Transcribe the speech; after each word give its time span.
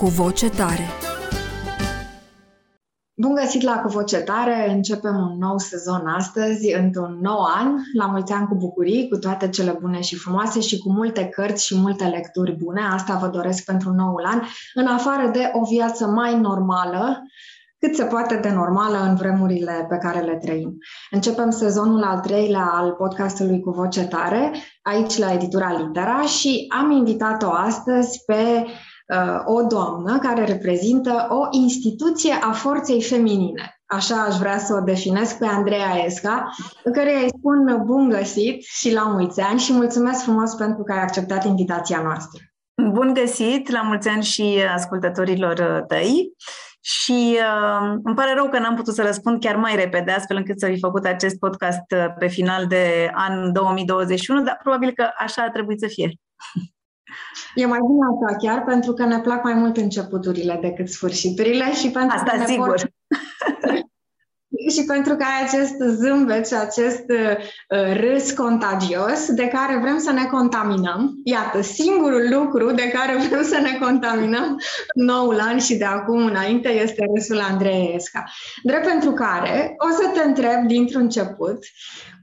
cu 0.00 0.06
voce 0.06 0.50
tare. 0.50 0.88
Bun 3.14 3.34
găsit 3.34 3.62
la 3.62 3.78
Cu 3.78 3.88
Voce 3.88 4.16
Tare! 4.16 4.70
Începem 4.70 5.16
un 5.16 5.38
nou 5.38 5.58
sezon 5.58 6.06
astăzi, 6.06 6.74
într-un 6.74 7.18
nou 7.20 7.38
an, 7.58 7.74
la 7.94 8.06
mulți 8.06 8.32
ani 8.32 8.46
cu 8.46 8.54
bucurii, 8.54 9.08
cu 9.08 9.16
toate 9.16 9.48
cele 9.48 9.76
bune 9.80 10.00
și 10.00 10.16
frumoase 10.16 10.60
și 10.60 10.78
cu 10.78 10.92
multe 10.92 11.24
cărți 11.24 11.66
și 11.66 11.76
multe 11.76 12.04
lecturi 12.04 12.56
bune. 12.56 12.80
Asta 12.92 13.16
vă 13.16 13.26
doresc 13.26 13.64
pentru 13.64 13.90
noul 13.90 14.24
an, 14.24 14.40
în 14.74 14.86
afară 14.86 15.28
de 15.28 15.50
o 15.52 15.64
viață 15.64 16.06
mai 16.06 16.40
normală, 16.40 17.22
cât 17.78 17.94
se 17.94 18.04
poate 18.04 18.36
de 18.36 18.50
normală 18.50 18.98
în 19.08 19.14
vremurile 19.14 19.86
pe 19.88 19.96
care 19.96 20.20
le 20.20 20.36
trăim. 20.36 20.76
Începem 21.10 21.50
sezonul 21.50 22.02
al 22.02 22.20
treilea 22.20 22.70
al 22.72 22.92
podcastului 22.92 23.60
cu 23.60 23.70
voce 23.70 24.04
tare, 24.04 24.52
aici 24.82 25.18
la 25.18 25.32
editura 25.32 25.72
Litera 25.78 26.20
și 26.20 26.66
am 26.68 26.90
invitat-o 26.90 27.50
astăzi 27.50 28.24
pe 28.26 28.64
uh, 28.64 28.88
o 29.44 29.62
doamnă 29.62 30.18
care 30.18 30.44
reprezintă 30.44 31.26
o 31.30 31.48
instituție 31.50 32.32
a 32.42 32.52
forței 32.52 33.02
feminine. 33.02 33.80
Așa 33.86 34.14
aș 34.14 34.36
vrea 34.36 34.58
să 34.58 34.74
o 34.74 34.84
definesc 34.84 35.38
pe 35.38 35.46
Andreea 35.46 36.04
Esca, 36.04 36.50
în 36.84 36.92
care 36.92 37.14
îi 37.22 37.28
spun 37.38 37.82
bun 37.84 38.08
găsit 38.08 38.62
și 38.62 38.92
la 38.92 39.02
mulți 39.02 39.40
ani 39.40 39.60
și 39.60 39.72
mulțumesc 39.72 40.22
frumos 40.22 40.54
pentru 40.54 40.82
că 40.82 40.92
ai 40.92 41.02
acceptat 41.02 41.44
invitația 41.44 42.00
noastră. 42.02 42.40
Bun 42.92 43.14
găsit, 43.14 43.70
la 43.70 43.82
mulți 43.82 44.08
ani 44.08 44.22
și 44.22 44.58
ascultătorilor 44.74 45.84
tăi. 45.86 46.32
Și 46.82 47.38
uh, 47.38 47.98
îmi 48.02 48.14
pare 48.14 48.34
rău 48.34 48.48
că 48.48 48.58
n-am 48.58 48.74
putut 48.74 48.94
să 48.94 49.02
răspund 49.02 49.40
chiar 49.40 49.56
mai 49.56 49.76
repede, 49.76 50.10
astfel 50.10 50.36
încât 50.36 50.60
să 50.60 50.66
fi 50.66 50.78
făcut 50.78 51.04
acest 51.04 51.38
podcast 51.38 51.92
uh, 51.96 52.06
pe 52.18 52.26
final 52.26 52.66
de 52.66 53.10
an 53.14 53.52
2021, 53.52 54.42
dar 54.42 54.58
probabil 54.62 54.92
că 54.94 55.10
așa 55.18 55.42
a 55.42 55.50
trebuit 55.50 55.80
să 55.80 55.86
fie. 55.86 56.10
E 57.54 57.66
mai 57.66 57.78
bine 57.86 58.06
asta 58.12 58.36
chiar, 58.36 58.64
pentru 58.64 58.92
că 58.92 59.04
ne 59.04 59.20
plac 59.20 59.42
mai 59.42 59.54
mult 59.54 59.76
începuturile 59.76 60.58
decât 60.60 60.88
sfârșiturile 60.88 61.74
și 61.74 61.90
pentru 61.90 62.16
Asta 62.16 62.30
că 62.30 62.36
ne 62.36 62.46
sigur. 62.46 62.66
Pot... 62.66 62.92
și 64.70 64.84
pentru 64.84 65.16
că 65.16 65.24
ai 65.24 65.46
acest 65.46 65.74
zâmbet 65.98 66.46
și 66.46 66.54
acest 66.54 67.04
uh, 67.08 67.96
râs 68.00 68.32
contagios 68.32 69.30
de 69.30 69.48
care 69.48 69.78
vrem 69.78 69.98
să 69.98 70.12
ne 70.12 70.24
contaminăm. 70.24 71.20
Iată, 71.24 71.60
singurul 71.60 72.28
lucru 72.30 72.70
de 72.72 72.88
care 72.88 73.16
vrem 73.28 73.42
să 73.42 73.58
ne 73.62 73.78
contaminăm 73.80 74.60
noul 74.94 75.40
an 75.40 75.58
și 75.58 75.76
de 75.76 75.84
acum 75.84 76.24
înainte 76.24 76.68
este 76.68 77.06
râsul 77.14 77.40
Andrei 77.50 77.92
Esca. 77.94 78.24
Drept 78.62 78.86
pentru 78.86 79.12
care 79.12 79.74
o 79.78 79.90
să 79.90 80.10
te 80.14 80.28
întreb 80.28 80.66
dintr-un 80.66 81.02
început 81.02 81.58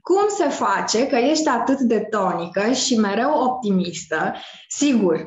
cum 0.08 0.28
se 0.28 0.48
face 0.48 1.06
că 1.06 1.16
ești 1.16 1.48
atât 1.48 1.78
de 1.78 1.98
tonică 1.98 2.72
și 2.72 2.98
mereu 2.98 3.30
optimistă? 3.30 4.34
Sigur, 4.68 5.26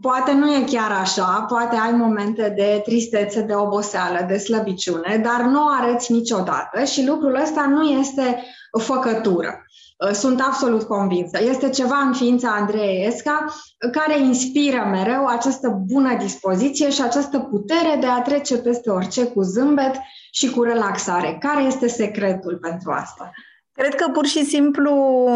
Poate 0.00 0.32
nu 0.32 0.54
e 0.54 0.64
chiar 0.64 0.90
așa, 1.00 1.44
poate 1.48 1.76
ai 1.76 1.92
momente 1.92 2.52
de 2.56 2.80
tristețe, 2.84 3.40
de 3.40 3.54
oboseală, 3.54 4.24
de 4.28 4.38
slăbiciune, 4.38 5.20
dar 5.22 5.46
nu 5.46 5.64
o 5.64 5.68
arăți 5.80 6.12
niciodată 6.12 6.84
și 6.84 7.06
lucrul 7.06 7.40
ăsta 7.42 7.66
nu 7.66 7.82
este 7.82 8.44
făcătură. 8.80 9.66
Sunt 10.12 10.40
absolut 10.40 10.82
convinsă. 10.82 11.38
Este 11.42 11.68
ceva 11.68 11.96
în 11.96 12.12
ființa 12.12 12.48
Andrei 12.48 13.06
Esca 13.06 13.46
care 13.92 14.18
inspiră 14.18 14.88
mereu 14.90 15.26
această 15.26 15.82
bună 15.86 16.16
dispoziție 16.16 16.90
și 16.90 17.02
această 17.02 17.38
putere 17.38 17.96
de 18.00 18.06
a 18.06 18.22
trece 18.22 18.58
peste 18.58 18.90
orice 18.90 19.26
cu 19.26 19.42
zâmbet 19.42 19.94
și 20.32 20.50
cu 20.50 20.62
relaxare. 20.62 21.36
Care 21.40 21.62
este 21.62 21.88
secretul 21.88 22.58
pentru 22.60 22.90
asta? 22.90 23.30
Cred 23.74 23.94
că 23.94 24.10
pur 24.10 24.26
și 24.26 24.44
simplu 24.44 25.28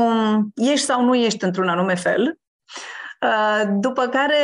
ești 0.54 0.87
sau 0.87 1.04
nu 1.04 1.15
ești 1.15 1.44
într-un 1.44 1.69
anume 1.69 1.94
fel. 1.94 2.38
Uh, 3.21 3.62
după 3.81 4.06
care 4.06 4.37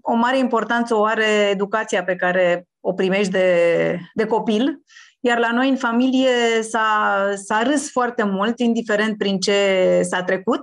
o 0.00 0.14
mare 0.14 0.38
importanță 0.38 0.94
o 0.94 1.04
are 1.04 1.48
educația 1.50 2.04
pe 2.04 2.16
care 2.16 2.66
o 2.80 2.92
primești 2.92 3.32
de, 3.32 3.98
de 4.14 4.26
copil, 4.26 4.80
iar 5.20 5.38
la 5.38 5.50
noi 5.52 5.68
în 5.68 5.76
familie 5.76 6.62
s-a, 6.62 7.18
s-a 7.34 7.62
râs 7.62 7.90
foarte 7.90 8.22
mult, 8.22 8.58
indiferent 8.58 9.18
prin 9.18 9.38
ce 9.38 10.00
s-a 10.02 10.22
trecut. 10.22 10.60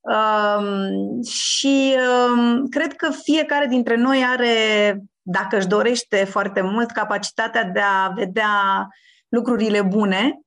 Um, 0.00 1.22
și 1.22 1.96
um, 2.36 2.66
cred 2.68 2.92
că 2.92 3.10
fiecare 3.22 3.66
dintre 3.66 3.96
noi 3.96 4.24
are, 4.28 4.98
dacă 5.22 5.56
își 5.56 5.66
dorește 5.66 6.24
foarte 6.24 6.60
mult, 6.60 6.90
capacitatea 6.90 7.64
de 7.64 7.80
a 7.80 8.08
vedea 8.08 8.88
lucrurile 9.28 9.82
bune, 9.82 10.38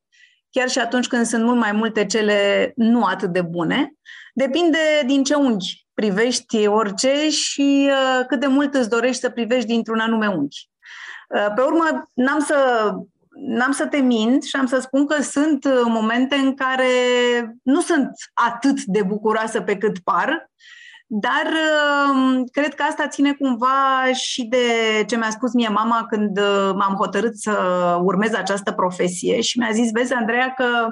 chiar 0.49 0.69
și 0.69 0.79
atunci 0.79 1.07
când 1.07 1.25
sunt 1.25 1.43
mult 1.43 1.57
mai 1.57 1.71
multe 1.71 2.05
cele 2.05 2.71
nu 2.75 3.03
atât 3.03 3.29
de 3.29 3.41
bune. 3.41 3.93
Depinde 4.33 4.77
din 5.05 5.23
ce 5.23 5.35
unghi 5.35 5.87
privești 5.93 6.67
orice 6.67 7.29
și 7.29 7.89
uh, 7.89 8.25
cât 8.27 8.39
de 8.39 8.47
mult 8.47 8.73
îți 8.73 8.89
dorești 8.89 9.21
să 9.21 9.29
privești 9.29 9.67
dintr-un 9.67 9.99
anume 9.99 10.27
unghi. 10.27 10.69
Uh, 11.29 11.53
pe 11.55 11.61
urmă, 11.61 12.11
n-am 12.13 12.39
să, 12.39 12.91
n-am 13.29 13.71
să 13.71 13.85
te 13.85 13.97
mint 13.97 14.43
și 14.43 14.55
am 14.55 14.65
să 14.65 14.79
spun 14.79 15.05
că 15.05 15.21
sunt 15.21 15.65
uh, 15.65 15.81
momente 15.85 16.35
în 16.35 16.55
care 16.55 16.87
nu 17.63 17.81
sunt 17.81 18.11
atât 18.33 18.83
de 18.83 19.03
bucuroasă 19.03 19.61
pe 19.61 19.77
cât 19.77 19.99
par, 19.99 20.49
dar 21.09 21.45
uh, 21.45 22.43
cred 22.51 22.73
că 22.73 22.83
asta 22.83 23.07
ține 23.07 23.33
cumva 23.33 24.11
și 24.13 24.43
de 24.43 24.65
ce 25.07 25.17
mi-a 25.17 25.29
spus 25.29 25.53
mie 25.53 25.67
mama 25.67 26.05
când 26.09 26.37
uh, 26.37 26.71
m-am 26.75 26.95
hotărât 26.97 27.37
să 27.37 27.51
urmez 28.01 28.33
această 28.33 28.71
profesie 28.71 29.41
și 29.41 29.59
mi-a 29.59 29.71
zis, 29.71 29.91
vezi, 29.91 30.13
Andreea, 30.13 30.53
că 30.53 30.87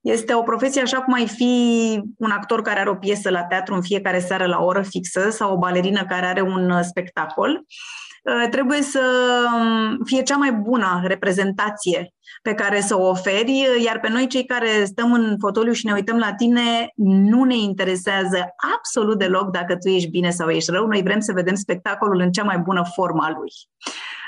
este 0.00 0.34
o 0.34 0.42
profesie 0.42 0.82
așa 0.82 1.00
cum 1.00 1.14
ai 1.14 1.28
fi 1.28 2.00
un 2.18 2.30
actor 2.30 2.62
care 2.62 2.80
are 2.80 2.90
o 2.90 2.94
piesă 2.94 3.30
la 3.30 3.42
teatru 3.42 3.74
în 3.74 3.82
fiecare 3.82 4.18
seară 4.18 4.46
la 4.46 4.58
o 4.58 4.64
oră 4.64 4.82
fixă 4.82 5.30
sau 5.30 5.52
o 5.52 5.58
balerină 5.58 6.04
care 6.04 6.26
are 6.26 6.40
un 6.40 6.70
uh, 6.70 6.80
spectacol. 6.82 7.50
Uh, 7.50 8.03
trebuie 8.50 8.82
să 8.82 9.00
um, 9.54 9.98
fie 10.04 10.22
cea 10.22 10.36
mai 10.36 10.52
bună 10.52 11.02
reprezentație 11.04 12.14
pe 12.42 12.54
care 12.54 12.80
să 12.80 12.98
o 12.98 13.08
oferi, 13.08 13.66
iar 13.84 14.00
pe 14.00 14.08
noi 14.08 14.26
cei 14.26 14.44
care 14.44 14.84
stăm 14.84 15.12
în 15.12 15.36
fotoliu 15.40 15.72
și 15.72 15.86
ne 15.86 15.92
uităm 15.92 16.18
la 16.18 16.32
tine, 16.32 16.90
nu 17.04 17.44
ne 17.44 17.56
interesează 17.56 18.54
absolut 18.76 19.18
deloc 19.18 19.50
dacă 19.50 19.76
tu 19.76 19.88
ești 19.88 20.10
bine 20.10 20.30
sau 20.30 20.48
ești 20.48 20.70
rău. 20.70 20.86
Noi 20.86 21.02
vrem 21.02 21.20
să 21.20 21.32
vedem 21.32 21.54
spectacolul 21.54 22.20
în 22.20 22.30
cea 22.30 22.44
mai 22.44 22.58
bună 22.58 22.82
formă 22.94 23.22
a 23.22 23.30
lui. 23.30 23.50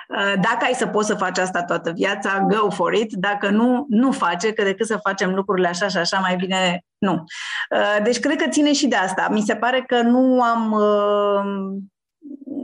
Uh, 0.08 0.32
dacă 0.40 0.58
ai 0.64 0.74
să 0.74 0.86
poți 0.86 1.06
să 1.06 1.14
faci 1.14 1.38
asta 1.38 1.62
toată 1.62 1.90
viața, 1.90 2.46
go 2.48 2.70
for 2.70 2.94
it. 2.94 3.12
Dacă 3.12 3.48
nu, 3.48 3.86
nu 3.88 4.12
face, 4.12 4.52
că 4.52 4.62
decât 4.62 4.86
să 4.86 4.96
facem 5.02 5.34
lucrurile 5.34 5.68
așa 5.68 5.88
și 5.88 5.96
așa, 5.96 6.18
mai 6.18 6.36
bine 6.36 6.84
nu. 6.98 7.24
Uh, 7.70 8.02
deci 8.02 8.20
cred 8.20 8.42
că 8.42 8.48
ține 8.48 8.72
și 8.72 8.86
de 8.86 8.96
asta. 8.96 9.28
Mi 9.30 9.40
se 9.40 9.56
pare 9.56 9.84
că 9.86 10.00
nu 10.00 10.42
am 10.42 10.72
uh, 10.72 11.76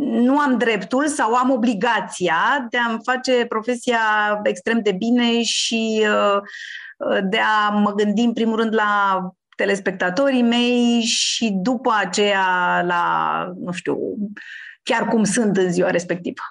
nu 0.01 0.39
am 0.39 0.59
dreptul 0.59 1.07
sau 1.07 1.35
am 1.35 1.51
obligația 1.51 2.67
de 2.71 2.79
a-mi 2.79 3.01
face 3.03 3.45
profesia 3.49 4.01
extrem 4.43 4.81
de 4.83 4.93
bine 4.93 5.43
și 5.43 6.07
de 7.23 7.39
a 7.39 7.69
mă 7.69 7.93
gândi 7.93 8.23
în 8.23 8.33
primul 8.33 8.57
rând 8.57 8.75
la 8.75 9.21
telespectatorii 9.57 10.43
mei 10.43 11.01
și 11.01 11.51
după 11.51 11.93
aceea 11.99 12.83
la, 12.87 13.45
nu 13.59 13.73
știu, 13.73 13.99
chiar 14.83 15.09
cum 15.09 15.25
sunt 15.25 15.57
în 15.57 15.73
ziua 15.73 15.91
respectivă. 15.91 16.43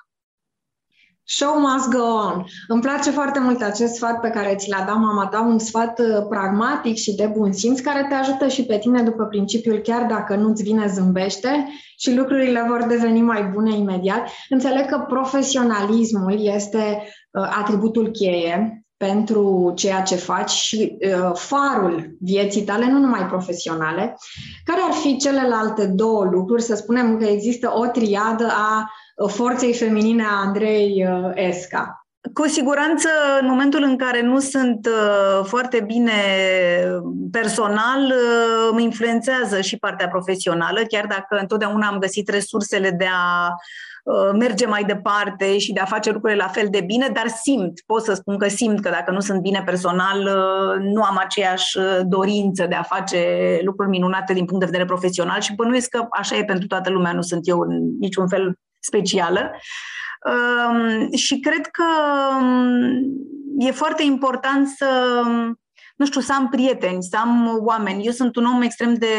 Show 1.37 1.59
must 1.59 1.89
go 1.89 2.03
on. 2.03 2.45
Îmi 2.67 2.81
place 2.81 3.09
foarte 3.09 3.39
mult 3.39 3.61
acest 3.61 3.93
sfat 3.93 4.19
pe 4.19 4.29
care 4.29 4.55
ți 4.55 4.69
l-a 4.69 4.83
dat 4.85 4.95
mama 4.95 5.27
ta, 5.27 5.41
un 5.41 5.59
sfat 5.59 5.99
uh, 5.99 6.25
pragmatic 6.29 6.95
și 6.95 7.15
de 7.15 7.25
bun 7.25 7.51
simț, 7.51 7.79
care 7.79 8.05
te 8.09 8.15
ajută 8.15 8.47
și 8.47 8.65
pe 8.65 8.77
tine 8.77 9.01
după 9.01 9.23
principiul 9.25 9.77
chiar 9.77 10.05
dacă 10.05 10.35
nu-ți 10.35 10.63
vine 10.63 10.87
zâmbește 10.87 11.67
și 11.97 12.15
lucrurile 12.15 12.65
vor 12.67 12.85
deveni 12.87 13.21
mai 13.21 13.43
bune 13.43 13.77
imediat. 13.77 14.29
Înțeleg 14.49 14.85
că 14.85 15.05
profesionalismul 15.07 16.35
este 16.39 17.03
uh, 17.31 17.57
atributul 17.59 18.11
cheie 18.11 18.80
pentru 19.07 19.73
ceea 19.75 20.01
ce 20.01 20.15
faci 20.15 20.49
și 20.49 20.97
uh, 20.99 21.31
farul 21.33 22.15
vieții 22.19 22.63
tale, 22.63 22.85
nu 22.85 22.97
numai 22.97 23.25
profesionale. 23.25 24.17
Care 24.65 24.79
ar 24.83 24.93
fi 24.93 25.17
celelalte 25.17 25.85
două 25.85 26.23
lucruri? 26.23 26.61
Să 26.61 26.75
spunem 26.75 27.17
că 27.17 27.25
există 27.25 27.71
o 27.75 27.85
triadă 27.85 28.47
a 28.47 28.91
forței 29.27 29.73
feminine 29.73 30.23
a 30.23 30.45
Andrei 30.45 31.05
uh, 31.07 31.31
Esca. 31.33 32.05
Cu 32.33 32.47
siguranță, 32.47 33.09
în 33.41 33.47
momentul 33.47 33.83
în 33.83 33.97
care 33.97 34.21
nu 34.21 34.39
sunt 34.39 34.87
uh, 34.87 35.45
foarte 35.45 35.79
bine 35.79 36.11
personal, 37.31 38.05
uh, 38.05 38.69
îmi 38.71 38.83
influențează 38.83 39.61
și 39.61 39.77
partea 39.77 40.07
profesională, 40.07 40.81
chiar 40.87 41.05
dacă 41.05 41.37
întotdeauna 41.39 41.87
am 41.87 41.99
găsit 41.99 42.29
resursele 42.29 42.91
de 42.91 43.05
a 43.05 43.47
uh, 43.47 43.90
merge 44.39 44.65
mai 44.65 44.83
departe 44.83 45.57
și 45.57 45.73
de 45.73 45.79
a 45.79 45.85
face 45.85 46.11
lucrurile 46.11 46.43
la 46.43 46.47
fel 46.47 46.67
de 46.71 46.81
bine, 46.81 47.07
dar 47.13 47.27
simt, 47.27 47.81
pot 47.85 48.03
să 48.03 48.13
spun 48.13 48.37
că 48.37 48.47
simt 48.47 48.81
că 48.81 48.89
dacă 48.89 49.11
nu 49.11 49.19
sunt 49.19 49.41
bine 49.41 49.63
personal, 49.65 50.29
nu 50.79 51.03
am 51.03 51.17
aceeași 51.17 51.77
dorință 52.03 52.65
de 52.69 52.75
a 52.75 52.81
face 52.81 53.59
lucruri 53.63 53.89
minunate 53.89 54.33
din 54.33 54.45
punct 54.45 54.59
de 54.59 54.69
vedere 54.71 54.85
profesional 54.85 55.41
și 55.41 55.55
bănuiesc 55.55 55.89
că 55.89 56.05
așa 56.11 56.35
e 56.35 56.43
pentru 56.43 56.67
toată 56.67 56.89
lumea, 56.89 57.13
nu 57.13 57.21
sunt 57.21 57.47
eu 57.47 57.59
în 57.59 57.97
niciun 57.99 58.27
fel 58.27 58.55
specială. 58.79 59.51
Um, 60.21 61.11
și 61.15 61.39
cred 61.39 61.67
că 61.67 61.83
um, 62.39 62.91
e 63.57 63.71
foarte 63.71 64.03
important 64.03 64.67
să, 64.67 65.21
nu 66.01 66.07
știu, 66.07 66.21
să 66.21 66.33
am 66.33 66.49
prieteni, 66.49 67.03
să 67.03 67.17
am 67.17 67.59
oameni. 67.65 68.05
Eu 68.05 68.11
sunt 68.11 68.35
un 68.35 68.45
om 68.45 68.61
extrem 68.61 68.93
de 68.93 69.15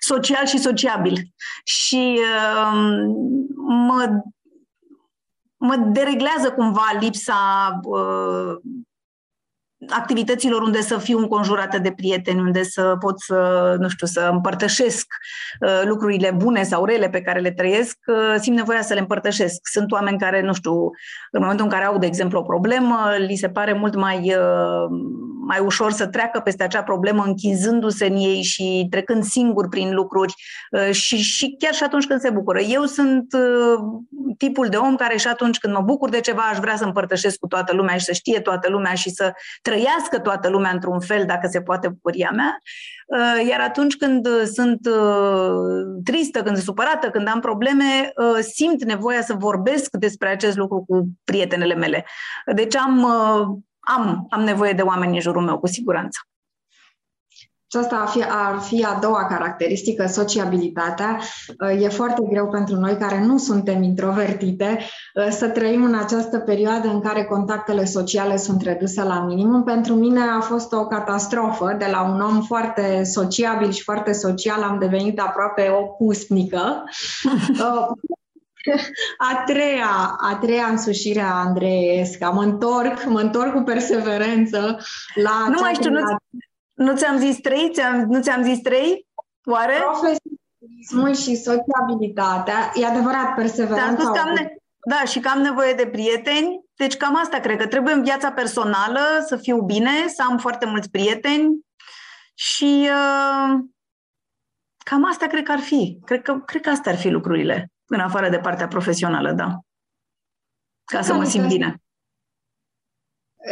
social 0.00 0.46
și 0.46 0.58
sociabil 0.58 1.22
și 1.64 2.20
um, 2.72 3.14
mă, 3.86 4.22
mă 5.56 5.76
dereglează 5.76 6.52
cumva 6.52 6.96
lipsa 7.00 7.80
uh, 7.82 8.56
activităților 9.88 10.62
unde 10.62 10.80
să 10.80 10.98
fiu 10.98 11.18
înconjurată 11.18 11.78
de 11.78 11.92
prieteni, 11.92 12.40
unde 12.40 12.62
să 12.62 12.96
pot 13.00 13.20
să, 13.20 13.74
nu 13.78 13.88
știu, 13.88 14.06
să 14.06 14.28
împărtășesc 14.32 15.06
uh, 15.60 15.82
lucrurile 15.84 16.30
bune 16.30 16.62
sau 16.62 16.84
rele 16.84 17.08
pe 17.08 17.20
care 17.20 17.40
le 17.40 17.52
trăiesc, 17.52 17.98
uh, 18.06 18.34
simt 18.40 18.56
nevoia 18.56 18.82
să 18.82 18.94
le 18.94 19.00
împărtășesc. 19.00 19.60
Sunt 19.72 19.92
oameni 19.92 20.18
care, 20.18 20.42
nu 20.42 20.52
știu, 20.52 20.74
în 21.30 21.40
momentul 21.40 21.64
în 21.64 21.70
care 21.70 21.84
au, 21.84 21.98
de 21.98 22.06
exemplu, 22.06 22.38
o 22.38 22.42
problemă, 22.42 23.14
li 23.18 23.36
se 23.36 23.48
pare 23.48 23.72
mult 23.72 23.94
mai, 23.94 24.34
uh, 24.36 24.88
mai 25.46 25.58
ușor 25.60 25.92
să 25.92 26.06
treacă 26.06 26.40
peste 26.40 26.62
acea 26.62 26.82
problemă 26.82 27.22
închinzându-se 27.26 28.06
în 28.06 28.16
ei 28.16 28.42
și 28.42 28.86
trecând 28.90 29.24
singur 29.24 29.68
prin 29.68 29.94
lucruri 29.94 30.34
și, 30.90 31.16
și 31.16 31.56
chiar 31.58 31.74
și 31.74 31.82
atunci 31.82 32.06
când 32.06 32.20
se 32.20 32.30
bucură. 32.30 32.60
Eu 32.60 32.84
sunt 32.84 33.26
tipul 34.38 34.68
de 34.68 34.76
om 34.76 34.96
care 34.96 35.16
și 35.16 35.28
atunci 35.28 35.58
când 35.58 35.74
mă 35.74 35.80
bucur 35.80 36.08
de 36.08 36.20
ceva 36.20 36.42
aș 36.42 36.58
vrea 36.58 36.76
să 36.76 36.84
împărtășesc 36.84 37.38
cu 37.38 37.46
toată 37.46 37.74
lumea 37.74 37.96
și 37.96 38.04
să 38.04 38.12
știe 38.12 38.40
toată 38.40 38.68
lumea 38.68 38.94
și 38.94 39.10
să 39.10 39.32
trăiască 39.62 40.18
toată 40.22 40.48
lumea 40.48 40.70
într-un 40.70 41.00
fel, 41.00 41.24
dacă 41.26 41.48
se 41.50 41.60
poate, 41.60 41.88
bucuria 41.88 42.30
mea. 42.34 42.58
Uh, 43.06 43.48
iar 43.48 43.60
atunci 43.60 43.96
când 43.96 44.28
sunt 44.44 44.86
uh, 44.86 46.02
tristă, 46.04 46.42
când 46.42 46.54
sunt 46.54 46.66
supărată, 46.66 47.10
când 47.10 47.28
am 47.28 47.40
probleme, 47.40 48.12
uh, 48.16 48.38
simt 48.40 48.84
nevoia 48.84 49.22
să 49.22 49.34
vorbesc 49.34 49.96
despre 49.96 50.28
acest 50.28 50.56
lucru 50.56 50.84
cu 50.88 51.08
prietenele 51.24 51.74
mele. 51.74 52.04
Deci 52.54 52.76
am, 52.76 53.06
am, 53.84 54.26
am 54.30 54.42
nevoie 54.42 54.72
de 54.72 54.82
oameni 54.82 55.14
în 55.14 55.20
jurul 55.20 55.42
meu, 55.42 55.58
cu 55.58 55.66
siguranță. 55.66 56.18
Și 57.74 57.80
asta 57.80 57.96
ar 57.96 58.08
fi, 58.08 58.22
ar 58.28 58.58
fi 58.58 58.84
a 58.84 58.98
doua 59.00 59.26
caracteristică, 59.26 60.06
sociabilitatea. 60.06 61.20
E 61.80 61.88
foarte 61.88 62.22
greu 62.30 62.48
pentru 62.48 62.76
noi 62.76 62.96
care 62.96 63.24
nu 63.24 63.38
suntem 63.38 63.82
introvertite 63.82 64.78
să 65.30 65.48
trăim 65.48 65.84
în 65.84 65.94
această 65.94 66.38
perioadă 66.38 66.88
în 66.88 67.00
care 67.00 67.24
contactele 67.24 67.84
sociale 67.84 68.36
sunt 68.36 68.62
reduse 68.62 69.02
la 69.02 69.24
minimum. 69.24 69.62
Pentru 69.62 69.94
mine 69.94 70.20
a 70.20 70.40
fost 70.40 70.72
o 70.72 70.86
catastrofă. 70.86 71.74
De 71.78 71.86
la 71.90 72.02
un 72.02 72.20
om 72.20 72.42
foarte 72.42 73.04
sociabil 73.04 73.70
și 73.70 73.82
foarte 73.82 74.12
social 74.12 74.62
am 74.62 74.78
devenit 74.78 75.20
aproape 75.20 75.68
o 75.68 75.82
pustnică. 75.82 76.82
A 79.18 79.42
treia, 79.46 80.16
a 80.20 80.36
treia 80.40 80.66
însușire 80.66 81.20
a 81.20 81.34
Andrei 81.34 82.00
Esca. 82.00 82.30
Mă 82.30 82.42
întorc, 82.42 83.04
mă 83.04 83.20
întorc 83.20 83.52
cu 83.52 83.62
perseverență 83.62 84.78
la... 85.14 85.46
Nu 85.48 85.60
mai 85.60 85.74
știu, 85.74 85.90
nu, 85.90 86.00
nu 86.74 86.96
ți-am 86.96 87.18
zis 87.18 87.40
trei? 87.40 87.70
Ți-am, 87.72 88.04
nu 88.08 88.20
ți-am 88.20 88.42
zis 88.42 88.60
trei? 88.60 89.06
Oare? 89.44 89.74
Profesionalismul 89.74 91.14
și 91.14 91.42
sociabilitatea. 91.42 92.72
E 92.74 92.86
adevărat, 92.86 93.34
perseverența. 93.34 94.10
Că 94.10 94.18
am 94.18 94.32
ne- 94.34 94.56
da, 94.86 95.04
și 95.04 95.20
că 95.20 95.28
am 95.28 95.40
nevoie 95.40 95.72
de 95.72 95.86
prieteni. 95.86 96.60
Deci 96.76 96.96
cam 96.96 97.16
asta 97.16 97.38
cred 97.38 97.58
că 97.58 97.66
trebuie 97.66 97.94
în 97.94 98.02
viața 98.02 98.32
personală 98.32 99.00
să 99.26 99.36
fiu 99.36 99.60
bine, 99.60 99.90
să 100.06 100.24
am 100.28 100.38
foarte 100.38 100.66
mulți 100.66 100.90
prieteni 100.90 101.60
și 102.34 102.88
uh, 102.90 103.58
cam 104.84 105.04
asta 105.04 105.26
cred 105.26 105.42
că 105.42 105.52
ar 105.52 105.58
fi. 105.58 105.98
Cred 106.04 106.22
că, 106.22 106.34
cred 106.34 106.62
că 106.62 106.70
asta 106.70 106.90
ar 106.90 106.96
fi 106.96 107.08
lucrurile, 107.08 107.72
în 107.86 108.00
afară 108.00 108.28
de 108.28 108.38
partea 108.38 108.68
profesională, 108.68 109.32
da. 109.32 109.58
Ca 110.84 111.02
să 111.02 111.14
mă 111.14 111.24
simt 111.24 111.48
bine 111.48 111.84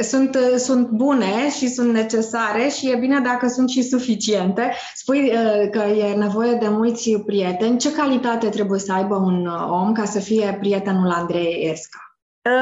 sunt, 0.01 0.37
sunt 0.57 0.89
bune 0.89 1.51
și 1.51 1.69
sunt 1.69 1.93
necesare 1.93 2.69
și 2.69 2.91
e 2.91 2.97
bine 2.97 3.21
dacă 3.21 3.49
sunt 3.49 3.71
și 3.71 3.83
suficiente. 3.83 4.73
Spui 4.95 5.33
uh, 5.33 5.71
că 5.71 5.79
e 5.79 6.15
nevoie 6.15 6.55
de 6.55 6.69
mulți 6.69 7.11
prieteni. 7.27 7.79
Ce 7.79 7.93
calitate 7.93 8.49
trebuie 8.49 8.79
să 8.79 8.93
aibă 8.93 9.15
un 9.15 9.47
uh, 9.47 9.67
om 9.71 9.93
ca 9.93 10.05
să 10.05 10.21
fie 10.21 10.57
prietenul 10.61 11.11
Andrei 11.11 11.71
Esca? 11.71 11.99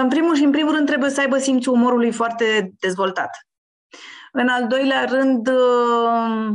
În 0.03 0.09
primul 0.09 0.35
și 0.35 0.45
în 0.45 0.51
primul 0.51 0.75
rând 0.75 0.87
trebuie 0.87 1.11
să 1.11 1.21
aibă 1.21 1.39
simțul 1.39 1.73
umorului 1.73 2.13
foarte 2.13 2.73
dezvoltat. 2.81 3.31
În 4.33 4.49
al 4.49 4.67
doilea 4.67 5.05
rând, 5.05 5.49
uh, 5.49 6.55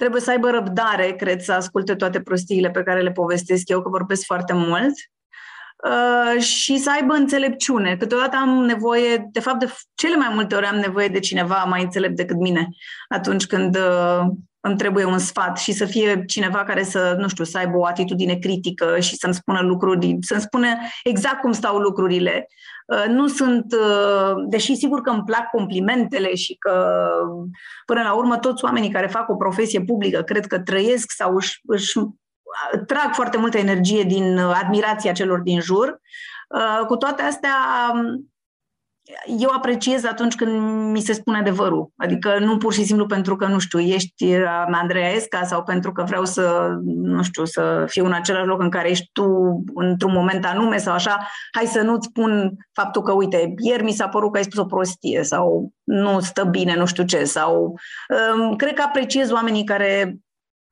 trebuie 0.00 0.20
să 0.20 0.30
aibă 0.30 0.50
răbdare, 0.50 1.12
cred, 1.12 1.40
să 1.40 1.52
asculte 1.52 1.94
toate 1.94 2.20
prostiile 2.20 2.70
pe 2.70 2.82
care 2.82 3.00
le 3.00 3.10
povestesc 3.10 3.68
eu, 3.68 3.82
că 3.82 3.88
vorbesc 3.88 4.24
foarte 4.24 4.52
mult. 4.52 4.92
Uh, 5.84 6.42
și 6.42 6.78
să 6.78 6.90
aibă 6.90 7.14
înțelepciune. 7.14 7.96
Câteodată 7.96 8.36
am 8.36 8.48
nevoie, 8.48 9.28
de 9.32 9.40
fapt, 9.40 9.58
de 9.58 9.72
cele 9.94 10.16
mai 10.16 10.30
multe 10.34 10.54
ori 10.54 10.66
am 10.66 10.76
nevoie 10.76 11.08
de 11.08 11.18
cineva 11.18 11.64
mai 11.64 11.82
înțelept 11.82 12.16
decât 12.16 12.36
mine 12.36 12.68
atunci 13.08 13.46
când 13.46 13.76
uh, 13.76 14.20
îmi 14.60 14.76
trebuie 14.76 15.04
un 15.04 15.18
sfat 15.18 15.58
și 15.58 15.72
să 15.72 15.84
fie 15.84 16.24
cineva 16.24 16.64
care 16.64 16.82
să, 16.82 17.16
nu 17.18 17.28
știu, 17.28 17.44
să 17.44 17.58
aibă 17.58 17.76
o 17.76 17.86
atitudine 17.86 18.34
critică 18.34 19.00
și 19.00 19.16
să-mi 19.16 19.34
spună 19.34 19.60
lucruri, 19.60 20.16
să-mi 20.20 20.40
spună 20.40 20.66
exact 21.04 21.40
cum 21.40 21.52
stau 21.52 21.76
lucrurile. 21.76 22.46
Uh, 22.90 23.04
nu 23.08 23.26
sunt, 23.26 23.74
deși 24.48 24.74
sigur 24.74 25.00
că 25.00 25.10
îmi 25.10 25.24
plac 25.24 25.50
complimentele 25.50 26.34
și 26.34 26.54
că 26.54 27.08
până 27.86 28.02
la 28.02 28.12
urmă 28.12 28.38
toți 28.38 28.64
oamenii 28.64 28.90
care 28.90 29.06
fac 29.06 29.28
o 29.28 29.36
profesie 29.36 29.80
publică 29.80 30.22
cred 30.22 30.46
că 30.46 30.58
trăiesc 30.60 31.10
sau 31.10 31.34
își, 31.34 31.60
își 31.66 31.98
trag 32.86 33.14
foarte 33.14 33.38
multă 33.38 33.58
energie 33.58 34.02
din 34.02 34.38
uh, 34.38 34.60
admirația 34.62 35.12
celor 35.12 35.38
din 35.40 35.60
jur. 35.60 36.00
Uh, 36.48 36.86
cu 36.86 36.96
toate 36.96 37.22
astea, 37.22 37.54
um, 37.92 38.29
eu 39.38 39.50
apreciez 39.50 40.04
atunci 40.04 40.34
când 40.34 40.52
mi 40.90 41.00
se 41.00 41.12
spune 41.12 41.38
adevărul. 41.38 41.90
Adică 41.96 42.38
nu 42.38 42.56
pur 42.56 42.72
și 42.72 42.84
simplu 42.84 43.06
pentru 43.06 43.36
că, 43.36 43.46
nu 43.46 43.58
știu, 43.58 43.80
ești 43.80 44.24
uh, 44.24 44.66
Andreea 44.70 45.10
Esca 45.10 45.44
sau 45.44 45.62
pentru 45.62 45.92
că 45.92 46.02
vreau 46.02 46.24
să, 46.24 46.76
nu 46.84 47.22
știu, 47.22 47.44
să 47.44 47.84
fiu 47.88 48.04
în 48.04 48.12
același 48.12 48.46
loc 48.46 48.60
în 48.60 48.70
care 48.70 48.90
ești 48.90 49.10
tu 49.12 49.24
într-un 49.74 50.12
moment 50.12 50.44
anume 50.44 50.76
sau 50.76 50.94
așa, 50.94 51.28
hai 51.52 51.64
să 51.64 51.80
nu-ți 51.80 52.08
spun 52.08 52.52
faptul 52.72 53.02
că, 53.02 53.12
uite, 53.12 53.54
ieri 53.58 53.82
mi 53.82 53.92
s-a 53.92 54.08
părut 54.08 54.32
că 54.32 54.38
ai 54.38 54.44
spus 54.44 54.58
o 54.58 54.64
prostie 54.64 55.22
sau 55.22 55.72
nu 55.84 56.20
stă 56.20 56.44
bine, 56.44 56.76
nu 56.76 56.86
știu 56.86 57.04
ce, 57.04 57.24
sau 57.24 57.78
um, 58.34 58.56
cred 58.56 58.74
că 58.74 58.82
apreciez 58.82 59.30
oamenii 59.30 59.64
care 59.64 60.18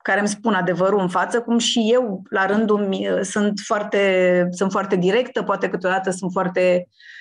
care 0.02 0.20
îmi 0.20 0.28
spun 0.28 0.54
adevărul 0.54 1.00
în 1.00 1.08
față, 1.08 1.40
cum 1.40 1.58
și 1.58 1.88
eu, 1.92 2.22
la 2.30 2.46
rândul 2.46 2.78
meu, 2.78 3.22
sunt 3.22 3.60
foarte, 3.64 4.48
sunt 4.50 4.70
foarte 4.70 4.96
directă, 4.96 5.42
poate 5.42 5.68
câteodată 5.68 6.10
sunt 6.10 6.32
foarte 6.32 6.86
uh, 6.86 7.17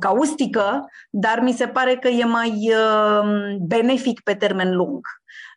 caustică, 0.00 0.90
dar 1.10 1.40
mi 1.40 1.52
se 1.52 1.66
pare 1.66 1.96
că 1.96 2.08
e 2.08 2.24
mai 2.24 2.70
uh, 2.70 3.56
benefic 3.60 4.20
pe 4.20 4.34
termen 4.34 4.76
lung 4.76 5.06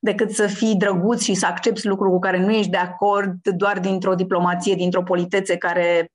decât 0.02 0.32
să 0.32 0.48
fii 0.48 0.76
drăguț 0.76 1.22
și 1.22 1.34
să 1.34 1.46
accepti 1.46 1.88
lucruri 1.88 2.12
cu 2.12 2.20
care 2.20 2.40
nu 2.40 2.52
ești 2.52 2.72
de 2.72 2.78
acord 2.78 3.48
doar 3.48 3.80
dintr-o 3.80 4.16
diplomație, 4.16 4.76
dintr-o 4.76 5.04
politețe 5.04 5.58
care 5.58 6.12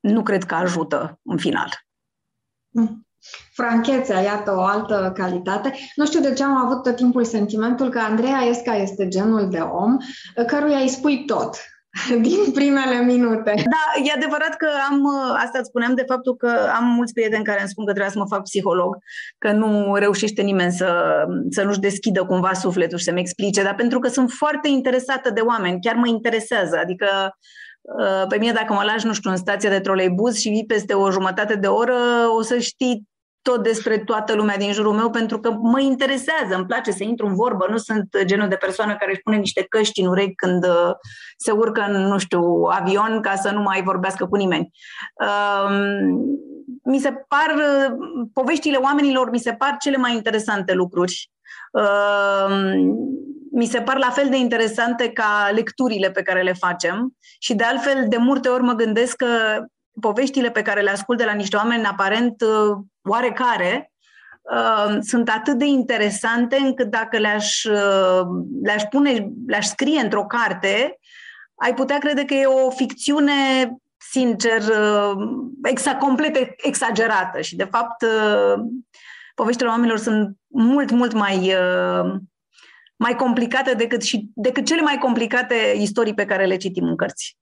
nu 0.00 0.22
cred 0.22 0.44
că 0.44 0.54
ajută 0.54 1.20
în 1.22 1.36
final. 1.36 1.68
Mm. 2.68 3.06
Franchețea, 3.52 4.20
iată 4.20 4.54
o 4.56 4.60
altă 4.60 5.12
calitate. 5.14 5.72
Nu 5.94 6.06
știu 6.06 6.20
de 6.20 6.32
ce 6.32 6.42
am 6.42 6.56
avut 6.56 6.82
tot 6.82 6.96
timpul 6.96 7.24
sentimentul 7.24 7.90
că 7.90 7.98
Andreea 7.98 8.40
Esca 8.40 8.74
este 8.74 9.08
genul 9.08 9.50
de 9.50 9.58
om 9.58 9.96
căruia 10.46 10.78
îi 10.78 10.88
spui 10.88 11.24
tot 11.24 11.56
din 12.28 12.52
primele 12.54 13.02
minute. 13.02 13.54
Da, 13.56 14.02
e 14.04 14.12
adevărat 14.16 14.56
că 14.56 14.68
am, 14.90 15.06
asta 15.36 15.58
îți 15.58 15.68
spuneam 15.68 15.94
de 15.94 16.04
faptul 16.06 16.36
că 16.36 16.50
am 16.78 16.84
mulți 16.84 17.12
prieteni 17.12 17.44
care 17.44 17.60
îmi 17.60 17.68
spun 17.68 17.84
că 17.84 17.90
trebuie 17.90 18.12
să 18.12 18.18
mă 18.18 18.26
fac 18.28 18.42
psiholog, 18.42 18.96
că 19.38 19.52
nu 19.52 19.94
reușește 19.94 20.42
nimeni 20.42 20.72
să, 20.72 21.24
să 21.50 21.62
nu-și 21.62 21.78
deschidă 21.78 22.24
cumva 22.24 22.52
sufletul 22.52 22.98
și 22.98 23.04
să-mi 23.04 23.20
explice, 23.20 23.62
dar 23.62 23.74
pentru 23.74 23.98
că 23.98 24.08
sunt 24.08 24.30
foarte 24.30 24.68
interesată 24.68 25.30
de 25.30 25.40
oameni, 25.40 25.80
chiar 25.80 25.94
mă 25.94 26.06
interesează, 26.06 26.78
adică 26.82 27.08
uh, 27.80 28.26
pe 28.28 28.38
mine 28.38 28.52
dacă 28.52 28.72
mă 28.72 28.82
lași, 28.84 29.06
nu 29.06 29.12
știu, 29.12 29.30
în 29.30 29.36
stația 29.36 29.70
de 29.70 29.80
troleibuz 29.80 30.36
și 30.36 30.48
vii 30.48 30.66
peste 30.66 30.94
o 30.94 31.10
jumătate 31.10 31.54
de 31.54 31.66
oră, 31.66 31.96
o 32.36 32.42
să 32.42 32.58
știi 32.58 33.08
tot 33.44 33.62
despre 33.62 33.98
toată 33.98 34.34
lumea 34.34 34.56
din 34.56 34.72
jurul 34.72 34.92
meu 34.92 35.10
pentru 35.10 35.40
că 35.40 35.50
mă 35.50 35.80
interesează, 35.80 36.54
îmi 36.54 36.66
place 36.66 36.90
să 36.90 37.04
intru 37.04 37.26
în 37.26 37.34
vorbă, 37.34 37.66
nu 37.70 37.76
sunt 37.76 38.22
genul 38.24 38.48
de 38.48 38.56
persoană 38.56 38.96
care 38.96 39.10
își 39.10 39.20
pune 39.20 39.36
niște 39.36 39.66
căști 39.68 40.00
în 40.00 40.06
urechi 40.06 40.34
când 40.34 40.64
uh, 40.64 40.90
se 41.36 41.50
urcă 41.50 41.84
în, 41.88 42.02
nu 42.02 42.18
știu, 42.18 42.42
avion 42.70 43.20
ca 43.20 43.34
să 43.34 43.50
nu 43.50 43.60
mai 43.60 43.82
vorbească 43.82 44.26
cu 44.26 44.36
nimeni. 44.36 44.70
Um, 45.14 46.18
mi 46.84 46.98
se 46.98 47.10
par, 47.28 47.54
poveștile 48.32 48.76
oamenilor 48.76 49.30
mi 49.30 49.38
se 49.38 49.52
par 49.52 49.76
cele 49.78 49.96
mai 49.96 50.14
interesante 50.14 50.72
lucruri. 50.72 51.30
Mi 53.50 53.66
se 53.66 53.80
par 53.80 53.98
la 53.98 54.10
fel 54.10 54.28
de 54.28 54.36
interesante 54.36 55.08
ca 55.12 55.50
lecturile 55.54 56.10
pe 56.10 56.22
care 56.22 56.42
le 56.42 56.52
facem 56.52 57.16
și 57.38 57.54
de 57.54 57.64
altfel 57.64 58.04
de 58.08 58.16
multe 58.16 58.48
ori 58.48 58.62
mă 58.62 58.72
gândesc 58.72 59.16
că 59.16 59.26
poveștile 60.00 60.50
pe 60.50 60.62
care 60.62 60.80
le 60.80 60.90
ascult 60.90 61.18
de 61.18 61.24
la 61.24 61.32
niște 61.32 61.56
oameni 61.56 61.84
aparent 61.84 62.44
oarecare 63.04 63.94
Uh, 64.50 64.96
sunt 65.00 65.28
atât 65.28 65.58
de 65.58 65.64
interesante 65.64 66.56
încât 66.56 66.90
dacă 66.90 67.18
le-aș, 67.18 67.64
uh, 67.64 68.26
le-aș 68.62 68.82
pune, 68.90 69.28
le-aș 69.46 69.66
scrie 69.66 70.00
într-o 70.00 70.24
carte, 70.24 70.98
ai 71.54 71.74
putea 71.74 71.98
crede 71.98 72.24
că 72.24 72.34
e 72.34 72.46
o 72.46 72.70
ficțiune 72.70 73.32
sincer, 73.96 74.62
uh, 74.62 75.12
exa, 75.62 75.96
complet 75.96 76.54
exagerată 76.56 77.40
și 77.40 77.56
de 77.56 77.64
fapt 77.64 78.04
poveștile 79.34 79.68
oamenilor 79.68 79.98
sunt 79.98 80.36
mult, 80.46 80.90
mult 80.90 81.12
mai, 81.12 81.54
mai 82.96 83.16
complicate 83.16 83.74
decât, 83.74 84.02
și, 84.02 84.30
decât 84.34 84.66
cele 84.66 84.80
mai 84.80 84.98
complicate 84.98 85.74
istorii 85.76 86.14
pe 86.14 86.24
care 86.24 86.44
le 86.46 86.56
citim 86.56 86.84
în 86.84 86.96
cărți. 86.96 87.36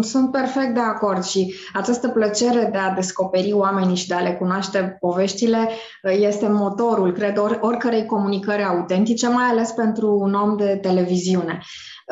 Sunt 0.00 0.30
perfect 0.30 0.74
de 0.74 0.80
acord 0.80 1.24
și 1.24 1.54
această 1.72 2.08
plăcere 2.08 2.68
de 2.72 2.78
a 2.78 2.94
descoperi 2.94 3.52
oamenii 3.52 3.96
și 3.96 4.08
de 4.08 4.14
a 4.14 4.20
le 4.20 4.34
cunoaște 4.34 4.96
poveștile 5.00 5.68
este 6.02 6.48
motorul, 6.48 7.12
cred, 7.12 7.38
or, 7.38 7.58
oricărei 7.60 8.06
comunicări 8.06 8.64
autentice, 8.64 9.28
mai 9.28 9.44
ales 9.44 9.70
pentru 9.70 10.18
un 10.18 10.34
om 10.34 10.56
de 10.56 10.78
televiziune. 10.82 11.60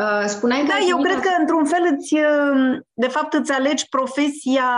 Uh, 0.02 0.24
spuneai 0.26 0.64
da, 0.66 0.74
eu 0.88 0.98
cred 0.98 1.20
că 1.20 1.28
într-un 1.38 1.64
fel 1.64 1.96
îți, 1.96 2.14
uh, 2.14 2.78
de 2.92 3.06
fapt 3.06 3.32
îți 3.32 3.52
alegi 3.52 3.88
profesia 3.88 4.70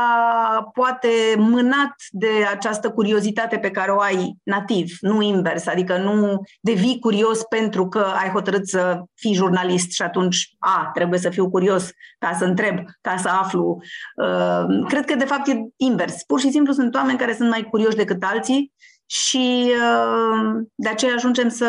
poate 0.72 1.08
mânat 1.36 1.94
de 2.10 2.28
această 2.50 2.90
curiozitate 2.90 3.58
pe 3.58 3.70
care 3.70 3.90
o 3.90 4.00
ai 4.00 4.34
nativ, 4.42 4.96
nu 5.00 5.20
invers, 5.20 5.66
adică 5.66 5.96
nu 5.96 6.42
devii 6.60 6.98
curios 6.98 7.42
pentru 7.42 7.88
că 7.88 7.98
ai 7.98 8.28
hotărât 8.28 8.68
să 8.68 9.02
fii 9.14 9.34
jurnalist 9.34 9.90
și 9.90 10.02
atunci, 10.02 10.48
a, 10.58 10.90
trebuie 10.94 11.18
să 11.18 11.30
fiu 11.30 11.50
curios 11.50 11.90
ca 12.18 12.32
să 12.38 12.44
întreb, 12.44 12.78
ca 13.00 13.16
să 13.16 13.28
aflu. 13.28 13.78
Uh, 14.22 14.86
cred 14.88 15.04
că 15.04 15.14
de 15.14 15.24
fapt 15.24 15.48
e 15.48 15.54
invers. 15.76 16.22
Pur 16.22 16.40
și 16.40 16.50
simplu 16.50 16.72
sunt 16.72 16.94
oameni 16.94 17.18
care 17.18 17.34
sunt 17.34 17.48
mai 17.48 17.66
curioși 17.70 17.96
decât 17.96 18.22
alții 18.22 18.72
și 19.06 19.72
de 20.74 20.88
aceea 20.88 21.14
ajungem 21.14 21.48
să 21.48 21.66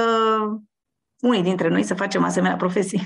unii 1.20 1.44
dintre 1.44 1.68
noi 1.68 1.84
să 1.84 1.94
facem 1.94 2.24
asemenea 2.24 2.56
profesii. 2.56 3.02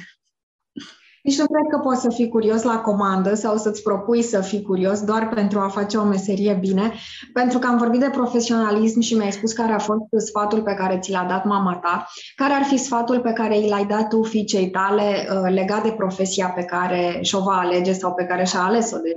Nici 1.23 1.37
nu 1.37 1.45
cred 1.45 1.65
că 1.69 1.77
poți 1.77 2.01
să 2.01 2.09
fii 2.09 2.29
curios 2.29 2.63
la 2.63 2.79
comandă 2.79 3.33
sau 3.33 3.57
să-ți 3.57 3.81
propui 3.81 4.21
să 4.21 4.41
fii 4.41 4.61
curios 4.61 5.03
doar 5.03 5.29
pentru 5.29 5.59
a 5.59 5.67
face 5.67 5.97
o 5.97 6.03
meserie 6.03 6.53
bine, 6.53 6.93
pentru 7.33 7.59
că 7.59 7.67
am 7.67 7.77
vorbit 7.77 7.99
de 7.99 8.09
profesionalism 8.09 8.99
și 8.99 9.15
mi-ai 9.15 9.31
spus 9.31 9.53
care 9.53 9.71
a 9.71 9.79
fost 9.79 10.01
sfatul 10.25 10.61
pe 10.61 10.73
care 10.73 10.99
ți 10.99 11.11
l-a 11.11 11.25
dat 11.29 11.45
mama 11.45 11.75
ta. 11.75 12.07
Care 12.35 12.53
ar 12.53 12.63
fi 12.63 12.77
sfatul 12.77 13.19
pe 13.19 13.33
care 13.33 13.57
i 13.57 13.69
l-ai 13.69 13.85
dat 13.85 14.09
tu 14.09 14.23
fiicei 14.23 14.69
tale 14.69 15.27
uh, 15.29 15.51
legat 15.53 15.83
de 15.83 15.91
profesia 15.91 16.47
pe 16.47 16.63
care 16.63 17.19
și-o 17.21 17.39
va 17.39 17.59
alege 17.59 17.93
sau 17.93 18.13
pe 18.13 18.25
care 18.25 18.43
și-a 18.43 18.63
ales-o 18.63 18.97
de 18.97 19.15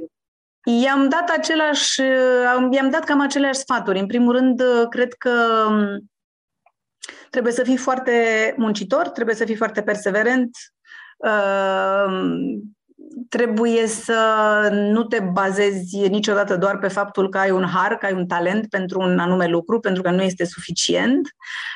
I-am 0.82 1.08
dat 1.08 1.30
același, 1.36 2.00
uh, 2.00 2.68
i-am 2.70 2.90
dat 2.90 3.04
cam 3.04 3.20
aceleași 3.20 3.58
sfaturi. 3.58 3.98
În 3.98 4.06
primul 4.06 4.32
rând, 4.32 4.60
uh, 4.60 4.88
cred 4.88 5.12
că 5.12 5.30
um, 5.68 6.10
trebuie 7.30 7.52
să 7.52 7.62
fii 7.62 7.76
foarte 7.76 8.54
muncitor, 8.56 9.08
trebuie 9.08 9.34
să 9.34 9.44
fii 9.44 9.54
foarte 9.54 9.82
perseverent, 9.82 10.50
Ehm, 10.50 10.75
trebuie 13.28 13.86
să 13.86 14.68
nu 14.72 15.04
te 15.04 15.20
bazezi 15.20 16.08
niciodată 16.08 16.56
doar 16.56 16.78
pe 16.78 16.88
faptul 16.88 17.28
că 17.28 17.38
ai 17.38 17.50
un 17.50 17.64
har, 17.64 17.96
că 17.96 18.06
ai 18.06 18.12
un 18.12 18.26
talent 18.26 18.68
pentru 18.68 19.00
un 19.00 19.18
anume 19.18 19.46
lucru, 19.46 19.80
pentru 19.80 20.02
că 20.02 20.10
nu 20.10 20.22
este 20.22 20.44
suficient. 20.44 21.28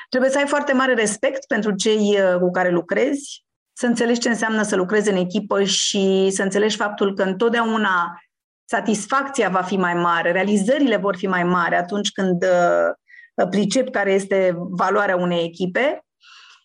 Trebuie 0.08 0.30
să 0.30 0.38
ai 0.38 0.46
foarte 0.46 0.72
mare 0.72 0.94
respect 0.94 1.46
pentru 1.46 1.74
cei 1.74 2.18
uh, 2.20 2.38
cu 2.38 2.50
care 2.50 2.70
lucrezi, 2.70 3.44
să 3.72 3.86
înțelegi 3.86 4.20
ce 4.20 4.28
înseamnă 4.28 4.62
să 4.62 4.76
lucrezi 4.76 5.10
în 5.10 5.16
echipă 5.16 5.62
și 5.62 6.28
să 6.30 6.42
înțelegi 6.42 6.76
faptul 6.76 7.14
că 7.14 7.22
întotdeauna 7.22 8.20
satisfacția 8.64 9.48
va 9.48 9.62
fi 9.62 9.76
mai 9.76 9.94
mare, 9.94 10.32
realizările 10.32 10.96
vor 10.96 11.16
fi 11.16 11.26
mai 11.26 11.44
mari 11.44 11.74
atunci 11.74 12.10
când 12.10 12.42
uh, 12.42 13.48
pricep 13.50 13.90
care 13.90 14.12
este 14.12 14.54
valoarea 14.56 15.16
unei 15.16 15.44
echipe. 15.44 16.04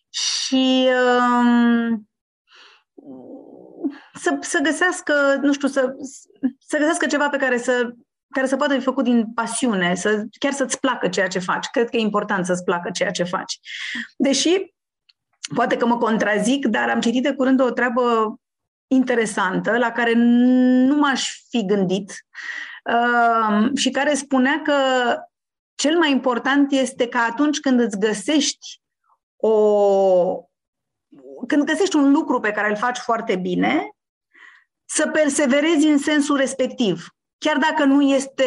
Și 0.10 0.88
uh, 0.88 1.98
să, 4.16 4.38
să 4.42 4.60
găsească, 4.64 5.40
nu 5.42 5.54
știu, 5.54 5.68
să, 5.68 5.96
să 6.60 6.78
găsească 6.78 7.06
ceva 7.06 7.30
pe 7.30 7.38
care 7.38 7.58
să, 7.58 7.94
care 8.30 8.48
să 8.48 8.56
poată 8.56 8.74
fi 8.74 8.84
făcut 8.84 9.04
din 9.04 9.34
pasiune, 9.34 9.96
să, 9.96 10.24
chiar 10.40 10.52
să-ți 10.52 10.80
placă 10.80 11.08
ceea 11.08 11.28
ce 11.28 11.40
faci. 11.40 11.66
Cred 11.66 11.90
că 11.90 11.98
e 11.98 12.00
important 12.00 12.46
să-ți 12.46 12.64
placă 12.64 12.92
ceea 12.92 13.12
ce 13.12 13.24
faci. 13.24 13.60
Deși, 14.18 14.74
poate 15.56 15.78
că 15.78 15.86
mă 15.86 15.98
contrazic, 15.98 16.66
dar 16.66 16.90
am 16.90 17.02
citit 17.02 17.24
de 17.24 17.34
curând 17.34 17.60
o 17.60 17.70
treabă 17.70 18.36
interesantă 18.88 19.78
la 19.78 19.92
care 19.92 20.14
nu 20.14 20.96
m-aș 20.96 21.44
fi 21.50 21.66
gândit 21.66 22.12
uh, 22.84 23.70
și 23.76 23.90
care 23.90 24.14
spunea 24.14 24.62
că 24.64 24.74
cel 25.76 25.98
mai 25.98 26.12
important 26.12 26.72
este 26.72 27.08
că 27.08 27.18
atunci 27.18 27.60
când 27.60 27.80
îți 27.80 28.00
găsești 28.00 28.82
o, 29.36 29.54
când 31.48 31.64
găsești 31.64 31.96
un 31.96 32.12
lucru 32.12 32.40
pe 32.40 32.52
care 32.52 32.70
îl 32.70 32.76
faci 32.76 32.98
foarte 32.98 33.36
bine, 33.36 33.95
să 34.86 35.08
perseverezi 35.08 35.88
în 35.88 35.98
sensul 35.98 36.38
respectiv, 36.38 37.08
chiar 37.38 37.58
dacă 37.58 37.84
nu 37.84 38.02
este 38.02 38.44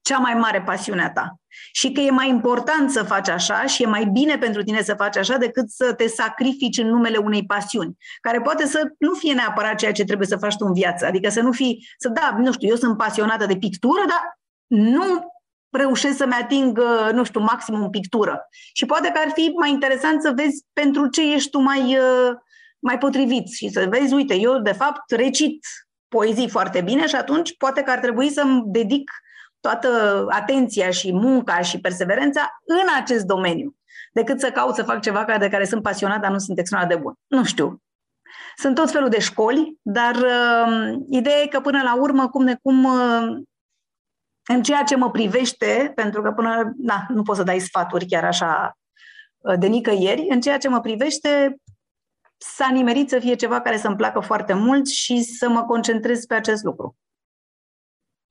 cea 0.00 0.18
mai 0.18 0.34
mare 0.34 0.62
pasiunea 0.62 1.10
ta. 1.10 1.34
Și 1.72 1.92
că 1.92 2.00
e 2.00 2.10
mai 2.10 2.28
important 2.28 2.90
să 2.90 3.02
faci 3.02 3.28
așa 3.28 3.66
și 3.66 3.82
e 3.82 3.86
mai 3.86 4.04
bine 4.04 4.38
pentru 4.38 4.62
tine 4.62 4.82
să 4.82 4.94
faci 4.94 5.16
așa 5.16 5.36
decât 5.36 5.70
să 5.70 5.92
te 5.92 6.06
sacrifici 6.06 6.78
în 6.78 6.86
numele 6.86 7.16
unei 7.16 7.46
pasiuni, 7.46 7.96
care 8.20 8.40
poate 8.40 8.66
să 8.66 8.82
nu 8.98 9.14
fie 9.14 9.32
neapărat 9.32 9.74
ceea 9.74 9.92
ce 9.92 10.04
trebuie 10.04 10.26
să 10.26 10.36
faci 10.36 10.56
tu 10.56 10.66
în 10.66 10.72
viață. 10.72 11.06
Adică 11.06 11.28
să 11.28 11.40
nu 11.40 11.52
fii, 11.52 11.88
să 11.98 12.08
da, 12.08 12.36
nu 12.38 12.52
știu, 12.52 12.68
eu 12.68 12.76
sunt 12.76 12.96
pasionată 12.96 13.46
de 13.46 13.56
pictură, 13.56 14.04
dar 14.08 14.38
nu 14.66 15.32
reușesc 15.70 16.16
să-mi 16.16 16.32
ating, 16.32 16.78
uh, 16.78 17.12
nu 17.12 17.24
știu, 17.24 17.40
maximum 17.40 17.90
pictură. 17.90 18.48
Și 18.72 18.86
poate 18.86 19.10
că 19.10 19.20
ar 19.24 19.30
fi 19.34 19.52
mai 19.58 19.70
interesant 19.70 20.22
să 20.22 20.32
vezi 20.36 20.64
pentru 20.72 21.08
ce 21.08 21.32
ești 21.34 21.50
tu 21.50 21.58
mai, 21.58 21.98
uh, 21.98 22.32
mai 22.84 22.98
potrivit 22.98 23.48
și 23.48 23.68
să 23.68 23.86
vezi, 23.90 24.14
uite, 24.14 24.34
eu 24.34 24.58
de 24.58 24.72
fapt 24.72 25.10
recit 25.10 25.66
poezii 26.08 26.48
foarte 26.48 26.80
bine 26.80 27.06
și 27.06 27.14
atunci 27.14 27.56
poate 27.56 27.82
că 27.82 27.90
ar 27.90 27.98
trebui 27.98 28.30
să-mi 28.30 28.62
dedic 28.66 29.10
toată 29.60 29.88
atenția 30.28 30.90
și 30.90 31.12
munca 31.12 31.60
și 31.60 31.80
perseverența 31.80 32.58
în 32.66 32.86
acest 33.02 33.24
domeniu, 33.24 33.76
decât 34.12 34.40
să 34.40 34.50
caut 34.50 34.74
să 34.74 34.82
fac 34.82 35.00
ceva 35.00 35.24
de 35.38 35.48
care 35.48 35.64
sunt 35.64 35.82
pasionat, 35.82 36.20
dar 36.20 36.30
nu 36.30 36.38
sunt 36.38 36.58
extraordinar 36.58 36.98
de 36.98 37.02
bun. 37.02 37.14
Nu 37.26 37.44
știu. 37.44 37.82
Sunt 38.56 38.74
tot 38.74 38.90
felul 38.90 39.08
de 39.08 39.20
școli, 39.20 39.78
dar 39.82 40.14
uh, 40.14 40.98
ideea 41.10 41.40
e 41.42 41.46
că 41.46 41.60
până 41.60 41.82
la 41.82 41.94
urmă, 41.96 42.28
cum 42.28 42.44
ne 42.44 42.56
cum, 42.62 42.84
uh, 42.84 43.42
în 44.46 44.62
ceea 44.62 44.82
ce 44.82 44.96
mă 44.96 45.10
privește, 45.10 45.92
pentru 45.94 46.22
că 46.22 46.32
până, 46.32 46.72
na, 46.76 47.06
nu 47.08 47.22
pot 47.22 47.36
să 47.36 47.42
dai 47.42 47.58
sfaturi 47.58 48.06
chiar 48.06 48.24
așa 48.24 48.78
uh, 49.38 49.58
de 49.58 49.66
nicăieri, 49.66 50.26
în 50.28 50.40
ceea 50.40 50.58
ce 50.58 50.68
mă 50.68 50.80
privește, 50.80 51.56
s-a 52.36 52.68
nimerit 52.72 53.08
să 53.08 53.18
fie 53.18 53.34
ceva 53.34 53.60
care 53.60 53.78
să-mi 53.78 53.96
placă 53.96 54.20
foarte 54.20 54.52
mult 54.52 54.88
și 54.88 55.22
să 55.22 55.48
mă 55.48 55.62
concentrez 55.62 56.26
pe 56.26 56.34
acest 56.34 56.62
lucru 56.62 56.96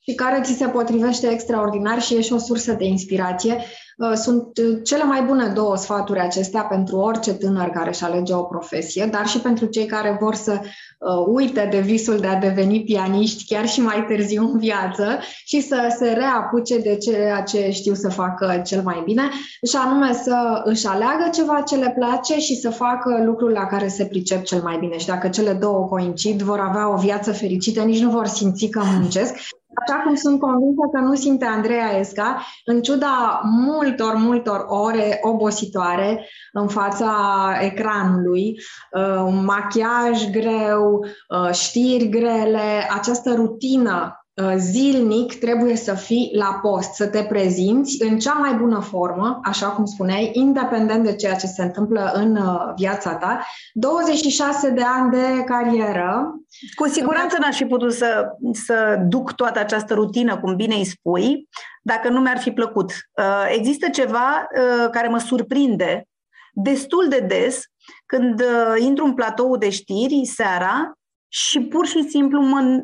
și 0.06 0.16
care 0.16 0.42
ți 0.42 0.54
se 0.54 0.68
potrivește 0.68 1.28
extraordinar 1.28 2.02
și 2.02 2.16
ești 2.16 2.34
o 2.34 2.38
sursă 2.38 2.74
de 2.74 2.86
inspirație. 2.86 3.58
Uh, 3.98 4.14
sunt 4.14 4.58
uh, 4.58 4.80
cele 4.84 5.04
mai 5.04 5.22
bune 5.22 5.48
două 5.48 5.76
sfaturi 5.78 6.20
acestea 6.20 6.64
pentru 6.64 6.98
orice 6.98 7.34
tânăr 7.34 7.70
care 7.70 7.90
își 7.90 8.04
alege 8.04 8.34
o 8.34 8.44
profesie, 8.44 9.06
dar 9.06 9.28
și 9.28 9.40
pentru 9.40 9.66
cei 9.66 9.86
care 9.86 10.18
vor 10.20 10.36
să 10.36 10.62
uh, 11.04 11.26
uite 11.28 11.68
de 11.72 11.80
visul 11.80 12.18
de 12.18 12.28
a 12.28 12.40
deveni 12.40 12.84
pianiști 12.84 13.54
chiar 13.54 13.68
și 13.68 13.82
mai 13.82 14.06
târziu 14.08 14.50
în 14.52 14.60
viață 14.60 15.20
și 15.46 15.62
să 15.62 15.96
se 16.00 16.12
reapuce 16.12 16.78
de 16.78 16.96
ceea 16.98 17.42
ce 17.42 17.70
știu 17.72 17.94
să 17.94 18.10
facă 18.10 18.62
cel 18.66 18.82
mai 18.82 19.02
bine, 19.06 19.24
și 19.70 19.76
anume 19.76 20.14
să 20.14 20.62
își 20.64 20.88
aleagă 20.88 21.30
ceva 21.34 21.62
ce 21.62 21.76
le 21.76 21.96
place 22.00 22.40
și 22.40 22.56
să 22.56 22.70
facă 22.70 23.24
lucrul 23.26 23.52
la 23.52 23.66
care 23.66 23.88
se 23.88 24.06
pricep 24.06 24.44
cel 24.44 24.62
mai 24.62 24.78
bine. 24.80 24.98
Și 24.98 25.08
dacă 25.08 25.28
cele 25.28 25.54
două 25.54 25.86
coincid, 25.86 26.42
vor 26.42 26.60
avea 26.60 26.94
o 26.94 26.98
viață 26.98 27.32
fericită, 27.32 27.82
nici 27.82 28.02
nu 28.02 28.10
vor 28.10 28.28
simți 28.28 28.68
că 28.68 28.82
muncesc 29.00 29.36
Așa 29.82 30.02
cum 30.04 30.16
sunt 30.16 30.40
convinsă 30.40 30.82
că 30.92 31.00
nu 31.00 31.16
simte 31.16 31.46
Andreea 31.46 31.98
Esca, 31.98 32.46
în 32.66 32.82
ciuda 32.82 33.42
multor, 33.44 34.16
multor 34.16 34.66
ore 34.68 35.20
obositoare 35.22 36.28
în 36.52 36.68
fața 36.68 37.14
ecranului, 37.62 38.56
uh, 38.92 39.24
un 39.26 39.46
machiaj 39.46 40.30
greu, 40.30 41.00
uh, 41.00 41.52
știri 41.52 42.10
grele, 42.10 42.88
această 42.90 43.34
rutină 43.34 44.18
Uh, 44.18 44.23
zilnic 44.58 45.40
trebuie 45.40 45.76
să 45.76 45.94
fii 45.94 46.32
la 46.34 46.60
post, 46.62 46.94
să 46.94 47.08
te 47.08 47.24
prezinți 47.24 48.04
în 48.04 48.20
cea 48.20 48.34
mai 48.34 48.54
bună 48.54 48.80
formă, 48.80 49.40
așa 49.44 49.68
cum 49.68 49.86
spuneai, 49.86 50.32
independent 50.34 51.04
de 51.04 51.16
ceea 51.16 51.36
ce 51.36 51.48
se 51.48 51.64
întâmplă 51.64 52.12
în 52.14 52.36
uh, 52.36 52.74
viața 52.76 53.16
ta. 53.16 53.46
26 53.74 54.70
de 54.70 54.82
ani 54.82 55.12
de 55.12 55.44
carieră. 55.46 56.34
Cu 56.76 56.88
siguranță 56.88 57.38
n-aș 57.40 57.56
fi 57.56 57.66
putut 57.66 57.94
să, 57.94 58.26
să 58.52 58.98
duc 59.08 59.32
toată 59.32 59.60
această 59.60 59.94
rutină, 59.94 60.40
cum 60.40 60.56
bine 60.56 60.76
îi 60.76 60.86
spui, 60.86 61.50
dacă 61.82 62.10
nu 62.10 62.20
mi-ar 62.20 62.38
fi 62.38 62.52
plăcut. 62.52 62.92
Uh, 62.92 63.54
există 63.58 63.90
ceva 63.90 64.48
care 64.92 65.08
mă 65.08 65.18
surprinde 65.18 66.08
destul 66.54 67.08
de 67.10 67.20
des 67.20 67.62
când 68.06 68.44
intru 68.78 69.06
în 69.06 69.14
platou 69.14 69.58
de 69.58 69.70
știri 69.70 70.26
seara 70.26 70.94
și 71.28 71.62
pur 71.62 71.86
și 71.86 72.10
simplu 72.10 72.42
mă, 72.42 72.84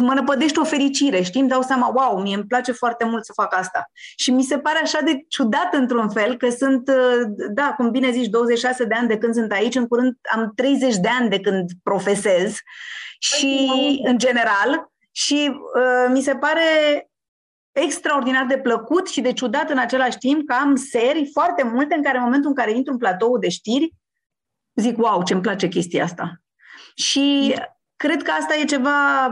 mă 0.00 0.14
năpădește 0.14 0.60
o 0.60 0.64
fericire, 0.64 1.22
știi? 1.22 1.40
Îmi 1.40 1.48
dau 1.48 1.62
seama, 1.62 1.92
wow, 1.94 2.20
mie 2.20 2.34
îmi 2.34 2.44
place 2.44 2.72
foarte 2.72 3.04
mult 3.04 3.24
să 3.24 3.32
fac 3.32 3.56
asta. 3.56 3.90
Și 4.16 4.30
mi 4.30 4.42
se 4.42 4.58
pare 4.58 4.78
așa 4.78 5.00
de 5.00 5.24
ciudat 5.28 5.74
într-un 5.74 6.10
fel 6.10 6.36
că 6.36 6.50
sunt, 6.50 6.88
uh, 6.88 7.46
da, 7.54 7.74
cum 7.76 7.90
bine 7.90 8.10
zici, 8.10 8.28
26 8.28 8.84
de 8.84 8.94
ani 8.94 9.08
de 9.08 9.18
când 9.18 9.34
sunt 9.34 9.52
aici, 9.52 9.74
în 9.74 9.86
curând 9.86 10.16
am 10.34 10.52
30 10.54 10.96
de 10.96 11.08
ani 11.08 11.28
de 11.28 11.40
când 11.40 11.70
profesez 11.82 12.56
și, 13.18 13.68
în 14.04 14.18
general, 14.18 14.90
și 15.12 15.50
uh, 15.50 16.10
mi 16.12 16.20
se 16.20 16.34
pare 16.34 16.62
extraordinar 17.72 18.46
de 18.46 18.58
plăcut 18.58 19.08
și 19.08 19.20
de 19.20 19.32
ciudat 19.32 19.70
în 19.70 19.78
același 19.78 20.18
timp 20.18 20.46
că 20.46 20.54
am 20.54 20.76
serii 20.76 21.30
foarte 21.32 21.62
multe 21.62 21.94
în 21.94 22.02
care 22.02 22.16
în 22.16 22.24
momentul 22.24 22.48
în 22.48 22.56
care 22.56 22.72
intru 22.72 22.92
în 22.92 22.98
platou 22.98 23.38
de 23.38 23.48
știri, 23.48 23.92
zic, 24.74 24.98
wow, 24.98 25.22
ce-mi 25.22 25.40
place 25.40 25.68
chestia 25.68 26.04
asta. 26.04 26.42
Și 26.94 27.54
cred 27.96 28.22
că 28.22 28.30
asta 28.30 28.54
e 28.54 28.64
ceva 28.64 29.28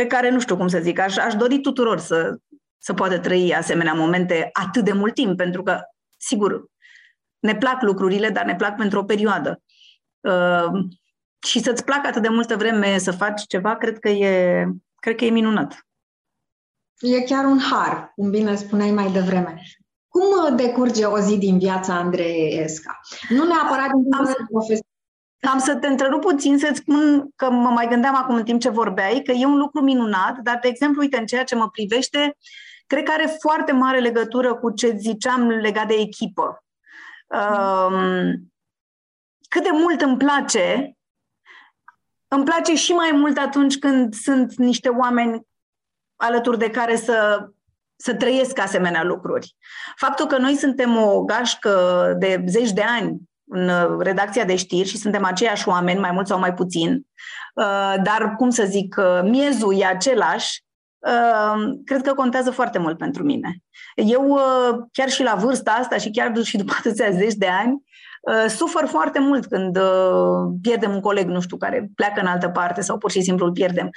pe 0.00 0.06
care 0.06 0.30
nu 0.30 0.40
știu 0.40 0.56
cum 0.56 0.68
să 0.68 0.78
zic, 0.78 0.98
aș, 0.98 1.16
aș 1.16 1.34
dori 1.34 1.60
tuturor 1.60 1.98
să, 1.98 2.36
să 2.78 2.94
poată 2.94 3.18
trăi 3.18 3.54
asemenea 3.54 3.92
momente 3.92 4.50
atât 4.52 4.84
de 4.84 4.92
mult 4.92 5.14
timp, 5.14 5.36
pentru 5.36 5.62
că, 5.62 5.80
sigur, 6.16 6.64
ne 7.38 7.56
plac 7.56 7.82
lucrurile, 7.82 8.28
dar 8.28 8.44
ne 8.44 8.56
plac 8.56 8.76
pentru 8.76 8.98
o 8.98 9.04
perioadă. 9.04 9.62
Uh, 10.20 10.84
și 11.46 11.62
să-ți 11.62 11.84
placă 11.84 12.06
atât 12.06 12.22
de 12.22 12.28
multă 12.28 12.56
vreme 12.56 12.98
să 12.98 13.10
faci 13.10 13.46
ceva, 13.46 13.76
cred 13.76 13.98
că 13.98 14.08
e, 14.08 14.66
cred 14.94 15.16
că 15.16 15.24
e 15.24 15.30
minunat. 15.30 15.86
E 17.00 17.22
chiar 17.22 17.44
un 17.44 17.58
har, 17.58 18.12
cum 18.14 18.30
bine 18.30 18.54
spuneai 18.54 18.90
mai 18.90 19.10
devreme. 19.12 19.60
Cum 20.08 20.56
decurge 20.56 21.04
o 21.04 21.18
zi 21.18 21.38
din 21.38 21.58
viața 21.58 21.94
Andrei 21.94 22.58
Esca? 22.62 23.00
Nu 23.28 23.44
neapărat 23.44 23.90
din 23.90 24.08
punct 24.08 24.26
de 24.26 24.44
vedere 24.48 24.80
am 25.48 25.58
să 25.58 25.76
te 25.76 25.86
întrerup 25.86 26.20
puțin 26.20 26.58
să-ți 26.58 26.78
spun 26.78 27.28
că 27.36 27.50
mă 27.50 27.68
mai 27.68 27.88
gândeam 27.88 28.14
acum 28.14 28.34
în 28.34 28.44
timp 28.44 28.60
ce 28.60 28.68
vorbeai, 28.68 29.22
că 29.24 29.32
e 29.32 29.44
un 29.44 29.56
lucru 29.56 29.82
minunat, 29.82 30.38
dar, 30.38 30.58
de 30.62 30.68
exemplu, 30.68 31.00
uite, 31.00 31.18
în 31.18 31.26
ceea 31.26 31.44
ce 31.44 31.54
mă 31.54 31.68
privește, 31.68 32.36
cred 32.86 33.02
că 33.02 33.12
are 33.12 33.36
foarte 33.40 33.72
mare 33.72 33.98
legătură 33.98 34.54
cu 34.54 34.70
ce 34.70 34.94
ziceam 34.96 35.48
legat 35.48 35.86
de 35.86 35.94
echipă. 35.94 36.64
Um, 37.26 38.52
cât 39.48 39.62
de 39.62 39.70
mult 39.72 40.00
îmi 40.00 40.16
place, 40.16 40.96
îmi 42.28 42.44
place 42.44 42.74
și 42.74 42.92
mai 42.92 43.10
mult 43.12 43.38
atunci 43.38 43.78
când 43.78 44.14
sunt 44.14 44.54
niște 44.54 44.88
oameni 44.88 45.46
alături 46.16 46.58
de 46.58 46.70
care 46.70 46.96
să, 46.96 47.48
să 47.96 48.14
trăiesc 48.14 48.58
asemenea 48.58 49.02
lucruri. 49.02 49.56
Faptul 49.96 50.26
că 50.26 50.38
noi 50.38 50.54
suntem 50.54 50.96
o 50.96 51.24
gașcă 51.24 52.14
de 52.18 52.44
zeci 52.46 52.72
de 52.72 52.82
ani 52.82 53.29
în 53.50 53.68
uh, 53.68 53.96
redacția 53.98 54.44
de 54.44 54.56
știri 54.56 54.88
și 54.88 54.98
suntem 54.98 55.24
aceiași 55.24 55.68
oameni, 55.68 56.00
mai 56.00 56.10
mult 56.10 56.26
sau 56.26 56.38
mai 56.38 56.54
puțin, 56.54 57.06
uh, 57.54 57.94
dar, 58.02 58.34
cum 58.36 58.50
să 58.50 58.64
zic, 58.64 58.96
uh, 58.98 59.20
miezul 59.22 59.80
e 59.80 59.84
același, 59.84 60.64
cred 61.84 62.02
că 62.02 62.14
contează 62.14 62.50
foarte 62.50 62.78
mult 62.78 62.98
pentru 62.98 63.24
mine. 63.24 63.56
Eu, 63.94 64.38
chiar 64.92 65.08
și 65.08 65.22
la 65.22 65.34
vârsta 65.34 65.70
asta 65.70 65.96
și 65.96 66.10
chiar 66.10 66.42
și 66.42 66.56
după 66.56 66.72
atâția 66.78 67.10
zeci 67.10 67.34
de 67.34 67.46
ani, 67.46 67.82
sufăr 68.48 68.86
foarte 68.86 69.18
mult 69.18 69.46
când 69.46 69.78
pierdem 70.62 70.94
un 70.94 71.00
coleg, 71.00 71.28
nu 71.28 71.40
știu, 71.40 71.56
care 71.56 71.90
pleacă 71.94 72.20
în 72.20 72.26
altă 72.26 72.48
parte 72.48 72.80
sau 72.80 72.98
pur 72.98 73.10
și 73.10 73.22
simplu 73.22 73.46
îl 73.46 73.52
pierdem. 73.52 73.90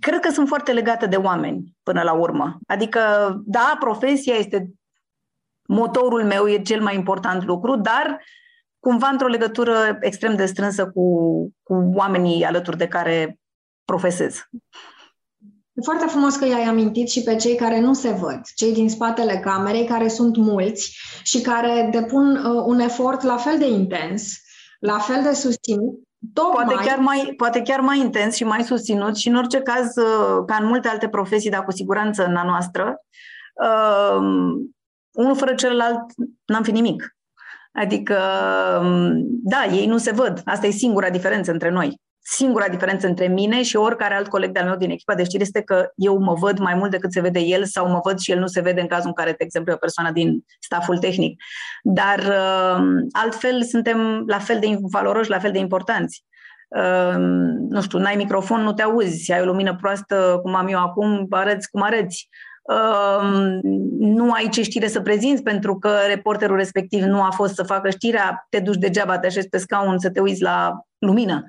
Cred 0.00 0.20
că 0.20 0.30
sunt 0.30 0.48
foarte 0.48 0.72
legate 0.72 1.06
de 1.06 1.16
oameni 1.16 1.76
până 1.82 2.02
la 2.02 2.12
urmă. 2.12 2.58
Adică, 2.66 3.00
da, 3.44 3.76
profesia 3.80 4.34
este 4.34 4.70
motorul 5.68 6.24
meu 6.24 6.48
e 6.48 6.62
cel 6.62 6.82
mai 6.82 6.94
important 6.94 7.44
lucru, 7.44 7.76
dar 7.76 8.24
cumva 8.80 9.08
într-o 9.08 9.26
legătură 9.26 9.98
extrem 10.00 10.36
de 10.36 10.46
strânsă 10.46 10.90
cu, 10.90 11.04
cu 11.62 11.74
oamenii 11.94 12.44
alături 12.44 12.76
de 12.76 12.88
care 12.88 13.38
profesez. 13.84 14.42
E 15.72 15.82
foarte 15.84 16.06
frumos 16.06 16.36
că 16.36 16.46
i-ai 16.46 16.64
amintit 16.64 17.08
și 17.08 17.22
pe 17.22 17.36
cei 17.36 17.56
care 17.56 17.80
nu 17.80 17.94
se 17.94 18.10
văd, 18.10 18.40
cei 18.54 18.72
din 18.72 18.90
spatele 18.90 19.38
camerei, 19.38 19.84
care 19.86 20.08
sunt 20.08 20.36
mulți 20.36 20.98
și 21.22 21.40
care 21.40 21.88
depun 21.92 22.36
uh, 22.36 22.62
un 22.66 22.78
efort 22.78 23.22
la 23.22 23.36
fel 23.36 23.58
de 23.58 23.68
intens, 23.68 24.32
la 24.78 24.98
fel 24.98 25.22
de 25.22 25.32
susținut, 25.32 25.98
Tocmai. 26.32 26.64
Poate 26.64 26.88
chiar, 26.88 26.98
mai, 26.98 27.34
poate 27.36 27.62
chiar 27.62 27.80
mai 27.80 27.98
intens 27.98 28.34
și 28.34 28.44
mai 28.44 28.62
susținut 28.62 29.16
și 29.16 29.28
în 29.28 29.34
orice 29.34 29.60
caz, 29.60 29.96
uh, 29.96 30.44
ca 30.46 30.56
în 30.60 30.66
multe 30.66 30.88
alte 30.88 31.08
profesii, 31.08 31.50
dar 31.50 31.64
cu 31.64 31.72
siguranță 31.72 32.24
în 32.24 32.36
a 32.36 32.44
noastră, 32.44 33.00
uh, 33.62 34.22
unul 35.18 35.36
fără 35.36 35.54
celălalt 35.54 36.04
n-am 36.44 36.62
fi 36.62 36.70
nimic. 36.70 37.16
Adică, 37.72 38.18
da, 39.42 39.64
ei 39.64 39.86
nu 39.86 39.98
se 39.98 40.12
văd. 40.12 40.40
Asta 40.44 40.66
e 40.66 40.70
singura 40.70 41.10
diferență 41.10 41.50
între 41.50 41.70
noi. 41.70 42.00
Singura 42.20 42.68
diferență 42.68 43.06
între 43.06 43.26
mine 43.26 43.62
și 43.62 43.76
oricare 43.76 44.14
alt 44.14 44.28
coleg 44.28 44.52
de-al 44.52 44.66
meu 44.66 44.76
din 44.76 44.90
echipa 44.90 45.14
de 45.14 45.24
știri 45.24 45.42
este 45.42 45.62
că 45.62 45.88
eu 45.94 46.18
mă 46.18 46.34
văd 46.34 46.58
mai 46.58 46.74
mult 46.74 46.90
decât 46.90 47.12
se 47.12 47.20
vede 47.20 47.40
el 47.40 47.64
sau 47.64 47.88
mă 47.88 48.00
văd 48.04 48.18
și 48.18 48.30
el 48.30 48.38
nu 48.38 48.46
se 48.46 48.60
vede 48.60 48.80
în 48.80 48.86
cazul 48.86 49.06
în 49.06 49.12
care, 49.12 49.30
de 49.30 49.44
exemplu, 49.44 49.72
e 49.72 49.74
o 49.74 49.78
persoană 49.78 50.10
din 50.10 50.44
staful 50.60 50.98
tehnic. 50.98 51.42
Dar 51.82 52.20
altfel 53.12 53.62
suntem 53.62 54.24
la 54.26 54.38
fel 54.38 54.58
de 54.60 54.78
valoroși, 54.80 55.30
la 55.30 55.38
fel 55.38 55.52
de 55.52 55.58
importanți. 55.58 56.24
nu 57.68 57.82
știu, 57.82 57.98
n-ai 57.98 58.16
microfon, 58.16 58.60
nu 58.60 58.72
te 58.72 58.82
auzi, 58.82 59.32
ai 59.32 59.40
o 59.40 59.44
lumină 59.44 59.76
proastă, 59.76 60.38
cum 60.42 60.54
am 60.54 60.66
eu 60.66 60.78
acum, 60.78 61.26
arăți 61.30 61.70
cum 61.70 61.82
arăți 61.82 62.28
nu 63.98 64.32
ai 64.32 64.48
ce 64.48 64.62
știre 64.62 64.88
să 64.88 65.00
prezinți 65.00 65.42
pentru 65.42 65.78
că 65.78 65.96
reporterul 66.06 66.56
respectiv 66.56 67.02
nu 67.02 67.22
a 67.22 67.30
fost 67.30 67.54
să 67.54 67.62
facă 67.62 67.90
știrea, 67.90 68.46
te 68.50 68.60
duci 68.60 68.76
degeaba, 68.76 69.18
te 69.18 69.26
așezi 69.26 69.48
pe 69.48 69.58
scaun 69.58 69.98
să 69.98 70.10
te 70.10 70.20
uiți 70.20 70.42
la 70.42 70.72
lumină. 70.98 71.44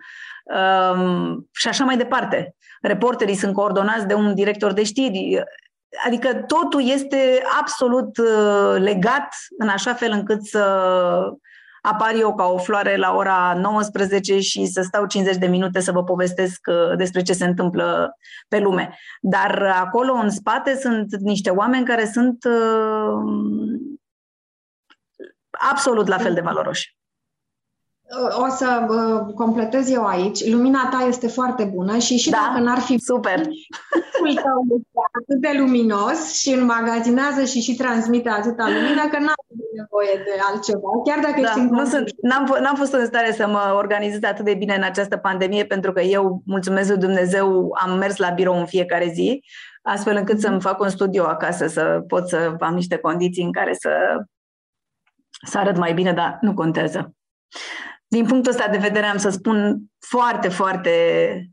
Și 1.52 1.68
așa 1.68 1.84
mai 1.84 1.98
departe. 1.98 2.56
Reporterii 2.82 3.36
sunt 3.36 3.54
coordonați 3.54 4.08
de 4.08 4.14
un 4.14 4.36
director 4.36 4.74
de 4.74 4.84
știri. 4.84 5.44
Adică 6.06 6.34
totul 6.34 6.90
este 6.90 7.42
absolut 7.60 8.18
uh, 8.18 8.76
legat 8.78 9.28
în 9.58 9.68
așa 9.68 9.94
fel 9.94 10.12
încât 10.12 10.46
să 10.46 10.64
apar 11.82 12.14
eu 12.16 12.36
ca 12.36 12.46
o 12.46 12.58
floare 12.58 12.98
la 12.98 13.16
ora 13.16 13.54
19 13.58 14.40
și 14.40 14.66
să 14.66 14.82
stau 14.82 15.06
50 15.06 15.38
de 15.38 15.48
minute 15.48 15.80
să 15.80 15.92
vă 15.92 16.04
povestesc 16.04 16.60
uh, 16.68 16.98
despre 16.98 17.22
ce 17.22 17.34
se 17.34 17.46
întâmplă 17.46 18.16
pe 18.48 18.60
lume. 18.60 18.98
Dar 19.22 19.64
acolo 19.64 20.14
în 20.14 20.30
spate 20.30 20.76
sunt 20.76 21.16
niște 21.16 21.50
oameni 21.50 21.86
care 21.86 22.06
sunt 22.06 22.44
uh, 22.44 23.90
absolut 25.72 26.08
la 26.08 26.18
fel 26.18 26.34
de 26.34 26.42
valoroși. 26.42 26.99
O 28.18 28.50
să 28.50 28.86
uh, 28.90 29.34
completez 29.34 29.92
eu 29.92 30.06
aici. 30.06 30.52
Lumina 30.52 30.90
ta 30.92 31.06
este 31.08 31.28
foarte 31.28 31.64
bună 31.64 31.98
și 31.98 32.18
și 32.18 32.30
da, 32.30 32.38
dacă 32.48 32.64
n-ar 32.64 32.80
fi 32.80 32.98
super. 32.98 33.42
tău 34.20 34.60
este 34.76 35.00
atât 35.20 35.40
de 35.42 35.58
luminos 35.58 36.34
și 36.34 36.50
înmagazinează 36.50 37.44
și 37.44 37.62
și 37.62 37.76
transmite 37.76 38.30
atâta 38.30 38.64
lumină 38.64 39.02
că 39.12 39.18
n-am 39.20 39.46
nevoie 39.76 40.24
de 40.26 40.42
altceva, 40.52 40.90
chiar 41.06 41.20
dacă 41.20 41.42
da, 41.42 41.48
ești 41.48 41.60
nu 41.60 41.86
sunt, 41.86 42.10
n-am, 42.22 42.58
n-am 42.62 42.76
fost 42.76 42.94
în 42.94 43.06
stare 43.06 43.32
să 43.32 43.48
mă 43.48 43.74
organizez 43.76 44.24
atât 44.24 44.46
de 44.46 44.54
bine 44.54 44.76
în 44.76 44.84
această 44.84 45.18
pandemie 45.18 45.66
pentru 45.66 45.92
că 45.92 46.02
eu, 46.02 46.42
mulțumesc 46.46 46.90
lui 46.90 46.98
Dumnezeu, 46.98 47.76
am 47.82 47.98
mers 47.98 48.18
la 48.18 48.30
birou 48.30 48.60
în 48.60 48.66
fiecare 48.66 49.12
zi, 49.14 49.44
astfel 49.82 50.16
încât 50.16 50.38
mm-hmm. 50.38 50.42
să-mi 50.42 50.62
fac 50.62 50.80
un 50.80 50.90
studio 50.90 51.24
acasă, 51.24 51.68
să 51.68 52.04
pot 52.08 52.30
să 52.30 52.56
am 52.60 52.74
niște 52.74 52.98
condiții 52.98 53.44
în 53.44 53.52
care 53.52 53.74
să, 53.74 53.90
să 55.48 55.58
arăt 55.58 55.78
mai 55.78 55.94
bine, 55.94 56.14
dar 56.14 56.38
nu 56.42 56.54
contează 56.54 57.14
din 58.10 58.26
punctul 58.26 58.52
ăsta 58.52 58.68
de 58.68 58.78
vedere 58.78 59.06
am 59.06 59.18
să 59.18 59.30
spun 59.30 59.78
foarte, 60.00 60.50
foarte, 60.50 60.94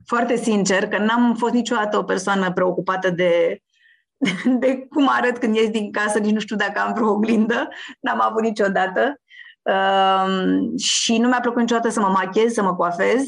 foarte 0.07 0.37
sincer 0.37 0.89
că 0.89 0.99
n-am 0.99 1.35
fost 1.35 1.53
niciodată 1.53 1.99
o 1.99 2.03
persoană 2.03 2.53
preocupată 2.53 3.11
de, 3.11 3.63
de 4.61 4.87
cum 4.89 5.09
arăt 5.11 5.39
când 5.39 5.57
ies 5.57 5.69
din 5.69 5.93
casă, 5.93 6.19
nici 6.19 6.33
nu 6.33 6.41
știu 6.41 6.57
dacă 6.57 6.81
am 6.81 6.93
vreo 6.93 7.11
oglindă, 7.11 7.69
n-am 8.01 8.21
avut 8.21 8.43
niciodată. 8.43 9.21
Um, 9.63 10.77
și 10.77 11.19
nu 11.19 11.29
mi-a 11.29 11.41
plăcut 11.41 11.61
niciodată 11.61 11.89
să 11.89 12.01
mă 12.01 12.09
machez, 12.09 12.53
să 12.53 12.63
mă 12.63 12.75
coafez. 12.75 13.23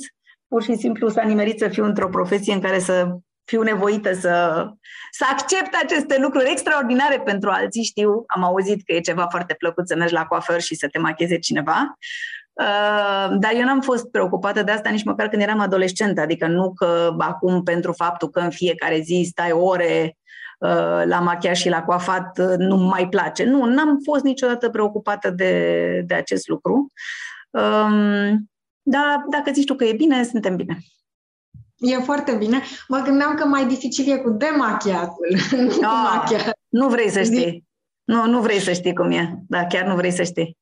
Pur 0.48 0.62
și 0.62 0.76
simplu 0.76 1.08
s-a 1.08 1.22
nimerit 1.22 1.58
să 1.58 1.68
fiu 1.68 1.84
într-o 1.84 2.08
profesie 2.08 2.54
în 2.54 2.60
care 2.60 2.78
să 2.78 3.08
fiu 3.44 3.62
nevoită 3.62 4.12
să, 4.12 4.66
să 5.10 5.24
accept 5.30 5.74
aceste 5.82 6.18
lucruri 6.20 6.50
extraordinare 6.50 7.20
pentru 7.20 7.50
alții. 7.50 7.82
Știu, 7.82 8.24
am 8.26 8.44
auzit 8.44 8.84
că 8.84 8.92
e 8.92 9.00
ceva 9.00 9.26
foarte 9.30 9.54
plăcut 9.54 9.88
să 9.88 9.96
mergi 9.96 10.14
la 10.14 10.26
coafer 10.26 10.60
și 10.60 10.74
să 10.74 10.88
te 10.88 10.98
macheze 10.98 11.38
cineva. 11.38 11.96
Uh, 12.58 13.36
dar 13.38 13.52
eu 13.54 13.64
n-am 13.64 13.80
fost 13.80 14.10
preocupată 14.10 14.62
de 14.62 14.70
asta 14.70 14.90
nici 14.90 15.04
măcar 15.04 15.28
când 15.28 15.42
eram 15.42 15.60
adolescentă, 15.60 16.20
adică 16.20 16.46
nu 16.46 16.72
că 16.72 17.14
acum 17.18 17.62
pentru 17.62 17.92
faptul 17.92 18.28
că 18.30 18.40
în 18.40 18.50
fiecare 18.50 19.00
zi 19.00 19.26
stai 19.30 19.52
ore 19.52 20.16
uh, 20.58 21.02
la 21.04 21.20
machiaj 21.20 21.58
și 21.58 21.68
la 21.68 21.82
coafat 21.82 22.38
uh, 22.38 22.54
nu 22.56 22.76
mai 22.76 23.08
place. 23.08 23.44
Nu, 23.44 23.64
n-am 23.64 23.98
fost 24.04 24.24
niciodată 24.24 24.68
preocupată 24.70 25.30
de, 25.30 26.02
de 26.06 26.14
acest 26.14 26.48
lucru. 26.48 26.92
Um, 27.50 28.50
dar 28.82 29.24
dacă 29.30 29.50
zici 29.52 29.66
tu 29.66 29.74
că 29.74 29.84
e 29.84 29.92
bine, 29.92 30.24
suntem 30.24 30.56
bine. 30.56 30.78
E 31.76 31.96
foarte 31.96 32.32
bine. 32.32 32.62
Mă 32.88 32.98
gândeam 33.04 33.34
că 33.34 33.44
mai 33.44 33.66
dificil 33.66 34.12
e 34.12 34.16
cu 34.16 34.30
demachiatul, 34.30 35.36
nu 35.60 35.68
cu 35.68 35.84
Ah, 35.84 36.10
machiat. 36.14 36.58
Nu 36.68 36.88
vrei 36.88 37.08
să 37.08 37.22
știi. 37.22 37.64
Nu, 38.04 38.26
nu 38.26 38.40
vrei 38.40 38.58
să 38.58 38.72
știi 38.72 38.94
cum 38.94 39.10
e. 39.10 39.42
Da, 39.48 39.66
chiar 39.66 39.86
nu 39.86 39.94
vrei 39.94 40.10
să 40.10 40.22
știi. 40.22 40.57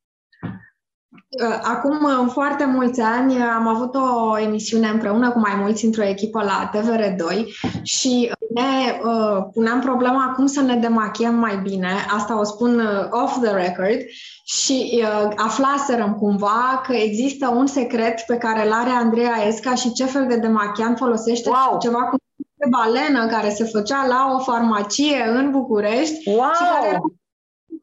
Uh, 1.45 1.59
Acum 1.63 1.99
uh, 2.05 2.31
foarte 2.33 2.65
mulți 2.65 3.01
ani 3.01 3.35
uh, 3.35 3.53
am 3.57 3.67
avut 3.67 3.95
o 3.95 4.39
emisiune 4.39 4.89
împreună 4.89 5.31
cu 5.31 5.39
mai 5.39 5.55
mulți 5.61 5.85
într-o 5.85 6.05
echipă 6.05 6.43
la 6.43 6.71
TVR2 6.75 7.45
și 7.83 8.33
ne 8.55 9.01
uh, 9.05 9.45
puneam 9.53 9.81
problema 9.81 10.33
cum 10.37 10.47
să 10.47 10.61
ne 10.61 10.75
demachiem 10.75 11.35
mai 11.35 11.57
bine. 11.63 11.89
Asta 12.17 12.39
o 12.41 12.45
spun 12.45 12.79
uh, 12.79 13.23
off 13.23 13.41
the 13.43 13.51
record 13.51 14.01
și 14.45 15.03
uh, 15.03 15.33
aflaserăm 15.37 16.15
cumva 16.15 16.83
că 16.87 16.93
există 16.93 17.49
un 17.49 17.67
secret 17.67 18.21
pe 18.27 18.37
care 18.37 18.67
îl 18.67 18.73
are 18.73 18.91
Andreea 18.91 19.47
Esca 19.47 19.75
și 19.75 19.93
ce 19.93 20.05
fel 20.05 20.27
de 20.27 20.37
demachiant 20.37 20.97
folosește 20.97 21.49
Wow! 21.49 21.79
ceva 21.79 22.03
cu 22.03 22.17
de 22.59 22.67
balenă 22.71 23.27
care 23.27 23.51
se 23.51 23.65
făcea 23.65 24.07
la 24.07 24.35
o 24.37 24.39
farmacie 24.39 25.25
în 25.35 25.51
București 25.51 26.15
și 26.15 26.31
care 26.75 26.89
era 26.89 26.99
Wow! 26.99 27.03
un 27.03 27.13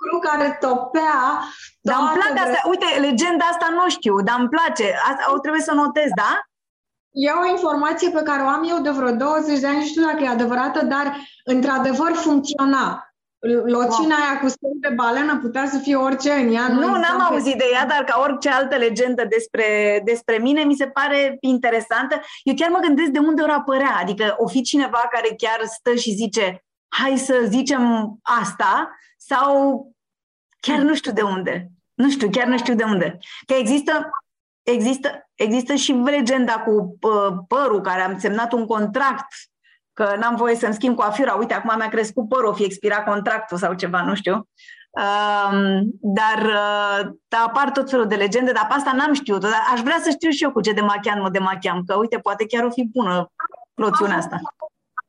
lucru 0.03 0.29
care 0.29 0.57
topea 0.59 1.19
Dar 1.81 1.95
îmi 1.99 2.07
toate 2.07 2.19
plac 2.33 2.47
asta. 2.47 2.69
Uite, 2.69 2.85
legenda 2.99 3.45
asta 3.45 3.67
nu 3.69 3.89
știu, 3.89 4.21
dar 4.21 4.35
îmi 4.39 4.49
place. 4.49 4.95
Asta 5.09 5.31
o 5.33 5.37
trebuie 5.39 5.61
să 5.61 5.73
notez, 5.73 6.09
da? 6.15 6.31
E 7.11 7.31
o 7.31 7.49
informație 7.49 8.09
pe 8.09 8.21
care 8.21 8.41
o 8.43 8.47
am 8.47 8.63
eu 8.69 8.79
de 8.81 8.89
vreo 8.89 9.11
20 9.11 9.59
de 9.59 9.67
ani, 9.67 9.77
nu 9.77 9.83
știu 9.85 10.05
dacă 10.05 10.23
e 10.23 10.27
adevărată, 10.27 10.85
dar 10.85 11.17
într-adevăr 11.43 12.11
funcționa. 12.13 13.07
Locina 13.65 14.15
aia 14.15 14.39
cu 14.39 14.47
stări 14.47 14.79
de 14.81 14.89
balenă 14.95 15.39
putea 15.41 15.67
să 15.67 15.77
fie 15.77 15.95
orice 15.95 16.31
în 16.31 16.53
ea. 16.53 16.67
Nu, 16.67 16.81
exista 16.81 16.97
n-am 16.97 17.17
pe- 17.17 17.33
auzit 17.33 17.57
de 17.57 17.65
ea, 17.73 17.85
dar 17.85 18.03
ca 18.03 18.19
orice 18.23 18.49
altă 18.49 18.75
legendă 18.75 19.25
despre, 19.29 20.01
despre 20.05 20.37
mine, 20.37 20.63
mi 20.63 20.75
se 20.75 20.87
pare 20.87 21.37
interesantă. 21.39 22.21
Eu 22.43 22.53
chiar 22.53 22.69
mă 22.69 22.77
gândesc 22.81 23.09
de 23.09 23.19
unde 23.19 23.41
ori 23.41 23.51
apărea. 23.51 23.97
Adică 24.01 24.35
o 24.37 24.47
fi 24.47 24.61
cineva 24.61 25.07
care 25.11 25.33
chiar 25.37 25.59
stă 25.65 25.95
și 25.95 26.11
zice 26.11 26.63
hai 26.87 27.17
să 27.17 27.35
zicem 27.47 28.15
asta 28.21 28.97
sau 29.17 29.87
chiar 30.67 30.79
nu 30.79 30.95
știu 30.95 31.11
de 31.11 31.21
unde. 31.21 31.67
Nu 31.93 32.09
știu, 32.09 32.29
chiar 32.29 32.47
nu 32.47 32.57
știu 32.57 32.75
de 32.75 32.83
unde. 32.83 33.17
Că 33.45 33.53
există, 33.53 34.09
există, 34.63 35.29
există 35.35 35.73
și 35.75 35.91
legenda 35.91 36.53
cu 36.53 36.97
pă, 36.99 37.43
părul 37.47 37.81
care 37.81 38.01
am 38.01 38.19
semnat 38.19 38.51
un 38.51 38.65
contract 38.65 39.27
că 39.93 40.15
n-am 40.19 40.35
voie 40.35 40.55
să-mi 40.55 40.73
schimb 40.73 40.95
coafura. 40.95 41.33
Uite, 41.33 41.53
acum 41.53 41.77
mi-a 41.77 41.89
crescut 41.89 42.29
părul, 42.29 42.49
o 42.49 42.53
fi 42.53 42.63
expirat 42.63 43.05
contractul 43.05 43.57
sau 43.57 43.73
ceva, 43.73 44.01
nu 44.03 44.15
știu. 44.15 44.33
Um, 44.33 45.83
dar 46.01 46.39
uh, 46.45 47.11
da, 47.27 47.43
apar 47.47 47.71
tot 47.71 47.89
felul 47.89 48.07
de 48.07 48.15
legende, 48.15 48.51
dar 48.51 48.65
pe 48.67 48.73
asta 48.73 48.91
n-am 48.91 49.13
știut. 49.13 49.41
Dar 49.41 49.51
aș 49.73 49.81
vrea 49.81 49.99
să 50.01 50.09
știu 50.09 50.29
și 50.29 50.43
eu 50.43 50.51
cu 50.51 50.61
ce 50.61 50.71
demachiam 50.71 51.19
mă 51.19 51.29
demachiam, 51.29 51.83
că 51.85 51.95
uite, 51.95 52.17
poate 52.17 52.45
chiar 52.45 52.63
o 52.63 52.69
fi 52.69 52.89
bună 52.93 53.31
loțiunea 53.73 54.17
asta. 54.17 54.39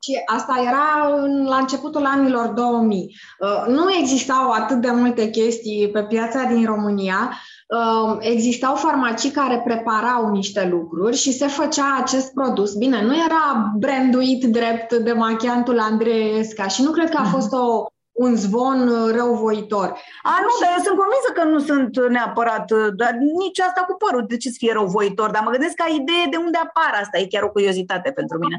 Și 0.04 0.22
asta 0.26 0.62
era 0.66 1.16
în, 1.16 1.44
la 1.44 1.56
începutul 1.56 2.04
anilor 2.04 2.46
2000. 2.46 3.16
Uh, 3.38 3.74
nu 3.74 3.92
existau 4.00 4.50
atât 4.50 4.80
de 4.80 4.90
multe 4.90 5.30
chestii 5.30 5.90
pe 5.90 6.04
piața 6.04 6.42
din 6.42 6.64
România. 6.64 7.32
Uh, 7.68 8.16
existau 8.20 8.74
farmacii 8.74 9.30
care 9.30 9.62
preparau 9.64 10.30
niște 10.30 10.68
lucruri 10.70 11.16
și 11.16 11.32
se 11.32 11.46
făcea 11.46 11.98
acest 12.00 12.32
produs. 12.32 12.74
Bine, 12.74 13.02
nu 13.02 13.14
era 13.14 13.72
branduit 13.78 14.44
drept 14.44 14.94
de 14.94 15.12
machiantul 15.12 15.78
Andrei 15.78 16.38
Esca 16.38 16.68
și 16.68 16.82
nu 16.82 16.90
cred 16.90 17.10
că 17.10 17.16
a 17.20 17.24
fost 17.24 17.52
o, 17.52 17.86
un 18.12 18.36
zvon 18.36 18.88
uh, 18.88 19.14
răuvoitor. 19.16 19.86
A, 20.22 20.32
nu, 20.44 20.50
dar 20.60 20.70
eu 20.76 20.82
sunt 20.84 20.98
convinsă 20.98 21.30
că 21.34 21.44
nu 21.44 21.58
sunt 21.58 22.10
neapărat, 22.10 22.70
uh, 22.70 22.88
dar 22.96 23.12
nici 23.42 23.60
asta 23.60 23.80
cu 23.88 23.96
părul, 23.96 24.24
de 24.28 24.36
ce 24.36 24.48
să 24.48 24.56
fie 24.58 24.72
răuvoitor, 24.72 25.30
dar 25.30 25.42
mă 25.44 25.50
gândesc 25.50 25.74
ca 25.74 25.86
idee 26.00 26.26
de 26.30 26.36
unde 26.36 26.58
apar 26.58 26.92
asta, 27.00 27.18
e 27.18 27.26
chiar 27.26 27.42
o 27.42 27.54
curiozitate 27.56 28.10
pentru 28.10 28.38
mine. 28.38 28.56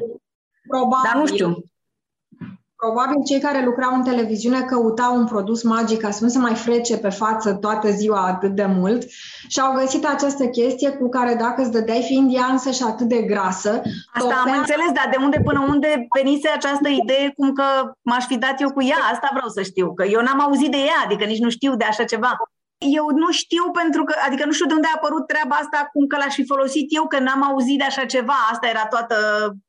Probabil, 0.68 1.10
Dar 1.12 1.20
nu 1.20 1.26
știu. 1.26 1.56
Probabil 2.76 3.22
cei 3.26 3.40
care 3.40 3.64
lucrau 3.64 3.94
în 3.94 4.02
televiziune 4.02 4.62
căutau 4.62 5.16
un 5.16 5.26
produs 5.26 5.62
magic 5.62 6.00
ca 6.00 6.10
să 6.10 6.24
nu 6.24 6.30
se 6.30 6.38
mai 6.38 6.54
frece 6.54 6.98
pe 6.98 7.08
față 7.08 7.52
toată 7.54 7.90
ziua 7.90 8.26
atât 8.26 8.54
de 8.54 8.64
mult 8.64 9.02
și 9.48 9.60
au 9.60 9.74
găsit 9.78 10.04
această 10.06 10.46
chestie 10.46 10.90
cu 10.90 11.08
care 11.08 11.34
dacă 11.34 11.62
îți 11.62 11.70
dădeai 11.70 12.02
fiind 12.02 12.34
ea 12.34 12.44
însă 12.44 12.70
și 12.70 12.82
atât 12.82 13.06
de 13.08 13.22
grasă, 13.22 13.82
Asta 14.12 14.34
am 14.34 14.44
topea- 14.46 14.58
înțeles, 14.58 14.92
dar 14.92 15.08
de 15.10 15.16
unde 15.24 15.40
până 15.44 15.64
unde 15.68 16.06
venise 16.22 16.48
această 16.48 16.88
idee 16.88 17.32
cum 17.36 17.52
că 17.52 17.64
m-aș 18.02 18.24
fi 18.26 18.38
dat 18.38 18.60
eu 18.60 18.72
cu 18.72 18.82
ea? 18.82 18.96
Asta 19.12 19.28
vreau 19.32 19.48
să 19.48 19.62
știu, 19.62 19.94
că 19.94 20.04
eu 20.04 20.20
n-am 20.20 20.40
auzit 20.40 20.70
de 20.70 20.76
ea, 20.76 20.98
adică 21.04 21.24
nici 21.24 21.40
nu 21.40 21.50
știu 21.50 21.76
de 21.76 21.84
așa 21.84 22.04
ceva. 22.04 22.36
Eu 22.78 23.06
nu 23.22 23.30
știu 23.30 23.70
pentru 23.70 24.04
că, 24.04 24.14
adică 24.26 24.44
nu 24.46 24.52
știu 24.52 24.66
de 24.66 24.74
unde 24.74 24.86
a 24.90 24.96
apărut 24.96 25.26
treaba 25.26 25.54
asta, 25.54 25.88
cum 25.92 26.06
că 26.06 26.16
l-aș 26.16 26.34
fi 26.34 26.46
folosit 26.46 26.86
eu, 26.98 27.06
că 27.06 27.18
n-am 27.18 27.42
auzit 27.42 27.78
de 27.78 27.84
așa 27.84 28.04
ceva, 28.04 28.36
asta 28.52 28.66
era 28.68 28.86
toată, 28.86 29.16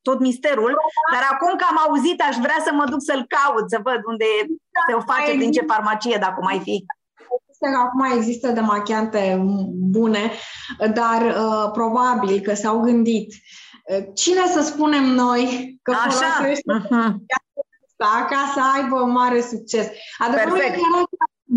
tot 0.01 0.19
misterul, 0.19 0.77
dar 1.13 1.23
acum 1.31 1.51
că 1.57 1.65
am 1.69 1.77
auzit, 1.87 2.21
aș 2.21 2.35
vrea 2.35 2.59
să 2.65 2.71
mă 2.73 2.83
duc 2.89 3.01
să-l 3.01 3.25
caut, 3.35 3.69
să 3.69 3.79
văd 3.83 3.99
unde 4.05 4.25
se 4.87 4.93
o 4.93 5.01
face, 5.01 5.31
prin 5.35 5.51
ce 5.51 5.61
farmacie, 5.67 6.17
dacă 6.19 6.39
mai 6.41 6.59
fi. 6.63 6.85
Știu 7.53 7.71
că 7.73 7.79
acum 7.85 8.17
există 8.17 8.47
demachiante 8.51 9.43
bune, 9.95 10.31
dar 10.93 11.21
uh, 11.21 11.71
probabil 11.71 12.39
că 12.39 12.53
s-au 12.53 12.79
gândit 12.79 13.33
uh, 13.33 14.05
cine 14.13 14.45
să 14.47 14.61
spunem 14.61 15.03
noi 15.03 15.79
că 15.81 15.91
Așa. 15.91 16.09
folosește 16.09 16.73
Mhm. 16.73 17.25
asta 17.99 18.25
ca 18.29 18.51
să 18.53 18.59
aibă 18.75 18.95
mare 18.95 19.41
succes. 19.41 19.87
Adevărul 20.17 20.57
e 20.57 20.59
Perfect. 20.59 20.81
că 20.81 20.87
era 20.93 21.03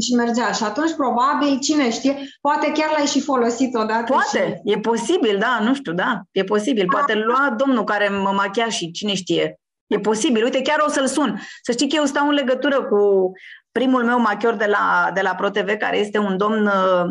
și 0.00 0.14
mergea 0.14 0.52
și 0.52 0.62
atunci 0.62 0.94
probabil, 0.94 1.58
cine 1.58 1.90
știe, 1.90 2.16
poate 2.40 2.72
chiar 2.72 2.90
l-ai 2.96 3.06
și 3.06 3.20
folosit 3.20 3.74
odată 3.74 4.12
Poate, 4.12 4.60
e 4.64 4.78
posibil, 4.78 5.38
da, 5.38 5.60
nu 5.62 5.74
știu, 5.74 5.92
da, 5.92 6.20
e 6.30 6.44
posibil. 6.44 6.86
Poate 6.86 7.12
îl 7.12 7.24
lua 7.26 7.54
domnul 7.56 7.84
care 7.84 8.08
mă 8.08 8.30
machia 8.34 8.68
și 8.68 8.90
cine 8.90 9.14
știe. 9.14 9.60
E 9.86 9.98
posibil. 9.98 10.44
Uite, 10.44 10.62
chiar 10.62 10.82
o 10.86 10.90
să-l 10.90 11.06
sun. 11.06 11.40
Să 11.62 11.72
știi 11.72 11.88
că 11.88 11.96
eu 11.96 12.04
stau 12.04 12.28
în 12.28 12.34
legătură 12.34 12.82
cu 12.84 13.32
primul 13.72 14.04
meu 14.04 14.20
machior 14.20 14.54
de 14.54 14.66
la, 14.66 15.10
de 15.14 15.20
la 15.20 15.34
ProTV, 15.34 15.76
care 15.76 15.98
este 15.98 16.18
un 16.18 16.36
domn 16.36 16.66
uh, 16.66 17.10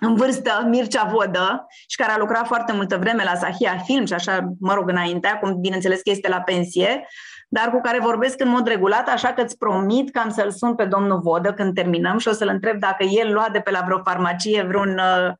în 0.00 0.14
vârstă, 0.14 0.66
Mircea 0.68 1.04
Vodă, 1.12 1.66
și 1.86 1.96
care 1.96 2.12
a 2.12 2.18
lucrat 2.18 2.46
foarte 2.46 2.72
multă 2.72 2.96
vreme 2.96 3.24
la 3.24 3.34
Sahia 3.34 3.78
Film 3.84 4.04
și 4.06 4.12
așa, 4.12 4.52
mă 4.60 4.74
rog, 4.74 4.88
înainte, 4.88 5.28
acum 5.28 5.60
bineînțeles 5.60 6.00
că 6.00 6.10
este 6.10 6.28
la 6.28 6.40
pensie, 6.40 7.06
dar 7.48 7.70
cu 7.70 7.80
care 7.80 8.00
vorbesc 8.00 8.40
în 8.40 8.48
mod 8.48 8.66
regulat, 8.66 9.08
așa 9.08 9.32
că 9.32 9.42
îți 9.42 9.58
promit 9.58 10.10
că 10.10 10.18
am 10.18 10.30
să-l 10.30 10.50
sun 10.50 10.74
pe 10.74 10.84
domnul 10.84 11.20
Vodă 11.20 11.52
când 11.52 11.74
terminăm 11.74 12.18
și 12.18 12.28
o 12.28 12.32
să-l 12.32 12.48
întreb 12.48 12.78
dacă 12.78 13.04
el 13.04 13.32
lua 13.32 13.48
de 13.52 13.60
pe 13.60 13.70
la 13.70 13.82
vreo 13.86 14.00
farmacie 14.04 14.62
vreun, 14.62 14.98
uh, 14.98 15.32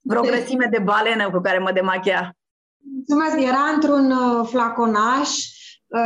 vreo 0.00 0.22
grăsime 0.22 0.66
de 0.70 0.78
balenă 0.78 1.30
cu 1.30 1.40
care 1.40 1.58
mă 1.58 1.72
demachea. 1.72 2.36
Mulțumesc, 2.94 3.48
era 3.48 3.64
într-un 3.74 4.10
uh, 4.10 4.48
flaconaș, 4.50 5.28
uh, 5.28 5.61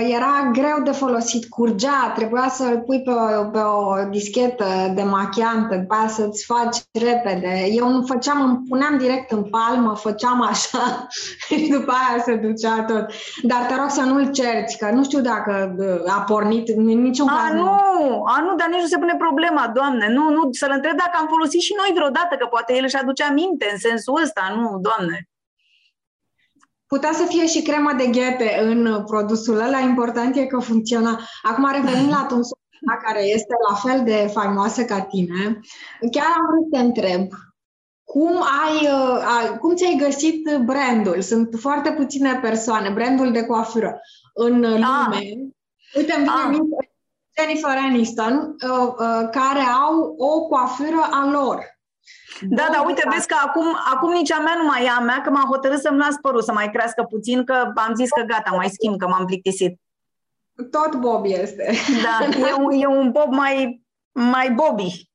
era 0.08 0.50
greu 0.52 0.80
de 0.84 0.90
folosit, 0.90 1.48
curgea, 1.48 2.12
trebuia 2.14 2.48
să-l 2.48 2.82
pui 2.86 3.02
pe, 3.02 3.10
o- 3.10 3.44
pe 3.50 3.58
o 3.58 4.08
dischetă 4.10 4.64
de 4.94 5.02
machiantă, 5.02 5.76
după 5.76 5.94
aia 5.94 6.08
să-ți 6.08 6.44
faci 6.44 6.76
repede. 6.92 7.66
Eu 7.70 7.88
nu 7.88 8.02
făceam, 8.06 8.40
îmi 8.42 8.58
puneam 8.68 8.98
direct 8.98 9.30
în 9.30 9.42
palmă, 9.42 9.94
făceam 9.96 10.42
așa 10.42 11.06
și 11.46 11.68
după 11.76 11.92
aia 11.92 12.22
se 12.22 12.34
ducea 12.34 12.82
tot. 12.82 13.06
Dar 13.42 13.58
te 13.68 13.74
rog 13.74 13.90
să 13.90 14.00
nu-l 14.00 14.30
cerci, 14.32 14.76
că 14.76 14.90
nu 14.92 15.04
știu 15.04 15.20
dacă 15.20 15.74
uh, 15.78 16.12
a 16.16 16.20
pornit 16.20 16.68
în 16.68 16.84
niciun 16.84 17.28
A, 17.28 17.32
caz. 17.36 17.52
nu, 17.60 17.70
a, 18.24 18.40
nu, 18.40 18.54
dar 18.54 18.68
nici 18.68 18.80
nu 18.80 18.86
se 18.86 18.98
pune 18.98 19.14
problema, 19.18 19.70
doamne. 19.74 20.08
Nu, 20.08 20.30
nu, 20.30 20.48
să-l 20.50 20.72
întreb 20.74 20.96
dacă 20.96 21.16
am 21.20 21.26
folosit 21.28 21.60
și 21.60 21.74
noi 21.76 21.90
vreodată, 21.94 22.34
că 22.38 22.46
poate 22.46 22.74
el 22.74 22.82
își 22.84 22.96
aduce 22.96 23.22
aminte 23.24 23.68
în 23.72 23.78
sensul 23.78 24.20
ăsta, 24.22 24.42
nu, 24.56 24.78
doamne. 24.80 25.28
Putea 26.86 27.12
să 27.12 27.24
fie 27.28 27.46
și 27.46 27.62
crema 27.62 27.92
de 27.92 28.06
ghete 28.06 28.58
în 28.62 29.04
produsul 29.04 29.60
ăla, 29.60 29.78
important 29.78 30.36
e 30.36 30.46
că 30.46 30.58
funcționa. 30.58 31.20
Acum 31.42 31.70
revenind 31.72 32.08
la 32.08 32.26
tunsul 32.28 32.58
care 33.04 33.22
este 33.22 33.54
la 33.68 33.74
fel 33.74 34.02
de 34.04 34.30
faimoasă 34.32 34.84
ca 34.84 35.00
tine, 35.00 35.60
chiar 36.10 36.26
am 36.26 36.46
vrut 36.50 36.62
să 36.62 36.68
te 36.70 36.78
întreb, 36.78 37.28
cum, 38.04 38.32
ai, 38.64 38.76
uh, 38.86 39.24
ai, 39.36 39.58
cum 39.58 39.74
ți-ai 39.74 40.02
găsit 40.06 40.56
brandul? 40.64 41.20
Sunt 41.20 41.54
foarte 41.60 41.92
puține 41.92 42.38
persoane, 42.42 42.90
brandul 42.90 43.32
de 43.32 43.44
coafură 43.46 44.00
în 44.34 44.60
lume. 44.60 45.20
Uite, 45.96 46.14
îmi 46.16 46.24
vine 46.24 46.30
Ah. 46.30 46.44
în 46.44 46.50
minte 46.50 46.90
Jennifer 47.40 47.76
Aniston, 47.76 48.56
uh, 48.70 48.86
uh, 48.98 49.28
care 49.30 49.60
au 49.86 50.14
o 50.18 50.46
coafură 50.46 51.08
a 51.10 51.30
lor. 51.30 51.75
Da, 52.40 52.68
da, 52.72 52.80
uite, 52.80 53.08
vezi 53.12 53.26
că 53.26 53.36
acum, 53.44 53.78
acum 53.92 54.12
nici 54.12 54.32
a 54.32 54.38
mea 54.38 54.54
nu 54.56 54.64
mai 54.64 54.84
e 54.84 54.88
a 54.88 54.98
mea, 54.98 55.20
că 55.20 55.30
m-am 55.30 55.48
hotărât 55.48 55.80
să-mi 55.80 55.98
las 55.98 56.16
părul 56.20 56.42
să 56.42 56.52
mai 56.52 56.70
crească 56.70 57.02
puțin, 57.02 57.44
că 57.44 57.72
am 57.74 57.94
zis 57.94 58.10
că 58.10 58.22
gata, 58.22 58.50
mai 58.50 58.68
schimb, 58.68 58.98
că 58.98 59.08
m-am 59.08 59.24
plictisit. 59.24 59.80
Tot 60.70 60.94
Bob 60.94 61.24
este. 61.24 61.72
Da, 62.02 62.38
e 62.48 62.52
un, 62.52 62.70
e 62.72 62.86
un 62.86 63.10
bob 63.10 63.32
mai, 63.32 63.82
mai 64.12 64.50
Bobby. 64.50 65.10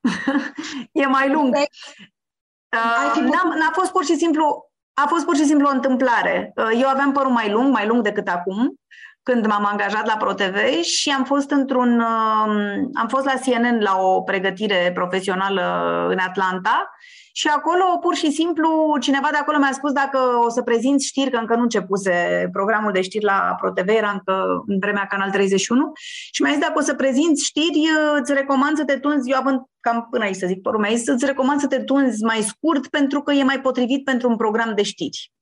e 0.92 1.06
mai 1.06 1.30
lung. 1.32 1.54
Uh, 1.56 3.22
n-a, 3.22 3.54
n-a 3.54 3.70
fost 3.72 3.90
pur 3.90 4.04
și 4.04 4.16
simplu 4.16 4.70
a 4.94 5.06
fost 5.06 5.24
pur 5.24 5.36
și 5.36 5.44
simplu 5.44 5.66
o 5.66 5.70
întâmplare. 5.70 6.52
Uh, 6.56 6.80
eu 6.80 6.88
aveam 6.88 7.12
părul 7.12 7.30
mai 7.30 7.50
lung, 7.50 7.72
mai 7.72 7.86
lung 7.86 8.02
decât 8.02 8.28
acum, 8.28 8.74
când 9.22 9.46
m-am 9.46 9.64
angajat 9.64 10.06
la 10.06 10.16
ProTV 10.16 10.82
și 10.82 11.10
am 11.10 11.24
fost 11.24 11.50
într-un 11.50 11.90
um, 11.90 12.90
am 12.94 13.08
fost 13.08 13.24
la 13.24 13.34
CNN 13.44 13.80
la 13.80 13.96
o 13.98 14.22
pregătire 14.22 14.90
profesională 14.94 16.06
în 16.10 16.18
Atlanta 16.18 16.90
și 17.32 17.48
acolo, 17.48 17.84
pur 18.00 18.14
și 18.14 18.30
simplu, 18.30 18.96
cineva 19.00 19.28
de 19.30 19.36
acolo 19.36 19.58
mi-a 19.58 19.72
spus 19.72 19.92
dacă 19.92 20.18
o 20.44 20.48
să 20.48 20.62
prezint 20.62 21.00
știri, 21.00 21.30
că 21.30 21.36
încă 21.36 21.54
nu 21.54 21.62
începuse 21.62 22.48
programul 22.52 22.92
de 22.92 23.00
știri 23.00 23.24
la 23.24 23.54
ProTV, 23.60 23.88
era 23.88 24.10
încă 24.10 24.62
în 24.66 24.78
vremea 24.78 25.06
Canal 25.06 25.30
31, 25.30 25.92
și 26.32 26.42
mi-a 26.42 26.50
zis 26.50 26.60
dacă 26.60 26.72
o 26.76 26.80
să 26.80 26.94
prezint 26.94 27.38
știri, 27.38 27.88
îți 28.20 28.32
recomand 28.32 28.76
să 28.76 28.84
te 28.84 28.98
tunzi, 28.98 29.30
eu 29.30 29.38
având 29.38 29.60
cam 29.80 30.06
până 30.10 30.24
aici 30.24 30.36
să 30.36 30.46
zic 30.46 30.62
părul 30.62 30.80
meu, 30.80 30.92
îți 30.92 31.26
recomand 31.26 31.60
să 31.60 31.66
te 31.66 31.78
tunzi 31.78 32.22
mai 32.22 32.42
scurt 32.42 32.86
pentru 32.86 33.22
că 33.22 33.32
e 33.32 33.42
mai 33.42 33.60
potrivit 33.60 34.04
pentru 34.04 34.28
un 34.28 34.36
program 34.36 34.72
de 34.74 34.82
știri. 34.82 35.32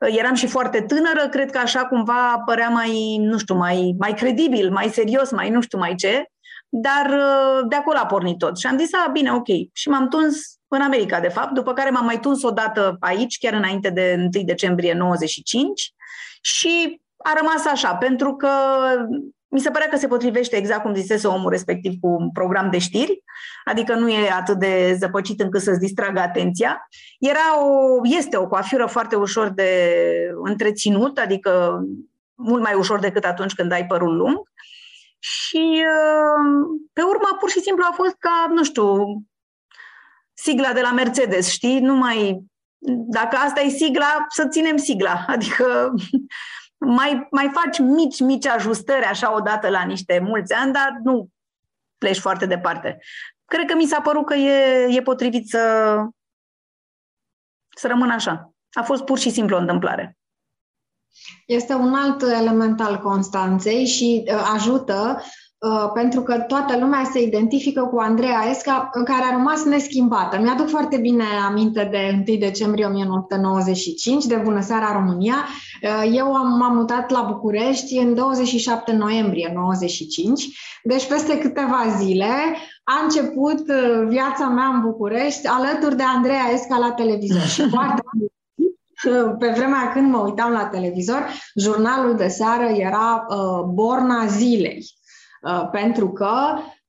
Eram 0.00 0.34
și 0.34 0.46
foarte 0.46 0.80
tânără, 0.80 1.28
cred 1.28 1.50
că 1.50 1.58
așa 1.58 1.84
cumva 1.84 2.42
părea 2.46 2.68
mai, 2.68 3.16
nu 3.20 3.38
știu, 3.38 3.54
mai, 3.54 3.94
mai 3.98 4.14
credibil, 4.14 4.70
mai 4.70 4.88
serios, 4.88 5.30
mai 5.30 5.50
nu 5.50 5.60
știu 5.60 5.78
mai 5.78 5.94
ce, 5.94 6.26
dar 6.68 7.20
de 7.68 7.76
acolo 7.76 7.98
a 7.98 8.06
pornit 8.06 8.38
tot. 8.38 8.58
Și 8.58 8.66
am 8.66 8.78
zis, 8.78 8.92
a, 8.92 9.10
bine, 9.12 9.32
ok. 9.32 9.46
Și 9.72 9.88
m-am 9.88 10.08
tuns 10.08 10.60
în 10.74 10.82
America, 10.82 11.20
de 11.20 11.28
fapt, 11.28 11.52
după 11.52 11.72
care 11.72 11.90
m-am 11.90 12.04
mai 12.04 12.20
tuns 12.20 12.42
o 12.42 12.50
dată 12.50 12.96
aici, 13.00 13.38
chiar 13.38 13.52
înainte 13.52 13.90
de 13.90 14.14
1 14.34 14.44
decembrie 14.44 14.92
95 14.92 15.94
și 16.40 17.00
a 17.16 17.32
rămas 17.36 17.66
așa, 17.66 17.94
pentru 17.94 18.36
că 18.36 18.48
mi 19.48 19.60
se 19.60 19.70
părea 19.70 19.88
că 19.88 19.96
se 19.96 20.06
potrivește 20.06 20.56
exact 20.56 20.82
cum 20.82 20.94
zisese 20.94 21.26
omul 21.26 21.50
respectiv 21.50 21.92
cu 22.00 22.08
un 22.08 22.30
program 22.30 22.70
de 22.70 22.78
știri, 22.78 23.22
adică 23.64 23.94
nu 23.94 24.08
e 24.08 24.30
atât 24.30 24.58
de 24.58 24.96
zăpăcit 24.98 25.40
încât 25.40 25.60
să-ți 25.60 25.78
distragă 25.78 26.20
atenția. 26.20 26.88
Era 27.18 27.64
o, 27.64 28.00
este 28.02 28.36
o 28.36 28.46
coafură 28.46 28.86
foarte 28.86 29.16
ușor 29.16 29.48
de 29.48 29.70
întreținut, 30.42 31.18
adică 31.18 31.80
mult 32.34 32.62
mai 32.62 32.74
ușor 32.74 32.98
decât 32.98 33.24
atunci 33.24 33.54
când 33.54 33.72
ai 33.72 33.86
părul 33.86 34.16
lung. 34.16 34.50
Și 35.18 35.62
uh, 35.72 36.80
pe 36.92 37.02
urmă, 37.02 37.36
pur 37.40 37.50
și 37.50 37.60
simplu, 37.60 37.84
a 37.88 37.92
fost 37.92 38.14
ca, 38.18 38.50
nu 38.54 38.64
știu, 38.64 39.04
sigla 40.42 40.72
de 40.72 40.80
la 40.80 40.92
Mercedes, 40.92 41.50
știi? 41.50 41.80
Nu 41.80 41.94
mai... 41.94 42.42
Dacă 42.88 43.36
asta 43.36 43.60
e 43.60 43.68
sigla, 43.68 44.26
să 44.28 44.48
ținem 44.48 44.76
sigla. 44.76 45.24
Adică 45.34 45.92
mai, 46.78 47.26
mai 47.30 47.50
faci 47.52 47.78
mici, 47.78 48.20
mici 48.20 48.46
ajustări 48.46 49.04
așa 49.04 49.34
odată 49.34 49.68
la 49.68 49.82
niște 49.82 50.18
mulți 50.18 50.52
ani, 50.52 50.72
dar 50.72 51.00
nu 51.02 51.28
pleci 51.98 52.18
foarte 52.18 52.46
departe. 52.46 52.98
Cred 53.44 53.66
că 53.66 53.74
mi 53.74 53.86
s-a 53.86 54.00
părut 54.00 54.26
că 54.26 54.34
e, 54.34 54.86
e 54.96 55.02
potrivit 55.02 55.48
să, 55.48 55.94
să 57.76 57.86
rămână 57.86 58.12
așa. 58.12 58.52
A 58.72 58.82
fost 58.82 59.04
pur 59.04 59.18
și 59.18 59.30
simplu 59.30 59.56
o 59.56 59.60
întâmplare. 59.60 60.16
Este 61.46 61.74
un 61.74 61.94
alt 61.94 62.22
element 62.22 62.80
al 62.80 62.98
Constanței 62.98 63.86
și 63.86 64.24
uh, 64.26 64.50
ajută 64.54 65.16
Uh, 65.16 65.41
pentru 65.94 66.22
că 66.22 66.38
toată 66.38 66.78
lumea 66.78 67.08
se 67.12 67.22
identifică 67.22 67.82
cu 67.82 67.98
Andreea 67.98 68.46
Esca, 68.50 68.90
care 69.04 69.24
a 69.30 69.36
rămas 69.36 69.64
neschimbată. 69.64 70.38
Mi-aduc 70.40 70.68
foarte 70.68 70.96
bine 70.96 71.24
aminte 71.48 71.88
de 71.90 72.24
1 72.28 72.38
decembrie 72.38 72.84
1995, 72.84 74.24
de 74.24 74.40
Bună 74.44 74.60
Seara 74.60 74.92
România. 74.92 75.34
Uh, 75.82 76.10
eu 76.14 76.34
am, 76.34 76.58
m-am 76.58 76.76
mutat 76.76 77.10
la 77.10 77.26
București 77.32 77.98
în 77.98 78.14
27 78.14 78.92
noiembrie 78.92 79.52
95, 79.54 80.48
deci 80.82 81.06
peste 81.06 81.38
câteva 81.38 81.84
zile 81.98 82.32
a 82.84 83.02
început 83.02 83.68
uh, 83.68 84.06
viața 84.08 84.46
mea 84.46 84.66
în 84.66 84.80
București 84.80 85.46
alături 85.46 85.96
de 85.96 86.02
Andreea 86.16 86.50
Esca 86.52 86.78
la 86.78 86.90
televizor. 86.90 87.40
Și 87.40 87.68
foarte 87.74 88.02
pe 89.38 89.52
vremea 89.56 89.92
când 89.92 90.10
mă 90.10 90.18
uitam 90.18 90.52
la 90.52 90.66
televizor, 90.66 91.26
jurnalul 91.54 92.14
de 92.16 92.28
seară 92.28 92.64
era 92.64 93.26
uh, 93.28 93.64
Borna 93.74 94.26
Zilei. 94.26 94.84
Uh, 95.42 95.68
pentru 95.70 96.08
că 96.08 96.32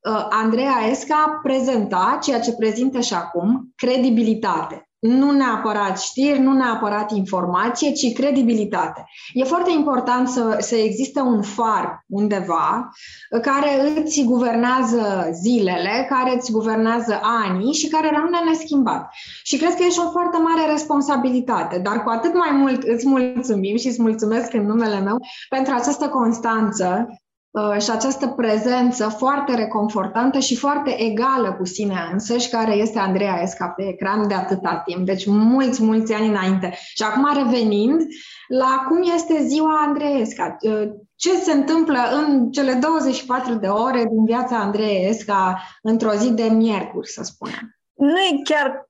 uh, 0.10 0.28
Andreea 0.30 0.78
Esca 0.90 1.40
prezenta 1.44 2.20
ceea 2.22 2.40
ce 2.40 2.54
prezintă 2.54 3.00
și 3.00 3.14
acum, 3.14 3.74
credibilitate. 3.76 4.88
Nu 5.00 5.32
neapărat 5.32 6.00
știri, 6.00 6.40
nu 6.40 6.54
neapărat 6.54 7.12
informație, 7.12 7.92
ci 7.92 8.14
credibilitate. 8.14 9.06
E 9.34 9.44
foarte 9.44 9.72
important 9.72 10.28
să, 10.28 10.58
să 10.60 10.76
existe 10.76 11.20
un 11.20 11.42
far 11.42 12.04
undeva 12.08 12.90
uh, 13.30 13.42
care 13.42 14.02
îți 14.02 14.24
guvernează 14.24 15.30
zilele, 15.32 16.08
care 16.10 16.36
îți 16.36 16.52
guvernează 16.52 17.20
anii 17.22 17.74
și 17.74 17.88
care 17.88 18.12
rămâne 18.16 18.38
neschimbat. 18.48 19.10
Și 19.44 19.58
cred 19.58 19.76
că 19.76 19.84
ești 19.84 20.00
o 20.00 20.10
foarte 20.10 20.38
mare 20.38 20.72
responsabilitate, 20.72 21.80
dar 21.80 22.04
cu 22.04 22.10
atât 22.10 22.34
mai 22.34 22.52
mult 22.52 22.84
îți 22.84 23.08
mulțumim 23.08 23.78
și 23.78 23.88
îți 23.88 24.02
mulțumesc 24.02 24.54
în 24.54 24.66
numele 24.66 25.00
meu 25.00 25.18
pentru 25.50 25.74
această 25.74 26.08
constanță 26.08 27.08
Uh, 27.08 27.23
și 27.80 27.92
această 27.92 28.28
prezență 28.28 29.08
foarte 29.08 29.56
reconfortantă 29.56 30.40
și 30.40 30.56
foarte 30.56 31.02
egală 31.02 31.54
cu 31.54 31.66
sine 31.66 32.10
însăși, 32.12 32.50
care 32.50 32.74
este 32.74 33.00
Andreea 33.00 33.42
Esca 33.42 33.68
pe 33.68 33.88
ecran 33.88 34.28
de 34.28 34.34
atâta 34.34 34.82
timp, 34.86 35.06
deci 35.06 35.26
mulți, 35.26 35.84
mulți 35.84 36.14
ani 36.14 36.28
înainte. 36.28 36.74
Și 36.94 37.04
acum 37.04 37.44
revenind 37.44 38.02
la 38.48 38.86
cum 38.88 39.02
este 39.16 39.44
ziua 39.44 39.84
Andreea 39.88 40.18
Esca, 40.18 40.58
uh, 40.62 40.90
ce 41.16 41.38
se 41.38 41.52
întâmplă 41.52 42.00
în 42.12 42.52
cele 42.52 42.74
24 42.74 43.54
de 43.54 43.68
ore 43.68 44.06
din 44.06 44.26
viața 44.26 44.58
Andreea 44.58 45.08
Esca 45.08 45.62
într-o 45.82 46.12
zi 46.12 46.32
de 46.32 46.44
miercuri, 46.44 47.08
să 47.08 47.24
spunem. 47.24 47.78
Nu 47.94 48.20
e 48.20 48.42
chiar 48.44 48.90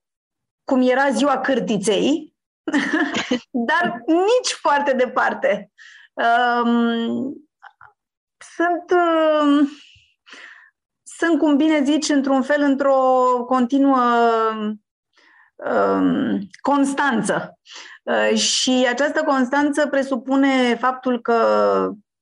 cum 0.64 0.82
era 0.82 1.10
ziua 1.10 1.38
cârtiței, 1.38 2.34
dar 3.70 4.04
nici 4.06 4.52
foarte 4.62 4.94
departe. 4.94 5.72
Um, 6.14 7.43
sunt, 8.56 8.92
uh, 8.92 9.70
sunt, 11.04 11.40
cum 11.40 11.58
bine 11.58 11.84
zici, 11.84 12.10
într-un 12.10 12.42
fel, 12.42 12.62
într-o 12.62 12.94
continuă 13.48 14.02
uh, 15.56 16.40
constanță. 16.62 17.60
Uh, 18.04 18.38
și 18.38 18.88
această 18.90 19.24
constanță 19.24 19.88
presupune 19.88 20.76
faptul 20.76 21.22
că 21.22 21.38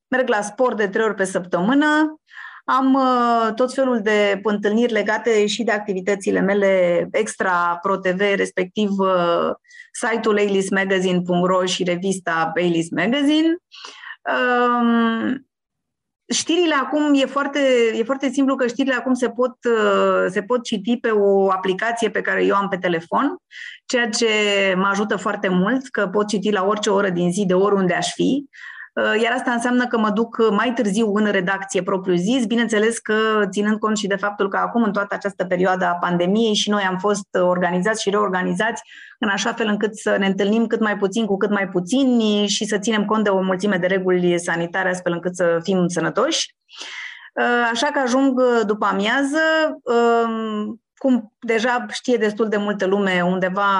merg 0.08 0.28
la 0.28 0.40
sport 0.40 0.76
de 0.76 0.88
trei 0.88 1.04
ori 1.04 1.14
pe 1.14 1.24
săptămână, 1.24 2.16
am 2.64 2.94
uh, 2.94 3.54
tot 3.54 3.74
felul 3.74 4.00
de 4.00 4.40
întâlniri 4.42 4.92
legate 4.92 5.46
și 5.46 5.62
de 5.62 5.72
activitățile 5.72 6.40
mele 6.40 7.06
extra 7.12 7.78
ProTV, 7.82 8.20
respectiv 8.20 8.90
uh, 8.98 9.50
site-ul 9.92 10.36
ailismagazine.ro 10.36 11.64
și 11.64 11.84
revista 11.84 12.52
Ailis 12.54 12.90
Magazine. 12.90 13.56
Um, 14.22 15.46
Știrile 16.32 16.74
acum 16.74 17.14
e 17.14 17.26
foarte, 17.26 17.60
e 17.94 18.02
foarte 18.02 18.30
simplu 18.30 18.54
că 18.54 18.66
știrile 18.66 18.94
acum 18.94 19.14
se 19.14 19.28
pot, 19.28 19.56
uh, 19.64 20.26
se 20.30 20.42
pot 20.42 20.64
citi 20.64 20.96
pe 20.96 21.10
o 21.10 21.50
aplicație 21.50 22.10
pe 22.10 22.20
care 22.20 22.44
eu 22.44 22.54
am 22.54 22.68
pe 22.68 22.76
telefon, 22.76 23.36
ceea 23.86 24.08
ce 24.08 24.26
mă 24.76 24.86
ajută 24.86 25.16
foarte 25.16 25.48
mult, 25.48 25.88
că 25.88 26.06
pot 26.06 26.28
citi 26.28 26.50
la 26.50 26.64
orice 26.64 26.90
oră 26.90 27.10
din 27.10 27.32
zi, 27.32 27.46
de 27.46 27.54
oriunde 27.54 27.94
aș 27.94 28.12
fi. 28.12 28.48
Uh, 28.92 29.22
iar 29.22 29.32
asta 29.32 29.50
înseamnă 29.52 29.86
că 29.86 29.98
mă 29.98 30.10
duc 30.10 30.50
mai 30.50 30.72
târziu 30.72 31.14
în 31.14 31.30
redacție 31.30 31.82
propriu-zis, 31.82 32.46
bineînțeles 32.46 32.98
că 32.98 33.14
ținând 33.50 33.78
cont 33.78 33.96
și 33.96 34.06
de 34.06 34.16
faptul 34.16 34.48
că 34.48 34.56
acum, 34.56 34.82
în 34.82 34.92
toată 34.92 35.14
această 35.14 35.44
perioadă 35.44 35.84
a 35.84 35.94
pandemiei, 35.94 36.54
și 36.54 36.70
noi 36.70 36.82
am 36.82 36.98
fost 36.98 37.26
organizați 37.34 38.02
și 38.02 38.10
reorganizați 38.10 38.82
în 39.18 39.28
așa 39.28 39.52
fel 39.52 39.66
încât 39.66 39.96
să 39.96 40.16
ne 40.18 40.26
întâlnim 40.26 40.66
cât 40.66 40.80
mai 40.80 40.96
puțin 40.96 41.26
cu 41.26 41.36
cât 41.36 41.50
mai 41.50 41.68
puțini 41.68 42.46
și 42.46 42.64
să 42.64 42.78
ținem 42.78 43.04
cont 43.04 43.24
de 43.24 43.30
o 43.30 43.42
mulțime 43.42 43.76
de 43.76 43.86
reguli 43.86 44.38
sanitare 44.38 44.88
astfel 44.88 45.12
încât 45.12 45.36
să 45.36 45.58
fim 45.62 45.88
sănătoși. 45.88 46.54
Uh, 47.34 47.68
așa 47.72 47.86
că 47.86 47.98
ajung 47.98 48.40
după 48.66 48.86
amiază, 48.86 49.38
um, 49.82 50.80
cum 50.96 51.32
deja 51.38 51.86
știe 51.90 52.16
destul 52.16 52.48
de 52.48 52.56
multă 52.56 52.86
lume, 52.86 53.22
undeva 53.24 53.70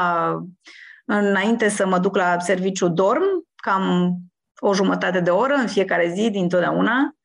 înainte 1.04 1.68
să 1.68 1.86
mă 1.86 1.98
duc 1.98 2.16
la 2.16 2.38
serviciu 2.38 2.88
dorm, 2.88 3.22
cam 3.56 4.14
o 4.64 4.74
jumătate 4.74 5.20
de 5.20 5.30
oră 5.30 5.54
în 5.54 5.66
fiecare 5.66 6.12
zi, 6.14 6.30
dintotdeauna. 6.30 7.16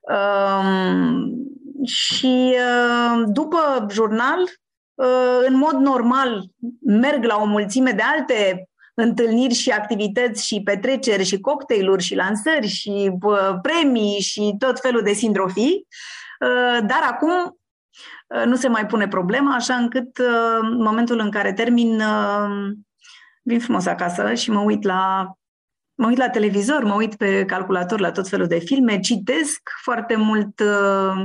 Um, 0.00 1.32
și 1.84 2.54
uh, 2.54 3.22
după 3.26 3.86
jurnal, 3.90 4.40
uh, 4.94 5.46
în 5.46 5.56
mod 5.56 5.72
normal, 5.72 6.44
merg 6.80 7.24
la 7.24 7.36
o 7.36 7.44
mulțime 7.44 7.90
de 7.90 8.02
alte 8.02 8.68
întâlniri 8.94 9.54
și 9.54 9.70
activități 9.70 10.46
și 10.46 10.62
petreceri 10.64 11.24
și 11.24 11.40
cocktailuri 11.40 12.02
și 12.02 12.14
lansări 12.14 12.66
și 12.66 13.18
uh, 13.22 13.54
premii 13.62 14.20
și 14.20 14.54
tot 14.58 14.80
felul 14.80 15.02
de 15.02 15.12
sindrofii. 15.12 15.86
Dar 16.86 17.00
acum 17.10 17.58
nu 18.44 18.56
se 18.56 18.68
mai 18.68 18.86
pune 18.86 19.08
problema, 19.08 19.54
așa 19.54 19.74
încât 19.74 20.16
în 20.60 20.82
momentul 20.82 21.18
în 21.18 21.30
care 21.30 21.52
termin, 21.52 22.02
vin 23.42 23.60
frumos 23.60 23.86
acasă 23.86 24.34
și 24.34 24.50
mă 24.50 24.60
uit 24.60 24.82
la 24.82 25.30
mă 25.96 26.06
uit 26.06 26.18
la 26.18 26.28
televizor, 26.28 26.84
mă 26.84 26.94
uit 26.94 27.14
pe 27.14 27.44
calculator 27.44 28.00
la 28.00 28.12
tot 28.12 28.28
felul 28.28 28.46
de 28.46 28.58
filme, 28.58 29.00
citesc 29.00 29.70
foarte 29.82 30.16
mult, 30.16 30.60
uh, 30.60 31.24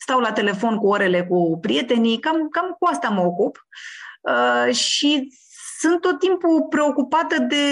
stau 0.00 0.20
la 0.20 0.32
telefon 0.32 0.76
cu 0.76 0.86
orele 0.86 1.26
cu 1.26 1.58
prietenii, 1.60 2.18
cam, 2.18 2.48
cam 2.48 2.76
cu 2.78 2.86
asta 2.86 3.08
mă 3.08 3.20
ocup. 3.20 3.66
uh, 4.20 4.74
și 4.74 5.28
sunt 5.78 6.00
tot 6.00 6.18
timpul 6.18 6.66
preocupată 6.68 7.38
de 7.38 7.64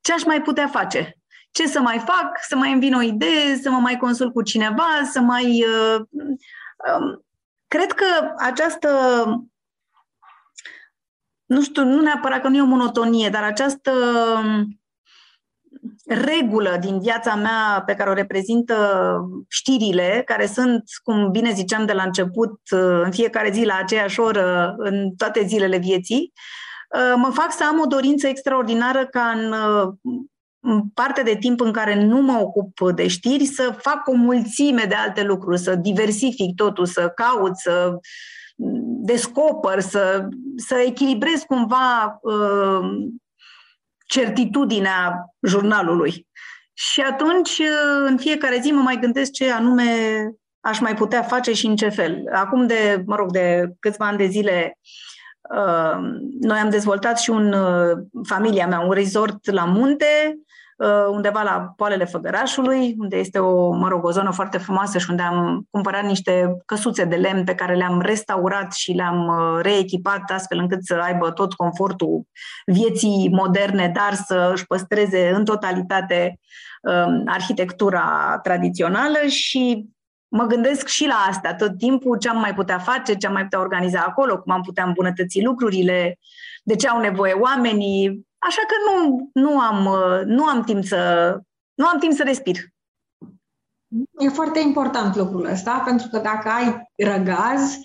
ce 0.00 0.12
aș 0.12 0.24
mai 0.24 0.42
putea 0.42 0.66
face. 0.66 1.14
Ce 1.50 1.66
să 1.66 1.80
mai 1.80 1.98
fac, 1.98 2.38
să 2.48 2.56
mai 2.56 2.72
îmi 2.72 2.80
vin 2.80 2.94
o 2.94 3.02
idee, 3.02 3.56
să 3.62 3.70
mă 3.70 3.78
mai 3.78 3.96
consult 3.96 4.32
cu 4.32 4.42
cineva, 4.42 4.88
să 5.10 5.20
mai... 5.20 5.64
Uh, 5.64 6.00
um, 6.96 7.24
cred 7.68 7.92
că 7.92 8.34
această 8.38 8.88
nu 11.44 11.62
știu, 11.62 11.84
nu 11.84 12.00
neapărat 12.00 12.40
că 12.40 12.48
nu 12.48 12.56
e 12.56 12.62
o 12.62 12.64
monotonie, 12.64 13.28
dar 13.28 13.42
această 13.42 13.92
regulă 16.10 16.76
din 16.80 17.00
viața 17.00 17.34
mea 17.34 17.82
pe 17.86 17.94
care 17.94 18.10
o 18.10 18.14
reprezintă 18.14 18.76
știrile, 19.48 20.22
care 20.26 20.46
sunt, 20.46 20.82
cum 21.02 21.30
bine 21.30 21.52
ziceam 21.52 21.86
de 21.86 21.92
la 21.92 22.02
început, 22.02 22.60
în 23.04 23.10
fiecare 23.10 23.50
zi 23.50 23.64
la 23.64 23.76
aceeași 23.76 24.20
oră, 24.20 24.74
în 24.76 25.10
toate 25.16 25.44
zilele 25.46 25.78
vieții, 25.78 26.32
mă 27.16 27.30
fac 27.32 27.52
să 27.52 27.64
am 27.64 27.80
o 27.80 27.86
dorință 27.86 28.26
extraordinară 28.26 29.06
ca 29.06 29.22
în 29.22 29.54
în 30.62 30.88
partea 30.94 31.22
de 31.22 31.36
timp 31.40 31.60
în 31.60 31.72
care 31.72 32.04
nu 32.04 32.20
mă 32.20 32.38
ocup 32.40 32.92
de 32.94 33.08
știri, 33.08 33.44
să 33.44 33.74
fac 33.78 34.08
o 34.08 34.12
mulțime 34.12 34.84
de 34.88 34.94
alte 34.94 35.22
lucruri, 35.22 35.58
să 35.58 35.74
diversific 35.74 36.54
totul, 36.54 36.86
să 36.86 37.12
caut, 37.14 37.56
să 37.56 37.98
descoper, 39.02 39.80
să, 39.80 40.28
să 40.56 40.74
echilibrez 40.86 41.42
cumva 41.46 42.18
uh, 42.22 42.90
certitudinea 44.10 45.34
jurnalului. 45.42 46.26
Și 46.72 47.00
atunci, 47.00 47.58
uh, 47.58 48.06
în 48.06 48.16
fiecare 48.16 48.58
zi, 48.62 48.70
mă 48.70 48.80
mai 48.80 48.98
gândesc 49.00 49.30
ce 49.30 49.52
anume 49.52 49.84
aș 50.60 50.80
mai 50.80 50.94
putea 50.94 51.22
face 51.22 51.52
și 51.52 51.66
în 51.66 51.76
ce 51.76 51.88
fel. 51.88 52.22
Acum 52.32 52.66
de, 52.66 53.02
mă 53.06 53.16
rog, 53.16 53.30
de 53.30 53.72
câțiva 53.78 54.06
ani 54.06 54.18
de 54.18 54.26
zile, 54.26 54.78
uh, 55.54 55.98
noi 56.40 56.58
am 56.58 56.70
dezvoltat 56.70 57.18
și 57.18 57.30
un, 57.30 57.52
uh, 57.52 57.98
familia 58.28 58.66
mea, 58.66 58.80
un 58.80 58.92
resort 58.92 59.50
la 59.50 59.64
munte, 59.64 60.06
Uh, 60.06 60.49
undeva 61.10 61.42
la 61.42 61.72
poalele 61.76 62.04
Făgărașului, 62.04 62.94
unde 62.98 63.16
este 63.16 63.38
o, 63.38 63.70
mă 63.70 63.88
rog, 63.88 64.04
o 64.04 64.10
zonă 64.10 64.30
foarte 64.30 64.58
frumoasă 64.58 64.98
și 64.98 65.10
unde 65.10 65.22
am 65.22 65.66
cumpărat 65.70 66.04
niște 66.04 66.56
căsuțe 66.66 67.04
de 67.04 67.16
lemn 67.16 67.44
pe 67.44 67.54
care 67.54 67.74
le-am 67.74 68.00
restaurat 68.00 68.72
și 68.72 68.92
le-am 68.92 69.26
uh, 69.26 69.62
reechipat 69.62 70.30
astfel 70.30 70.58
încât 70.58 70.84
să 70.84 70.94
aibă 70.94 71.30
tot 71.30 71.52
confortul 71.52 72.22
vieții 72.66 73.28
moderne, 73.32 73.92
dar 73.94 74.14
să 74.14 74.50
își 74.54 74.66
păstreze 74.66 75.30
în 75.34 75.44
totalitate 75.44 76.38
um, 76.82 77.22
arhitectura 77.26 78.38
tradițională 78.42 79.26
și 79.26 79.88
mă 80.28 80.44
gândesc 80.44 80.86
și 80.86 81.06
la 81.06 81.24
asta. 81.28 81.54
Tot 81.54 81.78
timpul, 81.78 82.18
ce 82.18 82.28
am 82.28 82.38
mai 82.38 82.54
putea 82.54 82.78
face, 82.78 83.14
ce 83.14 83.26
am 83.26 83.32
mai 83.32 83.42
putea 83.42 83.60
organiza 83.60 84.04
acolo, 84.08 84.38
cum 84.38 84.52
am 84.52 84.62
putea 84.62 84.84
îmbunătăți 84.84 85.42
lucrurile, 85.42 86.18
de 86.62 86.76
ce 86.76 86.88
au 86.88 87.00
nevoie 87.00 87.32
oamenii, 87.32 88.28
Așa 88.48 88.62
că 88.66 88.74
nu, 88.90 89.28
nu, 89.32 89.60
am, 89.60 89.88
nu 90.26 90.44
am 90.44 90.62
timp 90.62 90.84
să 90.84 91.34
nu 91.74 91.86
am 91.86 91.98
timp 91.98 92.12
să 92.12 92.22
respir. 92.22 92.56
E 94.18 94.28
foarte 94.28 94.58
important 94.58 95.16
lucrul 95.16 95.44
ăsta, 95.44 95.82
pentru 95.84 96.08
că 96.10 96.18
dacă 96.18 96.48
ai 96.48 96.92
răgaz, 96.96 97.76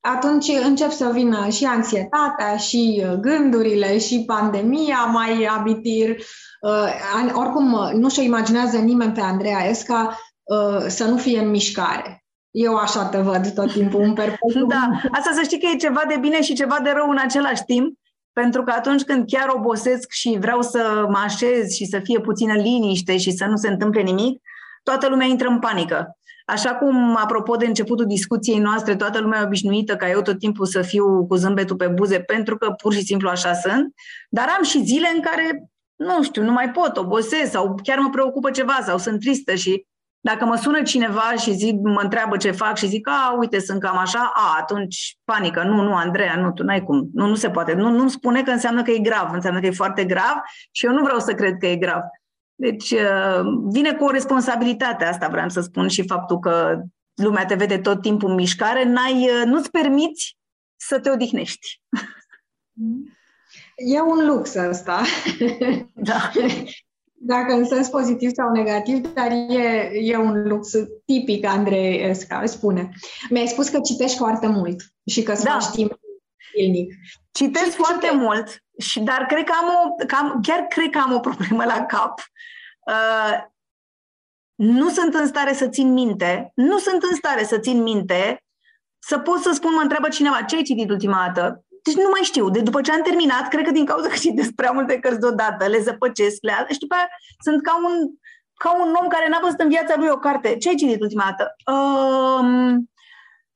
atunci 0.00 0.48
încep 0.48 0.90
să 0.90 1.10
vină 1.12 1.48
și 1.48 1.64
anxietatea, 1.64 2.56
și 2.56 3.06
gândurile, 3.20 3.98
și 3.98 4.24
pandemia 4.26 5.04
mai 5.04 5.44
abitir. 5.44 6.16
Uh, 6.60 7.32
oricum, 7.32 7.90
nu 7.94 8.08
și-o 8.08 8.22
imaginează 8.22 8.78
nimeni 8.78 9.12
pe 9.12 9.20
Andreea 9.20 9.68
Esca 9.68 10.18
uh, 10.42 10.84
să 10.86 11.04
nu 11.04 11.16
fie 11.16 11.40
în 11.40 11.50
mișcare. 11.50 12.24
Eu 12.50 12.76
așa 12.76 13.04
te 13.04 13.18
văd 13.18 13.54
tot 13.54 13.72
timpul, 13.72 14.00
un 14.00 14.14
perpetu. 14.14 14.66
Da, 14.66 14.90
asta 15.10 15.30
să 15.34 15.42
știi 15.42 15.60
că 15.60 15.66
e 15.72 15.76
ceva 15.76 16.02
de 16.08 16.16
bine 16.16 16.42
și 16.42 16.54
ceva 16.54 16.78
de 16.82 16.90
rău 16.90 17.10
în 17.10 17.18
același 17.18 17.64
timp, 17.64 17.98
pentru 18.32 18.62
că 18.62 18.72
atunci 18.76 19.02
când 19.02 19.24
chiar 19.26 19.48
obosesc 19.48 20.10
și 20.10 20.36
vreau 20.40 20.62
să 20.62 21.06
mă 21.08 21.18
așez 21.24 21.72
și 21.72 21.84
să 21.84 21.98
fie 21.98 22.20
puțină 22.20 22.54
liniște 22.54 23.16
și 23.16 23.30
să 23.30 23.44
nu 23.44 23.56
se 23.56 23.68
întâmple 23.68 24.00
nimic, 24.00 24.42
toată 24.82 25.08
lumea 25.08 25.26
intră 25.26 25.48
în 25.48 25.58
panică. 25.58 26.14
Așa 26.46 26.74
cum, 26.74 27.16
apropo 27.16 27.56
de 27.56 27.66
începutul 27.66 28.06
discuției 28.06 28.58
noastre, 28.58 28.96
toată 28.96 29.20
lumea 29.20 29.40
e 29.40 29.44
obișnuită 29.44 29.96
ca 29.96 30.10
eu 30.10 30.22
tot 30.22 30.38
timpul 30.38 30.66
să 30.66 30.82
fiu 30.82 31.26
cu 31.26 31.34
zâmbetul 31.34 31.76
pe 31.76 31.86
buze, 31.86 32.20
pentru 32.20 32.56
că 32.56 32.70
pur 32.70 32.92
și 32.92 33.02
simplu 33.04 33.28
așa 33.28 33.54
sunt, 33.54 33.94
dar 34.28 34.48
am 34.58 34.64
și 34.64 34.84
zile 34.84 35.08
în 35.14 35.20
care, 35.20 35.70
nu 35.96 36.22
știu, 36.22 36.42
nu 36.42 36.52
mai 36.52 36.70
pot, 36.70 36.96
obosesc 36.96 37.50
sau 37.50 37.74
chiar 37.82 37.98
mă 37.98 38.10
preocupă 38.10 38.50
ceva 38.50 38.78
sau 38.84 38.98
sunt 38.98 39.20
tristă 39.20 39.54
și 39.54 39.86
dacă 40.20 40.44
mă 40.44 40.56
sună 40.56 40.82
cineva 40.82 41.32
și 41.38 41.52
zic, 41.52 41.74
mă 41.74 42.00
întreabă 42.02 42.36
ce 42.36 42.50
fac 42.50 42.76
și 42.76 42.86
zic, 42.86 43.08
a, 43.08 43.36
uite, 43.38 43.58
sunt 43.58 43.80
cam 43.80 43.96
așa, 43.96 44.32
a, 44.34 44.56
atunci 44.58 45.16
panică. 45.24 45.62
Nu, 45.62 45.82
nu, 45.82 45.94
Andreea, 45.94 46.36
nu, 46.36 46.52
tu 46.52 46.62
n-ai 46.62 46.82
cum. 46.82 47.10
Nu, 47.12 47.26
nu 47.26 47.34
se 47.34 47.50
poate. 47.50 47.72
Nu, 47.72 47.90
nu 47.90 48.08
spune 48.08 48.42
că 48.42 48.50
înseamnă 48.50 48.82
că 48.82 48.90
e 48.90 48.98
grav, 48.98 49.32
înseamnă 49.32 49.60
că 49.60 49.66
e 49.66 49.70
foarte 49.70 50.04
grav 50.04 50.36
și 50.70 50.86
eu 50.86 50.92
nu 50.92 51.02
vreau 51.02 51.18
să 51.18 51.34
cred 51.34 51.56
că 51.56 51.66
e 51.66 51.76
grav. 51.76 52.02
Deci 52.54 52.90
uh, 52.90 53.40
vine 53.70 53.94
cu 53.94 54.04
o 54.04 54.10
responsabilitate, 54.10 55.04
asta 55.04 55.28
vreau 55.28 55.48
să 55.48 55.60
spun 55.60 55.88
și 55.88 56.06
faptul 56.06 56.38
că 56.38 56.80
lumea 57.14 57.44
te 57.44 57.54
vede 57.54 57.78
tot 57.78 58.02
timpul 58.02 58.28
în 58.28 58.34
mișcare, 58.34 58.84
n-ai, 58.84 59.28
uh, 59.28 59.42
nu-ți 59.44 59.70
permiți 59.70 60.36
să 60.76 61.00
te 61.00 61.10
odihnești. 61.10 61.80
E 63.74 64.00
un 64.00 64.26
lux 64.26 64.56
asta. 64.56 65.02
Da. 65.94 66.30
dacă 67.22 67.52
în 67.52 67.64
sens 67.64 67.88
pozitiv 67.88 68.30
sau 68.34 68.50
negativ, 68.50 69.12
dar 69.14 69.30
e, 69.30 69.90
e 69.92 70.16
un 70.16 70.48
lux 70.48 70.70
tipic 71.04 71.44
Andrei 71.44 72.08
Esca, 72.08 72.46
spune. 72.46 72.90
Mi-ai 73.30 73.46
spus 73.46 73.68
că 73.68 73.80
citești 73.80 74.16
foarte 74.16 74.46
mult 74.46 74.80
și 75.06 75.22
că 75.22 75.32
îți 75.32 75.44
da. 75.44 75.50
faci 75.50 75.70
timp 75.70 75.98
zilnic. 76.56 76.94
Citesc 77.30 77.70
foarte 77.70 78.06
citești? 78.06 78.24
mult, 78.24 78.64
și, 78.78 79.00
dar 79.00 79.26
cred 79.28 79.44
că 79.44 79.52
am 79.60 79.68
o, 79.68 80.04
că 80.04 80.14
am, 80.14 80.40
chiar 80.42 80.60
cred 80.60 80.90
că 80.90 80.98
am 80.98 81.14
o 81.14 81.20
problemă 81.20 81.64
la 81.64 81.84
cap. 81.84 82.20
Uh, 82.86 83.38
nu 84.54 84.88
sunt 84.88 85.14
în 85.14 85.26
stare 85.26 85.52
să 85.52 85.68
țin 85.68 85.92
minte, 85.92 86.52
nu 86.54 86.78
sunt 86.78 87.02
în 87.02 87.16
stare 87.16 87.44
să 87.44 87.58
țin 87.58 87.82
minte 87.82 88.44
să 88.98 89.18
pot 89.18 89.38
să 89.38 89.50
spun, 89.52 89.74
mă 89.74 89.80
întreabă 89.80 90.08
cineva, 90.08 90.42
ce 90.42 90.56
ai 90.56 90.62
citit 90.62 90.90
ultima 90.90 91.32
dată? 91.34 91.64
Deci 91.82 91.94
nu 91.94 92.08
mai 92.10 92.20
știu. 92.22 92.50
De 92.50 92.60
după 92.60 92.80
ce 92.80 92.92
am 92.92 93.02
terminat, 93.02 93.48
cred 93.48 93.64
că 93.64 93.70
din 93.70 93.84
cauza 93.84 94.08
că 94.08 94.16
citesc 94.16 94.50
prea 94.50 94.70
multe 94.70 94.98
cărți 94.98 95.20
deodată, 95.20 95.66
le 95.66 95.80
zăpăcesc, 95.80 96.38
le 96.40 96.66
și 96.70 96.78
după 96.78 96.94
aia 96.94 97.08
sunt 97.44 97.62
ca 97.62 97.76
un, 97.76 97.94
ca 98.54 98.70
un 98.82 98.94
om 99.00 99.08
care 99.08 99.28
n-a 99.28 99.40
văzut 99.42 99.60
în 99.60 99.68
viața 99.68 99.94
lui 99.96 100.08
o 100.08 100.18
carte. 100.18 100.56
Ce 100.56 100.68
ai 100.68 100.74
citit 100.74 101.00
ultima 101.00 101.24
dată? 101.24 101.56
Um, 101.72 102.90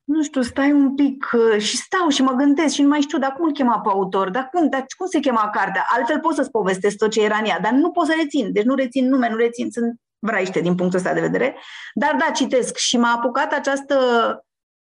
nu 0.05 0.23
știu, 0.23 0.43
stai 0.43 0.73
un 0.73 0.95
pic 0.95 1.31
uh, 1.33 1.61
și 1.61 1.77
stau 1.77 2.09
și 2.09 2.23
mă 2.23 2.33
gândesc 2.33 2.75
și 2.75 2.83
nu 2.83 2.89
mai 2.89 3.01
știu, 3.01 3.19
dar 3.19 3.33
cum 3.33 3.45
îl 3.45 3.53
chema 3.53 3.81
pe 3.81 3.89
autor, 3.89 4.31
dar 4.31 4.49
cum, 4.53 4.69
dar 4.69 4.85
cum 4.97 5.07
se 5.07 5.21
chema 5.21 5.51
cartea? 5.53 5.87
Altfel 5.89 6.21
pot 6.21 6.35
să-ți 6.35 6.51
povestesc 6.51 6.97
tot 6.97 7.11
ce 7.11 7.23
era 7.23 7.37
în 7.37 7.45
ea, 7.45 7.59
dar 7.61 7.73
nu 7.73 7.91
pot 7.91 8.07
să 8.07 8.15
rețin. 8.21 8.53
Deci 8.53 8.65
nu 8.65 8.75
rețin 8.75 9.09
nume, 9.09 9.29
nu 9.29 9.37
rețin, 9.37 9.71
sunt 9.71 10.01
vraiște 10.19 10.61
din 10.61 10.75
punctul 10.75 10.99
ăsta 10.99 11.15
de 11.15 11.21
vedere. 11.21 11.57
Dar 11.95 12.17
da, 12.19 12.31
citesc 12.31 12.77
și 12.77 12.97
m-a 12.97 13.13
apucat 13.13 13.53
această 13.53 13.97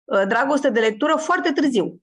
uh, 0.05 0.23
dragoste 0.29 0.71
de 0.71 0.81
lectură 0.81 1.15
foarte 1.17 1.53
târziu. 1.53 2.01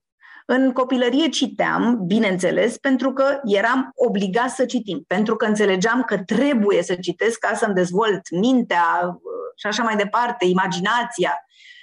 În 0.49 0.71
copilărie 0.71 1.29
citeam, 1.29 1.99
bineînțeles, 2.05 2.77
pentru 2.77 3.13
că 3.13 3.39
eram 3.43 3.91
obligat 3.95 4.49
să 4.49 4.65
citim, 4.65 5.03
pentru 5.07 5.35
că 5.35 5.45
înțelegeam 5.45 6.03
că 6.03 6.17
trebuie 6.17 6.83
să 6.83 6.95
citesc 6.95 7.39
ca 7.39 7.53
să-mi 7.53 7.73
dezvolt 7.73 8.31
mintea 8.31 8.85
uh, 9.03 9.21
și 9.55 9.67
așa 9.67 9.83
mai 9.83 9.95
departe, 9.95 10.45
imaginația. 10.45 11.33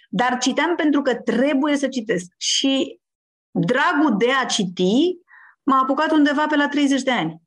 Dar 0.08 0.38
citeam 0.38 0.74
pentru 0.74 1.02
că 1.02 1.14
trebuie 1.14 1.76
să 1.76 1.88
citesc. 1.88 2.24
Și 2.36 3.00
dragul 3.50 4.16
de 4.16 4.30
a 4.42 4.44
citi 4.44 5.16
m-a 5.62 5.80
apucat 5.82 6.10
undeva 6.10 6.46
pe 6.46 6.56
la 6.56 6.68
30 6.68 7.02
de 7.02 7.10
ani. 7.10 7.42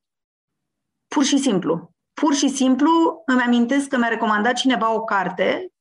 Pur 1.08 1.24
și 1.24 1.38
simplu. 1.38 1.92
Pur 2.14 2.34
și 2.34 2.50
simplu 2.50 3.24
îmi 3.26 3.42
amintesc 3.42 3.88
că 3.88 3.98
mi-a 3.98 4.08
recomandat 4.08 4.54
cineva 4.54 4.94
o 4.94 5.04
carte. 5.04 5.72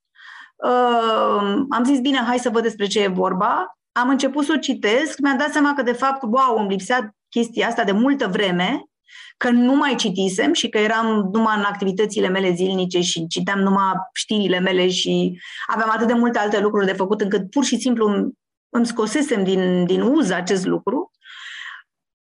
Uh, 0.57 1.65
am 1.71 1.85
zis, 1.85 2.01
bine, 2.01 2.19
hai 2.19 2.39
să 2.39 2.51
văd 2.51 2.63
despre 2.63 2.87
ce 2.87 3.03
e 3.03 3.09
vorba 3.09 3.76
am 3.97 4.09
început 4.09 4.45
să 4.45 4.53
o 4.57 4.59
citesc, 4.59 5.19
mi-am 5.19 5.39
dat 5.39 5.53
seama 5.53 5.75
că, 5.75 5.83
de 5.83 5.93
fapt, 5.93 6.23
wow, 6.23 6.59
îmi 6.59 6.69
lipsea 6.69 7.17
chestia 7.29 7.67
asta 7.67 7.85
de 7.85 7.93
multă 7.93 8.27
vreme, 8.27 8.85
că 9.37 9.51
nu 9.51 9.75
mai 9.75 9.95
citisem 9.95 10.53
și 10.53 10.69
că 10.69 10.79
eram 10.79 11.29
numai 11.33 11.57
în 11.57 11.65
activitățile 11.65 12.29
mele 12.29 12.53
zilnice 12.53 13.01
și 13.01 13.27
citeam 13.27 13.59
numai 13.59 13.93
știrile 14.13 14.59
mele 14.59 14.89
și 14.89 15.41
aveam 15.67 15.91
atât 15.91 16.07
de 16.07 16.13
multe 16.13 16.39
alte 16.39 16.61
lucruri 16.61 16.87
de 16.87 16.93
făcut 16.93 17.21
încât 17.21 17.51
pur 17.51 17.65
și 17.65 17.79
simplu 17.79 18.33
îmi 18.69 18.87
scosesem 18.87 19.45
din, 19.45 19.87
din 19.87 20.01
uz 20.01 20.31
acest 20.31 20.67
lucru. 20.67 21.11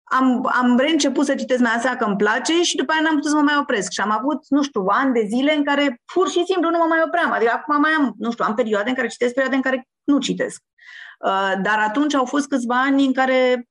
Am, 0.03 0.49
am 0.53 0.79
reînceput 0.79 1.25
să 1.25 1.35
citesc 1.35 1.61
mai 1.61 1.75
asta 1.75 1.97
că 1.97 2.05
îmi 2.05 2.17
place 2.17 2.63
și 2.63 2.77
după 2.77 2.93
aia 2.93 3.01
n-am 3.03 3.15
putut 3.15 3.31
să 3.31 3.37
mă 3.37 3.43
mai 3.43 3.59
opresc. 3.61 3.91
Și 3.93 4.01
am 4.01 4.11
avut, 4.11 4.45
nu 4.49 4.63
știu, 4.63 4.85
ani 4.87 5.13
de 5.13 5.27
zile 5.29 5.55
în 5.55 5.65
care 5.65 6.03
pur 6.15 6.29
și 6.29 6.45
simplu 6.45 6.71
nu 6.71 6.79
mă 6.79 6.87
mai 6.89 7.03
opream. 7.07 7.33
Adică 7.33 7.53
acum 7.55 7.81
mai 7.81 7.91
am, 7.99 8.15
nu 8.19 8.31
știu, 8.31 8.45
am 8.45 8.55
perioade 8.55 8.89
în 8.89 8.95
care 8.95 9.09
citesc, 9.09 9.35
perioade 9.35 9.57
în 9.57 9.63
care 9.63 9.89
nu 10.05 10.19
citesc. 10.19 10.63
Uh, 11.21 11.53
dar 11.63 11.79
atunci 11.79 12.15
au 12.15 12.25
fost 12.25 12.49
câțiva 12.49 12.83
ani 12.83 13.05
în 13.05 13.13
care 13.13 13.69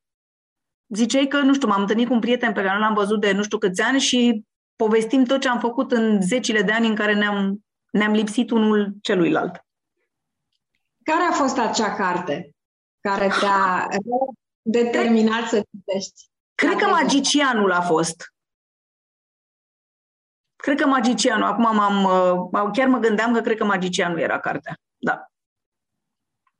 ziceai 0.88 1.28
că, 1.28 1.39
nu 1.39 1.53
știu, 1.53 1.67
m-am 1.67 1.82
întâlnit 1.82 2.07
cu 2.07 2.13
un 2.13 2.19
prieten 2.19 2.53
pe 2.53 2.61
care 2.61 2.74
nu 2.74 2.80
l-am 2.80 2.93
văzut 2.93 3.22
de 3.22 3.32
nu 3.32 3.43
știu 3.43 3.57
câți 3.57 3.82
ani 3.82 3.99
și 3.99 4.43
povestim 4.76 5.24
tot 5.24 5.41
ce 5.41 5.49
am 5.49 5.59
făcut 5.59 5.91
în 5.91 6.22
zecile 6.22 6.61
de 6.61 6.72
ani 6.72 6.88
în 6.88 6.95
care 6.95 7.13
ne-am, 7.13 7.65
ne-am 7.91 8.11
lipsit 8.11 8.51
unul 8.51 8.93
celuilalt. 9.01 9.65
Care 11.03 11.24
a 11.30 11.32
fost 11.32 11.57
acea 11.57 11.95
carte 11.95 12.55
care 12.99 13.28
te-a 13.39 13.88
determinat 14.61 15.47
să 15.47 15.63
citești. 15.72 16.30
Cred 16.55 16.78
că 16.78 16.88
magicianul 16.88 17.72
a 17.72 17.82
fost. 17.82 18.34
Cred 20.55 20.80
că 20.80 20.88
magicianul. 20.88 21.43
Acum 21.43 21.76
m-am, 21.76 22.03
uh, 22.51 22.69
chiar 22.74 22.88
mă 22.88 22.97
gândeam 22.97 23.34
că 23.34 23.41
cred 23.41 23.57
că 23.57 23.65
magicianul 23.65 24.19
era 24.19 24.39
cartea. 24.39 24.76
Da. 24.97 25.26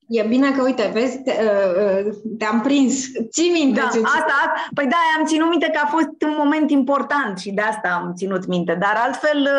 E 0.08 0.24
bine 0.24 0.52
că, 0.52 0.62
uite, 0.62 0.90
vezi, 0.94 1.22
te, 1.22 1.32
uh, 1.32 2.06
uh, 2.06 2.14
te-am 2.38 2.62
prins. 2.62 3.06
Ții 3.32 3.50
minte 3.50 3.80
da, 3.80 3.88
ce 3.88 4.00
asta, 4.04 4.54
păi 4.74 4.88
da, 4.88 4.96
am 5.18 5.26
ținut 5.26 5.50
minte 5.50 5.70
că 5.74 5.80
a 5.84 5.88
fost 5.88 6.10
un 6.26 6.36
moment 6.38 6.72
important 6.72 7.38
și 7.40 7.52
de 7.52 7.62
asta 7.62 8.02
am 8.02 8.14
ținut 8.16 8.48
minte. 8.48 8.78
Dar 8.80 8.96
altfel, 9.06 9.50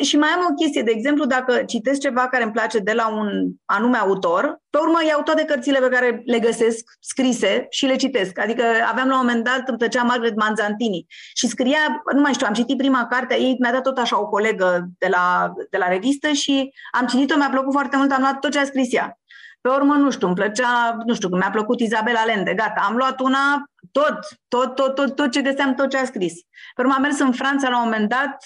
uh, 0.00 0.04
și 0.04 0.16
mai 0.16 0.28
am 0.28 0.46
o 0.50 0.54
chestie, 0.54 0.82
de 0.82 0.90
exemplu, 0.90 1.24
dacă 1.24 1.62
citesc 1.66 2.00
ceva 2.00 2.28
care 2.28 2.42
îmi 2.42 2.52
place 2.52 2.78
de 2.78 2.92
la 2.92 3.08
un 3.08 3.28
anume 3.64 3.96
autor, 3.96 4.60
pe 4.70 4.78
urmă 4.78 4.98
iau 5.08 5.22
toate 5.22 5.44
cărțile 5.44 5.78
pe 5.78 5.88
care 5.88 6.22
le 6.24 6.38
găsesc 6.38 6.84
scrise 7.00 7.66
și 7.70 7.86
le 7.86 7.96
citesc. 7.96 8.38
Adică 8.38 8.62
aveam 8.90 9.08
la 9.08 9.14
un 9.14 9.20
moment 9.26 9.44
dat, 9.44 9.68
îmi 9.68 9.78
plăcea 9.78 10.02
Margaret 10.02 10.36
Manzantini 10.36 11.06
și 11.34 11.48
scria, 11.48 12.02
nu 12.14 12.20
mai 12.20 12.32
știu, 12.32 12.46
am 12.46 12.52
citit 12.52 12.76
prima 12.76 13.06
carte 13.10 13.34
a 13.34 13.36
ei, 13.36 13.56
mi-a 13.60 13.72
dat 13.72 13.82
tot 13.82 13.98
așa 13.98 14.20
o 14.20 14.28
colegă 14.28 14.88
de 14.98 15.08
la, 15.10 15.52
de 15.70 15.76
la 15.76 15.88
revistă 15.88 16.28
și 16.28 16.72
am 16.92 17.06
citit-o, 17.06 17.36
mi-a 17.36 17.48
plăcut 17.50 17.72
foarte 17.72 17.96
mult, 17.96 18.12
am 18.12 18.20
luat 18.20 18.38
tot 18.38 18.50
ce 18.50 18.58
a 18.58 18.64
scris 18.64 18.92
ea. 18.92 19.18
Pe 19.66 19.72
urmă, 19.72 19.94
nu 19.94 20.10
știu, 20.10 20.26
îmi 20.26 20.36
plăcea, 20.36 20.96
nu 21.06 21.14
știu, 21.14 21.28
mi-a 21.28 21.50
plăcut 21.50 21.80
Izabela 21.80 22.24
Lende, 22.24 22.54
gata, 22.54 22.80
am 22.88 22.96
luat 22.96 23.20
una, 23.20 23.64
tot, 23.92 24.18
tot, 24.48 24.74
tot, 24.74 24.94
tot, 24.94 25.14
tot 25.14 25.30
ce 25.30 25.42
găseam, 25.42 25.74
tot 25.74 25.90
ce 25.90 25.98
a 25.98 26.04
scris. 26.04 26.32
Pe 26.74 26.82
urmă 26.82 26.92
am 26.96 27.00
mers 27.00 27.18
în 27.18 27.32
Franța 27.32 27.68
la 27.68 27.76
un 27.76 27.82
moment 27.82 28.08
dat, 28.08 28.36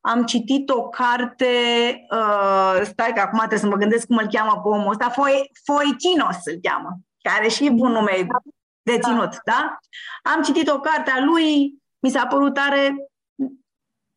am 0.00 0.24
citit 0.24 0.70
o 0.70 0.88
carte, 0.88 1.46
uh, 2.10 2.80
stai 2.82 3.12
că 3.14 3.20
acum 3.20 3.38
trebuie 3.38 3.58
să 3.58 3.66
mă 3.66 3.76
gândesc 3.76 4.06
cum 4.06 4.16
îl 4.16 4.26
cheamă 4.26 4.60
pe 4.62 4.68
omul 4.68 4.90
ăsta, 4.90 5.12
Foichinos 5.64 6.36
îl 6.44 6.58
cheamă, 6.62 6.98
care 7.22 7.48
și 7.48 7.62
un 7.76 7.92
nume 7.92 8.26
deținut, 8.82 9.30
da. 9.30 9.40
da? 9.44 9.78
Am 10.32 10.42
citit 10.42 10.68
o 10.68 10.80
carte 10.80 11.10
a 11.10 11.24
lui, 11.24 11.74
mi 11.98 12.10
s-a 12.10 12.26
părut 12.26 12.54
tare, 12.54 12.94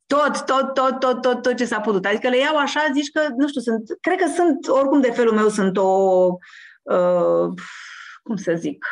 tot, 0.07 0.45
tot, 0.45 0.73
tot, 0.73 0.99
tot, 0.99 1.21
tot, 1.21 1.41
tot 1.41 1.55
ce 1.55 1.65
s-a 1.65 1.79
putut. 1.79 2.05
Adică 2.05 2.29
le 2.29 2.37
iau 2.37 2.57
așa, 2.57 2.79
zici 2.93 3.11
că, 3.11 3.27
nu 3.37 3.47
știu, 3.47 3.61
sunt, 3.61 3.83
cred 4.01 4.19
că 4.19 4.27
sunt, 4.35 4.67
oricum 4.67 5.01
de 5.01 5.11
felul 5.11 5.33
meu 5.33 5.49
sunt 5.49 5.77
o, 5.77 6.25
uh, 6.81 7.47
cum 8.23 8.35
să 8.35 8.53
zic, 8.55 8.85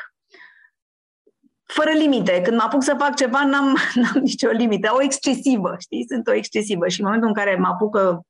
fără 1.64 1.90
limite. 1.90 2.42
Când 2.42 2.58
mă 2.58 2.64
apuc 2.64 2.84
să 2.84 2.96
fac 3.00 3.16
ceva, 3.16 3.46
n-am, 3.46 3.78
n-am 4.02 4.22
nicio 4.22 4.50
limită. 4.50 4.94
O 4.94 5.02
excesivă, 5.02 5.76
știi? 5.80 6.06
Sunt 6.08 6.28
o 6.28 6.34
excesivă. 6.34 6.88
Și 6.88 7.00
în 7.00 7.06
momentul 7.06 7.28
în 7.30 7.36
care 7.36 7.56
mă 7.56 7.68
apucă 7.68 8.22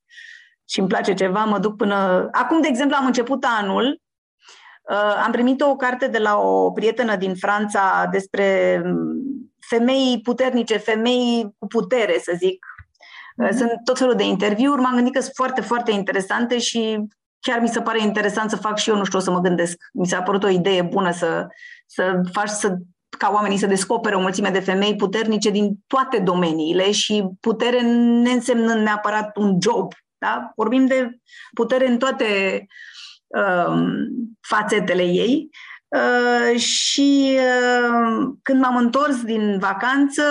și 0.69 0.79
îmi 0.79 0.87
place 0.87 1.13
ceva, 1.13 1.43
mă 1.43 1.59
duc 1.59 1.75
până... 1.75 2.27
Acum, 2.31 2.61
de 2.61 2.67
exemplu, 2.67 2.95
am 2.99 3.05
început 3.05 3.45
anul, 3.59 4.01
uh, 4.89 5.21
am 5.25 5.31
primit 5.31 5.61
o 5.61 5.75
carte 5.75 6.07
de 6.07 6.17
la 6.17 6.37
o 6.37 6.71
prietenă 6.71 7.15
din 7.15 7.35
Franța 7.35 8.07
despre 8.11 8.81
femei 9.59 10.19
puternice, 10.23 10.77
femei 10.77 11.55
cu 11.57 11.67
putere, 11.67 12.19
să 12.19 12.33
zic, 12.37 12.65
Mm-hmm. 12.65 12.74
Sunt 13.35 13.71
tot 13.83 13.97
felul 13.97 14.15
de 14.15 14.23
interviuri, 14.23 14.81
m-am 14.81 14.95
gândit 14.95 15.13
că 15.13 15.19
sunt 15.19 15.33
foarte, 15.35 15.61
foarte 15.61 15.91
interesante 15.91 16.59
și 16.59 16.99
chiar 17.39 17.59
mi 17.59 17.67
se 17.67 17.81
pare 17.81 18.01
interesant 18.01 18.49
să 18.49 18.55
fac 18.55 18.77
și 18.77 18.89
eu, 18.89 18.95
nu 18.95 19.03
știu, 19.03 19.19
o 19.19 19.21
să 19.21 19.31
mă 19.31 19.39
gândesc. 19.39 19.77
Mi 19.93 20.07
s-a 20.07 20.21
părut 20.21 20.43
o 20.43 20.47
idee 20.47 20.81
bună 20.81 21.11
să, 21.11 21.47
să 21.85 22.21
faci 22.31 22.49
să 22.49 22.77
ca 23.17 23.31
oamenii 23.33 23.57
să 23.57 23.65
descopere 23.65 24.15
o 24.15 24.19
mulțime 24.19 24.49
de 24.49 24.59
femei 24.59 24.95
puternice 24.95 25.49
din 25.49 25.73
toate 25.87 26.19
domeniile 26.19 26.91
și 26.91 27.29
putere 27.39 27.81
neînsemnând 27.81 28.81
neapărat 28.81 29.37
un 29.37 29.57
job. 29.61 29.93
Da? 30.17 30.51
Vorbim 30.55 30.85
de 30.85 31.19
putere 31.53 31.87
în 31.87 31.97
toate 31.97 32.65
um, 33.27 33.91
fațetele 34.41 35.03
ei 35.03 35.49
Uh, 35.49 35.74
și 36.55 37.37
uh, 37.37 38.27
când 38.41 38.61
m-am 38.61 38.75
întors 38.75 39.23
din 39.23 39.57
vacanță, 39.59 40.23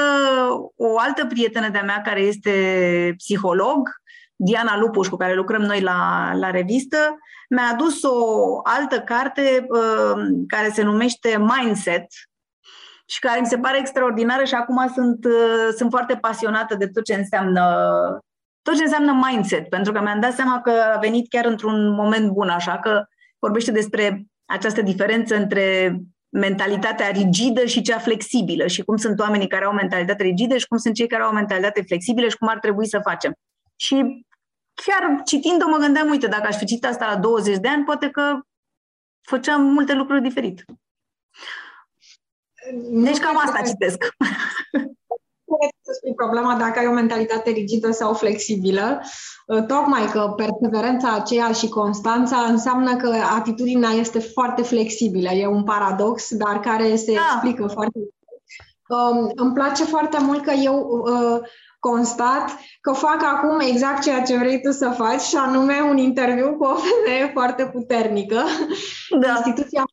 o 0.77 0.99
altă 0.99 1.27
prietenă 1.27 1.69
de-a 1.69 1.83
mea 1.83 2.01
care 2.01 2.21
este 2.21 3.15
psiholog, 3.17 3.89
Diana 4.37 4.79
Lupuș, 4.79 5.09
cu 5.09 5.17
care 5.17 5.35
lucrăm 5.35 5.63
noi 5.63 5.81
la, 5.81 6.31
la 6.35 6.51
revistă, 6.51 7.17
mi-a 7.49 7.71
adus 7.73 8.03
o 8.03 8.61
altă 8.63 9.01
carte 9.01 9.67
uh, 9.69 10.23
care 10.47 10.71
se 10.71 10.83
numește 10.83 11.39
Mindset 11.39 12.07
și 13.07 13.19
care 13.19 13.41
mi 13.41 13.47
se 13.47 13.59
pare 13.59 13.79
extraordinară 13.79 14.45
și 14.45 14.55
acum 14.55 14.91
sunt, 14.95 15.25
uh, 15.25 15.69
sunt 15.77 15.91
foarte 15.91 16.17
pasionată 16.17 16.75
de 16.75 16.87
tot 16.87 17.05
ce 17.05 17.15
înseamnă 17.15 17.63
tot 18.63 18.77
ce 18.77 18.83
înseamnă 18.83 19.13
mindset, 19.13 19.69
pentru 19.69 19.93
că 19.93 20.01
mi-am 20.01 20.21
dat 20.21 20.33
seama 20.33 20.61
că 20.61 20.71
a 20.95 20.99
venit 20.99 21.29
chiar 21.29 21.45
într-un 21.45 21.95
moment 21.95 22.31
bun, 22.31 22.49
așa 22.49 22.79
că 22.79 23.05
vorbește 23.39 23.71
despre 23.71 24.27
această 24.45 24.83
diferență 24.83 25.37
între 25.37 25.97
mentalitatea 26.29 27.11
rigidă 27.11 27.65
și 27.65 27.83
cea 27.83 27.99
flexibilă 27.99 28.67
și 28.67 28.83
cum 28.83 28.97
sunt 28.97 29.21
oamenii 29.21 29.49
care 29.49 29.65
au 29.65 29.73
mentalitate 29.73 30.23
rigidă 30.23 30.57
și 30.57 30.67
cum 30.67 30.79
sunt 30.79 30.95
cei 30.95 31.07
care 31.07 31.23
au 31.23 31.33
mentalitate 31.33 31.83
flexibilă 31.83 32.29
și 32.29 32.37
cum 32.37 32.49
ar 32.49 32.59
trebui 32.59 32.89
să 32.89 33.01
facem. 33.03 33.33
Și 33.77 34.27
chiar 34.75 35.23
citind-o 35.25 35.69
mă 35.69 35.77
gândeam, 35.77 36.09
uite, 36.09 36.27
dacă 36.27 36.47
aș 36.47 36.57
fi 36.57 36.65
citit 36.65 36.85
asta 36.85 37.07
la 37.07 37.17
20 37.17 37.57
de 37.57 37.69
ani, 37.69 37.85
poate 37.85 38.11
că 38.11 38.39
făceam 39.21 39.63
multe 39.63 39.95
lucruri 39.95 40.23
diferit. 40.23 40.65
Deci 42.91 43.19
cam 43.19 43.37
asta 43.37 43.63
citesc. 43.67 44.05
să 46.15 46.21
spui 46.21 46.27
problema 46.27 46.59
dacă 46.59 46.79
ai 46.79 46.87
o 46.87 46.93
mentalitate 46.93 47.51
rigidă 47.51 47.91
sau 47.91 48.15
flexibilă, 48.15 49.01
uh, 49.47 49.67
tocmai 49.67 50.07
că 50.13 50.35
perseverența 50.37 51.13
aceea 51.13 51.53
și 51.53 51.69
constanța 51.69 52.37
înseamnă 52.37 52.97
că 52.97 53.15
atitudinea 53.37 53.91
este 53.91 54.19
foarte 54.19 54.63
flexibilă. 54.63 55.31
E 55.31 55.47
un 55.47 55.65
paradox, 55.65 56.35
dar 56.35 56.61
care 56.61 56.97
se 56.97 57.13
da. 57.13 57.21
explică 57.33 57.67
foarte 57.67 57.99
um, 58.89 59.33
Îmi 59.35 59.53
place 59.53 59.85
foarte 59.85 60.19
mult 60.21 60.43
că 60.45 60.51
eu 60.51 60.77
uh, 60.77 61.41
constat 61.79 62.57
că 62.81 62.93
fac 62.93 63.23
acum 63.23 63.61
exact 63.61 64.03
ceea 64.03 64.23
ce 64.23 64.39
vrei 64.39 64.61
tu 64.61 64.71
să 64.71 64.89
faci 64.97 65.21
și 65.21 65.37
anume 65.37 65.75
un 65.91 65.97
interviu 65.97 66.57
cu 66.57 66.65
o 66.65 66.75
femeie 66.75 67.31
foarte 67.33 67.71
puternică. 67.73 68.43
Da. 69.21 69.29
Instituția 69.37 69.85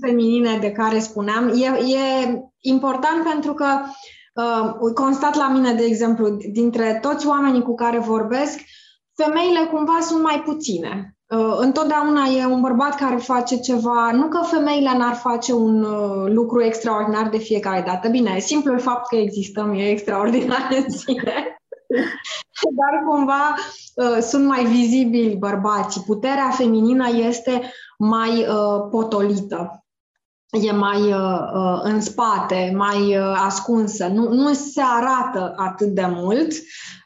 feminine 0.00 0.58
de 0.58 0.70
care 0.70 0.98
spuneam 0.98 1.48
e, 1.48 1.94
e 1.94 2.42
important 2.60 3.24
pentru 3.32 3.54
că 3.54 3.66
uh, 4.38 4.48
Uh, 4.80 4.92
constat 4.94 5.34
la 5.34 5.48
mine, 5.48 5.72
de 5.72 5.84
exemplu, 5.84 6.28
dintre 6.28 6.98
toți 7.02 7.26
oamenii 7.26 7.62
cu 7.62 7.74
care 7.74 7.98
vorbesc, 7.98 8.60
femeile 9.14 9.68
cumva 9.72 9.98
sunt 10.00 10.22
mai 10.22 10.42
puține. 10.44 11.16
Uh, 11.34 11.56
întotdeauna 11.58 12.24
e 12.24 12.46
un 12.46 12.60
bărbat 12.60 12.94
care 12.94 13.16
face 13.16 13.58
ceva, 13.58 14.10
nu 14.12 14.28
că 14.28 14.40
femeile 14.42 14.96
n-ar 14.96 15.14
face 15.14 15.52
un 15.52 15.82
uh, 15.82 16.32
lucru 16.32 16.62
extraordinar 16.62 17.28
de 17.28 17.38
fiecare 17.38 17.82
dată. 17.86 18.08
Bine, 18.08 18.38
simplul 18.38 18.78
fapt 18.78 19.08
că 19.08 19.16
existăm 19.16 19.72
e 19.74 19.90
extraordinar 19.90 20.68
în 20.70 20.90
sine. 20.90 21.58
Dar 22.78 23.02
cumva 23.06 23.54
uh, 23.94 24.18
sunt 24.20 24.46
mai 24.46 24.64
vizibili 24.64 25.36
bărbații. 25.36 26.02
Puterea 26.06 26.50
feminină 26.50 27.08
este 27.08 27.62
mai 27.98 28.30
uh, 28.38 28.88
potolită 28.90 29.82
e 30.50 30.72
mai 30.72 31.12
uh, 31.12 31.50
uh, 31.54 31.80
în 31.82 32.00
spate, 32.00 32.72
mai 32.76 33.16
uh, 33.16 33.42
ascunsă, 33.46 34.06
nu, 34.06 34.32
nu 34.32 34.52
se 34.52 34.82
arată 34.84 35.54
atât 35.56 35.88
de 35.88 36.06
mult. 36.08 36.52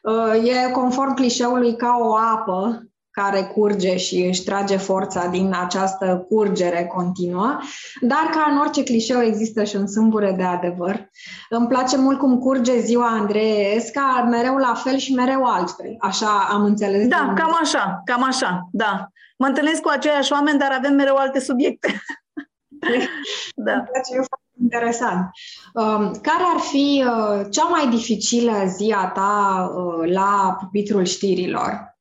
Uh, 0.03 0.67
e 0.67 0.71
conform 0.71 1.13
clișeului 1.13 1.75
ca 1.75 1.97
o 1.99 2.15
apă 2.15 2.87
care 3.11 3.43
curge 3.43 3.97
și 3.97 4.25
își 4.25 4.43
trage 4.43 4.77
forța 4.77 5.27
din 5.27 5.55
această 5.63 6.25
curgere 6.29 6.91
continuă, 6.95 7.59
dar 8.01 8.29
ca 8.31 8.47
în 8.51 8.57
orice 8.57 8.83
clișeu 8.83 9.21
există 9.21 9.63
și 9.63 9.75
un 9.75 9.87
sâmbure 9.87 10.33
de 10.37 10.43
adevăr. 10.43 11.09
Îmi 11.49 11.67
place 11.67 11.97
mult 11.97 12.19
cum 12.19 12.39
curge 12.39 12.79
ziua 12.79 13.07
Andreesca, 13.07 14.27
mereu 14.29 14.57
la 14.57 14.73
fel 14.73 14.97
și 14.97 15.13
mereu 15.13 15.43
altfel. 15.43 15.95
Așa 15.99 16.47
am 16.49 16.63
înțeles. 16.63 17.07
Da, 17.07 17.33
cam 17.35 17.57
așa, 17.61 18.01
cam 18.05 18.23
așa, 18.23 18.67
da. 18.71 19.07
Mă 19.37 19.47
întâlnesc 19.47 19.81
cu 19.81 19.89
aceiași 19.89 20.31
oameni, 20.31 20.59
dar 20.59 20.71
avem 20.71 20.93
mereu 20.93 21.15
alte 21.15 21.39
subiecte. 21.39 22.01
da. 23.65 23.73
Îmi 23.73 23.83
place, 23.91 24.11
e 24.11 24.15
foarte 24.15 24.51
interesant. 24.61 25.29
Um, 25.73 26.11
care 26.21 26.43
ar 26.53 26.59
fi 26.59 27.05
uh, 27.07 27.45
cea 27.49 27.63
mai 27.63 27.87
dificilă 27.89 28.63
zi 28.65 28.93
a 28.97 29.07
ta 29.07 29.71
uh, 29.75 30.11
la 30.11 30.57
pupitrul 30.59 31.05
știrilor 31.05 31.97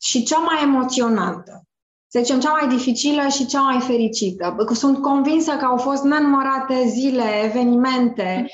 și 0.00 0.22
cea 0.22 0.38
mai 0.38 0.62
emoționantă? 0.62 1.64
Să 2.12 2.20
zicem, 2.22 2.40
cea 2.40 2.50
mai 2.50 2.68
dificilă 2.68 3.28
și 3.28 3.46
cea 3.46 3.60
mai 3.60 3.80
fericită. 3.80 4.56
Sunt 4.72 5.02
convinsă 5.02 5.56
că 5.56 5.64
au 5.64 5.76
fost 5.76 6.02
nenumărate 6.02 6.84
zile, 6.86 7.22
evenimente. 7.44 8.46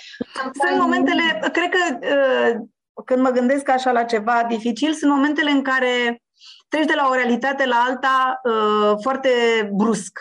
Sunt 0.53 0.81
momentele, 0.81 1.23
cred 1.53 1.69
că 1.71 1.99
uh, 2.01 2.67
când 3.05 3.21
mă 3.21 3.31
gândesc 3.31 3.69
așa 3.69 3.91
la 3.91 4.03
ceva 4.03 4.45
dificil, 4.49 4.93
sunt 4.93 5.11
momentele 5.11 5.51
în 5.51 5.63
care 5.63 6.23
treci 6.69 6.87
de 6.87 6.95
la 6.97 7.09
o 7.09 7.15
realitate 7.15 7.67
la 7.67 7.85
alta 7.89 8.41
uh, 8.45 8.99
foarte 9.03 9.31
brusc. 9.73 10.19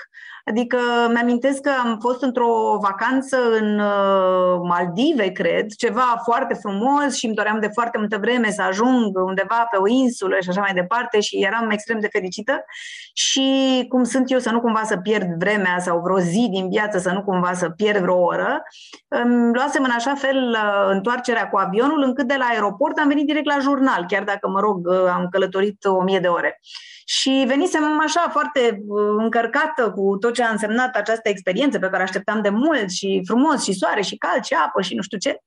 Adică 0.48 0.78
mi-amintesc 1.14 1.62
că 1.62 1.72
am 1.84 1.98
fost 2.00 2.22
într-o 2.22 2.78
vacanță 2.82 3.38
în 3.60 3.80
uh, 3.80 4.60
Maldive, 4.64 5.28
cred, 5.28 5.72
ceva 5.72 6.22
foarte 6.24 6.54
frumos 6.54 7.16
și 7.16 7.26
îmi 7.26 7.36
doream 7.36 7.60
de 7.60 7.70
foarte 7.74 7.98
multă 7.98 8.18
vreme 8.18 8.52
să 8.52 8.62
ajung 8.62 9.18
undeva 9.18 9.68
pe 9.72 9.78
o 9.78 9.88
insulă 9.88 10.36
și 10.42 10.50
așa 10.50 10.62
mai 10.62 10.74
departe 10.74 11.20
și 11.20 11.44
eram 11.44 11.70
extrem 11.70 12.00
de 12.00 12.08
fericită 12.08 12.66
și 13.14 13.86
cum 13.90 14.04
sunt 14.04 14.32
eu 14.32 14.40
să 14.40 14.52
nu 14.52 14.62
cumva 14.62 14.84
să 14.84 14.98
pierd 14.98 15.28
vremea 15.40 15.80
sau 15.80 16.00
vreo 16.00 16.20
zi 16.20 16.48
din 16.52 16.70
viață 16.70 16.98
să 16.98 17.12
nu 17.12 17.24
cumva 17.24 17.54
să 17.54 17.70
pierd 17.70 18.02
vreo 18.02 18.18
oră, 18.18 18.64
îmi 19.08 19.54
luasem 19.54 19.84
în 19.84 19.92
așa 19.96 20.14
fel 20.14 20.50
uh, 20.50 20.90
întoarcerea 20.92 21.50
cu 21.50 21.58
avionul 21.58 22.04
încât 22.04 22.28
de 22.28 22.36
la 22.38 22.46
aeroport 22.46 22.98
am 22.98 23.08
venit 23.08 23.26
direct 23.26 23.46
la 23.46 23.60
jurnal, 23.60 24.06
chiar 24.08 24.24
dacă, 24.24 24.48
mă 24.50 24.60
rog, 24.60 24.88
uh, 24.88 24.98
am 25.14 25.28
călătorit 25.32 25.86
o 25.86 26.04
mie 26.04 26.20
de 26.20 26.28
ore. 26.28 26.60
Și 27.08 27.44
venisem 27.48 28.00
așa 28.00 28.28
foarte 28.32 28.82
uh, 28.88 29.16
încărcată 29.18 29.92
cu 29.92 30.18
tot 30.18 30.34
ce 30.34 30.44
a 30.44 30.52
însemnat 30.52 30.96
această 30.96 31.30
experiență 31.30 31.80
pe 31.80 31.90
care 31.90 32.04
așteptam 32.04 32.42
de 32.42 32.50
mult 32.50 32.90
și 32.90 33.22
frumos 33.26 33.64
și 33.64 33.74
soare 33.74 34.02
și 34.02 34.18
cald 34.18 34.44
și 34.44 34.54
apă 34.54 34.82
și 34.82 34.96
nu 34.96 35.02
știu 35.02 35.18
ce. 35.18 35.40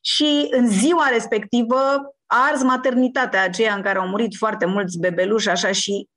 Și 0.00 0.46
în 0.50 0.68
ziua 0.68 1.08
respectivă 1.08 1.80
ars 2.26 2.62
maternitatea 2.62 3.42
aceea 3.42 3.74
în 3.74 3.82
care 3.82 3.98
au 3.98 4.08
murit 4.08 4.34
foarte 4.36 4.66
mulți 4.66 4.98
bebeluși 4.98 5.48
așa 5.48 5.72
și 5.72 6.08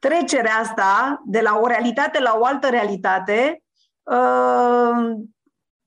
trecerea 0.00 0.54
asta 0.54 1.22
de 1.26 1.40
la 1.40 1.58
o 1.62 1.66
realitate 1.66 2.20
la 2.20 2.36
o 2.38 2.44
altă 2.44 2.68
realitate 2.68 3.62
uh, 4.02 5.14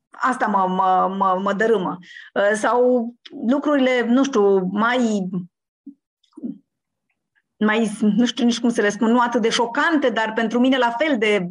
asta 0.09 0.45
mă, 0.45 0.67
mă, 0.67 1.15
mă, 1.17 1.39
mă 1.43 1.53
dărâmă. 1.53 1.97
Uh, 2.33 2.51
sau 2.53 3.09
lucrurile, 3.47 4.05
nu 4.07 4.23
știu, 4.23 4.57
mai 4.71 5.29
mai, 7.59 7.97
nu 7.99 8.25
știu 8.25 8.45
nici 8.45 8.59
cum 8.59 8.69
să 8.69 8.81
le 8.81 8.89
spun, 8.89 9.11
nu 9.11 9.19
atât 9.19 9.41
de 9.41 9.49
șocante, 9.49 10.09
dar 10.09 10.33
pentru 10.33 10.59
mine 10.59 10.77
la 10.77 10.95
fel 10.97 11.17
de 11.17 11.47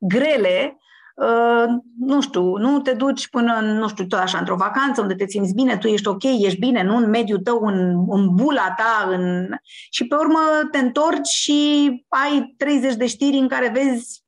grele, 0.00 0.78
uh, 1.14 1.64
nu 1.98 2.20
știu, 2.20 2.56
nu 2.56 2.80
te 2.80 2.92
duci 2.92 3.28
până, 3.28 3.54
în, 3.54 3.66
nu 3.66 3.88
știu, 3.88 4.06
tot 4.06 4.18
așa, 4.18 4.38
într-o 4.38 4.56
vacanță 4.56 5.00
unde 5.00 5.14
te 5.14 5.26
simți 5.26 5.54
bine, 5.54 5.76
tu 5.76 5.86
ești 5.86 6.08
ok, 6.08 6.22
ești 6.22 6.58
bine, 6.58 6.82
nu 6.82 6.96
în 6.96 7.08
mediul 7.08 7.38
tău, 7.38 7.60
în, 7.60 8.04
în 8.08 8.34
bula 8.34 8.74
ta, 8.76 9.08
în... 9.10 9.48
și 9.90 10.06
pe 10.06 10.14
urmă 10.14 10.38
te 10.70 10.78
întorci 10.78 11.28
și 11.28 11.88
ai 12.08 12.54
30 12.56 12.94
de 12.94 13.06
știri 13.06 13.36
în 13.36 13.48
care 13.48 13.68
vezi 13.68 14.26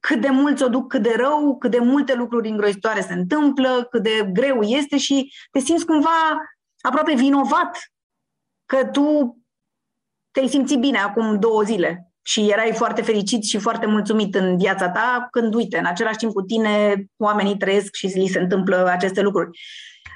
cât 0.00 0.20
de 0.20 0.28
mult 0.28 0.60
o 0.60 0.68
duc, 0.68 0.88
cât 0.88 1.02
de 1.02 1.14
rău, 1.16 1.58
cât 1.58 1.70
de 1.70 1.78
multe 1.78 2.14
lucruri 2.14 2.48
îngrozitoare 2.48 3.00
se 3.00 3.12
întâmplă, 3.12 3.86
cât 3.90 4.02
de 4.02 4.30
greu 4.32 4.62
este 4.62 4.98
și 4.98 5.32
te 5.50 5.58
simți 5.58 5.86
cumva 5.86 6.38
aproape 6.80 7.14
vinovat 7.14 7.78
că 8.66 8.86
tu 8.86 9.36
te-ai 10.30 10.48
simțit 10.48 10.78
bine 10.78 10.98
acum 10.98 11.38
două 11.38 11.62
zile 11.62 12.10
și 12.22 12.50
erai 12.50 12.72
foarte 12.72 13.02
fericit 13.02 13.44
și 13.44 13.58
foarte 13.58 13.86
mulțumit 13.86 14.34
în 14.34 14.56
viața 14.56 14.88
ta, 14.88 15.28
când, 15.30 15.54
uite, 15.54 15.78
în 15.78 15.86
același 15.86 16.16
timp 16.16 16.32
cu 16.32 16.42
tine 16.42 17.04
oamenii 17.16 17.56
trăiesc 17.56 17.94
și 17.94 18.06
li 18.06 18.26
se 18.26 18.38
întâmplă 18.38 18.88
aceste 18.90 19.20
lucruri. 19.20 19.58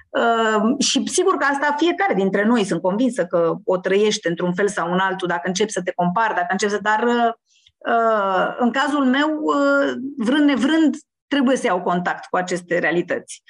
Uh, 0.09 0.63
și 0.79 1.07
sigur 1.07 1.37
că 1.37 1.45
asta 1.45 1.75
fiecare 1.79 2.15
dintre 2.15 2.45
noi, 2.45 2.65
sunt 2.65 2.83
convinsă 2.83 3.27
că 3.27 3.55
o 3.65 3.77
trăiești 3.77 4.29
într-un 4.29 4.55
fel 4.55 4.69
sau 4.69 4.93
un 4.93 4.99
altul, 4.99 5.29
dacă 5.29 5.49
începi 5.49 5.73
să 5.73 5.83
te 5.83 5.93
compari, 5.93 6.35
dacă 6.35 6.47
începi 6.51 6.73
să... 6.73 6.79
Dar 6.83 7.03
uh, 7.03 8.57
în 8.59 8.71
cazul 8.71 9.05
meu, 9.05 9.41
uh, 9.43 9.93
vrând 10.17 10.45
nevrând, 10.45 10.97
trebuie 11.27 11.57
să 11.57 11.67
iau 11.67 11.83
contact 11.83 12.25
cu 12.25 12.37
aceste 12.37 12.79
realități. 12.79 13.43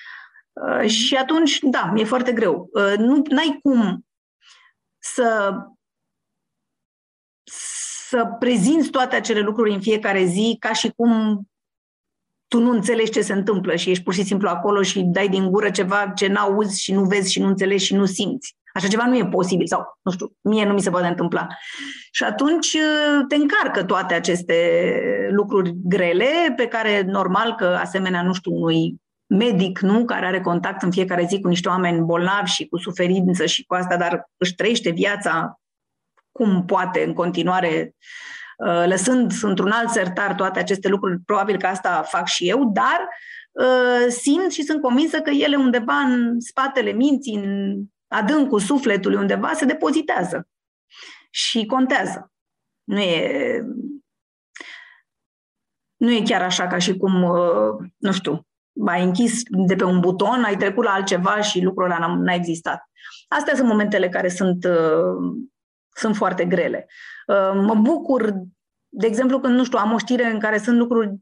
Uh, 0.52 0.88
și 0.88 1.14
atunci, 1.16 1.58
da, 1.62 1.90
mi-e 1.92 2.04
foarte 2.04 2.32
greu. 2.32 2.68
Uh, 2.72 2.94
nu 2.96 3.22
ai 3.36 3.58
cum 3.62 4.06
să 4.98 5.54
să 8.14 8.26
prezinți 8.38 8.90
toate 8.90 9.16
acele 9.16 9.40
lucruri 9.40 9.72
în 9.72 9.80
fiecare 9.80 10.24
zi 10.24 10.56
ca 10.58 10.72
și 10.72 10.92
cum 10.96 11.42
tu 12.48 12.60
nu 12.60 12.70
înțelegi 12.70 13.10
ce 13.10 13.20
se 13.20 13.32
întâmplă 13.32 13.74
și 13.74 13.90
ești 13.90 14.02
pur 14.02 14.14
și 14.14 14.22
simplu 14.22 14.48
acolo 14.48 14.82
și 14.82 15.00
dai 15.00 15.28
din 15.28 15.50
gură 15.50 15.70
ceva 15.70 16.12
ce 16.14 16.26
n-auzi 16.26 16.82
și 16.82 16.92
nu 16.92 17.04
vezi 17.04 17.32
și 17.32 17.40
nu 17.40 17.46
înțelegi 17.46 17.84
și 17.84 17.94
nu 17.94 18.04
simți. 18.04 18.56
Așa 18.74 18.88
ceva 18.88 19.06
nu 19.06 19.16
e 19.16 19.26
posibil 19.26 19.66
sau, 19.66 19.98
nu 20.02 20.10
știu, 20.10 20.32
mie 20.40 20.66
nu 20.66 20.72
mi 20.72 20.80
se 20.80 20.90
poate 20.90 21.06
întâmpla. 21.06 21.46
Și 22.12 22.24
atunci 22.24 22.72
uh, 22.72 23.24
te 23.28 23.34
încarcă 23.34 23.84
toate 23.84 24.14
aceste 24.14 24.56
lucruri 25.30 25.72
grele 25.84 26.52
pe 26.56 26.66
care 26.66 27.02
normal 27.06 27.54
că 27.54 27.78
asemenea, 27.80 28.22
nu 28.22 28.32
știu, 28.32 28.52
unui 28.52 28.94
medic, 29.26 29.78
nu, 29.78 30.04
care 30.04 30.26
are 30.26 30.40
contact 30.40 30.82
în 30.82 30.90
fiecare 30.90 31.26
zi 31.28 31.40
cu 31.40 31.48
niște 31.48 31.68
oameni 31.68 32.04
bolnavi 32.04 32.50
și 32.50 32.66
cu 32.66 32.78
suferință 32.78 33.46
și 33.46 33.64
cu 33.64 33.74
asta, 33.74 33.96
dar 33.96 34.30
își 34.36 34.54
trăiește 34.54 34.90
viața 34.90 35.58
cum 36.36 36.64
poate 36.64 37.04
în 37.04 37.12
continuare, 37.12 37.94
uh, 38.66 38.84
lăsând 38.86 39.32
într-un 39.42 39.70
alt 39.70 39.90
sertar 39.90 40.34
toate 40.34 40.58
aceste 40.58 40.88
lucruri, 40.88 41.18
probabil 41.26 41.58
că 41.58 41.66
asta 41.66 42.02
fac 42.02 42.26
și 42.26 42.48
eu, 42.48 42.70
dar 42.72 43.08
uh, 43.52 44.06
simt 44.08 44.52
și 44.52 44.62
sunt 44.62 44.82
convinsă 44.82 45.20
că 45.20 45.30
ele 45.30 45.56
undeva 45.56 45.94
în 45.94 46.40
spatele 46.40 46.90
minții, 46.90 47.34
în 47.34 47.76
adâncul 48.08 48.60
sufletului 48.60 49.18
undeva, 49.18 49.52
se 49.52 49.64
depozitează 49.64 50.48
și 51.30 51.66
contează. 51.66 52.32
Nu 52.84 53.00
e, 53.00 53.60
nu 55.96 56.10
e 56.10 56.22
chiar 56.22 56.42
așa 56.42 56.66
ca 56.66 56.78
și 56.78 56.96
cum, 56.96 57.22
uh, 57.22 57.88
nu 57.96 58.12
știu, 58.12 58.46
ai 58.86 59.02
închis 59.02 59.42
de 59.66 59.74
pe 59.74 59.84
un 59.84 60.00
buton, 60.00 60.42
ai 60.42 60.56
trecut 60.56 60.84
la 60.84 60.92
altceva 60.92 61.40
și 61.40 61.62
lucrul 61.62 61.84
ăla 61.84 61.98
n-a, 61.98 62.16
n-a 62.16 62.34
existat. 62.34 62.90
Astea 63.28 63.54
sunt 63.54 63.68
momentele 63.68 64.08
care 64.08 64.28
sunt 64.28 64.66
sunt 65.94 66.16
foarte 66.16 66.44
grele. 66.44 66.86
Uh, 67.26 67.52
mă 67.54 67.74
bucur, 67.74 68.32
de 68.88 69.06
exemplu, 69.06 69.40
când, 69.40 69.54
nu 69.54 69.64
știu, 69.64 69.78
am 69.78 69.92
o 69.92 69.98
știre 69.98 70.26
în 70.26 70.38
care 70.38 70.58
sunt 70.58 70.78
lucruri 70.78 71.14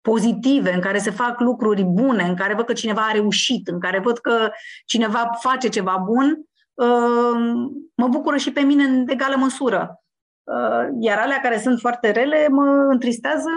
pozitive, 0.00 0.72
în 0.72 0.80
care 0.80 0.98
se 0.98 1.10
fac 1.10 1.40
lucruri 1.40 1.82
bune, 1.82 2.22
în 2.22 2.34
care 2.34 2.54
văd 2.54 2.64
că 2.64 2.72
cineva 2.72 3.06
a 3.06 3.12
reușit, 3.12 3.68
în 3.68 3.80
care 3.80 3.98
văd 3.98 4.18
că 4.18 4.50
cineva 4.84 5.30
face 5.40 5.68
ceva 5.68 5.96
bun, 6.04 6.46
uh, 6.74 7.70
mă 7.94 8.08
bucură 8.08 8.36
și 8.36 8.52
pe 8.52 8.60
mine 8.60 8.84
în 8.84 9.08
egală 9.08 9.36
măsură. 9.36 10.00
Uh, 10.42 10.88
iar 11.00 11.18
alea 11.18 11.40
care 11.40 11.58
sunt 11.58 11.80
foarte 11.80 12.10
rele 12.10 12.48
mă 12.48 12.86
întristează 12.90 13.50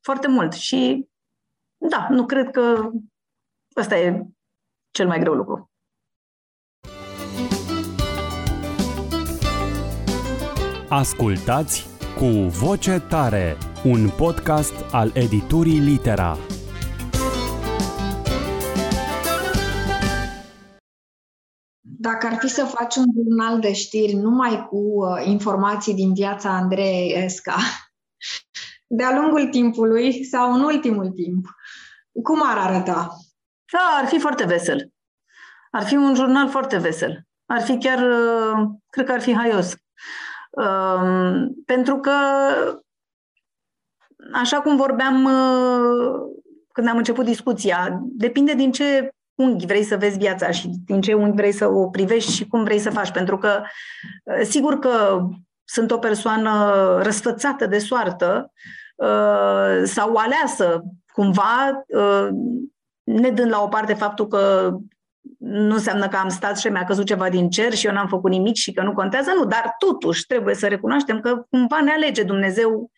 foarte 0.00 0.28
mult 0.28 0.52
și 0.52 1.08
da, 1.76 2.06
nu 2.10 2.26
cred 2.26 2.50
că 2.50 2.90
ăsta 3.76 3.98
e 3.98 4.26
cel 4.90 5.06
mai 5.06 5.18
greu 5.18 5.34
lucru. 5.34 5.70
Ascultați 10.88 11.86
cu 12.16 12.24
voce 12.48 12.98
tare, 13.08 13.56
un 13.84 14.08
podcast 14.08 14.74
al 14.92 15.10
editurii 15.14 15.78
Litera. 15.78 16.36
Dacă 21.80 22.26
ar 22.26 22.36
fi 22.38 22.48
să 22.48 22.64
faci 22.64 22.96
un 22.96 23.04
jurnal 23.14 23.60
de 23.60 23.72
știri 23.72 24.12
numai 24.12 24.66
cu 24.68 24.76
uh, 24.76 25.26
informații 25.26 25.94
din 25.94 26.14
viața 26.14 26.50
Andrei 26.50 27.12
Esca, 27.24 27.56
de-a 28.96 29.20
lungul 29.20 29.48
timpului 29.48 30.24
sau 30.24 30.52
în 30.52 30.60
ultimul 30.60 31.10
timp, 31.10 31.46
cum 32.22 32.42
ar 32.44 32.58
arăta? 32.58 33.08
Da, 33.72 33.98
ar 34.00 34.06
fi 34.06 34.18
foarte 34.18 34.44
vesel. 34.44 34.92
Ar 35.70 35.84
fi 35.84 35.94
un 35.94 36.14
jurnal 36.14 36.48
foarte 36.48 36.78
vesel. 36.78 37.22
Ar 37.46 37.62
fi 37.62 37.78
chiar, 37.78 37.98
uh, 37.98 38.68
cred 38.90 39.06
că 39.06 39.12
ar 39.12 39.20
fi 39.20 39.34
haios. 39.34 39.74
Um, 40.56 41.54
pentru 41.64 41.96
că, 41.96 42.10
așa 44.32 44.60
cum 44.60 44.76
vorbeam 44.76 45.24
uh, 45.24 46.20
când 46.72 46.88
am 46.88 46.96
început 46.96 47.24
discuția, 47.24 48.00
depinde 48.02 48.54
din 48.54 48.72
ce 48.72 49.10
unghi 49.34 49.66
vrei 49.66 49.82
să 49.82 49.96
vezi 49.96 50.18
viața 50.18 50.50
și 50.50 50.70
din 50.84 51.00
ce 51.00 51.14
unghi 51.14 51.36
vrei 51.36 51.52
să 51.52 51.68
o 51.68 51.88
privești 51.88 52.32
și 52.32 52.46
cum 52.46 52.64
vrei 52.64 52.78
să 52.78 52.90
faci. 52.90 53.10
Pentru 53.10 53.38
că, 53.38 53.62
uh, 54.24 54.40
sigur 54.44 54.78
că 54.78 55.26
sunt 55.64 55.90
o 55.90 55.98
persoană 55.98 56.72
răsfățată 57.02 57.66
de 57.66 57.78
soartă 57.78 58.52
uh, 58.96 59.82
sau 59.84 60.14
aleasă 60.14 60.82
cumva, 61.12 61.84
ne 63.02 63.30
dând 63.30 63.50
la 63.50 63.62
o 63.62 63.68
parte 63.68 63.94
faptul 63.94 64.26
că 64.26 64.72
nu 65.46 65.74
înseamnă 65.74 66.08
că 66.08 66.16
am 66.16 66.28
stat 66.28 66.58
și 66.58 66.68
mi-a 66.68 66.84
căzut 66.84 67.06
ceva 67.06 67.28
din 67.28 67.50
cer 67.50 67.74
și 67.74 67.86
eu 67.86 67.92
n-am 67.92 68.08
făcut 68.08 68.30
nimic 68.30 68.54
și 68.54 68.72
că 68.72 68.82
nu 68.82 68.92
contează, 68.92 69.30
nu, 69.36 69.44
dar 69.44 69.74
totuși 69.78 70.26
trebuie 70.26 70.54
să 70.54 70.66
recunoaștem 70.68 71.20
că 71.20 71.46
cumva 71.50 71.80
ne 71.80 71.90
alege 71.90 72.22
Dumnezeu, 72.22 72.90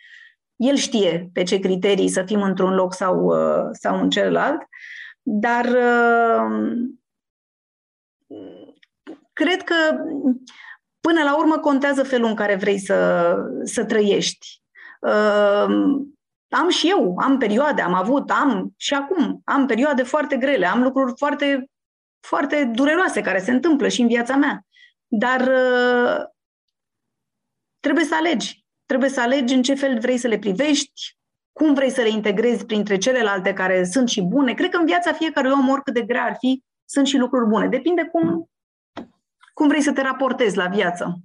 El 0.57 0.75
știe 0.75 1.31
pe 1.33 1.43
ce 1.43 1.59
criterii 1.59 2.09
să 2.09 2.23
fim 2.23 2.43
într-un 2.43 2.75
loc 2.75 2.95
sau, 2.95 3.25
uh, 3.25 3.69
sau 3.73 4.01
în 4.01 4.11
celălalt, 4.11 4.59
dar 5.23 5.65
uh, 5.65 6.77
cred 9.33 9.63
că 9.63 9.75
până 11.01 11.23
la 11.25 11.37
urmă 11.39 11.59
contează 11.59 12.03
felul 12.03 12.29
în 12.29 12.35
care 12.35 12.55
vrei 12.55 12.79
să, 12.79 13.35
să 13.63 13.85
trăiești. 13.85 14.63
Uh, 15.01 15.67
am 16.49 16.69
și 16.69 16.89
eu, 16.89 17.17
am 17.19 17.39
perioade, 17.39 17.83
am 17.83 17.95
avut, 17.95 18.31
am 18.31 18.75
și 18.77 18.95
acum, 18.95 19.41
am 19.45 19.67
perioade 19.67 20.03
foarte 20.03 20.37
grele, 20.37 20.67
am 20.67 20.83
lucruri 20.83 21.13
foarte 21.17 21.71
foarte 22.21 22.65
dureroase 22.65 23.21
care 23.21 23.39
se 23.39 23.51
întâmplă 23.51 23.89
și 23.89 24.01
în 24.01 24.07
viața 24.07 24.37
mea. 24.37 24.67
Dar 25.07 25.41
uh, 25.41 26.25
trebuie 27.81 28.05
să 28.05 28.15
alegi. 28.15 28.67
trebuie 28.87 29.11
să 29.11 29.21
alegi 29.21 29.55
în 29.55 29.63
ce 29.63 29.75
fel 29.75 29.99
vrei 29.99 30.19
să 30.19 30.29
le 30.29 30.39
privești, 30.39 31.17
cum 31.53 31.75
vrei 31.75 31.91
să 31.91 32.03
le 32.03 32.09
integrezi 32.09 32.67
printre 32.67 32.99
celelalte 32.99 33.53
care 33.53 33.85
sunt 33.85 34.09
și 34.09 34.23
bune. 34.23 34.55
Cred 34.55 34.71
că 34.71 34.77
în 34.77 34.87
viața 34.87 35.13
fiecărui 35.13 35.51
om, 35.51 35.69
oricât 35.69 35.95
de 35.95 36.03
grea 36.03 36.25
ar 36.25 36.37
fi, 36.39 36.63
sunt 36.85 37.07
și 37.07 37.17
lucruri 37.17 37.49
bune. 37.49 37.69
Depinde 37.69 38.05
cum, 38.05 38.51
cum 39.53 39.69
vrei 39.69 39.83
să 39.83 39.93
te 39.93 40.03
raportezi 40.03 40.57
la 40.57 40.67
viață 40.67 41.19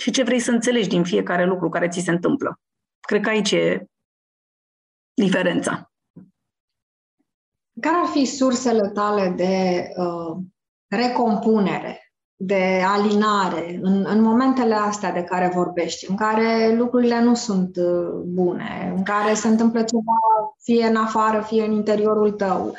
și 0.00 0.10
ce 0.10 0.22
vrei 0.22 0.40
să 0.40 0.50
înțelegi 0.50 0.88
din 0.88 1.04
fiecare 1.04 1.44
lucru 1.44 1.68
care 1.68 1.88
ți 1.88 2.00
se 2.00 2.10
întâmplă. 2.10 2.60
Cred 3.00 3.22
că 3.22 3.28
aici 3.28 3.52
e 3.52 3.86
diferența. 5.14 5.93
Care 7.84 7.96
ar 7.96 8.06
fi 8.06 8.24
sursele 8.24 8.88
tale 8.94 9.32
de 9.36 9.88
uh, 9.96 10.36
recompunere, 10.88 12.12
de 12.36 12.82
alinare 12.86 13.78
în, 13.82 14.04
în 14.08 14.20
momentele 14.22 14.74
astea 14.74 15.12
de 15.12 15.22
care 15.22 15.52
vorbești, 15.54 16.10
în 16.10 16.16
care 16.16 16.74
lucrurile 16.76 17.22
nu 17.22 17.34
sunt 17.34 17.76
uh, 17.76 18.22
bune, 18.26 18.92
în 18.96 19.02
care 19.02 19.34
se 19.34 19.48
întâmplă 19.48 19.78
ceva 19.78 20.18
fie 20.62 20.86
în 20.86 20.96
afară, 20.96 21.40
fie 21.40 21.64
în 21.64 21.72
interiorul 21.72 22.30
tău, 22.30 22.76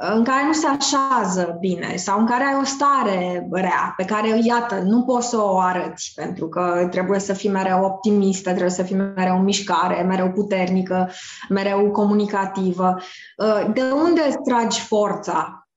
în 0.00 0.24
care 0.24 0.46
nu 0.46 0.52
se 0.52 0.66
așează 0.66 1.56
bine 1.60 1.96
sau 1.96 2.18
în 2.18 2.26
care 2.26 2.44
ai 2.44 2.58
o 2.60 2.64
stare 2.64 3.48
rea 3.50 3.94
pe 3.96 4.04
care, 4.04 4.38
iată, 4.42 4.80
nu 4.84 5.04
poți 5.04 5.28
să 5.28 5.42
o 5.42 5.58
arăți 5.58 6.12
pentru 6.14 6.48
că 6.48 6.88
trebuie 6.90 7.18
să 7.18 7.32
fii 7.32 7.50
mereu 7.50 7.84
optimistă, 7.84 8.50
trebuie 8.50 8.70
să 8.70 8.82
fii 8.82 8.96
mereu 8.96 9.36
în 9.36 9.44
mișcare, 9.44 10.02
mereu 10.02 10.30
puternică, 10.32 11.10
mereu 11.48 11.90
comunicativă. 11.90 12.96
Uh, 13.36 13.72
de 13.72 13.82
unde 13.82 14.20
îți 14.26 14.38
tragi 14.44 14.80
forța? 14.80 15.68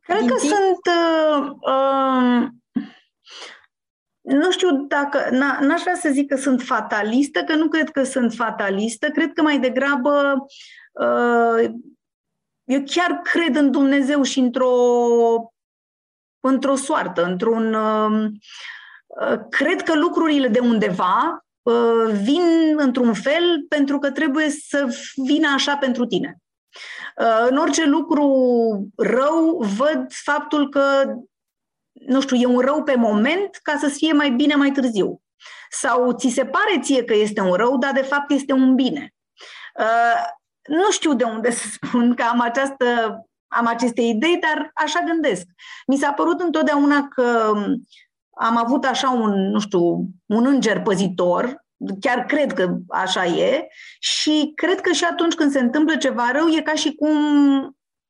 Cred 0.00 0.18
Din 0.18 0.28
că 0.28 0.34
timp? 0.34 0.52
sunt... 0.52 0.80
Uh, 0.86 1.50
uh, 1.60 2.48
nu 4.20 4.50
știu 4.50 4.68
dacă... 4.88 5.18
N-aș 5.60 5.80
vrea 5.80 5.94
să 5.94 6.08
zic 6.12 6.28
că 6.28 6.36
sunt 6.36 6.62
fatalistă, 6.62 7.42
că 7.42 7.54
nu 7.54 7.68
cred 7.68 7.90
că 7.90 8.02
sunt 8.02 8.32
fatalistă. 8.32 9.08
Cred 9.08 9.32
că 9.32 9.42
mai 9.42 9.58
degrabă 9.58 10.34
uh, 10.92 11.70
eu 12.64 12.82
chiar 12.86 13.20
cred 13.22 13.56
în 13.56 13.70
Dumnezeu 13.70 14.22
și 14.22 14.38
într-o, 14.38 14.72
într-o 16.40 16.74
soartă, 16.74 17.24
într-un. 17.24 17.74
Um, 17.74 18.38
uh, 19.06 19.38
cred 19.50 19.82
că 19.82 19.94
lucrurile 19.94 20.48
de 20.48 20.58
undeva 20.58 21.46
uh, 21.62 22.12
vin 22.22 22.76
într-un 22.76 23.14
fel 23.14 23.64
pentru 23.68 23.98
că 23.98 24.10
trebuie 24.10 24.50
să 24.50 24.86
vină 25.26 25.48
așa 25.54 25.76
pentru 25.76 26.06
tine. 26.06 26.36
Uh, 27.16 27.46
în 27.48 27.56
orice 27.56 27.84
lucru 27.84 28.26
rău, 28.96 29.58
văd 29.76 30.12
faptul 30.12 30.68
că, 30.68 31.14
nu 31.92 32.20
știu, 32.20 32.36
e 32.36 32.46
un 32.46 32.60
rău 32.60 32.82
pe 32.82 32.94
moment 32.94 33.58
ca 33.62 33.76
să 33.78 33.88
fie 33.88 34.12
mai 34.12 34.30
bine 34.30 34.54
mai 34.54 34.70
târziu. 34.70 35.22
Sau 35.70 36.12
ți 36.12 36.28
se 36.28 36.44
pare 36.44 36.80
ție 36.82 37.04
că 37.04 37.14
este 37.14 37.40
un 37.40 37.52
rău, 37.52 37.78
dar 37.78 37.92
de 37.92 38.02
fapt 38.02 38.30
este 38.30 38.52
un 38.52 38.74
bine 38.74 39.14
nu 40.68 40.90
știu 40.90 41.14
de 41.14 41.24
unde 41.24 41.50
să 41.58 41.66
spun 41.72 42.14
că 42.14 42.22
am 42.22 42.40
această 42.40 42.84
am 43.56 43.66
aceste 43.66 44.00
idei, 44.00 44.38
dar 44.40 44.70
așa 44.74 45.00
gândesc. 45.06 45.46
Mi 45.86 45.96
s-a 45.96 46.12
părut 46.12 46.40
întotdeauna 46.40 47.08
că 47.08 47.52
am 48.30 48.56
avut 48.56 48.84
așa 48.84 49.10
un, 49.10 49.50
nu 49.50 49.60
știu, 49.60 49.80
un 50.26 50.46
înger 50.46 50.82
păzitor, 50.82 51.64
chiar 52.00 52.24
cred 52.24 52.52
că 52.52 52.76
așa 52.88 53.24
e, 53.24 53.66
și 53.98 54.52
cred 54.54 54.80
că 54.80 54.92
și 54.92 55.04
atunci 55.04 55.34
când 55.34 55.50
se 55.50 55.58
întâmplă 55.60 55.96
ceva 55.96 56.30
rău, 56.30 56.46
e 56.46 56.60
ca 56.60 56.74
și 56.74 56.94
cum 56.94 57.16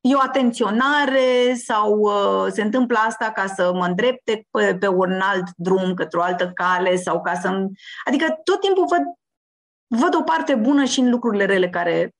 e 0.01 0.15
o 0.15 0.19
atenționare 0.19 1.53
sau 1.53 1.99
uh, 1.99 2.51
se 2.51 2.61
întâmplă 2.61 2.97
asta 2.97 3.31
ca 3.31 3.45
să 3.45 3.71
mă 3.73 3.85
îndrepte 3.85 4.47
pe, 4.51 4.77
pe 4.79 4.87
un 4.87 5.19
alt 5.21 5.49
drum, 5.55 5.93
către 5.93 6.19
o 6.19 6.21
altă 6.21 6.51
cale 6.53 6.95
sau 6.95 7.21
ca 7.21 7.33
să... 7.33 7.67
Adică 8.05 8.39
tot 8.43 8.59
timpul 8.59 8.85
văd, 8.89 9.01
văd 10.01 10.15
o 10.15 10.21
parte 10.21 10.55
bună 10.55 10.83
și 10.83 10.99
în 10.99 11.09
lucrurile 11.09 11.45
rele 11.45 11.69
care, 11.69 12.15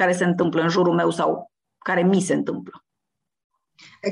care 0.00 0.12
se 0.12 0.24
întâmplă 0.24 0.62
în 0.62 0.68
jurul 0.68 0.94
meu 0.94 1.10
sau 1.10 1.50
care 1.78 2.02
mi 2.02 2.20
se 2.20 2.34
întâmplă. 2.34 2.84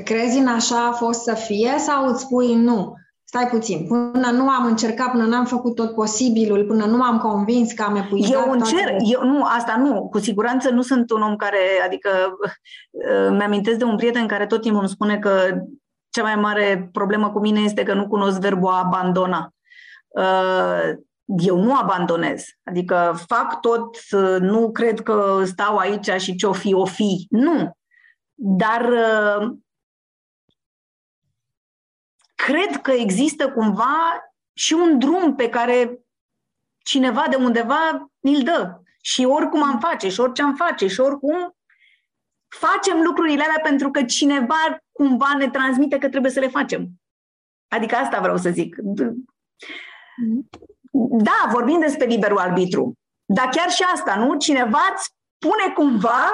Crezi 0.03 0.37
în 0.37 0.47
așa 0.47 0.87
a 0.87 0.91
fost 0.91 1.21
să 1.23 1.33
fie 1.33 1.75
sau 1.77 2.07
îți 2.07 2.21
spui 2.21 2.55
nu? 2.55 2.93
Stai 3.23 3.47
puțin, 3.47 3.87
până 3.87 4.29
nu 4.31 4.49
am 4.49 4.65
încercat, 4.65 5.11
până 5.11 5.25
n-am 5.25 5.45
făcut 5.45 5.75
tot 5.75 5.93
posibilul, 5.93 6.65
până 6.65 6.85
nu 6.85 7.01
am 7.03 7.17
convins 7.17 7.71
că 7.71 7.83
am 7.83 7.95
epuizat 7.95 8.45
Eu 8.45 8.51
încerc, 8.51 8.87
toate... 8.87 9.03
eu, 9.05 9.23
nu, 9.23 9.43
asta 9.43 9.75
nu, 9.77 10.09
cu 10.09 10.19
siguranță 10.19 10.69
nu 10.69 10.81
sunt 10.81 11.11
un 11.11 11.21
om 11.21 11.35
care, 11.35 11.57
adică 11.85 12.09
uh, 12.91 13.29
mi-amintesc 13.37 13.77
de 13.77 13.83
un 13.83 13.95
prieten 13.95 14.27
care 14.27 14.45
tot 14.45 14.61
timpul 14.61 14.79
îmi 14.79 14.89
spune 14.89 15.19
că 15.19 15.31
cea 16.09 16.23
mai 16.23 16.35
mare 16.35 16.89
problemă 16.91 17.31
cu 17.31 17.39
mine 17.39 17.59
este 17.59 17.83
că 17.83 17.93
nu 17.93 18.07
cunosc 18.07 18.39
verbul 18.39 18.69
a 18.69 18.81
abandona. 18.85 19.53
Uh, 20.07 20.97
eu 21.37 21.57
nu 21.57 21.75
abandonez. 21.75 22.45
Adică 22.63 23.23
fac 23.27 23.59
tot, 23.59 24.11
nu 24.39 24.71
cred 24.71 25.01
că 25.01 25.43
stau 25.45 25.77
aici 25.77 26.09
și 26.09 26.35
ce-o 26.35 26.53
fi, 26.53 26.73
o 26.73 26.85
fi. 26.85 27.27
Nu. 27.29 27.77
Dar 28.33 28.81
uh, 28.81 29.57
cred 32.35 32.81
că 32.81 32.91
există 32.91 33.51
cumva 33.51 34.31
și 34.53 34.73
un 34.73 34.99
drum 34.99 35.35
pe 35.35 35.49
care 35.49 35.99
cineva 36.77 37.25
de 37.29 37.35
undeva 37.35 38.11
îl 38.19 38.43
dă. 38.43 38.81
Și 39.01 39.23
oricum 39.23 39.63
am 39.63 39.79
face, 39.79 40.09
și 40.09 40.19
orice 40.19 40.41
am 40.41 40.55
face, 40.55 40.87
și 40.87 40.99
oricum 40.99 41.55
facem 42.47 43.01
lucrurile 43.01 43.43
alea 43.43 43.59
pentru 43.63 43.91
că 43.91 44.03
cineva 44.03 44.83
cumva 44.91 45.35
ne 45.37 45.49
transmite 45.49 45.97
că 45.97 46.09
trebuie 46.09 46.31
să 46.31 46.39
le 46.39 46.47
facem. 46.47 46.87
Adică 47.67 47.95
asta 47.95 48.19
vreau 48.19 48.37
să 48.37 48.49
zic. 48.49 48.75
Mm 50.91 51.07
da, 51.23 51.49
vorbim 51.51 51.79
despre 51.79 52.05
liberul 52.05 52.37
arbitru, 52.37 52.93
dar 53.25 53.49
chiar 53.49 53.69
și 53.69 53.83
asta, 53.93 54.15
nu? 54.15 54.37
Cineva 54.37 54.79
îți 54.95 55.09
pune 55.37 55.73
cumva 55.73 56.31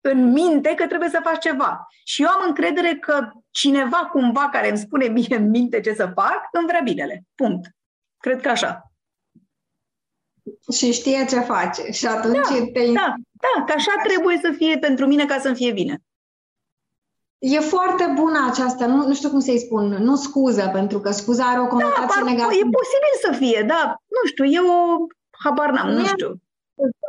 în 0.00 0.32
minte 0.32 0.74
că 0.74 0.86
trebuie 0.86 1.08
să 1.08 1.20
faci 1.22 1.38
ceva. 1.38 1.86
Și 2.04 2.22
eu 2.22 2.28
am 2.28 2.44
încredere 2.46 2.94
că 2.94 3.30
cineva 3.50 4.08
cumva 4.12 4.48
care 4.48 4.68
îmi 4.68 4.78
spune 4.78 5.06
mie 5.06 5.36
în 5.36 5.48
minte 5.48 5.80
ce 5.80 5.94
să 5.94 6.12
fac, 6.14 6.48
îmi 6.52 6.66
vrea 6.66 6.80
binele. 6.80 7.22
Punct. 7.34 7.70
Cred 8.18 8.40
că 8.40 8.48
așa. 8.48 8.92
Și 10.72 10.92
știe 10.92 11.26
ce 11.28 11.40
face. 11.40 11.90
Și 11.90 12.06
atunci 12.06 12.48
da, 12.48 12.64
te... 12.72 12.92
Da, 12.92 13.14
da, 13.30 13.64
că 13.66 13.72
așa 13.72 13.92
trebuie 14.02 14.38
să 14.42 14.52
fie 14.56 14.78
pentru 14.78 15.06
mine 15.06 15.26
ca 15.26 15.38
să-mi 15.38 15.56
fie 15.56 15.72
bine. 15.72 16.02
E 17.44 17.58
foarte 17.58 18.12
bună 18.14 18.48
aceasta, 18.50 18.86
nu, 18.86 19.06
nu 19.06 19.14
știu 19.14 19.28
cum 19.30 19.40
să-i 19.40 19.58
spun, 19.58 19.84
nu 20.00 20.16
scuză, 20.16 20.70
pentru 20.72 21.00
că 21.00 21.10
scuza 21.10 21.44
are 21.44 21.60
o 21.60 21.66
conotație 21.66 22.22
da, 22.24 22.30
negativă. 22.30 22.66
E 22.66 22.76
posibil 22.80 23.14
să 23.22 23.32
fie, 23.32 23.64
da, 23.68 23.96
nu 24.08 24.28
știu, 24.28 24.44
e 24.44 24.58
o 24.58 25.06
habar 25.44 25.70
n-am, 25.70 25.88
nu, 25.88 25.98
nu 25.98 26.06
știu. 26.06 26.34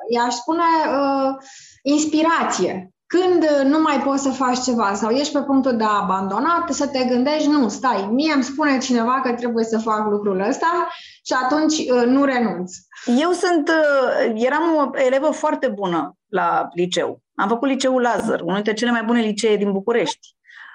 I-aș 0.09 0.33
spune 0.33 0.63
uh, 0.89 1.35
inspirație. 1.81 2.87
Când 3.05 3.69
nu 3.71 3.81
mai 3.81 4.01
poți 4.01 4.23
să 4.23 4.29
faci 4.29 4.59
ceva 4.59 4.93
sau 4.93 5.09
ești 5.09 5.33
pe 5.33 5.43
punctul 5.43 5.77
de 5.77 5.83
a 5.83 6.01
abandona, 6.01 6.65
să 6.69 6.87
te 6.87 7.03
gândești, 7.03 7.49
nu, 7.49 7.69
stai, 7.69 8.09
mie 8.11 8.33
îmi 8.33 8.43
spune 8.43 8.77
cineva 8.77 9.21
că 9.23 9.33
trebuie 9.33 9.63
să 9.63 9.77
fac 9.77 10.09
lucrul 10.09 10.39
ăsta 10.39 10.87
și 11.25 11.33
atunci 11.43 11.77
uh, 11.77 12.03
nu 12.05 12.23
renunț. 12.23 12.71
Eu 13.19 13.31
sunt, 13.31 13.69
uh, 13.69 14.31
eram 14.35 14.75
o 14.75 14.89
elevă 14.97 15.31
foarte 15.31 15.67
bună 15.67 16.15
la 16.27 16.67
liceu. 16.73 17.22
Am 17.35 17.47
făcut 17.47 17.67
liceul 17.67 18.01
Lazar, 18.01 18.41
unul 18.41 18.53
dintre 18.53 18.73
cele 18.73 18.91
mai 18.91 19.03
bune 19.03 19.21
licee 19.21 19.55
din 19.55 19.71
București. 19.71 20.27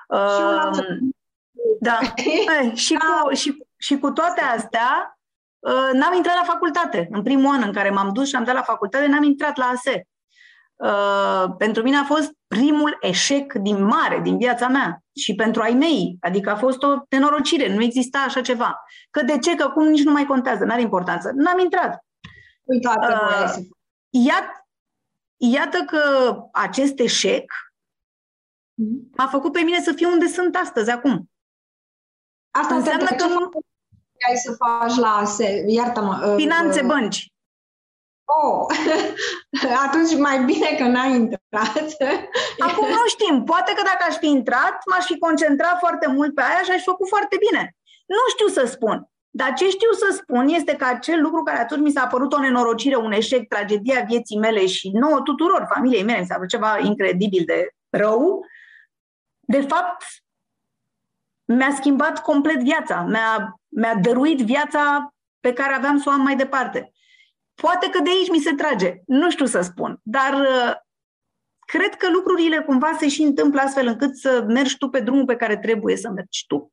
Și 0.08 0.42
uh, 0.42 0.98
da. 1.80 1.98
Ei, 2.60 2.76
și, 2.76 2.94
cu, 2.94 3.34
și, 3.34 3.66
și 3.76 3.98
cu 3.98 4.10
toate 4.10 4.40
astea, 4.40 5.18
uh, 5.58 5.90
n-am 5.92 6.14
intrat 6.14 6.34
la 6.34 6.52
facultate. 6.52 7.08
În 7.10 7.22
primul 7.22 7.54
an 7.54 7.62
în 7.62 7.72
care 7.72 7.90
m-am 7.90 8.12
dus 8.12 8.28
și 8.28 8.36
am 8.36 8.44
dat 8.44 8.54
la 8.54 8.62
facultate, 8.62 9.06
n-am 9.06 9.22
intrat 9.22 9.56
la 9.56 9.64
ASE. 9.64 10.06
Uh, 10.76 11.44
pentru 11.58 11.82
mine 11.82 11.96
a 11.96 12.04
fost 12.04 12.32
primul 12.46 12.96
eșec 13.00 13.52
din 13.52 13.84
mare, 13.84 14.20
din 14.22 14.38
viața 14.38 14.68
mea 14.68 15.02
și 15.14 15.34
pentru 15.34 15.62
ai 15.62 15.72
mei. 15.72 16.16
Adică 16.20 16.50
a 16.50 16.56
fost 16.56 16.82
o 16.82 16.96
nenorocire, 17.08 17.74
nu 17.74 17.82
exista 17.82 18.18
așa 18.18 18.40
ceva. 18.40 18.84
Că 19.10 19.22
de 19.22 19.38
ce, 19.38 19.54
că 19.54 19.68
cum 19.68 19.86
nici 19.86 20.04
nu 20.04 20.12
mai 20.12 20.26
contează, 20.26 20.64
n-are 20.64 20.80
importanță. 20.80 21.30
N-am 21.34 21.58
intrat. 21.58 22.04
Uitată, 22.64 23.20
uh, 23.44 23.64
iată, 24.10 24.67
Iată 25.40 25.78
că 25.78 26.34
acest 26.52 26.98
eșec 26.98 27.52
mm-hmm. 28.82 29.16
m-a 29.16 29.26
făcut 29.26 29.52
pe 29.52 29.60
mine 29.60 29.80
să 29.80 29.92
fiu 29.92 30.10
unde 30.10 30.26
sunt 30.26 30.56
astăzi, 30.56 30.90
acum. 30.90 31.30
Asta 32.50 32.74
înseamnă 32.74 33.06
că 33.06 33.26
nu 33.26 33.50
ai 34.28 34.36
să 34.36 34.52
faci 34.52 34.94
la 34.96 35.24
se, 35.24 35.64
iartă-mă. 35.66 36.26
Uh, 36.26 36.34
Finanțe, 36.36 36.80
uh, 36.80 36.86
bănci. 36.86 37.32
Oh, 38.24 38.66
atunci 39.86 40.16
mai 40.16 40.44
bine 40.44 40.76
că 40.78 40.84
n-ai 40.84 41.14
intrat. 41.14 41.96
Acum 42.58 42.88
nu 42.88 43.06
știm. 43.06 43.44
Poate 43.44 43.72
că 43.72 43.82
dacă 43.82 44.04
aș 44.08 44.16
fi 44.16 44.26
intrat, 44.26 44.76
m-aș 44.90 45.04
fi 45.04 45.18
concentrat 45.18 45.78
foarte 45.78 46.06
mult 46.06 46.34
pe 46.34 46.42
aia 46.42 46.62
și 46.62 46.70
aș 46.70 46.76
fi 46.76 46.84
făcut 46.84 47.08
foarte 47.08 47.36
bine. 47.48 47.76
Nu 48.06 48.16
știu 48.34 48.46
să 48.46 48.66
spun. 48.66 49.10
Dar 49.38 49.52
ce 49.52 49.68
știu 49.68 49.92
să 49.92 50.18
spun 50.20 50.48
este 50.48 50.76
că 50.76 50.84
acel 50.84 51.20
lucru 51.20 51.42
care 51.42 51.58
atunci 51.58 51.80
mi 51.80 51.90
s-a 51.90 52.06
părut 52.06 52.32
o 52.32 52.40
nenorocire, 52.40 52.96
un 52.96 53.12
eșec, 53.12 53.48
tragedia 53.48 54.04
vieții 54.08 54.38
mele 54.38 54.66
și 54.66 54.90
nouă 54.90 55.20
tuturor, 55.20 55.68
familiei 55.74 56.02
mele, 56.02 56.20
mi 56.20 56.26
s-a 56.26 56.34
părut 56.34 56.48
ceva 56.48 56.78
incredibil 56.78 57.42
de 57.46 57.68
rău, 57.90 58.44
de 59.40 59.60
fapt 59.60 60.04
mi-a 61.44 61.74
schimbat 61.74 62.22
complet 62.22 62.62
viața, 62.62 63.02
mi-a, 63.02 63.60
mi-a 63.68 63.94
dăruit 63.94 64.38
viața 64.38 65.14
pe 65.40 65.52
care 65.52 65.74
aveam 65.74 65.98
să 65.98 66.08
o 66.08 66.12
am 66.12 66.20
mai 66.20 66.36
departe. 66.36 66.92
Poate 67.54 67.90
că 67.90 68.02
de 68.02 68.10
aici 68.10 68.30
mi 68.30 68.40
se 68.40 68.54
trage, 68.54 68.94
nu 69.06 69.30
știu 69.30 69.46
să 69.46 69.60
spun, 69.60 70.00
dar 70.02 70.34
uh, 70.34 70.72
cred 71.66 71.94
că 71.94 72.10
lucrurile 72.10 72.60
cumva 72.60 72.96
se 72.98 73.08
și 73.08 73.22
întâmplă 73.22 73.60
astfel 73.60 73.86
încât 73.86 74.16
să 74.16 74.44
mergi 74.48 74.78
tu 74.78 74.88
pe 74.88 75.00
drumul 75.00 75.24
pe 75.24 75.36
care 75.36 75.58
trebuie 75.58 75.96
să 75.96 76.10
mergi 76.10 76.46
tu. 76.46 76.72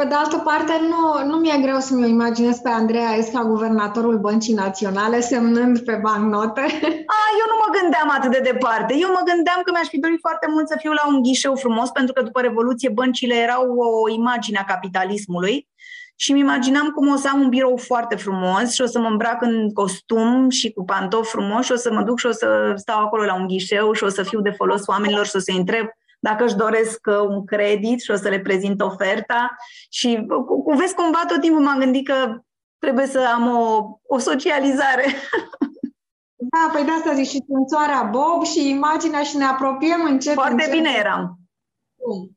Pe 0.00 0.04
de 0.04 0.14
altă 0.14 0.36
parte, 0.36 0.72
nu, 0.90 1.30
nu 1.30 1.36
mi-e 1.36 1.58
greu 1.62 1.78
să-mi 1.78 2.08
imaginez 2.08 2.58
pe 2.58 2.68
Andreea 2.68 3.12
Esca, 3.16 3.42
guvernatorul 3.42 4.18
Băncii 4.18 4.54
Naționale, 4.54 5.20
semnând 5.20 5.78
pe 5.78 5.98
bancnote. 6.02 6.60
A, 7.18 7.20
eu 7.40 7.46
nu 7.52 7.56
mă 7.62 7.78
gândeam 7.80 8.08
atât 8.10 8.30
de 8.30 8.50
departe. 8.52 8.94
Eu 8.98 9.08
mă 9.08 9.22
gândeam 9.24 9.60
că 9.62 9.70
mi-aș 9.70 9.86
fi 9.86 9.98
dorit 9.98 10.20
foarte 10.20 10.46
mult 10.50 10.68
să 10.68 10.76
fiu 10.78 10.92
la 10.92 11.08
un 11.08 11.22
ghișeu 11.22 11.54
frumos, 11.54 11.90
pentru 11.90 12.12
că 12.12 12.22
după 12.22 12.40
Revoluție 12.40 12.88
băncile 12.88 13.34
erau 13.34 13.64
o 13.76 14.08
imagine 14.08 14.58
a 14.58 14.72
capitalismului 14.72 15.68
și 16.16 16.32
mi 16.32 16.40
imaginam 16.40 16.88
cum 16.90 17.08
o 17.08 17.16
să 17.16 17.28
am 17.32 17.40
un 17.40 17.48
birou 17.48 17.76
foarte 17.76 18.16
frumos 18.16 18.72
și 18.72 18.82
o 18.82 18.86
să 18.86 18.98
mă 18.98 19.08
îmbrac 19.08 19.42
în 19.42 19.72
costum 19.72 20.48
și 20.50 20.72
cu 20.72 20.84
pantofi 20.84 21.30
frumoși 21.30 21.66
și 21.66 21.72
o 21.72 21.76
să 21.76 21.92
mă 21.92 22.02
duc 22.02 22.18
și 22.18 22.26
o 22.26 22.32
să 22.32 22.72
stau 22.74 23.00
acolo 23.04 23.24
la 23.24 23.34
un 23.34 23.46
ghișeu 23.46 23.92
și 23.92 24.04
o 24.04 24.08
să 24.08 24.22
fiu 24.22 24.40
de 24.40 24.50
folos 24.50 24.86
oamenilor 24.86 25.26
și 25.26 25.36
o 25.36 25.38
să-i 25.38 25.56
întreb 25.56 25.86
dacă 26.28 26.44
își 26.44 26.56
doresc 26.56 27.00
uh, 27.06 27.28
un 27.28 27.44
credit 27.44 28.00
și 28.00 28.10
o 28.10 28.16
să 28.16 28.28
le 28.28 28.40
prezint 28.40 28.80
oferta. 28.80 29.56
Și 29.90 30.26
cu, 30.64 30.72
vezi 30.78 30.94
cumva 30.94 31.22
tot 31.28 31.40
timpul 31.40 31.62
m-am 31.62 31.78
gândit 31.78 32.06
că 32.06 32.40
trebuie 32.78 33.06
să 33.06 33.20
am 33.34 33.46
o, 33.56 33.98
o 34.06 34.18
socializare. 34.18 35.04
Da, 36.38 36.70
păi 36.72 36.84
de 36.84 36.90
asta 36.90 37.14
zici 37.14 37.28
și 37.28 37.44
tunțoarea 37.46 38.02
Bob 38.02 38.44
și 38.44 38.68
imaginea 38.68 39.22
și 39.22 39.36
ne 39.36 39.44
apropiem 39.44 40.00
încet. 40.10 40.32
Foarte 40.32 40.52
încet. 40.52 40.70
bine 40.70 40.90
eram. 40.98 41.38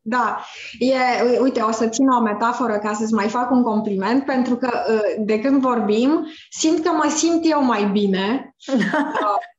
Da, 0.02 0.40
e, 0.80 0.96
uite, 1.42 1.62
o 1.62 1.72
să 1.72 1.88
țin 1.88 2.08
o 2.08 2.20
metaforă 2.20 2.78
ca 2.78 2.94
să-ți 2.94 3.14
mai 3.14 3.28
fac 3.28 3.52
un 3.52 3.64
compliment, 3.64 4.26
pentru 4.26 4.56
că 4.56 4.70
uh, 4.94 5.26
de 5.26 5.40
când 5.40 5.62
vorbim, 5.62 6.28
simt 6.50 6.84
că 6.84 6.92
mă 6.92 7.10
simt 7.16 7.42
eu 7.44 7.64
mai 7.64 7.86
bine. 7.86 8.56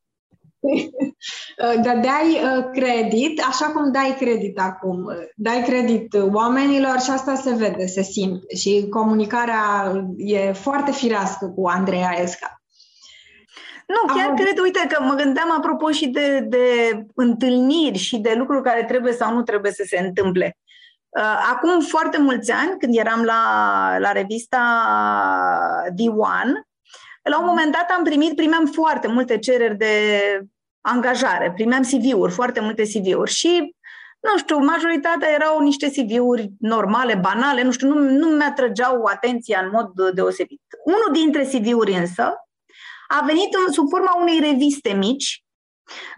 Dădeai 1.83 2.41
uh, 2.43 2.65
credit, 2.73 3.43
așa 3.47 3.65
cum 3.65 3.91
dai 3.91 4.15
credit 4.19 4.59
acum. 4.59 5.05
Dai 5.35 5.63
credit 5.65 6.13
oamenilor 6.31 6.99
și 6.99 7.09
asta 7.09 7.35
se 7.35 7.53
vede, 7.53 7.85
se 7.85 8.01
simte. 8.01 8.55
Și 8.55 8.87
comunicarea 8.89 9.91
e 10.17 10.51
foarte 10.51 10.91
firească 10.91 11.45
cu 11.55 11.67
Andreea 11.67 12.21
Esca. 12.21 12.61
Nu, 13.87 14.13
chiar 14.13 14.29
Am... 14.29 14.35
cred, 14.35 14.57
uite 14.57 14.87
că 14.89 15.03
mă 15.03 15.13
gândeam 15.13 15.51
apropo 15.51 15.91
și 15.91 16.07
de, 16.07 16.39
de 16.39 16.65
întâlniri 17.15 17.97
și 17.97 18.17
de 18.17 18.33
lucruri 18.37 18.63
care 18.63 18.83
trebuie 18.83 19.13
sau 19.13 19.33
nu 19.33 19.41
trebuie 19.41 19.71
să 19.71 19.83
se 19.87 19.99
întâmple. 19.99 20.57
Uh, 21.09 21.49
acum 21.51 21.81
foarte 21.81 22.17
mulți 22.19 22.51
ani, 22.51 22.77
când 22.79 22.97
eram 22.97 23.23
la, 23.23 23.41
la 23.99 24.11
revista 24.11 24.61
The 25.95 26.09
One, 26.09 26.67
la 27.29 27.39
un 27.39 27.45
moment 27.45 27.71
dat 27.71 27.91
am 27.97 28.03
primit, 28.03 28.35
primeam 28.35 28.65
foarte 28.65 29.07
multe 29.07 29.37
cereri 29.37 29.77
de 29.77 29.95
angajare, 30.81 31.51
primeam 31.51 31.81
CV-uri, 31.81 32.31
foarte 32.31 32.59
multe 32.59 32.83
CV-uri 32.83 33.31
și 33.31 33.75
nu 34.21 34.37
știu, 34.37 34.57
majoritatea 34.57 35.29
erau 35.29 35.59
niște 35.59 35.89
CV-uri 35.89 36.51
normale, 36.59 37.15
banale, 37.15 37.63
nu 37.63 37.71
știu, 37.71 37.87
nu, 37.87 38.09
nu 38.09 38.27
mi-atrăgeau 38.27 39.03
atenția 39.03 39.59
în 39.59 39.69
mod 39.73 40.13
deosebit. 40.13 40.61
Unul 40.83 41.09
dintre 41.11 41.43
CV-uri 41.43 41.93
însă 41.93 42.33
a 43.07 43.23
venit 43.25 43.53
în, 43.53 43.73
sub 43.73 43.89
forma 43.89 44.17
unei 44.19 44.39
reviste 44.39 44.93
mici, 44.93 45.43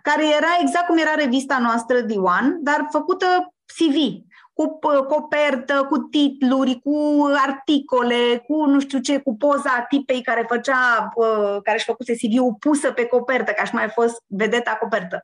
care 0.02 0.28
era 0.36 0.58
exact 0.62 0.86
cum 0.86 0.98
era 0.98 1.14
revista 1.14 1.60
noastră 1.60 2.04
The 2.04 2.18
One, 2.18 2.58
dar 2.60 2.88
făcută 2.92 3.54
CV, 3.66 3.96
cu 4.54 4.80
copertă, 5.08 5.86
cu 5.90 5.98
titluri, 5.98 6.80
cu 6.84 7.26
articole, 7.46 8.44
cu 8.48 8.66
nu 8.66 8.80
știu 8.80 9.00
ce, 9.00 9.20
cu 9.20 9.36
poza 9.36 9.86
tipei 9.90 10.22
care 10.22 10.46
făcea, 10.48 11.10
care 11.64 11.78
își 11.78 11.86
făcuse 11.86 12.14
CV-ul 12.14 12.56
pusă 12.60 12.92
pe 12.92 13.06
copertă, 13.06 13.52
ca 13.52 13.64
și 13.64 13.74
mai 13.74 13.90
fost 13.90 14.24
vedeta 14.28 14.78
copertă. 14.80 15.24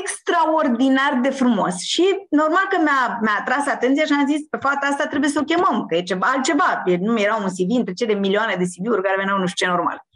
Extraordinar 0.00 1.18
de 1.22 1.30
frumos. 1.30 1.80
Și 1.80 2.26
normal 2.30 2.66
că 2.68 2.76
mi-a, 2.82 3.18
mi-a 3.22 3.36
atras 3.38 3.66
atenția 3.66 4.04
și 4.04 4.12
am 4.12 4.26
zis, 4.26 4.46
pe 4.50 4.58
fata 4.60 4.86
asta 4.86 5.06
trebuie 5.06 5.30
să 5.30 5.38
o 5.40 5.44
chemăm, 5.44 5.86
că 5.86 5.94
e 5.94 6.02
ceva 6.02 6.26
altceva. 6.26 6.82
Nu 7.00 7.20
era 7.20 7.36
un 7.36 7.46
CV 7.46 7.76
între 7.76 7.92
cele 7.92 8.14
milioane 8.14 8.54
de 8.54 8.64
CV-uri 8.64 9.02
care 9.02 9.16
veneau 9.16 9.38
nu 9.38 9.46
știu 9.46 9.66
ce 9.66 9.72
normal. 9.72 10.06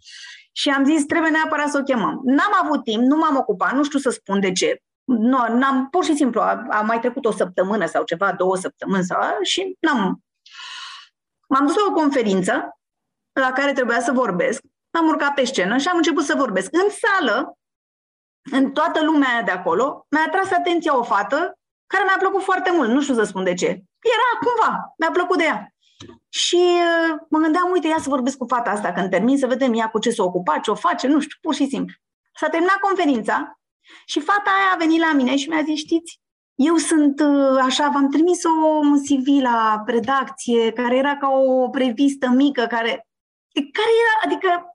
Și 0.52 0.68
am 0.68 0.84
zis, 0.84 1.04
trebuie 1.04 1.30
neapărat 1.30 1.68
să 1.68 1.78
o 1.78 1.82
chemăm. 1.82 2.20
N-am 2.24 2.52
avut 2.62 2.84
timp, 2.84 3.02
nu 3.02 3.16
m-am 3.16 3.36
ocupat, 3.36 3.72
nu 3.72 3.84
știu 3.84 3.98
să 3.98 4.10
spun 4.10 4.40
de 4.40 4.52
ce 4.52 4.82
nu, 5.04 5.46
n-am, 5.48 5.88
pur 5.90 6.04
și 6.04 6.14
simplu, 6.14 6.40
a, 6.40 6.66
a 6.70 6.80
mai 6.80 7.00
trecut 7.00 7.24
o 7.24 7.30
săptămână 7.30 7.86
sau 7.86 8.04
ceva, 8.04 8.32
două 8.32 8.56
săptămâni 8.56 9.04
sau, 9.04 9.20
și 9.42 9.76
n-am... 9.80 10.24
M-am 11.48 11.66
dus 11.66 11.76
la 11.76 11.82
o 11.88 11.92
conferință 11.92 12.78
la 13.32 13.52
care 13.52 13.72
trebuia 13.72 14.00
să 14.00 14.12
vorbesc, 14.12 14.62
am 14.90 15.06
urcat 15.06 15.34
pe 15.34 15.44
scenă 15.44 15.76
și 15.76 15.88
am 15.88 15.96
început 15.96 16.24
să 16.24 16.34
vorbesc. 16.36 16.70
În 16.72 16.88
sală, 16.90 17.58
în 18.50 18.72
toată 18.72 19.04
lumea 19.04 19.42
de 19.42 19.50
acolo, 19.50 20.06
mi-a 20.10 20.24
atras 20.26 20.50
atenția 20.50 20.98
o 20.98 21.02
fată 21.02 21.58
care 21.86 22.04
mi-a 22.04 22.16
plăcut 22.18 22.42
foarte 22.42 22.70
mult, 22.70 22.88
nu 22.88 23.00
știu 23.02 23.14
să 23.14 23.22
spun 23.22 23.44
de 23.44 23.54
ce. 23.54 23.66
Era 23.66 24.30
cumva, 24.40 24.94
mi-a 24.98 25.10
plăcut 25.10 25.38
de 25.38 25.44
ea. 25.44 25.74
Și 26.28 26.56
uh, 26.56 27.16
mă 27.28 27.38
gândeam, 27.38 27.70
uite, 27.70 27.86
ia 27.86 27.98
să 27.98 28.08
vorbesc 28.08 28.36
cu 28.36 28.46
fata 28.46 28.70
asta 28.70 28.92
când 28.92 29.10
termin, 29.10 29.38
să 29.38 29.46
vedem 29.46 29.74
ea 29.74 29.88
cu 29.88 29.98
ce 29.98 30.10
s-o 30.10 30.24
ocupa, 30.24 30.58
ce 30.58 30.70
o 30.70 30.74
face, 30.74 31.06
nu 31.06 31.20
știu, 31.20 31.38
pur 31.40 31.54
și 31.54 31.66
simplu. 31.66 31.94
S-a 32.34 32.48
terminat 32.48 32.76
conferința 32.76 33.60
și 34.06 34.20
fata 34.20 34.50
aia 34.56 34.70
a 34.74 34.76
venit 34.76 35.00
la 35.00 35.12
mine 35.12 35.36
și 35.36 35.48
mi-a 35.48 35.62
zis, 35.62 35.78
știți, 35.78 36.20
eu 36.54 36.76
sunt 36.76 37.20
uh, 37.20 37.58
așa, 37.62 37.88
v-am 37.88 38.08
trimis 38.10 38.44
o, 38.44 38.50
un 38.90 38.98
CV 38.98 39.42
la 39.42 39.82
redacție, 39.86 40.72
care 40.72 40.96
era 40.96 41.16
ca 41.16 41.28
o 41.28 41.70
revistă 41.72 42.28
mică, 42.28 42.60
care, 42.60 43.06
care 43.52 43.92
era, 44.02 44.14
adică, 44.24 44.66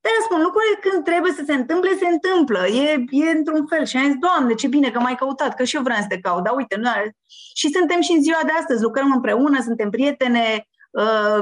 de 0.00 0.08
spun, 0.24 0.42
lucrurile 0.42 0.78
când 0.80 1.04
trebuie 1.04 1.32
să 1.32 1.42
se 1.46 1.54
întâmple, 1.54 1.96
se 1.96 2.06
întâmplă. 2.06 2.66
E, 2.66 3.04
e 3.10 3.30
într-un 3.30 3.66
fel. 3.66 3.84
Și 3.84 3.96
am 3.96 4.04
zis, 4.04 4.14
Doamne, 4.14 4.54
ce 4.54 4.68
bine 4.68 4.90
că 4.90 5.00
m-ai 5.00 5.14
căutat, 5.14 5.54
că 5.54 5.64
și 5.64 5.76
eu 5.76 5.82
vreau 5.82 6.00
să 6.00 6.06
te 6.08 6.20
caut. 6.20 6.44
Dar 6.44 6.54
uite, 6.56 6.76
nu 6.76 6.88
are... 6.88 7.16
Și 7.54 7.70
suntem 7.72 8.00
și 8.00 8.12
în 8.12 8.22
ziua 8.22 8.40
de 8.46 8.52
astăzi, 8.52 8.82
lucrăm 8.82 9.12
împreună, 9.12 9.60
suntem 9.62 9.90
prietene, 9.90 10.44
Uh, 10.54 10.69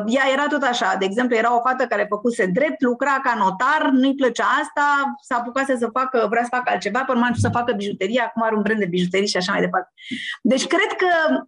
ea 0.06 0.22
era 0.32 0.46
tot 0.46 0.62
așa, 0.62 0.96
de 0.98 1.04
exemplu, 1.04 1.36
era 1.36 1.56
o 1.56 1.60
fată 1.60 1.86
care 1.86 2.06
făcuse 2.08 2.46
drept, 2.46 2.80
lucra 2.80 3.20
ca 3.22 3.34
notar, 3.38 3.90
nu-i 3.92 4.14
plăcea 4.14 4.44
asta, 4.44 5.14
s-a 5.22 5.36
apucat 5.36 5.66
să 5.66 5.88
facă, 5.92 6.26
vrea 6.30 6.42
să 6.42 6.48
facă 6.50 6.70
altceva, 6.70 7.04
pe 7.04 7.12
urmă 7.12 7.28
să 7.32 7.48
facă 7.52 7.72
bijuterie, 7.72 8.20
acum 8.20 8.42
are 8.42 8.54
un 8.56 8.62
brand 8.62 8.78
de 8.78 8.86
bijuterii 8.86 9.28
și 9.28 9.36
așa 9.36 9.52
mai 9.52 9.60
departe. 9.60 9.92
Deci 10.42 10.66
cred 10.66 10.92
că 10.96 11.42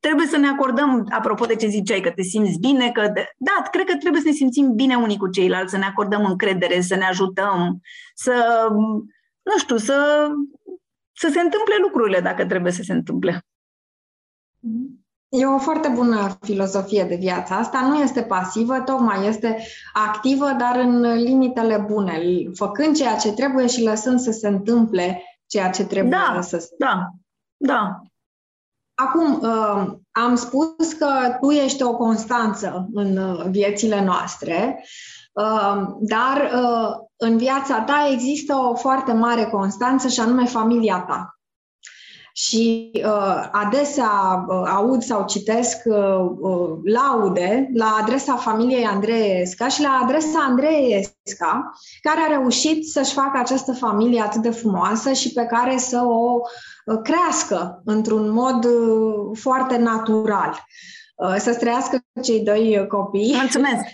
trebuie 0.00 0.26
să 0.26 0.36
ne 0.36 0.48
acordăm, 0.48 1.06
apropo 1.10 1.44
de 1.44 1.56
ce 1.56 1.66
ziceai, 1.66 2.00
că 2.00 2.10
te 2.10 2.22
simți 2.22 2.58
bine, 2.58 2.90
că 2.90 3.08
de, 3.14 3.28
da, 3.36 3.62
cred 3.70 3.86
că 3.86 3.96
trebuie 3.96 4.20
să 4.20 4.28
ne 4.28 4.34
simțim 4.34 4.74
bine 4.74 4.94
unii 4.94 5.16
cu 5.16 5.28
ceilalți, 5.28 5.70
să 5.70 5.78
ne 5.78 5.84
acordăm 5.84 6.24
încredere, 6.24 6.80
să 6.80 6.94
ne 6.94 7.04
ajutăm, 7.04 7.80
să, 8.14 8.66
nu 9.42 9.58
știu, 9.58 9.76
să, 9.76 10.28
să 11.12 11.28
se 11.32 11.40
întâmple 11.40 11.74
lucrurile 11.80 12.20
dacă 12.20 12.46
trebuie 12.46 12.72
să 12.72 12.82
se 12.82 12.92
întâmple. 12.92 13.46
Mm-hmm. 14.58 15.05
E 15.28 15.46
o 15.46 15.58
foarte 15.58 15.88
bună 15.88 16.36
filozofie 16.40 17.04
de 17.04 17.14
viață. 17.14 17.54
Asta 17.54 17.80
nu 17.80 17.94
este 17.94 18.22
pasivă, 18.22 18.80
tocmai 18.80 19.26
este 19.26 19.66
activă, 19.92 20.46
dar 20.58 20.76
în 20.76 21.00
limitele 21.00 21.84
bune, 21.88 22.20
făcând 22.54 22.96
ceea 22.96 23.16
ce 23.16 23.32
trebuie 23.32 23.66
și 23.66 23.82
lăsând 23.82 24.20
să 24.20 24.30
se 24.30 24.48
întâmple 24.48 25.22
ceea 25.46 25.70
ce 25.70 25.84
trebuie 25.84 26.18
da, 26.32 26.40
să 26.40 26.58
se 26.58 26.68
Da, 26.78 27.10
da. 27.56 28.00
Acum, 28.94 29.40
uh, 29.42 29.92
am 30.10 30.34
spus 30.34 30.92
că 30.98 31.36
tu 31.40 31.50
ești 31.50 31.82
o 31.82 31.96
constanță 31.96 32.88
în 32.92 33.16
uh, 33.16 33.44
viețile 33.48 34.04
noastre, 34.04 34.84
uh, 35.32 35.86
dar 36.00 36.50
în 37.16 37.36
viața 37.36 37.80
ta 37.80 38.08
există 38.12 38.54
o 38.54 38.74
foarte 38.74 39.12
mare 39.12 39.44
constanță 39.44 40.08
și 40.08 40.20
anume 40.20 40.44
familia 40.44 41.04
ta 41.08 41.35
și 42.38 42.90
uh, 42.94 43.48
adesea 43.52 44.44
uh, 44.48 44.70
aud 44.74 45.02
sau 45.02 45.24
citesc 45.26 45.82
uh, 45.84 46.30
uh, 46.38 46.78
laude 46.84 47.70
la 47.74 47.98
adresa 48.00 48.36
familiei 48.36 48.84
Andreesca 48.84 49.68
și 49.68 49.82
la 49.82 50.00
adresa 50.02 50.38
Andreesca, 50.48 51.72
care 52.00 52.20
a 52.20 52.38
reușit 52.38 52.88
să-și 52.88 53.12
facă 53.12 53.38
această 53.38 53.72
familie 53.72 54.20
atât 54.20 54.42
de 54.42 54.50
frumoasă 54.50 55.12
și 55.12 55.32
pe 55.32 55.44
care 55.44 55.76
să 55.76 56.02
o 56.04 56.40
uh, 56.84 56.98
crească 57.02 57.82
într-un 57.84 58.30
mod 58.30 58.64
uh, 58.64 59.38
foarte 59.38 59.76
natural. 59.76 60.64
Uh, 61.16 61.34
să 61.38 61.54
trăiască 61.54 62.00
cei 62.22 62.40
doi 62.40 62.86
copii. 62.88 63.34
Mulțumesc! 63.40 63.84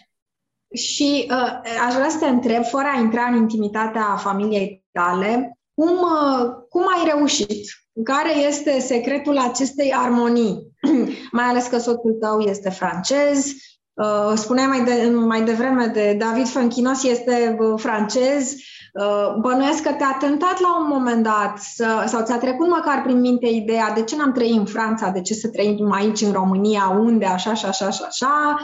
Și 0.74 1.26
uh, 1.30 1.60
aș 1.86 1.94
vrea 1.94 2.08
să 2.08 2.18
te 2.18 2.26
întreb, 2.26 2.64
fără 2.64 2.86
a 2.94 2.98
intra 2.98 3.24
în 3.24 3.36
intimitatea 3.36 4.16
familiei 4.16 4.84
tale, 4.92 5.56
cum, 5.74 5.98
uh, 5.98 6.50
cum 6.68 6.82
ai 6.82 7.14
reușit? 7.14 7.66
Care 8.04 8.36
este 8.36 8.80
secretul 8.80 9.38
acestei 9.38 9.92
armonii? 9.94 10.66
Mai 11.32 11.44
ales 11.44 11.66
că 11.66 11.78
soțul 11.78 12.16
tău 12.20 12.40
este 12.40 12.70
francez, 12.70 13.54
Uh, 13.94 14.32
spuneai 14.34 14.66
mai, 14.66 14.84
de, 14.84 15.10
mai 15.10 15.42
devreme 15.42 15.86
de 15.86 16.16
David 16.18 16.48
Fanchinos, 16.48 17.02
este 17.04 17.56
uh, 17.60 17.80
francez. 17.80 18.54
Uh, 18.92 19.34
bănuiesc 19.40 19.82
că 19.82 19.92
te-a 19.92 20.16
tentat 20.20 20.60
la 20.60 20.80
un 20.80 20.86
moment 20.88 21.22
dat 21.22 21.58
să, 21.58 22.04
sau 22.06 22.24
ți-a 22.24 22.38
trecut 22.38 22.68
măcar 22.68 23.02
prin 23.02 23.20
minte 23.20 23.46
ideea 23.46 23.92
de 23.94 24.02
ce 24.02 24.16
n-am 24.16 24.32
trăit 24.32 24.56
în 24.56 24.64
Franța, 24.64 25.08
de 25.08 25.20
ce 25.20 25.34
să 25.34 25.48
trăim 25.48 25.92
aici 25.92 26.20
în 26.20 26.32
România, 26.32 26.96
unde, 26.98 27.24
așa 27.24 27.54
și 27.54 27.66
așa 27.66 27.90
și 27.90 28.02
așa. 28.06 28.58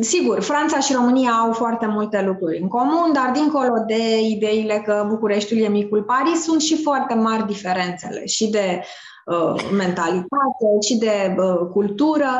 Sigur, 0.00 0.40
Franța 0.40 0.78
și 0.78 0.92
România 0.92 1.30
au 1.30 1.52
foarte 1.52 1.86
multe 1.86 2.22
lucruri 2.26 2.60
în 2.60 2.68
comun, 2.68 3.12
dar 3.12 3.30
dincolo 3.34 3.84
de 3.86 4.20
ideile 4.20 4.82
că 4.86 5.06
Bucureștiul 5.08 5.60
e 5.60 5.68
micul 5.68 6.02
Paris, 6.02 6.42
sunt 6.42 6.60
și 6.60 6.82
foarte 6.82 7.14
mari 7.14 7.46
diferențele 7.46 8.26
și 8.26 8.50
de 8.50 8.82
uh, 9.26 9.70
mentalitate, 9.76 10.66
și 10.86 10.96
de 10.96 11.34
uh, 11.38 11.68
cultură. 11.72 12.30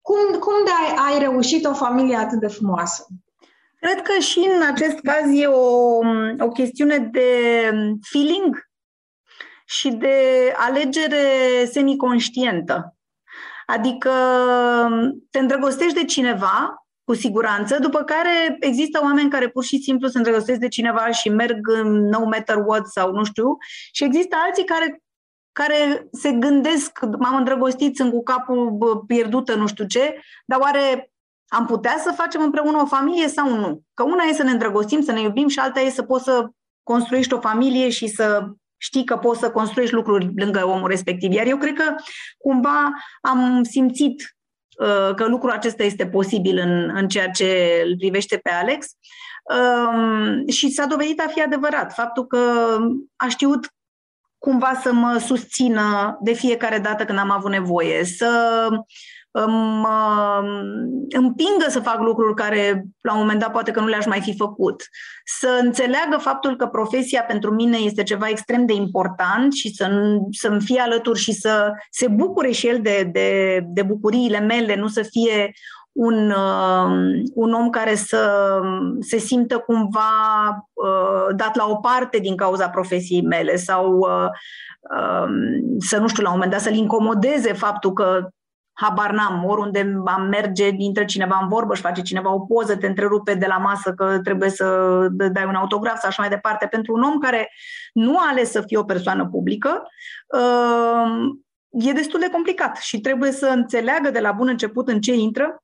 Cum, 0.00 0.38
cum 0.38 0.54
de 0.64 0.70
ai, 0.70 1.12
ai 1.12 1.18
reușit 1.18 1.66
o 1.66 1.72
familie 1.72 2.16
atât 2.16 2.40
de 2.40 2.48
frumoasă? 2.48 3.06
Cred 3.80 4.02
că 4.02 4.20
și 4.20 4.48
în 4.54 4.62
acest 4.62 4.98
caz 4.98 5.32
e 5.32 5.46
o, 5.46 5.98
o 6.38 6.48
chestiune 6.48 6.98
de 6.98 7.30
feeling 8.10 8.68
și 9.64 9.90
de 9.90 10.16
alegere 10.56 11.64
semiconștientă. 11.72 12.96
Adică 13.66 14.10
te 15.30 15.38
îndrăgostești 15.38 15.94
de 15.94 16.04
cineva, 16.04 16.84
cu 17.04 17.14
siguranță, 17.14 17.78
după 17.78 18.02
care 18.02 18.56
există 18.60 19.00
oameni 19.02 19.30
care 19.30 19.48
pur 19.48 19.64
și 19.64 19.78
simplu 19.78 20.08
se 20.08 20.18
îndrăgostesc 20.18 20.60
de 20.60 20.68
cineva 20.68 21.10
și 21.10 21.28
merg 21.28 21.68
no 21.84 22.24
matter 22.24 22.56
what 22.66 22.86
sau 22.86 23.12
nu 23.12 23.24
știu, 23.24 23.56
și 23.92 24.04
există 24.04 24.36
alții 24.46 24.64
care 24.64 25.02
care 25.52 26.08
se 26.12 26.32
gândesc, 26.32 26.98
m-am 27.18 27.36
îndrăgostit, 27.36 27.96
sunt 27.96 28.12
cu 28.12 28.22
capul 28.22 29.04
pierdută, 29.06 29.54
nu 29.54 29.66
știu 29.66 29.86
ce, 29.86 30.20
dar 30.46 30.60
oare 30.60 31.09
am 31.52 31.66
putea 31.66 31.96
să 32.02 32.12
facem 32.16 32.42
împreună 32.42 32.80
o 32.80 32.86
familie 32.86 33.28
sau 33.28 33.54
nu? 33.54 33.82
Că 33.94 34.02
una 34.02 34.22
e 34.22 34.32
să 34.32 34.42
ne 34.42 34.50
îndrăgostim, 34.50 35.02
să 35.02 35.12
ne 35.12 35.20
iubim 35.20 35.48
și 35.48 35.58
alta 35.58 35.80
e 35.80 35.90
să 35.90 36.02
poți 36.02 36.24
să 36.24 36.48
construiești 36.82 37.32
o 37.32 37.40
familie 37.40 37.88
și 37.88 38.06
să 38.06 38.46
știi 38.76 39.04
că 39.04 39.16
poți 39.16 39.40
să 39.40 39.50
construiești 39.50 39.94
lucruri 39.94 40.30
lângă 40.36 40.66
omul 40.66 40.88
respectiv. 40.88 41.32
Iar 41.32 41.46
eu 41.46 41.56
cred 41.56 41.74
că 41.74 41.94
cumva 42.38 42.90
am 43.20 43.62
simțit 43.62 44.36
uh, 44.78 45.14
că 45.14 45.26
lucrul 45.26 45.50
acesta 45.50 45.82
este 45.82 46.06
posibil 46.06 46.58
în, 46.58 46.90
în 46.94 47.08
ceea 47.08 47.30
ce 47.30 47.82
îl 47.86 47.96
privește 47.96 48.36
pe 48.36 48.50
Alex. 48.50 48.86
Um, 49.42 50.48
și 50.48 50.70
s-a 50.70 50.86
dovedit 50.86 51.20
a 51.20 51.28
fi 51.28 51.42
adevărat. 51.42 51.92
Faptul 51.92 52.26
că 52.26 52.38
a 53.16 53.28
știut 53.28 53.68
cumva 54.38 54.80
să 54.82 54.92
mă 54.92 55.18
susțină 55.18 56.18
de 56.20 56.32
fiecare 56.32 56.78
dată 56.78 57.04
când 57.04 57.18
am 57.18 57.30
avut 57.30 57.50
nevoie, 57.50 58.04
să 58.04 58.68
mă 59.46 60.40
împingă 61.08 61.66
să 61.68 61.80
fac 61.80 62.00
lucruri 62.00 62.34
care 62.34 62.84
la 63.00 63.12
un 63.12 63.18
moment 63.18 63.40
dat 63.40 63.52
poate 63.52 63.70
că 63.70 63.80
nu 63.80 63.86
le-aș 63.86 64.06
mai 64.06 64.20
fi 64.20 64.36
făcut. 64.36 64.82
Să 65.24 65.60
înțeleagă 65.62 66.16
faptul 66.16 66.56
că 66.56 66.66
profesia 66.66 67.22
pentru 67.22 67.54
mine 67.54 67.76
este 67.76 68.02
ceva 68.02 68.28
extrem 68.28 68.66
de 68.66 68.72
important 68.72 69.52
și 69.52 69.74
să, 69.74 69.90
să-mi 70.30 70.60
fie 70.60 70.80
alături 70.80 71.18
și 71.18 71.32
să 71.32 71.72
se 71.90 72.08
bucure 72.08 72.50
și 72.50 72.68
el 72.68 72.80
de, 72.82 73.08
de, 73.12 73.60
de 73.66 73.82
bucuriile 73.82 74.38
mele, 74.38 74.76
nu 74.76 74.86
să 74.86 75.02
fie 75.02 75.52
un, 75.92 76.30
uh, 76.30 77.22
un 77.34 77.52
om 77.52 77.70
care 77.70 77.94
să 77.94 78.60
se 79.00 79.18
simtă 79.18 79.58
cumva 79.58 80.10
uh, 80.72 81.36
dat 81.36 81.56
la 81.56 81.66
o 81.68 81.74
parte 81.76 82.18
din 82.18 82.36
cauza 82.36 82.68
profesiei 82.68 83.22
mele 83.22 83.56
sau 83.56 83.96
uh, 83.98 84.28
uh, 84.96 85.28
să, 85.78 85.98
nu 85.98 86.08
știu, 86.08 86.22
la 86.22 86.28
un 86.28 86.34
moment 86.34 86.52
dat 86.52 86.60
să-l 86.60 86.74
incomodeze 86.74 87.52
faptul 87.52 87.92
că 87.92 88.28
habar 88.80 89.10
n-am, 89.10 89.44
oriunde 89.44 90.02
am 90.04 90.22
merge, 90.22 90.70
intră 90.76 91.04
cineva 91.04 91.38
în 91.42 91.48
vorbă, 91.48 91.72
își 91.72 91.82
face 91.82 92.02
cineva 92.02 92.34
o 92.34 92.40
poză, 92.40 92.76
te 92.76 92.86
întrerupe 92.86 93.34
de 93.34 93.46
la 93.46 93.56
masă 93.56 93.92
că 93.92 94.20
trebuie 94.24 94.50
să 94.50 95.06
dai 95.10 95.44
un 95.44 95.54
autograf 95.54 95.98
sau 95.98 96.08
așa 96.08 96.22
mai 96.22 96.30
departe. 96.30 96.66
Pentru 96.66 96.92
un 96.92 97.02
om 97.02 97.18
care 97.18 97.50
nu 97.92 98.18
a 98.18 98.28
ales 98.30 98.50
să 98.50 98.62
fie 98.66 98.78
o 98.78 98.84
persoană 98.84 99.26
publică, 99.26 99.82
uh, 100.26 101.28
e 101.68 101.92
destul 101.92 102.20
de 102.20 102.28
complicat 102.32 102.76
și 102.76 103.00
trebuie 103.00 103.32
să 103.32 103.46
înțeleagă 103.46 104.10
de 104.10 104.20
la 104.20 104.32
bun 104.32 104.48
început 104.48 104.88
în 104.88 105.00
ce 105.00 105.12
intră 105.12 105.62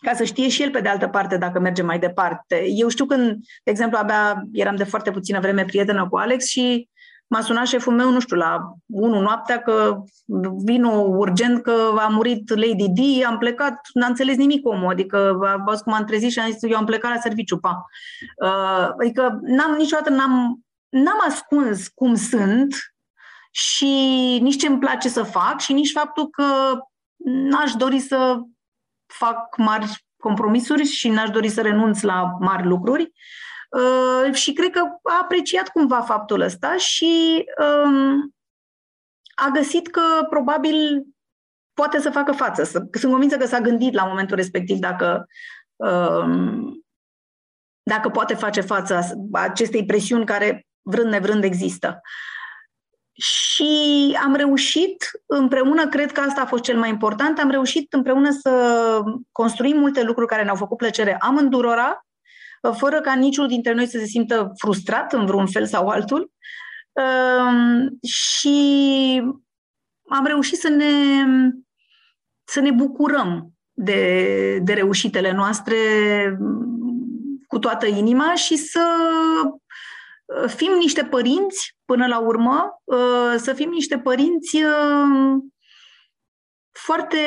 ca 0.00 0.14
să 0.14 0.24
știe 0.24 0.48
și 0.48 0.62
el 0.62 0.70
pe 0.70 0.80
de 0.80 0.88
altă 0.88 1.08
parte 1.08 1.36
dacă 1.36 1.60
merge 1.60 1.82
mai 1.82 1.98
departe. 1.98 2.64
Eu 2.68 2.88
știu 2.88 3.06
când, 3.06 3.30
de 3.64 3.70
exemplu, 3.70 3.98
abia 3.98 4.44
eram 4.52 4.76
de 4.76 4.84
foarte 4.84 5.10
puțină 5.10 5.40
vreme 5.40 5.64
prietenă 5.64 6.08
cu 6.08 6.16
Alex 6.16 6.44
și 6.46 6.88
m-a 7.34 7.40
sunat 7.40 7.66
șeful 7.66 7.94
meu, 7.94 8.10
nu 8.10 8.20
știu, 8.20 8.36
la 8.36 8.74
1 8.86 9.20
noaptea 9.20 9.62
că 9.62 10.02
vin 10.64 10.84
urgent 10.84 11.62
că 11.62 11.94
a 11.98 12.06
murit 12.08 12.48
Lady 12.48 12.88
D, 12.88 13.24
am 13.24 13.38
plecat, 13.38 13.80
n-a 13.92 14.06
înțeles 14.06 14.36
nimic 14.36 14.66
omul, 14.66 14.90
adică 14.90 15.38
a 15.42 15.62
văzut 15.66 15.84
cum 15.84 15.92
am 15.92 16.04
trezit 16.04 16.30
și 16.30 16.38
am 16.38 16.50
zis, 16.50 16.62
eu 16.62 16.76
am 16.76 16.84
plecat 16.84 17.10
la 17.10 17.20
serviciu, 17.20 17.58
pa. 17.58 17.84
Uh, 18.44 18.88
adică 19.00 19.38
n-am, 19.42 19.74
niciodată 19.76 20.10
n-am, 20.10 20.64
n-am 20.88 21.18
ascuns 21.26 21.88
cum 21.88 22.14
sunt 22.14 22.74
și 23.50 23.86
nici 24.42 24.56
ce 24.56 24.66
îmi 24.66 24.78
place 24.78 25.08
să 25.08 25.22
fac 25.22 25.60
și 25.60 25.72
nici 25.72 25.92
faptul 25.92 26.28
că 26.28 26.78
n-aș 27.24 27.72
dori 27.72 27.98
să 27.98 28.38
fac 29.06 29.56
mari 29.56 30.06
compromisuri 30.16 30.84
și 30.84 31.08
n-aș 31.08 31.30
dori 31.30 31.48
să 31.48 31.60
renunț 31.60 32.00
la 32.00 32.36
mari 32.40 32.66
lucruri. 32.66 33.02
Uh, 33.02 33.43
și 34.32 34.52
cred 34.52 34.70
că 34.70 34.80
a 35.02 35.18
apreciat 35.22 35.68
cumva 35.68 36.00
faptul 36.00 36.40
ăsta 36.40 36.76
și 36.76 37.44
um, 37.84 38.34
a 39.34 39.48
găsit 39.52 39.88
că 39.88 40.00
probabil 40.28 41.04
poate 41.74 42.00
să 42.00 42.10
facă 42.10 42.32
față. 42.32 42.64
Sunt 42.92 43.12
convinsă 43.12 43.36
că 43.36 43.46
s-a 43.46 43.60
gândit 43.60 43.94
la 43.94 44.04
momentul 44.04 44.36
respectiv 44.36 44.76
dacă, 44.76 45.26
um, 45.76 46.84
dacă 47.82 48.08
poate 48.08 48.34
face 48.34 48.60
față 48.60 49.00
acestei 49.32 49.84
presiuni 49.84 50.24
care 50.24 50.66
vrând 50.82 51.10
nevrând 51.10 51.44
există. 51.44 52.00
Și 53.12 54.16
am 54.24 54.34
reușit 54.34 55.10
împreună, 55.26 55.88
cred 55.88 56.12
că 56.12 56.20
asta 56.20 56.40
a 56.40 56.46
fost 56.46 56.62
cel 56.62 56.78
mai 56.78 56.88
important, 56.88 57.38
am 57.38 57.50
reușit 57.50 57.92
împreună 57.92 58.30
să 58.30 59.02
construim 59.32 59.78
multe 59.78 60.02
lucruri 60.02 60.28
care 60.28 60.42
ne-au 60.42 60.56
făcut 60.56 60.76
plăcere 60.76 61.16
amândurora, 61.16 62.03
fără 62.72 63.00
ca 63.00 63.14
niciunul 63.14 63.48
dintre 63.48 63.72
noi 63.72 63.86
să 63.86 63.98
se 63.98 64.04
simtă 64.04 64.52
frustrat 64.56 65.12
în 65.12 65.26
vreun 65.26 65.46
fel 65.46 65.66
sau 65.66 65.88
altul. 65.88 66.32
Ehm, 66.92 67.98
și 68.02 69.22
am 70.08 70.24
reușit 70.24 70.58
să 70.58 70.68
ne, 70.68 71.24
să 72.44 72.60
ne 72.60 72.70
bucurăm 72.70 73.52
de, 73.72 74.58
de 74.58 74.72
reușitele 74.72 75.32
noastre 75.32 75.76
cu 77.46 77.58
toată 77.58 77.86
inima 77.86 78.34
și 78.34 78.56
să 78.56 78.86
fim 80.46 80.72
niște 80.72 81.04
părinți, 81.04 81.76
până 81.84 82.06
la 82.06 82.18
urmă, 82.18 82.82
uh, 82.84 83.34
să 83.36 83.52
fim 83.52 83.70
niște 83.70 83.98
părinți 83.98 84.56
uh, 84.56 85.42
foarte 86.70 87.18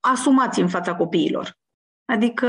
asumați 0.00 0.60
în 0.60 0.68
fața 0.68 0.94
copiilor. 0.94 1.58
Adică, 2.06 2.46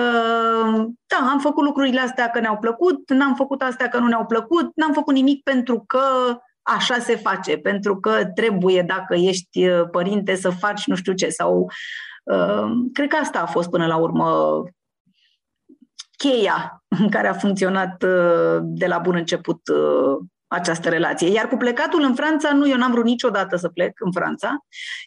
da, 1.08 1.30
am 1.32 1.40
făcut 1.40 1.64
lucrurile 1.64 2.00
astea 2.00 2.30
că 2.30 2.40
ne-au 2.40 2.58
plăcut, 2.58 3.10
n-am 3.10 3.36
făcut 3.36 3.62
astea 3.62 3.88
că 3.88 3.98
nu 3.98 4.08
ne-au 4.08 4.26
plăcut, 4.26 4.72
n-am 4.76 4.94
făcut 4.94 5.14
nimic 5.14 5.44
pentru 5.44 5.84
că 5.88 6.02
așa 6.62 6.98
se 6.98 7.16
face, 7.16 7.58
pentru 7.58 8.00
că 8.00 8.26
trebuie, 8.26 8.82
dacă 8.82 9.16
ești 9.16 9.68
uh, 9.68 9.90
părinte, 9.92 10.36
să 10.36 10.50
faci 10.50 10.86
nu 10.86 10.96
știu 10.96 11.14
ce. 11.14 11.30
Sau, 11.30 11.72
uh, 12.24 12.72
cred 12.94 13.08
că 13.10 13.16
asta 13.16 13.40
a 13.40 13.46
fost 13.46 13.70
până 13.70 13.86
la 13.86 13.96
urmă 13.96 14.62
cheia 16.18 16.84
în 16.88 17.10
care 17.16 17.28
a 17.28 17.34
funcționat 17.34 18.04
uh, 18.04 18.58
de 18.62 18.88
la 18.88 18.98
bun 18.98 19.16
început 19.16 19.68
uh, 19.68 20.18
această 20.48 20.90
relație. 20.90 21.30
Iar 21.30 21.48
cu 21.48 21.58
plecatul 21.58 22.02
în 22.02 22.16
Franța, 22.16 22.54
nu, 22.54 22.70
eu 22.70 22.78
n-am 22.78 22.92
vrut 22.92 23.04
niciodată 23.04 23.56
să 23.56 23.70
plec 23.70 24.00
în 24.00 24.12
Franța. 24.12 24.58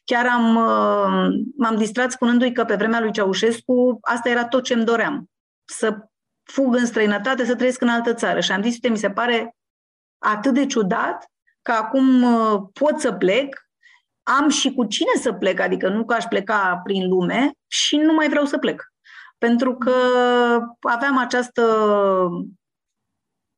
Chiar 0.05 0.27
am, 0.27 0.57
uh, 0.57 1.41
m-am 1.57 1.77
distrat 1.77 2.11
spunându-i 2.11 2.53
că 2.53 2.65
pe 2.65 2.75
vremea 2.75 3.01
lui 3.01 3.13
Ceaușescu 3.13 3.99
asta 4.01 4.29
era 4.29 4.47
tot 4.47 4.63
ce 4.63 4.75
îmi 4.75 4.85
doream. 4.85 5.31
Să 5.65 5.99
fug 6.43 6.75
în 6.75 6.87
străinătate, 6.87 7.45
să 7.45 7.55
trăiesc 7.55 7.81
în 7.81 7.89
altă 7.89 8.15
țară. 8.15 8.41
Și 8.41 8.53
am 8.53 8.63
zis, 8.63 8.73
uite, 8.73 8.89
mi 8.89 8.99
se 8.99 9.11
pare 9.11 9.57
atât 10.19 10.55
de 10.55 10.67
ciudat 10.67 11.31
că 11.63 11.73
acum 11.73 12.25
pot 12.73 13.01
să 13.01 13.13
plec, 13.13 13.67
am 14.23 14.49
și 14.49 14.73
cu 14.73 14.85
cine 14.85 15.11
să 15.21 15.33
plec, 15.33 15.61
adică 15.61 15.89
nu 15.89 16.05
că 16.05 16.15
aș 16.15 16.25
pleca 16.25 16.81
prin 16.85 17.09
lume 17.09 17.53
și 17.67 17.97
nu 17.97 18.13
mai 18.13 18.29
vreau 18.29 18.45
să 18.45 18.59
plec 18.59 18.93
pentru 19.39 19.77
că 19.77 19.93
aveam 20.81 21.19
această 21.19 21.63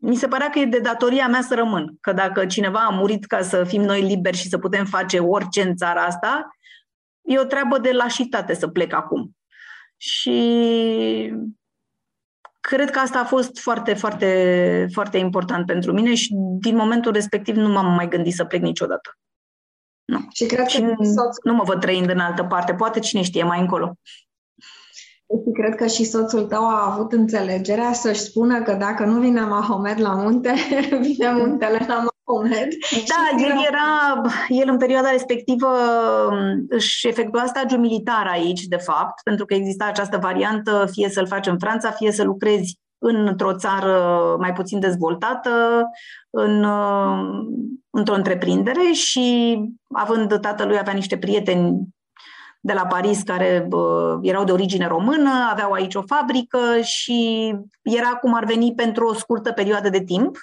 mi 0.02 0.16
se 0.16 0.28
părea 0.28 0.50
că 0.50 0.58
e 0.58 0.64
de 0.64 0.78
datoria 0.78 1.28
mea 1.28 1.42
să 1.42 1.54
rămân. 1.54 1.96
Că 2.00 2.12
dacă 2.12 2.46
cineva 2.46 2.78
a 2.78 2.90
murit 2.90 3.24
ca 3.24 3.42
să 3.42 3.64
fim 3.64 3.82
noi 3.82 4.02
liberi 4.02 4.36
și 4.36 4.48
să 4.48 4.58
putem 4.58 4.84
face 4.84 5.18
orice 5.18 5.62
în 5.62 5.76
țara 5.76 6.02
asta, 6.02 6.48
e 7.20 7.38
o 7.38 7.44
treabă 7.44 7.78
de 7.78 7.92
lașitate 7.92 8.54
să 8.54 8.68
plec 8.68 8.92
acum. 8.92 9.36
Și 9.96 11.34
cred 12.60 12.90
că 12.90 12.98
asta 12.98 13.18
a 13.18 13.24
fost 13.24 13.58
foarte, 13.58 13.94
foarte, 13.94 14.86
foarte 14.92 15.18
important 15.18 15.66
pentru 15.66 15.92
mine 15.92 16.14
și 16.14 16.34
din 16.60 16.76
momentul 16.76 17.12
respectiv 17.12 17.56
nu 17.56 17.68
m-am 17.68 17.94
mai 17.94 18.08
gândit 18.08 18.34
să 18.34 18.44
plec 18.44 18.60
niciodată. 18.60 19.18
Nu. 20.04 20.26
Și 20.32 20.46
cred 20.46 20.62
că 20.62 20.68
și 20.68 20.82
nu, 20.82 20.94
nu 21.42 21.54
mă 21.54 21.62
văd 21.62 21.80
trăind 21.80 22.10
în 22.10 22.18
altă 22.18 22.44
parte. 22.44 22.74
Poate 22.74 22.98
cine 22.98 23.22
știe 23.22 23.42
mai 23.42 23.60
încolo. 23.60 23.94
Și 25.30 25.52
cred 25.52 25.74
că 25.74 25.86
și 25.86 26.04
soțul 26.04 26.44
tău 26.44 26.68
a 26.68 26.92
avut 26.92 27.12
înțelegerea 27.12 27.92
să-și 27.92 28.20
spună 28.20 28.62
că 28.62 28.72
dacă 28.72 29.04
nu 29.04 29.20
vine 29.20 29.40
Mahomed 29.40 30.00
la 30.00 30.14
munte, 30.14 30.54
vine 31.06 31.32
muntele 31.32 31.84
la 31.88 32.04
Mahomed. 32.26 32.68
Da, 33.08 33.42
el 33.44 33.64
era, 33.68 34.22
el 34.48 34.68
în 34.68 34.76
perioada 34.78 35.10
respectivă 35.10 35.66
um, 36.30 36.66
își 36.68 37.08
efectua 37.08 37.46
stagiu 37.46 37.76
militar 37.76 38.26
aici, 38.30 38.62
de 38.62 38.76
fapt, 38.76 39.22
pentru 39.22 39.44
că 39.44 39.54
exista 39.54 39.84
această 39.84 40.18
variantă, 40.18 40.88
fie 40.90 41.08
să-l 41.08 41.26
faci 41.26 41.46
în 41.46 41.58
Franța, 41.58 41.90
fie 41.90 42.12
să 42.12 42.24
lucrezi 42.24 42.78
într-o 42.98 43.56
țară 43.56 44.36
mai 44.38 44.52
puțin 44.52 44.80
dezvoltată, 44.80 45.50
în, 46.30 46.64
um, 46.64 47.48
într-o 47.90 48.14
întreprindere 48.14 48.92
și 48.92 49.58
având 49.94 50.40
tatălui 50.40 50.78
avea 50.78 50.92
niște 50.92 51.18
prieteni 51.18 51.88
de 52.60 52.72
la 52.72 52.86
Paris 52.86 53.22
care 53.22 53.68
uh, 53.70 54.18
erau 54.22 54.44
de 54.44 54.52
origine 54.52 54.86
română, 54.86 55.30
aveau 55.50 55.72
aici 55.72 55.94
o 55.94 56.02
fabrică 56.02 56.80
și 56.80 57.52
era 57.82 58.08
cum 58.08 58.34
ar 58.34 58.44
veni 58.44 58.74
pentru 58.74 59.06
o 59.06 59.14
scurtă 59.14 59.52
perioadă 59.52 59.88
de 59.88 60.04
timp. 60.04 60.36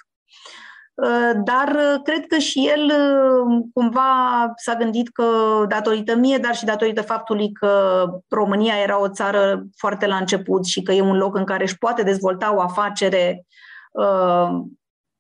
Uh, 1.04 1.32
dar 1.44 1.68
uh, 1.68 2.02
cred 2.04 2.26
că 2.28 2.38
și 2.38 2.70
el 2.76 2.86
uh, 2.86 3.66
cumva 3.74 4.52
s-a 4.56 4.76
gândit 4.76 5.10
că 5.10 5.26
datorită 5.68 6.16
mie, 6.16 6.38
dar 6.38 6.56
și 6.56 6.66
datorită 6.66 7.02
faptului 7.02 7.52
că 7.52 8.04
România 8.30 8.74
era 8.76 9.02
o 9.02 9.10
țară 9.10 9.66
foarte 9.76 10.08
la 10.08 10.16
început 10.16 10.66
și 10.66 10.82
că 10.82 10.92
e 10.92 11.02
un 11.02 11.18
loc 11.18 11.36
în 11.36 11.44
care 11.44 11.64
își 11.64 11.78
poate 11.78 12.04
dezvolta 12.04 12.56
o 12.56 12.62
afacere 12.62 13.46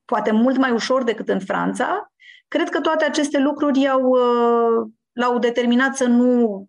poate 0.05 0.31
mult 0.31 0.57
mai 0.57 0.71
ușor 0.71 1.03
decât 1.03 1.29
în 1.29 1.39
Franța, 1.39 2.11
cred 2.47 2.69
că 2.69 2.79
toate 2.79 3.05
aceste 3.05 3.39
lucruri 3.39 3.87
au, 3.87 4.17
l-au 5.11 5.39
determinat 5.39 5.95
să 5.95 6.05
nu 6.05 6.67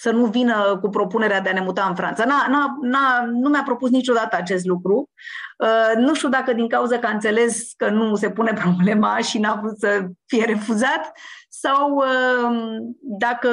să 0.00 0.10
nu 0.10 0.26
vină 0.26 0.78
cu 0.82 0.88
propunerea 0.88 1.40
de 1.40 1.48
a 1.48 1.52
ne 1.52 1.60
muta 1.60 1.86
în 1.88 1.94
Franța. 1.94 2.24
N-a, 2.24 2.46
n-a, 2.50 2.78
n-a, 2.80 3.24
nu 3.24 3.48
mi-a 3.48 3.62
propus 3.64 3.90
niciodată 3.90 4.36
acest 4.36 4.64
lucru. 4.64 5.10
Uh, 5.58 5.96
nu 5.96 6.14
știu 6.14 6.28
dacă 6.28 6.52
din 6.52 6.68
cauza 6.68 6.98
că 6.98 7.06
a 7.06 7.12
înțeles 7.12 7.72
că 7.76 7.88
nu 7.90 8.14
se 8.14 8.30
pune 8.30 8.52
problema 8.64 9.18
și 9.18 9.38
n-a 9.38 9.58
vrut 9.62 9.78
să 9.78 10.08
fie 10.26 10.44
refuzat 10.44 11.12
sau 11.48 11.94
uh, 11.94 12.76
dacă 13.00 13.48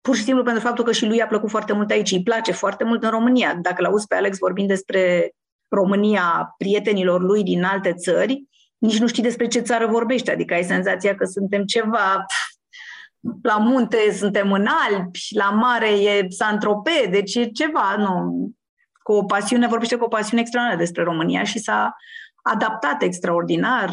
pur 0.00 0.16
și 0.16 0.22
simplu 0.22 0.42
pentru 0.42 0.62
faptul 0.62 0.84
că 0.84 0.92
și 0.92 1.06
lui 1.06 1.22
a 1.22 1.26
plăcut 1.26 1.50
foarte 1.50 1.72
mult 1.72 1.90
aici, 1.90 2.10
îi 2.10 2.22
place 2.22 2.52
foarte 2.52 2.84
mult 2.84 3.02
în 3.02 3.10
România. 3.10 3.54
Dacă 3.54 3.82
l-auzi 3.82 4.06
pe 4.06 4.14
Alex 4.14 4.38
vorbind 4.38 4.68
despre 4.68 5.30
România 5.68 6.54
prietenilor 6.58 7.20
lui 7.20 7.42
din 7.42 7.64
alte 7.64 7.92
țări, 7.92 8.44
nici 8.78 8.98
nu 8.98 9.06
știi 9.06 9.22
despre 9.22 9.46
ce 9.46 9.60
țară 9.60 9.86
vorbește, 9.86 10.32
adică 10.32 10.54
ai 10.54 10.64
senzația 10.64 11.14
că 11.14 11.24
suntem 11.24 11.64
ceva 11.64 12.24
la 13.42 13.56
munte 13.56 14.12
suntem 14.12 14.52
în 14.52 14.66
Alpi, 14.66 15.20
la 15.36 15.50
mare 15.50 15.88
e 15.88 16.26
Santrope, 16.28 17.08
deci 17.10 17.34
e 17.34 17.50
ceva, 17.50 17.96
nu, 17.96 18.50
cu 19.02 19.12
o 19.12 19.24
pasiune, 19.24 19.66
vorbește 19.66 19.96
cu 19.96 20.04
o 20.04 20.08
pasiune 20.08 20.40
extraordinară 20.40 20.84
despre 20.84 21.02
România 21.02 21.44
și 21.44 21.58
s-a 21.58 21.96
adaptat 22.42 23.02
extraordinar. 23.02 23.92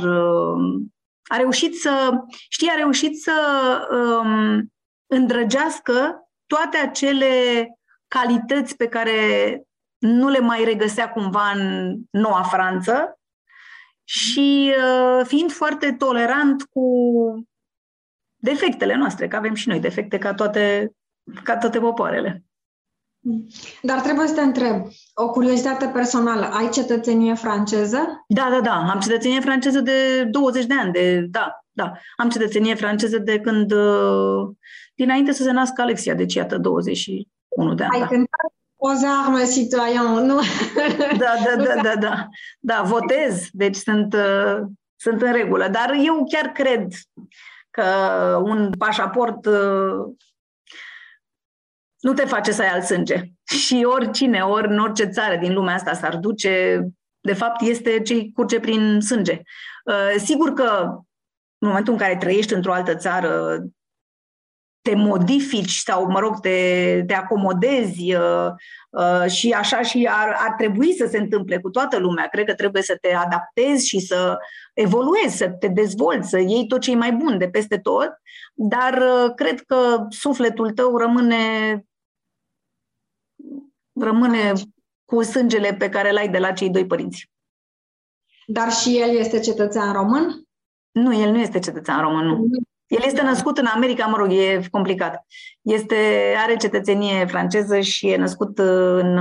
A 1.24 1.38
reușit 1.38 1.80
să, 1.80 2.12
știi, 2.50 2.70
a 2.70 2.76
reușit 2.76 3.22
să 3.22 3.34
um, 3.92 4.72
îndrăgească 5.08 6.30
toate 6.46 6.78
acele 6.78 7.68
calități 8.08 8.76
pe 8.76 8.88
care 8.88 9.14
nu 9.98 10.30
le 10.30 10.40
mai 10.40 10.64
regăsea 10.64 11.10
cumva 11.10 11.52
în 11.52 11.96
Noua 12.10 12.42
Franță 12.42 13.20
și 14.04 14.74
uh, 14.78 15.26
fiind 15.26 15.52
foarte 15.52 15.94
tolerant 15.94 16.64
cu 16.64 16.84
defectele 18.40 18.96
noastre, 18.96 19.28
că 19.28 19.36
avem 19.36 19.54
și 19.54 19.68
noi 19.68 19.80
defecte 19.80 20.18
ca 20.18 20.34
toate, 20.34 20.94
ca 21.44 21.58
toate 21.58 21.80
popoarele. 21.80 22.44
Dar 23.82 24.02
trebuie 24.02 24.28
să 24.28 24.34
te 24.34 24.42
întreb, 24.42 24.86
o 25.14 25.30
curiozitate 25.30 25.86
personală, 25.86 26.46
ai 26.46 26.70
cetățenie 26.70 27.34
franceză? 27.34 28.26
Da, 28.28 28.48
da, 28.52 28.62
da, 28.62 28.90
am 28.92 29.00
cetățenie 29.00 29.40
franceză 29.40 29.80
de 29.80 30.24
20 30.24 30.66
de 30.66 30.74
ani, 30.74 30.92
de, 30.92 31.26
da, 31.30 31.60
da, 31.72 31.92
am 32.18 32.30
cetățenie 32.30 32.76
franceză 32.76 33.18
de 33.18 33.40
când, 33.40 33.72
uh, 33.72 34.50
dinainte 34.96 35.32
să 35.32 35.44
se 35.44 35.52
nască 35.52 35.82
Alexia, 35.82 36.14
deci 36.14 36.34
iată 36.34 36.58
21 36.58 37.74
de 37.74 37.84
ani. 37.84 37.94
Ai 37.94 38.00
da. 38.00 38.08
cântat 38.08 38.54
aux 38.82 39.04
armes 39.04 39.54
citoyen, 39.54 40.26
nu? 40.26 40.40
Da, 41.18 41.34
da, 41.46 41.64
da, 41.64 41.82
da, 41.82 41.96
da, 41.96 42.28
da, 42.60 42.82
votez, 42.82 43.48
deci 43.52 43.76
sunt, 43.76 44.14
uh, 44.14 44.68
sunt 44.96 45.22
în 45.22 45.32
regulă, 45.32 45.68
dar 45.68 45.96
eu 46.06 46.26
chiar 46.32 46.52
cred 46.52 46.88
că 47.80 48.42
un 48.44 48.70
pașaport 48.78 49.46
uh, 49.46 50.16
nu 52.00 52.14
te 52.14 52.26
face 52.26 52.52
să 52.52 52.62
ai 52.62 52.68
alt 52.68 52.84
sânge. 52.84 53.24
Și 53.66 53.88
oricine, 53.96 54.42
ori 54.42 54.68
în 54.68 54.80
orice 54.80 55.06
țară 55.06 55.36
din 55.36 55.54
lumea 55.54 55.74
asta 55.74 55.94
s-ar 55.94 56.16
duce, 56.18 56.84
de 57.20 57.34
fapt 57.34 57.62
este 57.62 58.02
ce 58.02 58.32
curge 58.34 58.60
prin 58.60 59.00
sânge. 59.02 59.42
Uh, 59.86 60.16
sigur 60.18 60.54
că 60.54 60.88
în 61.58 61.68
momentul 61.68 61.94
în 61.94 62.00
care 62.00 62.18
trăiești 62.18 62.54
într-o 62.54 62.74
altă 62.74 62.96
țară, 62.96 63.60
te 64.90 64.96
modifici 64.96 65.76
sau, 65.76 66.06
mă 66.06 66.20
rog, 66.20 66.40
te, 66.40 67.04
te 67.08 67.14
acomodezi 67.14 68.16
uh, 68.16 68.48
uh, 68.90 69.32
și 69.32 69.52
așa 69.52 69.82
și 69.82 70.08
ar, 70.12 70.36
ar 70.40 70.54
trebui 70.58 70.94
să 70.94 71.08
se 71.10 71.18
întâmple 71.18 71.60
cu 71.60 71.70
toată 71.70 71.98
lumea. 71.98 72.28
Cred 72.28 72.46
că 72.46 72.54
trebuie 72.54 72.82
să 72.82 72.98
te 73.02 73.14
adaptezi 73.14 73.88
și 73.88 74.00
să 74.00 74.38
evoluezi, 74.74 75.38
să 75.38 75.50
te 75.50 75.68
dezvolți, 75.68 76.30
să 76.30 76.40
iei 76.40 76.68
tot 76.68 76.82
ce 76.82 76.92
e 76.92 76.96
mai 76.96 77.12
bun 77.12 77.38
de 77.38 77.50
peste 77.50 77.78
tot, 77.78 78.10
dar 78.54 78.94
uh, 78.94 79.34
cred 79.36 79.62
că 79.62 80.06
sufletul 80.10 80.72
tău 80.72 80.98
rămâne 80.98 81.84
rămâne 84.00 84.54
cu 85.06 85.22
sângele 85.22 85.74
pe 85.74 85.90
care 85.90 86.12
l-ai 86.12 86.30
de 86.30 86.38
la 86.38 86.52
cei 86.52 86.70
doi 86.70 86.86
părinți. 86.86 87.32
Dar 88.46 88.72
și 88.72 89.00
el 89.00 89.16
este 89.16 89.40
cetățean 89.40 89.94
român? 89.94 90.44
Nu, 90.92 91.16
el 91.16 91.32
nu 91.32 91.40
este 91.40 91.60
cetățean 91.60 92.02
român, 92.02 92.26
nu. 92.26 92.48
El 92.90 93.02
este 93.06 93.22
născut 93.22 93.58
în 93.58 93.66
America, 93.66 94.06
mă 94.06 94.18
rog, 94.18 94.32
e 94.32 94.62
complicat. 94.72 95.26
Este, 95.62 95.96
are 96.44 96.56
cetățenie 96.56 97.26
franceză 97.26 97.80
și 97.80 98.10
e 98.10 98.18
născut 98.18 98.58
în, 98.58 99.18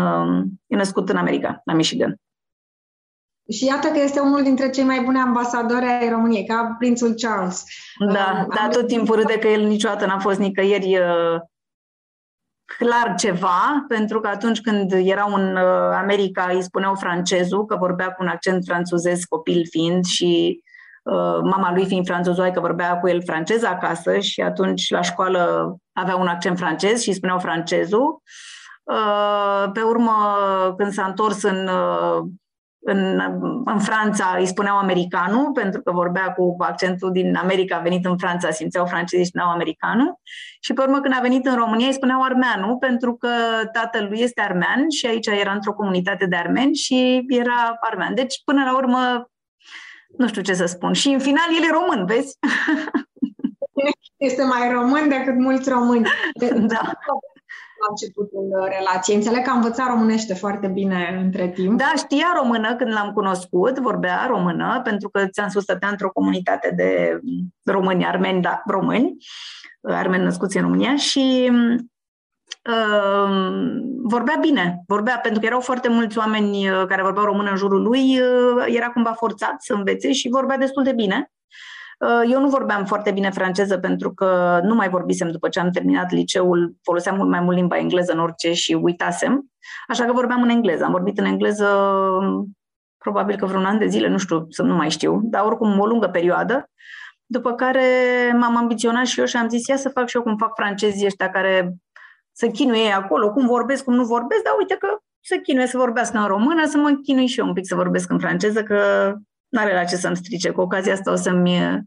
e 0.66 0.76
născut 0.76 1.08
în 1.08 1.16
America, 1.16 1.60
la 1.64 1.72
Michigan. 1.72 2.20
Și 3.50 3.64
iată 3.64 3.88
că 3.88 3.98
este 3.98 4.20
unul 4.20 4.42
dintre 4.42 4.70
cei 4.70 4.84
mai 4.84 5.00
buni 5.00 5.18
ambasadori 5.18 5.84
ai 5.84 6.08
României, 6.08 6.46
ca 6.46 6.74
prințul 6.78 7.14
Charles. 7.14 7.64
Da, 7.98 8.46
um, 8.46 8.54
da, 8.54 8.68
tot 8.70 8.86
timpul 8.86 9.16
râde 9.16 9.38
că 9.38 9.48
el 9.48 9.66
niciodată 9.66 10.06
n-a 10.06 10.18
fost 10.18 10.38
nicăieri 10.38 10.98
uh, 10.98 11.40
clar 12.78 13.14
ceva, 13.14 13.84
pentru 13.88 14.20
că 14.20 14.28
atunci 14.28 14.60
când 14.60 14.92
erau 14.92 15.32
în 15.32 15.56
uh, 15.56 15.92
America 15.94 16.50
îi 16.52 16.62
spuneau 16.62 16.94
francezul, 16.94 17.66
că 17.66 17.76
vorbea 17.76 18.12
cu 18.12 18.22
un 18.22 18.28
accent 18.28 18.64
franțuzez 18.64 19.24
copil 19.24 19.66
fiind 19.70 20.04
și 20.04 20.62
Uh, 20.62 20.67
mama 21.42 21.72
lui 21.74 21.86
fiind 21.86 22.06
franțuzoaică 22.06 22.60
vorbea 22.60 22.98
cu 22.98 23.08
el 23.08 23.22
franceză 23.24 23.66
acasă 23.66 24.18
și 24.18 24.40
atunci 24.40 24.90
la 24.90 25.00
școală 25.00 25.74
avea 25.92 26.16
un 26.16 26.26
accent 26.26 26.58
francez 26.58 27.00
și 27.00 27.08
îi 27.08 27.14
spuneau 27.14 27.38
francezul. 27.38 28.22
Uh, 28.82 29.70
pe 29.72 29.80
urmă, 29.80 30.14
când 30.76 30.92
s-a 30.92 31.04
întors 31.04 31.42
în, 31.42 31.68
uh, 31.68 32.28
în, 32.80 33.20
în 33.64 33.78
Franța, 33.78 34.36
îi 34.38 34.46
spuneau 34.46 34.78
americanul, 34.78 35.52
pentru 35.52 35.82
că 35.82 35.92
vorbea 35.92 36.32
cu 36.32 36.56
accentul 36.58 37.12
din 37.12 37.36
America, 37.36 37.76
a 37.76 37.80
venit 37.80 38.04
în 38.04 38.18
Franța, 38.18 38.50
simțeau 38.50 38.86
francezii 38.86 39.24
și 39.24 39.30
spuneau 39.30 39.50
americanul. 39.50 40.20
Și 40.60 40.72
pe 40.72 40.82
urmă, 40.82 41.00
când 41.00 41.14
a 41.16 41.20
venit 41.22 41.46
în 41.46 41.56
România, 41.56 41.86
îi 41.86 41.92
spuneau 41.92 42.22
armeanul, 42.22 42.76
pentru 42.76 43.16
că 43.16 43.28
tatăl 43.72 44.06
lui 44.08 44.20
este 44.20 44.40
armean 44.40 44.88
și 44.88 45.06
aici 45.06 45.26
era 45.26 45.52
într-o 45.52 45.72
comunitate 45.72 46.26
de 46.26 46.36
armeni 46.36 46.74
și 46.74 47.24
era 47.28 47.76
armean. 47.80 48.14
Deci, 48.14 48.42
până 48.44 48.64
la 48.64 48.76
urmă, 48.76 49.28
nu 50.18 50.28
știu 50.28 50.42
ce 50.42 50.54
să 50.54 50.66
spun. 50.66 50.92
Și 50.92 51.08
în 51.08 51.18
final 51.18 51.48
el 51.56 51.68
e 51.68 51.72
român, 51.72 52.06
vezi? 52.06 52.38
Este 54.16 54.42
mai 54.44 54.72
român 54.72 55.08
decât 55.08 55.38
mulți 55.38 55.70
români. 55.70 56.08
Da. 56.74 56.92
La 57.80 57.86
începutul 57.90 58.68
relației. 58.78 59.16
Înțeleg 59.16 59.44
că 59.44 59.50
a 59.50 59.54
învățat 59.54 59.86
românește 59.86 60.34
foarte 60.34 60.66
bine 60.66 61.20
între 61.24 61.48
timp. 61.48 61.78
Da, 61.78 61.92
știa 61.96 62.32
română 62.36 62.76
când 62.76 62.92
l-am 62.92 63.12
cunoscut, 63.12 63.78
vorbea 63.78 64.26
română, 64.28 64.80
pentru 64.84 65.08
că 65.08 65.26
ți-am 65.26 65.48
spus, 65.48 65.62
stătea 65.62 65.88
într-o 65.88 66.10
comunitate 66.10 66.72
de 66.76 67.20
români, 67.62 68.06
armeni, 68.06 68.42
da, 68.42 68.62
români, 68.66 69.16
armeni 69.82 70.24
născuți 70.24 70.56
în 70.56 70.62
România 70.62 70.96
și 70.96 71.48
Ehm, 71.48 71.90
vorbea 74.02 74.36
bine, 74.40 74.82
vorbea, 74.86 75.18
pentru 75.18 75.40
că 75.40 75.46
erau 75.46 75.60
foarte 75.60 75.88
mulți 75.88 76.18
oameni 76.18 76.68
uh, 76.68 76.84
care 76.88 77.02
vorbeau 77.02 77.24
română 77.24 77.50
în 77.50 77.56
jurul 77.56 77.82
lui, 77.82 78.20
uh, 78.20 78.64
era 78.66 78.88
cumva 78.88 79.12
forțat 79.12 79.62
să 79.62 79.72
învețe 79.72 80.12
și 80.12 80.28
vorbea 80.28 80.56
destul 80.56 80.82
de 80.82 80.92
bine. 80.92 81.32
Uh, 81.98 82.30
eu 82.32 82.40
nu 82.40 82.48
vorbeam 82.48 82.84
foarte 82.84 83.10
bine 83.10 83.30
franceză 83.30 83.78
pentru 83.78 84.14
că 84.14 84.60
nu 84.62 84.74
mai 84.74 84.88
vorbisem 84.88 85.30
după 85.30 85.48
ce 85.48 85.60
am 85.60 85.70
terminat 85.70 86.10
liceul, 86.10 86.74
foloseam 86.82 87.16
mult 87.16 87.28
mai 87.28 87.40
mult 87.40 87.56
limba 87.56 87.78
engleză 87.78 88.12
în 88.12 88.18
orice 88.18 88.52
și 88.52 88.72
uitasem, 88.72 89.50
așa 89.86 90.04
că 90.04 90.12
vorbeam 90.12 90.42
în 90.42 90.48
engleză. 90.48 90.84
Am 90.84 90.90
vorbit 90.90 91.18
în 91.18 91.24
engleză 91.24 91.66
probabil 92.98 93.36
că 93.36 93.46
vreun 93.46 93.64
an 93.64 93.78
de 93.78 93.86
zile, 93.86 94.08
nu 94.08 94.18
știu, 94.18 94.46
să 94.48 94.62
nu 94.62 94.74
mai 94.74 94.90
știu, 94.90 95.20
dar 95.22 95.44
oricum 95.44 95.78
o 95.78 95.86
lungă 95.86 96.06
perioadă. 96.06 96.70
După 97.26 97.52
care 97.52 97.84
m-am 98.38 98.56
ambiționat 98.56 99.06
și 99.06 99.20
eu 99.20 99.26
și 99.26 99.36
am 99.36 99.48
zis, 99.48 99.66
ia 99.66 99.76
să 99.76 99.88
fac 99.88 100.08
și 100.08 100.16
eu 100.16 100.22
cum 100.22 100.36
fac 100.36 100.54
francezii 100.54 101.06
ăștia 101.06 101.30
care 101.30 101.74
să 102.38 102.48
chinuie 102.48 102.90
acolo, 102.90 103.32
cum 103.32 103.46
vorbesc, 103.46 103.84
cum 103.84 103.94
nu 103.94 104.04
vorbesc, 104.04 104.42
dar 104.42 104.52
uite 104.58 104.76
că 104.76 104.98
să 105.20 105.36
chinuie 105.36 105.66
să 105.66 105.76
vorbească 105.76 106.18
în 106.18 106.26
română, 106.26 106.66
să 106.66 106.78
mă 106.78 106.90
chinui 107.02 107.26
și 107.26 107.38
eu 107.38 107.46
un 107.46 107.52
pic 107.52 107.66
să 107.66 107.74
vorbesc 107.74 108.10
în 108.10 108.18
franceză, 108.18 108.62
că 108.62 109.12
n-are 109.48 109.74
la 109.74 109.84
ce 109.84 109.96
să-mi 109.96 110.16
strice. 110.16 110.50
Cu 110.50 110.60
ocazia 110.60 110.92
asta 110.92 111.12
o 111.12 111.14
să-mi 111.14 111.82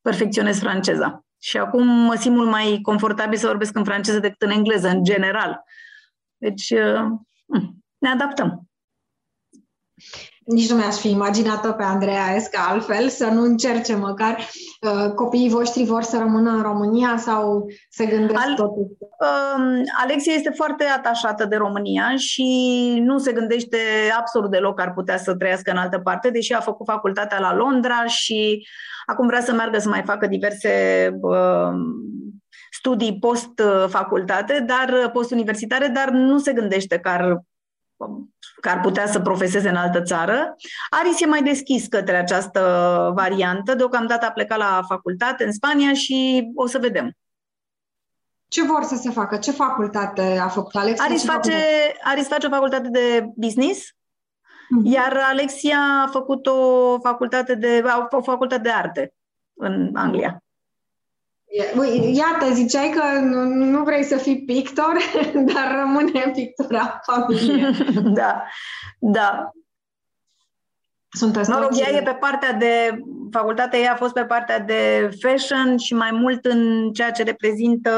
perfecționez 0.00 0.58
franceza. 0.58 1.24
Și 1.38 1.58
acum 1.58 1.86
mă 1.86 2.14
simt 2.14 2.36
mult 2.36 2.50
mai 2.50 2.78
confortabil 2.82 3.38
să 3.38 3.46
vorbesc 3.46 3.76
în 3.76 3.84
franceză 3.84 4.18
decât 4.18 4.42
în 4.42 4.50
engleză, 4.50 4.88
în 4.88 5.04
general. 5.04 5.62
Deci, 6.36 6.74
ne 7.98 8.08
adaptăm 8.08 8.68
nici 10.46 10.70
nu 10.70 10.76
mi-aș 10.76 10.96
fi 10.96 11.10
imaginat-o 11.10 11.72
pe 11.72 11.82
Andreea 11.82 12.34
Esca 12.34 12.66
altfel, 12.68 13.08
să 13.08 13.26
nu 13.26 13.42
încerce 13.42 13.94
măcar 13.94 14.38
uh, 14.80 15.12
copiii 15.14 15.48
voștri 15.48 15.84
vor 15.84 16.02
să 16.02 16.18
rămână 16.18 16.50
în 16.50 16.62
România 16.62 17.16
sau 17.16 17.66
se 17.90 18.06
gândesc 18.06 18.40
Al, 18.40 18.54
totul? 18.54 18.96
Uh, 19.00 19.82
Alexia 20.02 20.32
este 20.32 20.50
foarte 20.50 20.84
atașată 20.84 21.44
de 21.44 21.56
România 21.56 22.16
și 22.16 22.44
nu 23.04 23.18
se 23.18 23.32
gândește 23.32 23.78
absolut 24.18 24.50
deloc 24.50 24.76
că 24.76 24.82
ar 24.82 24.92
putea 24.92 25.16
să 25.16 25.34
trăiască 25.34 25.70
în 25.70 25.76
altă 25.76 25.98
parte, 25.98 26.30
deși 26.30 26.52
a 26.52 26.60
făcut 26.60 26.86
facultatea 26.86 27.38
la 27.38 27.54
Londra 27.54 28.04
și 28.06 28.66
acum 29.06 29.26
vrea 29.26 29.40
să 29.40 29.52
meargă 29.52 29.78
să 29.78 29.88
mai 29.88 30.02
facă 30.04 30.26
diverse 30.26 31.10
uh, 31.20 31.72
studii 32.70 33.18
post-facultate, 33.18 34.64
dar 34.66 35.10
post-universitare, 35.12 35.86
dar 35.86 36.10
nu 36.10 36.38
se 36.38 36.52
gândește 36.52 36.98
că 36.98 37.08
ar 37.08 37.40
că 38.60 38.68
ar 38.68 38.80
putea 38.80 39.06
să 39.06 39.20
profeseze 39.20 39.68
în 39.68 39.76
altă 39.76 40.02
țară. 40.02 40.56
Aris 40.90 41.20
e 41.20 41.26
mai 41.26 41.42
deschis 41.42 41.86
către 41.86 42.16
această 42.16 42.60
variantă. 43.14 43.74
Deocamdată 43.74 44.26
a 44.26 44.30
plecat 44.30 44.58
la 44.58 44.80
facultate 44.88 45.44
în 45.44 45.52
Spania 45.52 45.92
și 45.92 46.48
o 46.54 46.66
să 46.66 46.78
vedem. 46.78 47.10
Ce 48.48 48.64
vor 48.64 48.82
să 48.82 48.96
se 48.96 49.10
facă? 49.10 49.36
Ce 49.36 49.50
facultate 49.50 50.38
a 50.42 50.48
făcut 50.48 50.74
Alex? 50.74 51.00
Aris 51.00 51.24
face, 51.24 51.54
Aris 52.02 52.28
face 52.28 52.46
o 52.46 52.50
facultate 52.50 52.88
de 52.88 53.24
business, 53.36 53.80
mm-hmm. 53.80 54.82
iar 54.82 55.16
Alexia 55.30 55.78
a 56.04 56.08
făcut 56.10 56.46
o 56.46 56.98
facultate 57.00 57.54
de, 57.54 57.82
o 58.10 58.22
facultate 58.22 58.62
de 58.62 58.70
arte 58.70 59.14
în 59.54 59.90
Anglia. 59.94 60.40
Iată, 62.12 62.52
ziceai 62.52 62.90
că 62.90 63.18
nu, 63.18 63.44
nu 63.44 63.82
vrei 63.82 64.04
să 64.04 64.16
fii 64.16 64.44
pictor, 64.44 64.96
dar 65.54 65.76
rămâne 65.78 66.30
pictura 66.34 67.00
familie. 67.02 67.70
da, 68.20 68.42
da. 68.98 69.50
Sunt 71.08 71.48
mă 71.48 71.58
rog, 71.60 71.70
ea 71.78 71.90
e 71.90 72.02
pe 72.02 72.16
partea 72.20 72.52
de, 72.52 72.98
facultatea 73.30 73.78
ei 73.78 73.88
a 73.88 73.96
fost 73.96 74.12
pe 74.12 74.24
partea 74.24 74.58
de 74.58 75.10
fashion 75.20 75.76
și 75.76 75.94
mai 75.94 76.10
mult 76.10 76.44
în 76.44 76.92
ceea 76.92 77.10
ce 77.10 77.22
reprezintă 77.22 77.90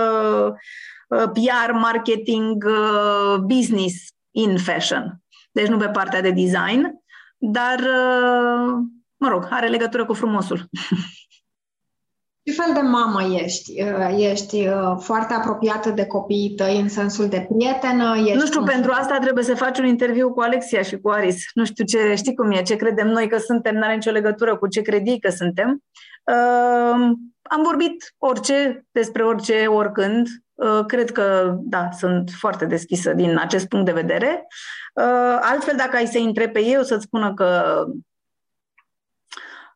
uh, 1.08 1.22
PR, 1.32 1.72
marketing, 1.72 2.64
uh, 2.64 3.36
business 3.36 3.94
in 4.30 4.58
fashion. 4.58 5.22
Deci 5.52 5.66
nu 5.66 5.76
pe 5.76 5.88
partea 5.88 6.20
de 6.20 6.30
design, 6.30 6.90
dar, 7.38 7.78
uh, 7.78 8.74
mă 9.16 9.28
rog, 9.28 9.46
are 9.50 9.68
legătură 9.68 10.04
cu 10.04 10.12
frumosul. 10.12 10.68
Ce 12.48 12.54
fel 12.54 12.74
de 12.74 12.80
mamă 12.80 13.22
ești? 13.22 13.82
Uh, 13.82 14.14
ești 14.18 14.68
uh, 14.68 14.96
foarte 14.98 15.34
apropiată 15.34 15.90
de 15.90 16.06
copiii 16.06 16.54
tăi 16.54 16.80
în 16.80 16.88
sensul 16.88 17.28
de 17.28 17.48
prietenă? 17.52 18.14
Ești 18.16 18.36
nu 18.36 18.46
știu, 18.46 18.64
pentru 18.64 18.90
asta 18.92 19.18
trebuie 19.18 19.44
să 19.44 19.54
faci 19.54 19.78
un 19.78 19.86
interviu 19.86 20.32
cu 20.32 20.40
Alexia 20.40 20.82
și 20.82 20.98
cu 20.98 21.10
Aris. 21.10 21.44
Nu 21.54 21.64
știu 21.64 21.84
ce, 21.84 22.14
știi 22.14 22.34
cum 22.34 22.50
e, 22.50 22.62
ce 22.62 22.76
credem 22.76 23.08
noi 23.08 23.28
că 23.28 23.38
suntem, 23.38 23.74
nu 23.74 23.82
are 23.82 23.94
nicio 23.94 24.10
legătură 24.10 24.56
cu 24.56 24.66
ce 24.66 24.82
credi 24.82 25.18
că 25.18 25.30
suntem. 25.30 25.82
Uh, 26.24 27.10
am 27.42 27.62
vorbit 27.62 28.14
orice, 28.18 28.86
despre 28.90 29.24
orice, 29.24 29.66
oricând. 29.66 30.26
Uh, 30.54 30.84
cred 30.86 31.10
că, 31.10 31.56
da, 31.58 31.88
sunt 31.98 32.30
foarte 32.38 32.64
deschisă 32.64 33.12
din 33.12 33.38
acest 33.38 33.66
punct 33.66 33.84
de 33.84 33.92
vedere. 33.92 34.46
Uh, 34.94 35.38
altfel, 35.40 35.76
dacă 35.76 35.96
ai 35.96 36.06
să 36.06 36.18
intre 36.18 36.48
pe 36.48 36.60
ei, 36.60 36.78
o 36.78 36.82
să-ți 36.82 37.04
spună 37.04 37.34
că 37.34 37.84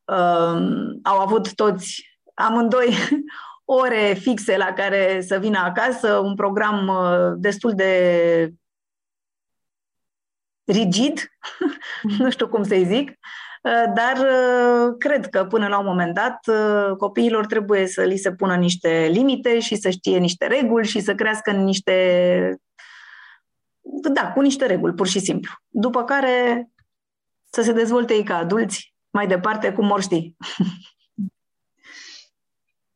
uh, 0.04 0.62
au 1.02 1.18
avut 1.18 1.54
toți 1.54 2.10
amândoi 2.34 2.94
ore 3.64 4.14
fixe 4.20 4.56
la 4.56 4.72
care 4.72 5.20
să 5.20 5.38
vină 5.38 5.58
acasă, 5.58 6.18
un 6.18 6.34
program 6.34 6.88
uh, 6.88 7.32
destul 7.36 7.74
de 7.74 8.52
rigid, 10.64 11.20
nu 12.18 12.30
știu 12.30 12.48
cum 12.48 12.62
să-i 12.62 12.84
zic, 12.84 13.08
uh, 13.08 13.92
dar 13.94 14.16
uh, 14.16 14.94
cred 14.98 15.28
că 15.28 15.44
până 15.44 15.68
la 15.68 15.78
un 15.78 15.86
moment 15.86 16.14
dat 16.14 16.38
copiilor 16.96 17.46
trebuie 17.46 17.86
să 17.86 18.02
li 18.02 18.16
se 18.16 18.32
pună 18.32 18.56
niște 18.56 19.08
limite 19.10 19.60
și 19.60 19.76
să 19.76 19.90
știe 19.90 20.18
niște 20.18 20.46
reguli 20.46 20.86
și 20.86 21.00
să 21.00 21.14
crească 21.14 21.50
în 21.50 21.64
niște 21.64 22.60
da, 24.12 24.32
cu 24.32 24.40
niște 24.40 24.66
reguli, 24.66 24.94
pur 24.94 25.06
și 25.06 25.18
simplu. 25.18 25.52
După 25.68 26.04
care 26.04 26.68
să 27.50 27.62
se 27.62 27.72
dezvolte 27.72 28.14
ei 28.14 28.22
ca 28.22 28.36
adulți 28.36 28.94
mai 29.10 29.26
departe 29.26 29.72
cum 29.72 29.86
mor 29.86 30.02
ști. 30.02 30.34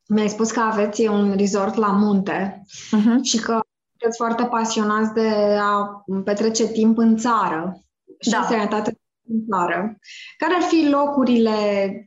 mi-ai 0.08 0.28
spus 0.28 0.50
că 0.50 0.60
aveți 0.60 1.06
un 1.06 1.34
resort 1.36 1.74
la 1.74 1.86
munte 1.92 2.62
uh-huh. 2.66 3.22
și 3.22 3.38
că 3.38 3.60
sunteți 3.90 4.16
foarte 4.16 4.44
pasionați 4.44 5.12
de 5.12 5.56
a 5.60 6.04
petrece 6.24 6.66
timp 6.66 6.98
în 6.98 7.16
țară 7.16 7.80
și 8.20 8.30
da. 8.30 8.46
sănătate 8.48 8.98
în 9.28 9.38
țară. 9.50 9.98
Care 10.36 10.54
ar 10.54 10.62
fi 10.62 10.88
locurile 10.88 11.56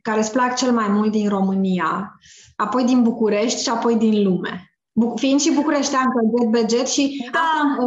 care 0.02 0.20
îți 0.20 0.32
plac 0.32 0.56
cel 0.56 0.72
mai 0.72 0.88
mult 0.88 1.12
din 1.12 1.30
România, 1.30 2.20
apoi 2.56 2.84
din 2.84 3.04
București 3.04 3.62
și 3.62 3.70
apoi 3.70 3.96
din 3.96 4.24
lume? 4.24 4.64
fiind 5.16 5.40
și 5.40 5.54
Bucureștean, 5.54 6.04
că 6.04 6.20
jet 6.38 6.50
beget 6.50 6.88
și 6.88 7.30
da. 7.32 7.78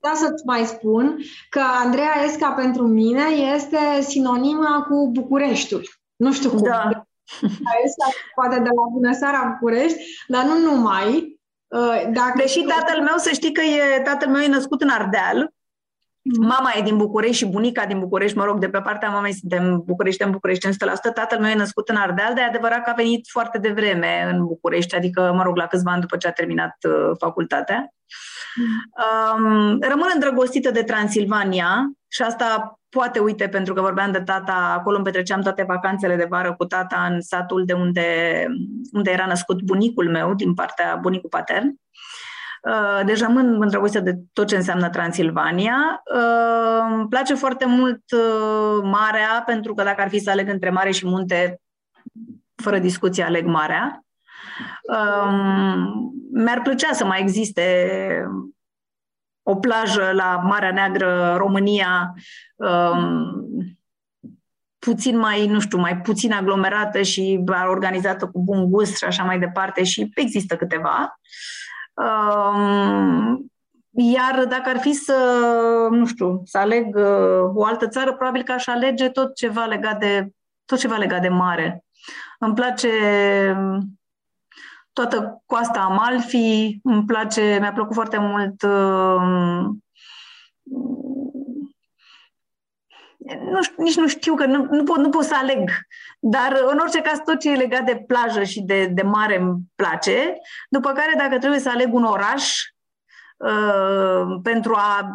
da 0.00 0.12
să-ți 0.14 0.44
mai 0.46 0.64
spun 0.64 1.16
că 1.50 1.60
Andreea 1.84 2.24
Esca 2.26 2.50
pentru 2.50 2.86
mine 2.86 3.22
este 3.54 3.78
sinonimă 4.00 4.86
cu 4.88 5.10
Bucureștiul. 5.12 5.88
Nu 6.16 6.32
știu 6.32 6.50
cum. 6.50 6.62
Da 6.62 7.06
este 7.84 8.04
poate 8.34 8.58
de 8.58 8.68
la 8.74 8.82
Bună 8.92 9.12
Seara 9.12 9.56
București, 9.58 9.98
dar 10.26 10.44
nu 10.44 10.58
numai. 10.58 11.40
Uh, 11.66 12.02
dacă 12.12 12.32
Deși 12.36 12.62
tatăl 12.62 13.02
meu, 13.02 13.16
să 13.16 13.30
știi 13.32 13.52
că 13.52 13.60
e, 13.60 14.00
tatăl 14.00 14.28
meu 14.28 14.40
e 14.40 14.46
născut 14.46 14.82
în 14.82 14.88
Ardeal, 14.88 15.36
mm. 15.36 15.54
Mama 16.40 16.72
e 16.76 16.82
din 16.82 16.96
București 16.96 17.36
și 17.36 17.46
bunica 17.46 17.86
din 17.86 17.98
București, 17.98 18.36
mă 18.36 18.44
rog, 18.44 18.58
de 18.58 18.68
pe 18.68 18.80
partea 18.80 19.10
mamei 19.10 19.32
suntem 19.32 19.82
București 19.86 20.22
în 20.22 20.30
București 20.30 20.68
100%. 20.68 20.72
Tatăl 21.14 21.40
meu 21.40 21.50
e 21.50 21.54
născut 21.54 21.88
în 21.88 21.96
Ardeal, 21.96 22.34
dar 22.34 22.44
e 22.44 22.48
adevărat 22.48 22.84
că 22.84 22.90
a 22.90 22.94
venit 22.94 23.26
foarte 23.28 23.58
devreme 23.58 24.28
în 24.32 24.46
București, 24.46 24.96
adică, 24.96 25.32
mă 25.34 25.42
rog, 25.42 25.56
la 25.56 25.66
câțiva 25.66 25.90
ani 25.90 26.00
după 26.00 26.16
ce 26.16 26.26
a 26.26 26.32
terminat 26.32 26.76
uh, 26.88 27.16
facultatea. 27.18 27.94
Mm. 28.56 29.44
Um, 29.44 29.78
rămân 29.80 30.08
îndrăgostită 30.14 30.70
de 30.70 30.82
Transilvania 30.82 31.90
și 32.08 32.22
asta 32.22 32.78
Poate, 32.94 33.18
uite, 33.18 33.48
pentru 33.48 33.74
că 33.74 33.80
vorbeam 33.80 34.12
de 34.12 34.20
tata, 34.20 34.76
acolo 34.78 34.96
îmi 34.96 35.04
petreceam 35.04 35.40
toate 35.40 35.62
vacanțele 35.62 36.16
de 36.16 36.26
vară 36.28 36.54
cu 36.54 36.64
tata 36.64 37.08
în 37.10 37.20
satul 37.20 37.64
de 37.64 37.72
unde, 37.72 38.46
unde 38.92 39.10
era 39.10 39.26
născut 39.26 39.62
bunicul 39.62 40.10
meu, 40.10 40.34
din 40.34 40.54
partea 40.54 40.98
bunicul 41.00 41.28
patern. 41.28 41.66
Uh, 41.66 41.74
deci 43.04 43.20
rămân 43.20 43.62
îndrăgostită 43.62 44.02
de 44.02 44.18
tot 44.32 44.46
ce 44.46 44.56
înseamnă 44.56 44.90
Transilvania. 44.90 46.02
Uh, 46.14 46.94
îmi 46.94 47.08
place 47.08 47.34
foarte 47.34 47.64
mult 47.66 48.02
uh, 48.12 48.82
marea, 48.82 49.42
pentru 49.46 49.74
că 49.74 49.82
dacă 49.82 50.02
ar 50.02 50.08
fi 50.08 50.18
să 50.18 50.30
aleg 50.30 50.48
între 50.48 50.70
mare 50.70 50.90
și 50.90 51.06
munte, 51.06 51.60
fără 52.54 52.78
discuție 52.78 53.24
aleg 53.24 53.46
marea. 53.46 54.04
Mi-ar 56.32 56.60
plăcea 56.62 56.92
să 56.92 57.04
mai 57.04 57.20
existe 57.20 57.62
o 59.42 59.56
plajă 59.56 60.10
la 60.12 60.36
Marea 60.36 60.72
Neagră, 60.72 61.34
România, 61.36 62.14
um, 62.54 63.46
puțin 64.78 65.18
mai, 65.18 65.46
nu 65.46 65.60
știu, 65.60 65.78
mai 65.78 66.00
puțin 66.00 66.32
aglomerată 66.32 67.02
și 67.02 67.44
organizată 67.68 68.26
cu 68.26 68.42
bun 68.42 68.70
gust 68.70 68.96
și 68.96 69.04
așa 69.04 69.24
mai 69.24 69.38
departe 69.38 69.84
și 69.84 70.10
există 70.14 70.56
câteva. 70.56 70.98
Um, 70.98 71.12
iar 73.90 74.44
dacă 74.48 74.68
ar 74.68 74.78
fi 74.78 74.92
să, 74.92 75.16
nu 75.90 76.06
știu, 76.06 76.42
să 76.44 76.58
aleg 76.58 76.96
uh, 76.96 77.50
o 77.54 77.64
altă 77.64 77.88
țară, 77.88 78.14
probabil 78.14 78.42
că 78.42 78.52
aș 78.52 78.66
alege 78.66 79.08
tot 79.08 79.34
ceva 79.34 79.64
legat 79.64 79.98
de, 79.98 80.28
tot 80.64 80.78
ceva 80.78 80.96
legat 80.96 81.20
de 81.20 81.28
mare. 81.28 81.84
Îmi 82.38 82.54
place 82.54 82.90
toată 84.92 85.42
coasta 85.46 85.80
Amalfi, 85.80 86.78
îmi 86.82 87.04
place, 87.04 87.56
mi-a 87.60 87.72
plăcut 87.72 87.94
foarte 87.94 88.18
mult 88.18 88.62
uh, 88.62 89.68
nu 93.50 93.62
știu, 93.62 93.82
nici 93.82 93.96
nu 93.96 94.08
știu 94.08 94.34
că 94.34 94.46
nu, 94.46 94.66
nu, 94.70 94.84
pot, 94.84 94.96
nu 94.96 95.08
pot 95.08 95.24
să 95.24 95.34
aleg, 95.34 95.70
dar 96.26 96.60
în 96.70 96.78
orice 96.78 97.00
caz 97.00 97.18
tot 97.24 97.38
ce 97.38 97.50
e 97.50 97.56
legat 97.56 97.84
de 97.84 98.04
plajă 98.06 98.42
și 98.42 98.60
de, 98.60 98.86
de 98.86 99.02
mare 99.02 99.40
îmi 99.40 99.56
place, 99.74 100.36
după 100.68 100.92
care 100.92 101.14
dacă 101.16 101.38
trebuie 101.38 101.60
să 101.60 101.68
aleg 101.68 101.94
un 101.94 102.04
oraș 102.04 102.62
uh, 103.36 104.40
pentru 104.42 104.74
a 104.74 105.12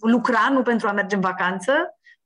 lucra, 0.00 0.48
nu 0.52 0.62
pentru 0.62 0.88
a 0.88 0.92
merge 0.92 1.14
în 1.14 1.20
vacanță, 1.20 1.72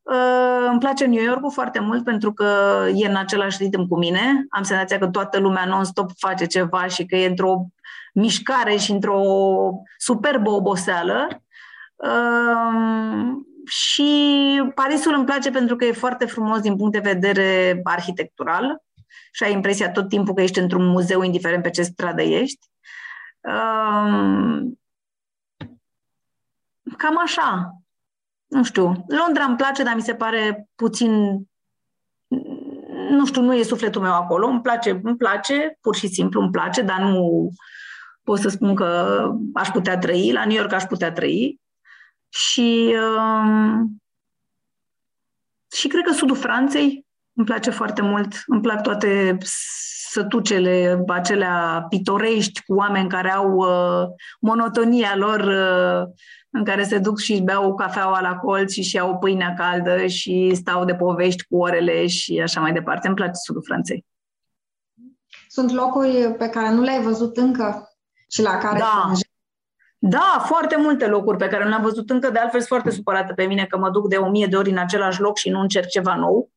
Uh, 0.04 0.66
îmi 0.70 0.78
place 0.78 1.04
New 1.04 1.22
York 1.22 1.52
foarte 1.52 1.80
mult 1.80 2.04
pentru 2.04 2.32
că 2.32 2.46
e 2.94 3.08
în 3.08 3.16
același 3.16 3.62
ritm 3.62 3.86
cu 3.86 3.98
mine. 3.98 4.46
Am 4.48 4.62
senzația 4.62 4.98
că 4.98 5.06
toată 5.06 5.38
lumea 5.38 5.64
non-stop 5.64 6.10
face 6.16 6.46
ceva 6.46 6.86
și 6.86 7.06
că 7.06 7.16
e 7.16 7.26
într-o 7.26 7.66
mișcare 8.14 8.76
și 8.76 8.90
într-o 8.90 9.22
superbă 9.96 10.50
oboseală. 10.50 11.42
Um, 11.96 13.46
și 13.64 14.62
Parisul 14.74 15.14
îmi 15.14 15.24
place 15.24 15.50
pentru 15.50 15.76
că 15.76 15.84
e 15.84 15.92
foarte 15.92 16.26
frumos 16.26 16.60
din 16.60 16.76
punct 16.76 16.92
de 16.92 17.12
vedere 17.12 17.80
arhitectural 17.84 18.82
și 19.32 19.44
ai 19.44 19.52
impresia 19.52 19.90
tot 19.90 20.08
timpul 20.08 20.34
că 20.34 20.42
ești 20.42 20.58
într-un 20.58 20.86
muzeu, 20.86 21.22
indiferent 21.22 21.62
pe 21.62 21.70
ce 21.70 21.82
stradă 21.82 22.22
ești. 22.22 22.66
Um, 23.40 24.78
cam 26.96 27.18
așa. 27.24 27.70
Nu 28.46 28.64
știu. 28.64 29.04
Londra 29.06 29.44
îmi 29.44 29.56
place, 29.56 29.82
dar 29.82 29.94
mi 29.94 30.02
se 30.02 30.14
pare 30.14 30.68
puțin 30.74 31.42
nu 33.10 33.26
știu, 33.26 33.42
nu 33.42 33.54
e 33.54 33.62
sufletul 33.62 34.02
meu 34.02 34.12
acolo, 34.12 34.46
îmi 34.46 34.60
place, 34.60 35.00
îmi 35.02 35.16
place, 35.16 35.78
pur 35.80 35.96
și 35.96 36.06
simplu 36.06 36.40
îmi 36.40 36.50
place, 36.50 36.82
dar 36.82 37.00
nu 37.00 37.48
pot 38.22 38.38
să 38.38 38.48
spun 38.48 38.74
că 38.74 39.28
aș 39.54 39.68
putea 39.68 39.98
trăi, 39.98 40.32
la 40.32 40.44
New 40.44 40.56
York 40.56 40.72
aș 40.72 40.82
putea 40.82 41.12
trăi. 41.12 41.60
Și, 42.36 42.94
um, 43.16 44.02
și 45.72 45.88
cred 45.88 46.04
că 46.04 46.12
sudul 46.12 46.36
Franței 46.36 47.06
îmi 47.32 47.46
place 47.46 47.70
foarte 47.70 48.02
mult, 48.02 48.42
îmi 48.46 48.60
plac 48.60 48.82
toate 48.82 49.38
sătucele 50.10 51.04
acelea 51.08 51.86
pitorești 51.88 52.62
cu 52.64 52.74
oameni 52.74 53.08
care 53.08 53.32
au 53.32 53.54
uh, 53.54 54.08
monotonia 54.40 55.16
lor 55.16 55.40
uh, 55.40 56.14
în 56.50 56.64
care 56.64 56.84
se 56.84 56.98
duc 56.98 57.18
și 57.18 57.40
beau 57.40 57.74
cafeaua 57.74 58.20
la 58.20 58.36
colț 58.36 58.72
și 58.72 58.82
și 58.82 58.96
iau 58.96 59.18
pâinea 59.18 59.54
caldă 59.54 60.06
și 60.06 60.52
stau 60.54 60.84
de 60.84 60.94
povești 60.94 61.44
cu 61.44 61.56
orele 61.56 62.06
și 62.06 62.40
așa 62.40 62.60
mai 62.60 62.72
departe. 62.72 63.06
Îmi 63.06 63.16
place 63.16 63.32
sudul 63.44 63.62
Franței. 63.64 64.04
Sunt 65.48 65.70
locuri 65.70 66.34
pe 66.38 66.48
care 66.48 66.70
nu 66.70 66.82
le-ai 66.82 67.02
văzut 67.02 67.36
încă 67.36 67.88
și 68.30 68.42
la 68.42 68.58
care 68.58 68.78
da. 68.78 69.12
Da, 70.06 70.42
foarte 70.46 70.76
multe 70.76 71.06
locuri 71.06 71.36
pe 71.36 71.46
care 71.48 71.62
nu 71.62 71.68
le-am 71.68 71.82
văzut 71.82 72.10
încă, 72.10 72.30
de 72.30 72.38
altfel 72.38 72.60
sunt 72.60 72.68
foarte 72.68 72.90
supărată 72.90 73.32
pe 73.32 73.44
mine 73.44 73.64
că 73.64 73.78
mă 73.78 73.90
duc 73.90 74.08
de 74.08 74.16
o 74.16 74.28
mie 74.28 74.46
de 74.46 74.56
ori 74.56 74.70
în 74.70 74.78
același 74.78 75.20
loc 75.20 75.36
și 75.36 75.50
nu 75.50 75.60
încerc 75.60 75.86
ceva 75.88 76.14
nou. 76.14 76.50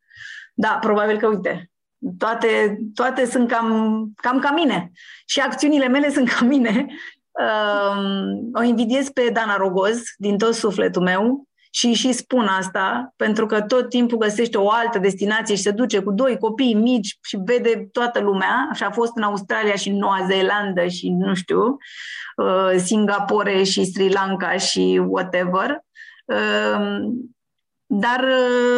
Da, 0.53 0.78
probabil 0.82 1.18
că, 1.18 1.28
uite, 1.28 1.72
toate, 2.18 2.80
toate 2.94 3.26
sunt 3.26 3.48
cam, 3.48 4.07
cam 4.15 4.40
ca 4.40 4.52
mine. 4.52 4.91
Și 5.26 5.40
acțiunile 5.40 5.88
mele 5.88 6.10
sunt 6.10 6.30
ca 6.30 6.45
mine. 6.45 6.86
Um, 7.32 8.49
o 8.53 8.61
invidiez 8.61 9.10
pe 9.10 9.30
Dana 9.34 9.56
Rogoz 9.56 10.02
din 10.18 10.38
tot 10.38 10.53
sufletul 10.53 11.02
meu 11.02 11.48
și 11.78 11.94
și 11.94 12.12
spun 12.12 12.48
asta 12.48 13.14
pentru 13.16 13.45
că 13.45 13.62
tot 13.62 13.90
timpul 13.90 14.18
găsește 14.18 14.58
o 14.58 14.70
altă 14.70 14.99
destinație 14.99 15.56
și 15.56 15.62
se 15.62 15.72
duce 15.72 15.99
cu 15.99 16.12
doi 16.12 16.38
copii 16.38 16.74
mici 16.74 17.18
și 17.22 17.38
vede 17.45 17.88
toată 17.91 18.20
lumea. 18.20 18.70
Și 18.74 18.84
a 18.84 18.91
fost 18.91 19.12
în 19.16 19.24
Australia 19.24 19.76
și 19.76 19.90
în 19.90 19.98
Noua 19.98 20.26
Zeelandă 20.28 20.88
și 20.88 21.10
nu 21.10 21.36
știu, 21.36 21.78
uh, 22.36 22.76
Singapore 22.78 23.64
și 23.64 23.86
Sri 23.86 24.12
Lanka 24.12 24.58
și 24.58 25.02
whatever. 25.08 25.80
Um, 26.26 27.36
dar 27.86 28.26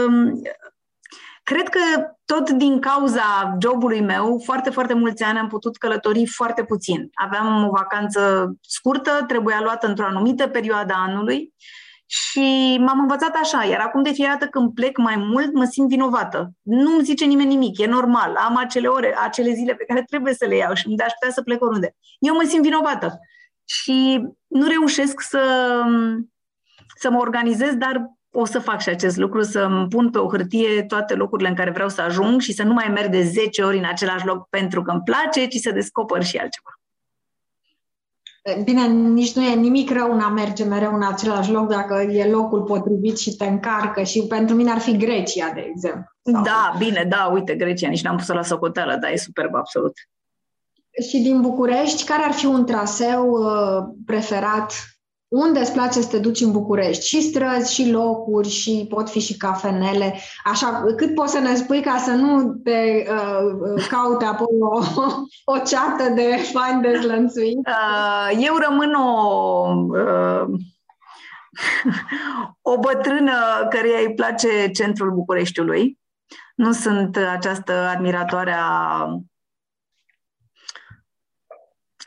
um, 0.07 0.41
Cred 1.43 1.69
că 1.69 1.79
tot 2.25 2.49
din 2.49 2.79
cauza 2.79 3.57
jobului 3.61 4.01
meu, 4.01 4.41
foarte, 4.43 4.69
foarte 4.69 4.93
mulți 4.93 5.23
ani 5.23 5.37
am 5.37 5.47
putut 5.47 5.77
călători 5.77 6.25
foarte 6.27 6.63
puțin. 6.63 7.09
Aveam 7.13 7.67
o 7.67 7.69
vacanță 7.69 8.51
scurtă, 8.61 9.23
trebuia 9.27 9.61
luată 9.61 9.87
într-o 9.87 10.05
anumită 10.05 10.47
perioadă 10.47 10.93
a 10.93 11.03
anului 11.07 11.53
și 12.11 12.77
m-am 12.79 12.99
învățat 12.99 13.35
așa, 13.41 13.63
iar 13.63 13.79
acum 13.79 14.03
de 14.03 14.11
fiecare 14.11 14.37
dată 14.39 14.51
când 14.51 14.73
plec 14.73 14.97
mai 14.97 15.15
mult, 15.15 15.53
mă 15.53 15.63
simt 15.63 15.89
vinovată. 15.89 16.51
Nu 16.61 16.93
îmi 16.93 17.03
zice 17.03 17.25
nimeni 17.25 17.49
nimic, 17.49 17.77
e 17.77 17.85
normal, 17.85 18.35
am 18.35 18.55
acele 18.57 18.87
ore, 18.87 19.15
acele 19.23 19.53
zile 19.53 19.73
pe 19.73 19.83
care 19.83 20.03
trebuie 20.03 20.33
să 20.33 20.45
le 20.45 20.55
iau 20.55 20.73
și 20.73 20.87
unde 20.87 21.03
aș 21.03 21.11
putea 21.11 21.31
să 21.31 21.41
plec 21.41 21.61
oriunde. 21.61 21.95
Eu 22.19 22.33
mă 22.33 22.43
simt 22.47 22.63
vinovată 22.63 23.19
și 23.65 24.27
nu 24.47 24.67
reușesc 24.67 25.21
să, 25.21 25.41
să 26.95 27.09
mă 27.09 27.19
organizez, 27.19 27.73
dar 27.73 28.05
o 28.31 28.45
să 28.45 28.59
fac 28.59 28.81
și 28.81 28.89
acest 28.89 29.17
lucru, 29.17 29.41
să 29.41 29.59
îmi 29.59 29.87
pun 29.87 30.09
pe 30.09 30.17
o 30.17 30.29
hârtie 30.29 30.83
toate 30.83 31.13
locurile 31.13 31.49
în 31.49 31.55
care 31.55 31.71
vreau 31.71 31.89
să 31.89 32.01
ajung 32.01 32.41
și 32.41 32.53
să 32.53 32.63
nu 32.63 32.73
mai 32.73 32.87
merg 32.87 33.11
de 33.11 33.23
10 33.23 33.63
ori 33.63 33.77
în 33.77 33.85
același 33.85 34.25
loc 34.25 34.49
pentru 34.49 34.81
că 34.81 34.91
îmi 34.91 35.03
place, 35.03 35.47
ci 35.47 35.55
să 35.55 35.71
descoper 35.71 36.23
și 36.23 36.37
altceva. 36.37 36.78
Bine, 38.63 38.87
nici 38.87 39.35
nu 39.35 39.43
e 39.43 39.55
nimic 39.55 39.91
rău 39.91 40.13
în 40.13 40.19
a 40.19 40.29
merge 40.29 40.63
mereu 40.63 40.93
în 40.93 41.03
același 41.03 41.51
loc 41.51 41.67
dacă 41.67 42.01
e 42.01 42.29
locul 42.29 42.63
potrivit 42.63 43.17
și 43.19 43.35
te 43.35 43.45
încarcă 43.45 44.03
și 44.03 44.25
pentru 44.27 44.55
mine 44.55 44.71
ar 44.71 44.79
fi 44.79 44.97
Grecia, 44.97 45.51
de 45.53 45.65
exemplu. 45.69 46.03
Sau... 46.21 46.43
Da, 46.43 46.75
bine, 46.77 47.05
da, 47.09 47.29
uite, 47.33 47.55
Grecia, 47.55 47.89
nici 47.89 48.03
n-am 48.03 48.17
pus 48.17 48.27
la 48.27 48.43
socoteală, 48.43 48.95
dar 48.95 49.11
e 49.11 49.15
superb, 49.15 49.55
absolut. 49.55 49.93
Și 51.09 51.19
din 51.19 51.41
București, 51.41 52.03
care 52.03 52.23
ar 52.23 52.31
fi 52.31 52.45
un 52.45 52.65
traseu 52.65 53.29
uh, 53.29 53.95
preferat 54.05 54.73
unde 55.29 55.59
îți 55.59 55.73
place 55.73 56.01
să 56.01 56.07
te 56.07 56.17
duci 56.17 56.41
în 56.41 56.51
București? 56.51 57.07
Și 57.07 57.21
străzi, 57.21 57.73
și 57.73 57.91
locuri, 57.91 58.49
și 58.49 58.85
pot 58.89 59.09
fi 59.09 59.19
și 59.19 59.37
cafenele. 59.37 60.15
Așa, 60.43 60.85
cât 60.97 61.13
poți 61.13 61.31
să 61.31 61.39
ne 61.39 61.55
spui 61.55 61.81
ca 61.81 61.97
să 61.97 62.11
nu 62.11 62.53
te 62.53 63.05
uh, 63.09 63.75
uh 63.75 63.87
caute 63.89 64.25
apoi 64.25 64.47
o, 64.59 64.79
o 65.53 65.57
ceată 65.57 66.09
de 66.15 66.35
fani 66.53 66.81
dezlănțuit? 66.81 67.57
Uh, 67.57 68.45
eu 68.45 68.55
rămân 68.55 68.93
o... 68.93 69.73
Uh, 69.87 70.59
o 72.73 72.79
bătrână 72.79 73.67
care 73.69 74.05
îi 74.05 74.13
place 74.13 74.71
centrul 74.71 75.11
Bucureștiului. 75.11 75.99
Nu 76.55 76.71
sunt 76.71 77.17
această 77.31 77.73
admiratoare 77.73 78.55
a 78.57 79.05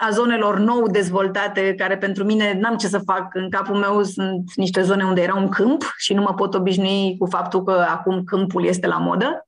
a 0.06 0.10
zonelor 0.10 0.58
nou 0.58 0.86
dezvoltate, 0.86 1.74
care 1.74 1.96
pentru 1.96 2.24
mine 2.24 2.58
n-am 2.60 2.76
ce 2.76 2.86
să 2.86 2.98
fac. 2.98 3.34
În 3.34 3.50
capul 3.50 3.76
meu 3.76 4.02
sunt 4.02 4.54
niște 4.54 4.82
zone 4.82 5.04
unde 5.04 5.22
era 5.22 5.34
un 5.34 5.48
câmp 5.48 5.94
și 5.96 6.14
nu 6.14 6.22
mă 6.22 6.34
pot 6.34 6.54
obișnui 6.54 7.16
cu 7.18 7.26
faptul 7.26 7.62
că 7.62 7.86
acum 7.88 8.24
câmpul 8.24 8.64
este 8.64 8.86
la 8.86 8.98
modă. 8.98 9.46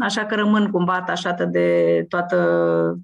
Așa 0.00 0.24
că 0.26 0.34
rămân 0.34 0.70
cumva 0.70 0.92
atașată 0.92 1.44
de 1.44 2.04
toată 2.08 2.98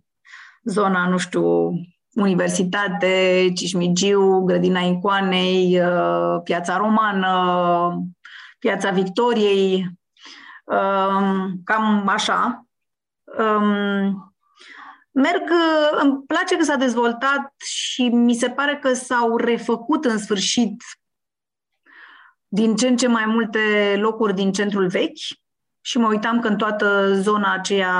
zona, 0.64 1.09
nu 1.09 1.18
știu, 1.18 1.70
Universitate, 2.14 3.47
Cismigiu, 3.55 4.43
Grădina 4.44 4.81
Incoanei, 4.81 5.81
uh, 5.81 6.40
Piața 6.44 6.76
Romană, 6.76 7.32
Piața 8.59 8.90
Victoriei, 8.90 9.90
cam 11.64 12.09
așa. 12.09 12.66
Merg, 15.15 15.51
îmi 16.01 16.23
place 16.27 16.57
că 16.57 16.65
s-a 16.65 16.77
dezvoltat 16.77 17.55
și 17.65 18.09
mi 18.09 18.35
se 18.35 18.51
pare 18.51 18.77
că 18.77 18.93
s-au 18.93 19.36
refăcut 19.36 20.05
în 20.05 20.19
sfârșit 20.19 20.82
din 22.49 22.77
ce 22.77 22.89
în 22.89 22.97
ce 22.97 23.07
mai 23.07 23.24
multe 23.27 23.95
locuri 23.97 24.35
din 24.35 24.53
centrul 24.53 24.86
vechi 24.86 25.19
și 25.81 25.99
mă 25.99 26.07
uitam 26.07 26.41
că 26.41 26.49
în 26.49 26.57
toată 26.57 27.15
zona 27.15 27.53
aceea 27.53 27.93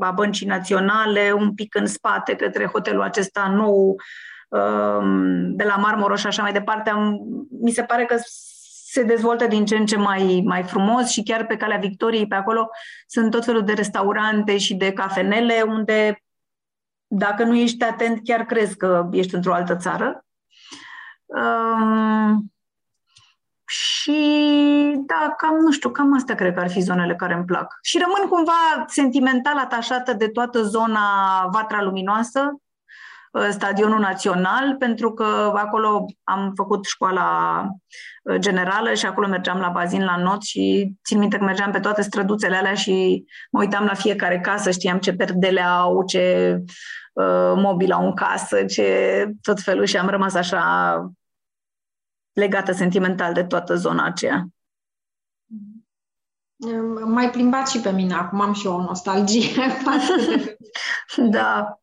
a 0.00 0.10
băncii 0.10 0.46
naționale, 0.46 1.32
un 1.32 1.54
pic 1.54 1.74
în 1.74 1.86
spate 1.86 2.34
către 2.36 2.66
hotelul 2.66 3.02
acesta 3.02 3.52
nou 3.56 3.96
um, 4.48 5.56
de 5.56 5.64
la 5.64 5.76
Marmoro 5.76 6.16
și 6.16 6.26
așa 6.26 6.42
mai 6.42 6.52
departe, 6.52 6.92
mi 7.60 7.70
se 7.70 7.82
pare 7.82 8.04
că 8.04 8.16
se 8.84 9.02
dezvoltă 9.02 9.46
din 9.46 9.64
ce 9.64 9.76
în 9.76 9.86
ce 9.86 9.96
mai, 9.96 10.42
mai 10.44 10.62
frumos 10.62 11.08
și 11.08 11.22
chiar 11.22 11.46
pe 11.46 11.56
calea 11.56 11.78
Victoriei, 11.78 12.26
pe 12.26 12.34
acolo, 12.34 12.68
sunt 13.06 13.30
tot 13.30 13.44
felul 13.44 13.64
de 13.64 13.72
restaurante 13.72 14.58
și 14.58 14.74
de 14.74 14.92
cafenele 14.92 15.64
unde 15.66 16.22
dacă 17.12 17.44
nu 17.44 17.54
ești 17.54 17.84
atent, 17.84 18.20
chiar 18.24 18.44
crezi 18.44 18.76
că 18.76 19.08
ești 19.12 19.34
într-o 19.34 19.54
altă 19.54 19.76
țară. 19.76 20.24
Um, 21.26 22.52
și 23.66 24.20
da, 25.06 25.34
cam, 25.36 25.56
nu 25.56 25.70
știu, 25.70 25.90
cam 25.90 26.14
astea 26.14 26.34
cred 26.34 26.54
că 26.54 26.60
ar 26.60 26.70
fi 26.70 26.80
zonele 26.80 27.16
care 27.16 27.34
îmi 27.34 27.44
plac. 27.44 27.78
Și 27.82 27.98
rămân 27.98 28.28
cumva 28.28 28.84
sentimental 28.86 29.58
atașată 29.58 30.12
de 30.12 30.28
toată 30.28 30.62
zona 30.62 31.00
Vatra 31.52 31.82
Luminoasă, 31.82 32.40
uh, 32.40 32.69
Stadionul 33.50 33.98
Național, 33.98 34.76
pentru 34.78 35.12
că 35.12 35.52
acolo 35.54 36.04
am 36.24 36.52
făcut 36.54 36.84
școala 36.84 37.62
uh, 38.22 38.36
generală 38.38 38.94
și 38.94 39.06
acolo 39.06 39.26
mergeam 39.26 39.58
la 39.58 39.68
bazin 39.68 40.04
la 40.04 40.16
not 40.16 40.42
și 40.42 40.92
țin 41.04 41.18
minte 41.18 41.38
că 41.38 41.44
mergeam 41.44 41.70
pe 41.70 41.80
toate 41.80 42.02
străduțele 42.02 42.56
alea 42.56 42.74
și 42.74 43.24
mă 43.50 43.60
uitam 43.60 43.84
la 43.84 43.94
fiecare 43.94 44.40
casă, 44.40 44.70
știam 44.70 44.98
ce 44.98 45.12
perdele 45.12 45.60
au, 45.60 46.04
ce 46.04 46.56
Uh, 47.12 47.52
mobila 47.56 48.04
în 48.04 48.14
casă, 48.14 48.64
ce 48.64 49.26
tot 49.42 49.60
felul 49.60 49.84
și 49.84 49.96
am 49.96 50.08
rămas 50.08 50.34
așa 50.34 51.12
legată 52.32 52.72
sentimental 52.72 53.32
de 53.32 53.44
toată 53.44 53.74
zona 53.74 54.04
aceea. 54.04 54.46
Mai 57.04 57.30
plimbat 57.30 57.68
și 57.68 57.80
pe 57.80 57.90
mine, 57.90 58.14
acum 58.14 58.40
am 58.40 58.52
și 58.52 58.66
eu 58.66 58.74
o 58.74 58.82
nostalgie 58.82 59.68
față 59.68 60.14
de... 60.26 60.56
da. 61.36 61.79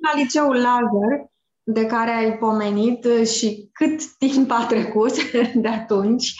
La 0.00 0.12
liceul 0.14 0.56
Lazar, 0.56 1.30
de 1.62 1.86
care 1.86 2.10
ai 2.10 2.38
pomenit 2.38 3.06
și 3.26 3.68
cât 3.72 4.16
timp 4.18 4.50
a 4.50 4.66
trecut 4.68 5.32
de 5.54 5.68
atunci, 5.68 6.34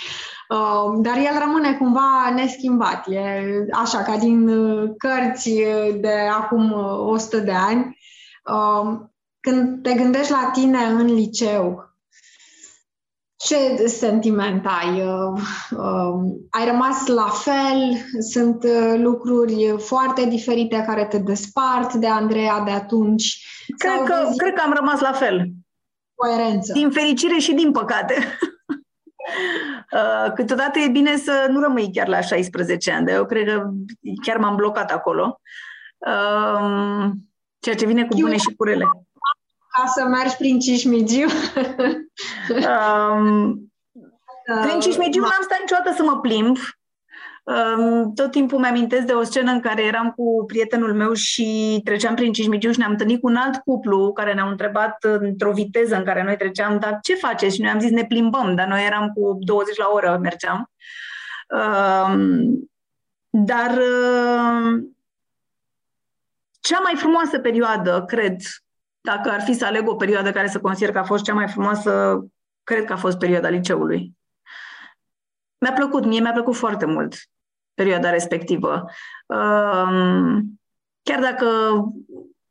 uh, 0.48 0.98
dar 1.02 1.16
el 1.16 1.38
rămâne 1.38 1.76
cumva 1.76 2.32
neschimbat. 2.34 3.08
E 3.08 3.42
așa 3.72 4.02
ca 4.02 4.16
din 4.16 4.48
uh, 4.48 4.90
cărți 4.98 5.50
de 6.00 6.14
acum 6.32 6.72
100 6.72 7.38
de 7.38 7.52
ani 7.52 7.98
Um, 8.44 9.14
când 9.40 9.82
te 9.82 9.94
gândești 9.94 10.32
la 10.32 10.50
tine 10.52 10.84
în 10.84 11.14
liceu, 11.14 11.89
ce 13.46 13.86
sentiment 13.86 14.66
ai? 14.66 15.02
Uh, 15.02 15.40
uh, 15.70 16.14
ai 16.50 16.66
rămas 16.66 17.06
la 17.06 17.28
fel? 17.28 17.96
Sunt 18.30 18.64
uh, 18.64 18.94
lucruri 18.96 19.74
foarte 19.78 20.24
diferite 20.24 20.84
care 20.86 21.04
te 21.04 21.18
despart 21.18 21.94
de 21.94 22.06
Andreea 22.06 22.60
de 22.60 22.70
atunci? 22.70 23.46
Cred 23.78 24.02
că, 24.04 24.22
vezi... 24.24 24.36
cred 24.36 24.54
că 24.54 24.62
am 24.64 24.72
rămas 24.72 25.00
la 25.00 25.12
fel. 25.12 25.50
Coerență. 26.14 26.72
Din 26.72 26.90
fericire 26.90 27.38
și 27.38 27.52
din 27.52 27.72
păcate. 27.72 28.14
Câteodată 30.34 30.78
e 30.78 30.88
bine 30.88 31.16
să 31.16 31.46
nu 31.50 31.60
rămâi 31.60 31.90
chiar 31.92 32.08
la 32.08 32.20
16 32.20 32.92
ani, 32.92 33.06
dar 33.06 33.14
eu 33.14 33.26
cred 33.26 33.46
că 33.46 33.70
chiar 34.22 34.36
m-am 34.36 34.56
blocat 34.56 34.90
acolo. 34.90 35.40
Ceea 37.58 37.74
ce 37.74 37.86
vine 37.86 38.06
cu 38.06 38.16
bune 38.20 38.36
și 38.36 38.54
cu 38.56 38.64
rele 38.64 38.84
ca 39.70 39.86
să 39.86 40.04
mergi 40.04 40.36
prin 40.36 40.58
Cismigiu? 40.58 41.26
um, 42.68 43.72
prin 44.62 44.80
Cismigiu 44.80 45.20
n-am 45.20 45.42
stat 45.42 45.58
niciodată 45.60 45.92
să 45.96 46.02
mă 46.02 46.20
plimb. 46.20 46.56
Um, 47.42 48.12
tot 48.14 48.30
timpul 48.30 48.58
mi-amintesc 48.58 49.06
de 49.06 49.12
o 49.12 49.22
scenă 49.22 49.50
în 49.50 49.60
care 49.60 49.82
eram 49.82 50.10
cu 50.10 50.44
prietenul 50.46 50.94
meu 50.94 51.12
și 51.12 51.80
treceam 51.84 52.14
prin 52.14 52.32
Cismigiu 52.32 52.72
și 52.72 52.78
ne-am 52.78 52.90
întâlnit 52.90 53.20
cu 53.20 53.26
un 53.26 53.36
alt 53.36 53.56
cuplu 53.56 54.12
care 54.12 54.34
ne-au 54.34 54.48
întrebat 54.48 55.04
într-o 55.04 55.52
viteză 55.52 55.96
în 55.96 56.04
care 56.04 56.22
noi 56.22 56.36
treceam, 56.36 56.78
dar 56.78 56.98
ce 57.02 57.14
faceți? 57.14 57.54
Și 57.54 57.60
noi 57.60 57.70
am 57.70 57.80
zis 57.80 57.90
ne 57.90 58.04
plimbăm, 58.04 58.54
dar 58.54 58.66
noi 58.66 58.86
eram 58.86 59.08
cu 59.08 59.38
20 59.40 59.76
la 59.76 59.88
oră, 59.92 60.18
mergeam. 60.22 60.70
Um, 61.48 62.70
dar 63.30 63.70
uh, 63.70 64.82
cea 66.60 66.80
mai 66.80 66.94
frumoasă 66.96 67.38
perioadă, 67.38 68.04
cred, 68.06 68.36
dacă 69.00 69.30
ar 69.30 69.40
fi 69.40 69.52
să 69.52 69.66
aleg 69.66 69.88
o 69.88 69.94
perioadă 69.94 70.32
care 70.32 70.48
să 70.48 70.60
consider 70.60 70.92
că 70.92 70.98
a 70.98 71.04
fost 71.04 71.24
cea 71.24 71.34
mai 71.34 71.48
frumoasă, 71.48 72.24
cred 72.62 72.84
că 72.84 72.92
a 72.92 72.96
fost 72.96 73.18
perioada 73.18 73.48
liceului. 73.48 74.18
Mi-a 75.58 75.72
plăcut, 75.72 76.04
mie 76.04 76.20
mi-a 76.20 76.32
plăcut 76.32 76.56
foarte 76.56 76.86
mult 76.86 77.14
perioada 77.74 78.10
respectivă. 78.10 78.84
Chiar 81.02 81.20
dacă 81.20 81.46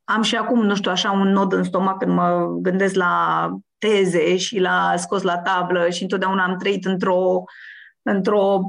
am 0.04 0.22
și 0.22 0.36
acum, 0.36 0.62
nu 0.62 0.74
știu, 0.74 0.90
așa 0.90 1.10
un 1.10 1.28
nod 1.28 1.52
în 1.52 1.64
stomac 1.64 1.98
când 1.98 2.12
mă 2.12 2.46
gândesc 2.60 2.94
la 2.94 3.48
teze 3.78 4.36
și 4.36 4.58
la 4.58 4.96
scos 4.96 5.22
la 5.22 5.38
tablă 5.38 5.88
și 5.88 6.02
întotdeauna 6.02 6.44
am 6.44 6.56
trăit 6.56 6.84
într-o, 6.84 7.44
într-o 8.02 8.68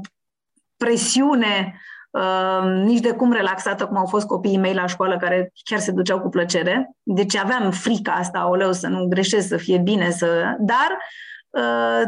presiune 0.76 1.80
Uh, 2.12 2.62
nici 2.64 3.00
de 3.00 3.12
cum 3.12 3.32
relaxată 3.32 3.86
cum 3.86 3.96
au 3.96 4.06
fost 4.06 4.26
copiii 4.26 4.58
mei 4.58 4.74
la 4.74 4.86
școală, 4.86 5.16
care 5.16 5.52
chiar 5.64 5.78
se 5.78 5.92
duceau 5.92 6.20
cu 6.20 6.28
plăcere. 6.28 6.90
Deci 7.02 7.36
aveam 7.36 7.70
frica 7.70 8.12
asta, 8.12 8.48
oleu, 8.48 8.72
să 8.72 8.88
nu 8.88 9.06
greșesc, 9.08 9.48
să 9.48 9.56
fie 9.56 9.78
bine, 9.78 10.10
să... 10.10 10.56
Dar 10.58 10.98
uh, 11.50 12.02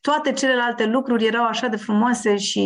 toate 0.00 0.32
celelalte 0.32 0.86
lucruri 0.86 1.26
erau 1.26 1.44
așa 1.44 1.66
de 1.66 1.76
frumoase 1.76 2.36
și 2.36 2.62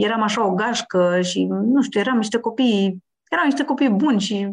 eram 0.00 0.22
așa 0.22 0.46
o 0.46 0.54
gașcă 0.54 1.20
și, 1.20 1.44
nu 1.44 1.82
știu, 1.82 2.00
eram 2.00 2.16
niște 2.16 2.38
copii, 2.38 3.04
eram 3.28 3.44
niște 3.44 3.64
copii 3.64 3.90
buni 3.90 4.20
și 4.20 4.50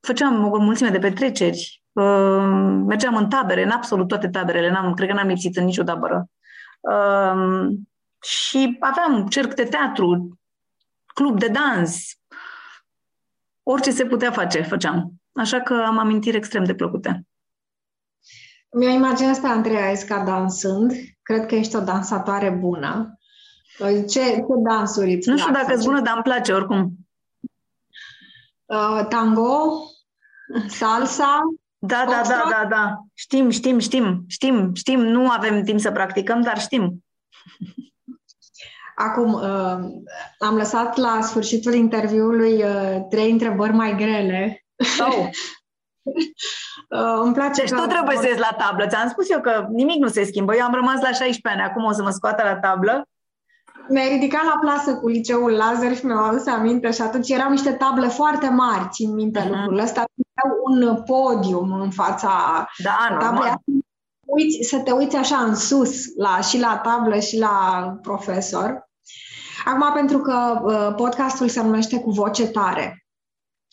făceam 0.00 0.52
o 0.52 0.58
mulțime 0.58 0.88
de 0.88 0.98
petreceri, 0.98 1.82
uh, 1.92 2.82
mergeam 2.86 3.16
în 3.16 3.28
tabere, 3.28 3.62
în 3.62 3.70
absolut 3.70 4.08
toate 4.08 4.28
taberele, 4.28 4.70
n-am, 4.70 4.94
cred 4.94 5.08
că 5.08 5.14
n-am 5.14 5.28
lipsit 5.28 5.56
în 5.56 5.64
nicio 5.64 5.82
tabără. 5.82 6.26
Uh, 6.80 7.66
și 8.22 8.76
aveam 8.80 9.26
cerc 9.26 9.54
de 9.54 9.64
teatru, 9.64 10.38
club 11.14 11.38
de 11.38 11.48
dans, 11.48 12.12
orice 13.62 13.90
se 13.90 14.06
putea 14.06 14.30
face, 14.30 14.62
făceam. 14.62 15.12
Așa 15.32 15.60
că 15.60 15.74
am 15.86 15.98
amintiri 15.98 16.36
extrem 16.36 16.64
de 16.64 16.74
plăcute. 16.74 17.26
Mi-o 18.70 18.88
imaginez 18.88 19.38
pe 19.38 19.46
Andreea 19.46 19.90
Esca 19.90 20.24
dansând. 20.24 20.92
Cred 21.22 21.46
că 21.46 21.54
ești 21.54 21.76
o 21.76 21.80
dansatoare 21.80 22.50
bună. 22.50 23.18
Ce, 23.78 24.04
ce 24.06 24.44
dansuri 24.64 25.14
îți 25.14 25.28
Nu 25.28 25.36
știu 25.36 25.52
dacă 25.52 25.72
e 25.72 25.82
bună, 25.84 26.00
dar 26.00 26.14
îmi 26.14 26.22
place 26.22 26.52
oricum. 26.52 26.92
Uh, 28.64 29.06
tango, 29.08 29.82
salsa, 30.68 31.38
da, 31.78 32.04
da, 32.04 32.22
da, 32.28 32.48
da, 32.50 32.66
da. 32.68 33.04
Știm, 33.14 33.50
știm, 33.50 33.78
știm, 33.78 34.24
știm, 34.28 34.74
știm. 34.74 35.00
Nu 35.00 35.30
avem 35.30 35.62
timp 35.62 35.80
să 35.80 35.92
practicăm, 35.92 36.40
dar 36.40 36.60
știm. 36.60 37.04
Acum, 39.08 39.32
uh, 39.32 39.78
am 40.38 40.56
lăsat 40.56 40.96
la 40.96 41.20
sfârșitul 41.22 41.74
interviului 41.74 42.62
uh, 42.62 42.96
trei 43.10 43.30
întrebări 43.30 43.72
mai 43.72 43.94
grele. 43.96 44.64
Oh. 45.08 45.28
uh, 46.98 47.20
îmi 47.22 47.34
place 47.34 47.60
deci 47.60 47.70
că... 47.70 47.80
tu 47.80 47.86
trebuie 47.86 48.16
să 48.16 48.26
ies 48.26 48.38
la 48.38 48.56
tablă. 48.58 48.86
Ți-am 48.86 49.08
spus 49.08 49.30
eu 49.30 49.40
că 49.40 49.66
nimic 49.70 49.98
nu 50.00 50.08
se 50.08 50.24
schimbă. 50.24 50.56
Eu 50.56 50.64
am 50.64 50.74
rămas 50.74 51.00
la 51.00 51.12
16 51.12 51.48
ani, 51.48 51.70
acum 51.70 51.84
o 51.84 51.92
să 51.92 52.02
mă 52.02 52.10
scoată 52.10 52.42
la 52.42 52.56
tablă. 52.56 53.06
Mi-ai 53.88 54.08
ridicat 54.08 54.44
la 54.44 54.58
plasă 54.60 54.96
cu 54.96 55.08
liceul 55.08 55.50
laser 55.50 55.96
și 55.96 56.06
mi-am 56.06 56.22
adus 56.22 56.46
aminte 56.46 56.90
și 56.90 57.02
atunci 57.02 57.30
erau 57.30 57.50
niște 57.50 57.72
table 57.72 58.08
foarte 58.08 58.48
mari, 58.48 58.88
țin 58.90 59.14
minte 59.14 59.40
uh-huh. 59.40 59.48
lucrul 59.48 59.78
ăsta. 59.78 60.04
un 60.64 61.02
podium 61.02 61.72
în 61.72 61.90
fața 61.90 62.66
da, 62.82 63.16
tablei. 63.18 63.52
Uiți, 64.26 64.68
să 64.68 64.78
te 64.78 64.90
uiți 64.90 65.16
așa 65.16 65.36
în 65.36 65.54
sus, 65.54 66.16
la, 66.16 66.40
și 66.40 66.58
la 66.58 66.80
tablă 66.82 67.18
și 67.18 67.38
la 67.38 67.86
profesor. 68.02 68.90
Acum, 69.64 69.92
pentru 69.94 70.18
că 70.18 70.60
uh, 70.62 70.94
podcastul 70.96 71.48
se 71.48 71.62
numește 71.62 72.00
cu 72.00 72.10
voce 72.10 72.46
tare 72.46 73.04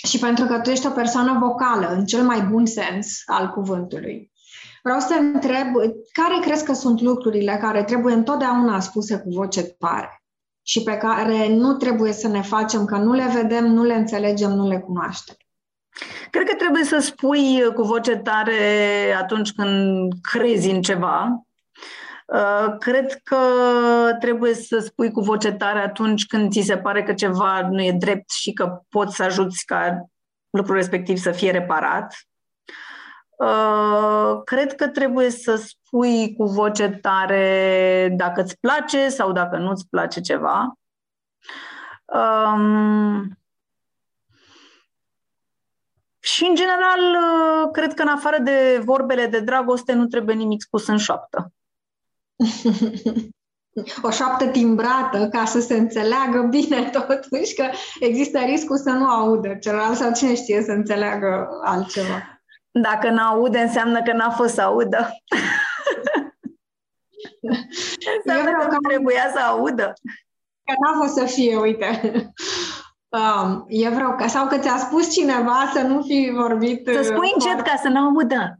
și 0.07 0.19
pentru 0.19 0.45
că 0.45 0.59
tu 0.59 0.69
ești 0.69 0.87
o 0.87 0.89
persoană 0.89 1.37
vocală, 1.39 1.87
în 1.87 2.05
cel 2.05 2.23
mai 2.23 2.41
bun 2.41 2.65
sens 2.65 3.21
al 3.25 3.49
cuvântului, 3.49 4.31
vreau 4.83 4.99
să 4.99 5.07
te 5.07 5.19
întreb 5.19 5.67
care 6.11 6.39
crezi 6.41 6.65
că 6.65 6.73
sunt 6.73 7.01
lucrurile 7.01 7.57
care 7.61 7.83
trebuie 7.83 8.13
întotdeauna 8.13 8.79
spuse 8.79 9.17
cu 9.17 9.29
voce 9.29 9.61
tare 9.61 10.23
și 10.61 10.83
pe 10.83 10.97
care 10.97 11.47
nu 11.47 11.73
trebuie 11.73 12.11
să 12.11 12.27
ne 12.27 12.41
facem 12.41 12.85
că 12.85 12.97
nu 12.97 13.13
le 13.13 13.29
vedem, 13.33 13.65
nu 13.65 13.83
le 13.83 13.93
înțelegem, 13.93 14.51
nu 14.51 14.67
le 14.67 14.79
cunoaștem. 14.79 15.35
Cred 16.31 16.47
că 16.47 16.55
trebuie 16.55 16.83
să 16.83 16.99
spui 16.99 17.73
cu 17.75 17.81
voce 17.81 18.15
tare 18.15 18.53
atunci 19.19 19.51
când 19.51 20.11
crezi 20.21 20.69
în 20.69 20.81
ceva, 20.81 21.27
Uh, 21.31 21.48
cred 22.79 23.19
că 23.23 23.37
trebuie 24.19 24.53
să 24.53 24.79
spui 24.79 25.11
cu 25.11 25.21
voce 25.21 25.51
tare 25.51 25.79
atunci 25.79 26.25
când 26.25 26.51
ți 26.51 26.61
se 26.61 26.77
pare 26.77 27.03
că 27.03 27.13
ceva 27.13 27.67
nu 27.69 27.81
e 27.81 27.91
drept 27.91 28.29
și 28.29 28.53
că 28.53 28.81
poți 28.89 29.15
să 29.15 29.23
ajuți 29.23 29.65
ca 29.65 30.09
lucrul 30.49 30.75
respectiv 30.75 31.17
să 31.17 31.31
fie 31.31 31.51
reparat. 31.51 32.15
Uh, 33.39 34.41
cred 34.43 34.75
că 34.75 34.87
trebuie 34.87 35.29
să 35.29 35.55
spui 35.55 36.35
cu 36.35 36.43
voce 36.43 36.89
tare 36.89 38.13
dacă 38.17 38.41
îți 38.41 38.59
place 38.59 39.09
sau 39.09 39.31
dacă 39.31 39.57
nu 39.57 39.69
îți 39.69 39.87
place 39.89 40.21
ceva. 40.21 40.73
Um, 42.05 43.37
și, 46.19 46.45
în 46.45 46.55
general, 46.55 46.99
uh, 46.99 47.69
cred 47.71 47.93
că 47.93 48.01
în 48.01 48.07
afară 48.07 48.37
de 48.37 48.81
vorbele 48.83 49.25
de 49.27 49.39
dragoste 49.39 49.93
nu 49.93 50.05
trebuie 50.05 50.35
nimic 50.35 50.61
spus 50.61 50.87
în 50.87 50.97
șoaptă. 50.97 51.53
o 54.07 54.09
șoaptă 54.09 54.47
timbrată 54.47 55.27
ca 55.31 55.45
să 55.45 55.59
se 55.59 55.75
înțeleagă 55.75 56.41
bine 56.41 56.89
totuși, 57.07 57.55
că 57.55 57.69
există 57.99 58.39
riscul 58.39 58.77
să 58.77 58.89
nu 58.89 59.09
audă 59.09 59.57
celălalt 59.61 59.97
sau 59.97 60.13
cine 60.13 60.35
știe 60.35 60.61
să 60.61 60.71
înțeleagă 60.71 61.47
altceva. 61.63 62.41
Dacă 62.71 63.09
nu 63.09 63.21
aude, 63.21 63.59
înseamnă 63.59 64.01
că 64.01 64.13
n-a 64.13 64.29
fost 64.29 64.53
să 64.53 64.61
audă. 64.61 65.09
înseamnă 68.17 68.51
că, 68.51 68.67
că 68.67 68.77
trebuia 68.87 69.29
să 69.33 69.39
audă. 69.39 69.93
Că 70.63 70.73
n-a 70.79 70.99
fost 70.99 71.13
să 71.13 71.25
fie, 71.25 71.57
uite. 71.57 72.11
Um, 73.07 73.65
e 73.67 73.89
vreo, 73.89 74.27
sau 74.27 74.47
că 74.47 74.57
ți-a 74.57 74.77
spus 74.77 75.11
cineva 75.13 75.71
să 75.73 75.81
nu 75.81 76.01
fi 76.01 76.31
vorbit... 76.35 76.89
Să 76.93 77.01
spui 77.01 77.31
încet 77.33 77.61
ca 77.61 77.75
să 77.81 77.87
nu 77.87 77.99
audă. 77.99 78.59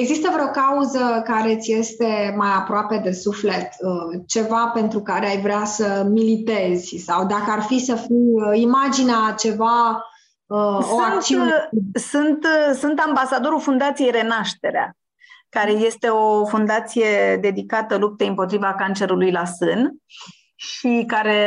Există 0.00 0.30
vreo 0.32 0.46
cauză 0.46 1.22
care 1.24 1.56
ți 1.56 1.72
este 1.72 2.34
mai 2.36 2.48
aproape 2.56 3.00
de 3.04 3.12
suflet? 3.12 3.68
Uh, 3.80 4.20
ceva 4.26 4.70
pentru 4.74 5.00
care 5.00 5.26
ai 5.26 5.40
vrea 5.40 5.64
să 5.64 6.06
militezi? 6.08 6.96
Sau 6.96 7.26
dacă 7.26 7.50
ar 7.50 7.60
fi 7.62 7.78
să 7.78 7.94
fii 7.94 8.32
uh, 8.32 8.60
imaginea 8.60 9.34
ceva, 9.38 10.06
uh, 10.46 10.78
sunt, 10.80 10.90
o 10.90 11.00
acțiune? 11.00 11.68
Sunt, 11.94 12.46
sunt 12.74 13.00
ambasadorul 13.06 13.60
Fundației 13.60 14.10
Renașterea, 14.10 14.96
care 15.48 15.70
este 15.70 16.08
o 16.08 16.46
fundație 16.46 17.36
dedicată 17.40 17.96
luptei 17.96 18.28
împotriva 18.28 18.74
cancerului 18.74 19.30
la 19.30 19.44
sân 19.44 19.96
și 20.54 21.04
care, 21.06 21.38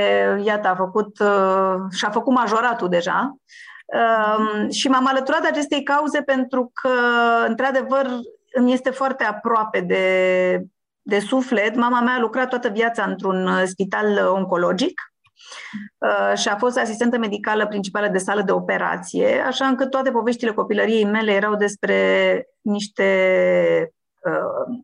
iată, 0.45 0.67
a 0.67 0.75
făcut, 0.75 1.17
și-a 1.91 2.09
făcut 2.09 2.33
majoratul 2.33 2.89
deja. 2.89 3.37
Um, 3.87 4.69
și 4.69 4.87
m-am 4.87 5.07
alăturat 5.07 5.45
acestei 5.45 5.83
cauze 5.83 6.21
pentru 6.21 6.71
că, 6.73 6.89
într-adevăr, 7.47 8.05
îmi 8.57 8.73
este 8.73 8.89
foarte 8.89 9.23
aproape 9.23 9.79
de, 9.79 10.65
de 11.01 11.19
suflet. 11.19 11.75
Mama 11.75 12.01
mea 12.01 12.13
a 12.13 12.19
lucrat 12.19 12.49
toată 12.49 12.69
viața 12.69 13.03
într-un 13.03 13.47
uh, 13.47 13.63
spital 13.65 14.07
uh, 14.07 14.29
oncologic 14.29 15.01
uh, 15.97 16.37
și 16.37 16.47
a 16.47 16.55
fost 16.55 16.77
asistentă 16.77 17.17
medicală 17.17 17.67
principală 17.67 18.07
de 18.07 18.17
sală 18.17 18.41
de 18.41 18.51
operație, 18.51 19.39
așa 19.39 19.65
încât 19.65 19.89
toate 19.89 20.11
poveștile 20.11 20.51
copilăriei 20.51 21.05
mele 21.05 21.31
erau 21.31 21.55
despre 21.55 21.95
niște 22.61 23.91
uh, 24.23 24.77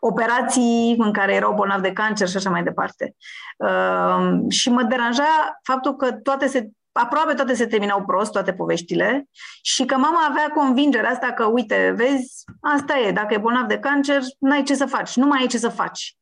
operații 0.00 0.94
în 0.98 1.12
care 1.12 1.34
erau 1.34 1.54
bolnavi 1.54 1.82
de 1.82 1.92
cancer 1.92 2.28
și 2.28 2.36
așa 2.36 2.50
mai 2.50 2.62
departe. 2.62 3.14
Uh, 3.58 4.38
și 4.48 4.70
mă 4.70 4.82
deranja 4.82 5.58
faptul 5.62 5.96
că 5.96 6.12
toate 6.12 6.46
se 6.46 6.68
aproape 6.96 7.34
toate 7.34 7.54
se 7.54 7.66
terminau 7.66 8.04
prost, 8.04 8.32
toate 8.32 8.52
poveștile, 8.52 9.28
și 9.62 9.84
că 9.84 9.96
mama 9.96 10.26
avea 10.28 10.48
convingerea 10.54 11.10
asta 11.10 11.32
că, 11.32 11.44
uite, 11.44 11.94
vezi, 11.96 12.44
asta 12.60 12.98
e, 12.98 13.12
dacă 13.12 13.34
e 13.34 13.38
bolnav 13.38 13.66
de 13.66 13.78
cancer, 13.78 14.22
n-ai 14.38 14.62
ce 14.62 14.74
să 14.74 14.86
faci, 14.86 15.16
nu 15.16 15.26
mai 15.26 15.40
ai 15.40 15.46
ce 15.46 15.58
să 15.58 15.68
faci. 15.68 16.16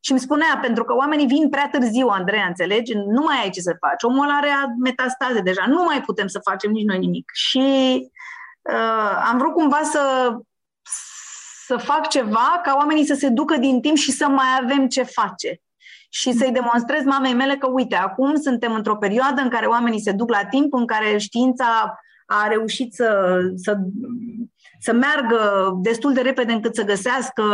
Și 0.00 0.10
îmi 0.10 0.20
spunea, 0.20 0.58
pentru 0.62 0.84
că 0.84 0.94
oamenii 0.94 1.26
vin 1.26 1.48
prea 1.48 1.68
târziu, 1.68 2.06
Andreea, 2.06 2.46
înțelegi? 2.46 2.94
Nu 2.94 3.22
mai 3.22 3.42
ai 3.42 3.50
ce 3.50 3.60
să 3.60 3.76
faci. 3.80 4.02
Omul 4.02 4.30
are 4.30 4.50
metastaze 4.78 5.40
deja, 5.40 5.64
nu 5.66 5.82
mai 5.82 6.00
putem 6.00 6.26
să 6.26 6.40
facem 6.42 6.70
nici 6.70 6.86
noi 6.86 6.98
nimic. 6.98 7.30
Și 7.34 7.98
uh, 8.62 9.22
am 9.30 9.38
vrut 9.38 9.52
cumva 9.52 9.80
să, 9.82 10.34
să 11.66 11.76
fac 11.76 12.08
ceva 12.08 12.60
ca 12.62 12.74
oamenii 12.76 13.06
să 13.06 13.14
se 13.14 13.28
ducă 13.28 13.56
din 13.56 13.80
timp 13.80 13.96
și 13.96 14.12
să 14.12 14.28
mai 14.28 14.58
avem 14.62 14.88
ce 14.88 15.02
face 15.02 15.60
și 16.08 16.32
să-i 16.32 16.52
demonstrez 16.52 17.04
mamei 17.04 17.34
mele 17.34 17.56
că, 17.56 17.68
uite, 17.70 17.96
acum 17.96 18.34
suntem 18.36 18.74
într-o 18.74 18.96
perioadă 18.96 19.40
în 19.40 19.48
care 19.48 19.66
oamenii 19.66 20.00
se 20.00 20.12
duc 20.12 20.30
la 20.30 20.44
timp, 20.44 20.74
în 20.74 20.86
care 20.86 21.18
știința 21.18 21.98
a 22.26 22.46
reușit 22.48 22.94
să, 22.94 23.38
să, 23.54 23.76
să 24.80 24.92
meargă 24.92 25.70
destul 25.82 26.12
de 26.12 26.20
repede 26.20 26.52
încât 26.52 26.74
să 26.74 26.84
găsească 26.84 27.44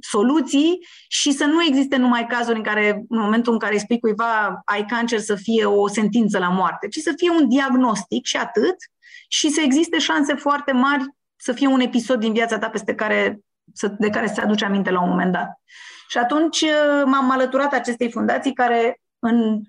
soluții 0.00 0.78
și 1.08 1.32
să 1.32 1.44
nu 1.44 1.62
existe 1.62 1.96
numai 1.96 2.26
cazuri 2.26 2.56
în 2.56 2.62
care, 2.62 3.04
în 3.08 3.20
momentul 3.20 3.52
în 3.52 3.58
care 3.58 3.72
îi 3.72 3.80
spui 3.80 4.00
cuiva 4.00 4.60
ai 4.64 4.84
cancer, 4.84 5.18
să 5.18 5.34
fie 5.34 5.64
o 5.64 5.88
sentință 5.88 6.38
la 6.38 6.48
moarte, 6.48 6.88
ci 6.88 6.98
să 6.98 7.12
fie 7.16 7.30
un 7.30 7.48
diagnostic 7.48 8.24
și 8.24 8.36
atât 8.36 8.76
și 9.28 9.48
să 9.48 9.60
existe 9.60 9.98
șanse 9.98 10.34
foarte 10.34 10.72
mari 10.72 11.04
să 11.36 11.52
fie 11.52 11.66
un 11.66 11.80
episod 11.80 12.20
din 12.20 12.32
viața 12.32 12.58
ta 12.58 12.68
peste 12.68 12.94
care, 12.94 13.40
de 13.98 14.08
care 14.08 14.26
să-ți 14.26 14.40
aduce 14.40 14.64
aminte 14.64 14.90
la 14.90 15.02
un 15.02 15.08
moment 15.08 15.32
dat. 15.32 15.60
Și 16.10 16.18
atunci 16.18 16.60
uh, 16.60 17.02
m-am 17.04 17.30
alăturat 17.30 17.72
acestei 17.72 18.10
fundații 18.10 18.52
care 18.52 19.00
în 19.18 19.60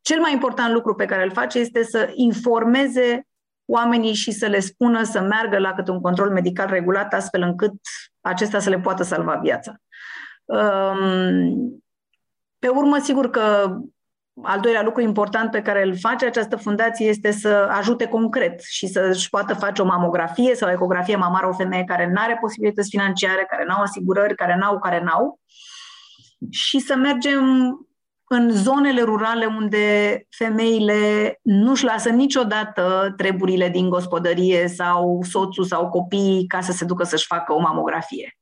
cel 0.00 0.20
mai 0.20 0.32
important 0.32 0.72
lucru 0.72 0.94
pe 0.94 1.04
care 1.04 1.22
îl 1.22 1.30
face 1.32 1.58
este 1.58 1.82
să 1.82 2.10
informeze 2.14 3.26
oamenii 3.64 4.14
și 4.14 4.30
să 4.30 4.46
le 4.46 4.60
spună 4.60 5.02
să 5.02 5.20
meargă 5.20 5.58
la 5.58 5.74
câte 5.74 5.90
un 5.90 6.00
control 6.00 6.30
medical 6.30 6.68
regulat, 6.68 7.12
astfel 7.12 7.42
încât 7.42 7.72
acesta 8.20 8.58
să 8.58 8.70
le 8.70 8.80
poată 8.80 9.02
salva 9.02 9.34
viața. 9.42 9.74
Um, 10.44 11.82
pe 12.58 12.68
urmă, 12.68 12.98
sigur 12.98 13.30
că 13.30 13.76
al 14.42 14.60
doilea 14.60 14.82
lucru 14.82 15.00
important 15.00 15.50
pe 15.50 15.62
care 15.62 15.82
îl 15.86 15.96
face 15.96 16.26
această 16.26 16.56
fundație 16.56 17.08
este 17.08 17.30
să 17.30 17.68
ajute 17.70 18.06
concret 18.06 18.60
și 18.62 18.86
să-și 18.86 19.28
poată 19.28 19.54
face 19.54 19.82
o 19.82 19.84
mamografie 19.84 20.54
sau 20.54 20.68
o 20.68 20.72
ecografie 20.72 21.16
mamară 21.16 21.48
o 21.48 21.52
femeie 21.52 21.84
care 21.84 22.06
nu 22.06 22.20
are 22.20 22.38
posibilități 22.40 22.90
financiare, 22.90 23.46
care 23.50 23.64
nu 23.68 23.74
au 23.74 23.82
asigurări, 23.82 24.34
care 24.34 24.56
n-au, 24.60 24.78
care 24.78 25.02
n-au 25.02 25.40
și 26.50 26.78
să 26.78 26.96
mergem 26.96 27.44
în 28.32 28.50
zonele 28.50 29.02
rurale 29.02 29.46
unde 29.46 30.16
femeile 30.36 31.38
nu-și 31.42 31.84
lasă 31.84 32.08
niciodată 32.08 33.14
treburile 33.16 33.68
din 33.68 33.88
gospodărie 33.88 34.68
sau 34.68 35.22
soțul 35.22 35.64
sau 35.64 35.88
copiii 35.88 36.46
ca 36.46 36.60
să 36.60 36.72
se 36.72 36.84
ducă 36.84 37.04
să-și 37.04 37.26
facă 37.26 37.52
o 37.52 37.60
mamografie. 37.60 38.38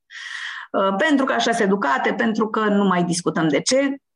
Uh, 0.73 0.95
pentru 0.97 1.25
că 1.25 1.33
așa 1.33 1.53
se 1.53 1.63
educate, 1.63 2.13
pentru 2.13 2.49
că 2.49 2.61
nu 2.61 2.85
mai 2.85 3.05
discutăm 3.05 3.49
de 3.49 3.61
ce, 3.61 3.79
uh, 3.79 4.08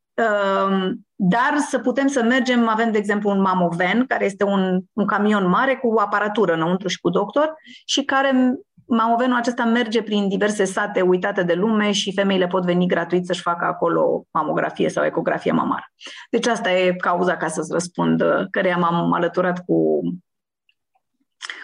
dar 1.15 1.59
să 1.69 1.79
putem 1.79 2.07
să 2.07 2.23
mergem, 2.23 2.69
avem 2.69 2.93
de 2.93 2.99
exemplu 2.99 3.31
un 3.31 3.41
mamoven, 3.41 4.07
care 4.07 4.25
este 4.25 4.45
un, 4.45 4.81
un 4.93 5.07
camion 5.07 5.49
mare 5.49 5.77
cu 5.77 5.95
aparatură 5.99 6.53
înăuntru 6.53 6.89
și 6.89 7.01
cu 7.01 7.11
doctor 7.11 7.55
și 7.85 8.05
care 8.05 8.55
Mamovenul 8.95 9.37
acesta 9.37 9.65
merge 9.65 10.03
prin 10.03 10.29
diverse 10.29 10.65
sate 10.65 11.01
uitate 11.01 11.43
de 11.43 11.55
lume 11.55 11.93
și 11.93 12.13
femeile 12.13 12.47
pot 12.47 12.65
veni 12.65 12.87
gratuit 12.87 13.27
să-și 13.27 13.41
facă 13.41 13.65
acolo 13.65 14.27
mamografie 14.31 14.89
sau 14.89 15.05
ecografie 15.05 15.53
mamară. 15.53 15.93
Deci 16.31 16.47
asta 16.47 16.73
e 16.73 16.93
cauza 16.93 17.37
ca 17.37 17.49
să-ți 17.49 17.73
răspund, 17.73 18.23
căreia 18.51 18.77
m-am 18.77 19.13
alăturat 19.13 19.65
cu, 19.65 20.01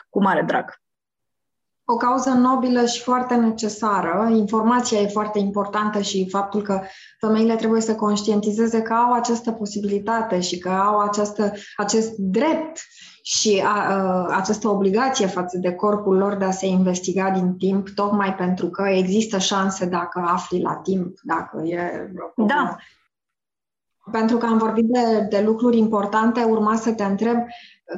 cu 0.08 0.22
mare 0.22 0.42
drag. 0.42 0.74
O 1.90 1.96
cauză 1.96 2.30
nobilă 2.30 2.84
și 2.86 3.02
foarte 3.02 3.34
necesară. 3.34 4.28
Informația 4.34 5.00
e 5.00 5.06
foarte 5.06 5.38
importantă 5.38 6.00
și 6.00 6.28
faptul 6.30 6.62
că 6.62 6.80
femeile 7.18 7.56
trebuie 7.56 7.80
să 7.80 7.94
conștientizeze 7.94 8.82
că 8.82 8.92
au 8.92 9.12
această 9.12 9.52
posibilitate 9.52 10.40
și 10.40 10.58
că 10.58 10.68
au 10.68 10.98
această, 10.98 11.52
acest 11.76 12.16
drept 12.16 12.78
și 13.22 13.62
a, 13.66 13.94
a, 13.94 14.26
această 14.36 14.68
obligație 14.68 15.26
față 15.26 15.58
de 15.58 15.72
corpul 15.72 16.16
lor 16.16 16.36
de 16.36 16.44
a 16.44 16.50
se 16.50 16.66
investiga 16.66 17.30
din 17.30 17.56
timp, 17.56 17.88
tocmai 17.88 18.34
pentru 18.34 18.68
că 18.68 18.88
există 18.88 19.38
șanse 19.38 19.86
dacă 19.86 20.24
afli 20.26 20.60
la 20.60 20.74
timp, 20.74 21.18
dacă 21.22 21.62
e. 21.64 22.12
Da. 22.36 22.76
Pentru 24.12 24.36
că 24.36 24.46
am 24.46 24.58
vorbit 24.58 24.84
de, 24.84 25.26
de 25.30 25.40
lucruri 25.40 25.78
importante, 25.78 26.42
urma 26.42 26.76
să 26.76 26.92
te 26.92 27.04
întreb 27.04 27.36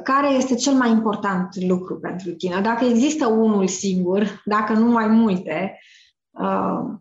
care 0.03 0.29
este 0.29 0.55
cel 0.55 0.73
mai 0.73 0.89
important 0.89 1.65
lucru 1.67 1.99
pentru 1.99 2.31
tine. 2.31 2.61
Dacă 2.61 2.85
există 2.85 3.27
unul 3.27 3.67
singur, 3.67 4.41
dacă 4.45 4.73
nu 4.73 4.91
mai 4.91 5.07
multe, 5.07 5.79
uh, 6.29 6.99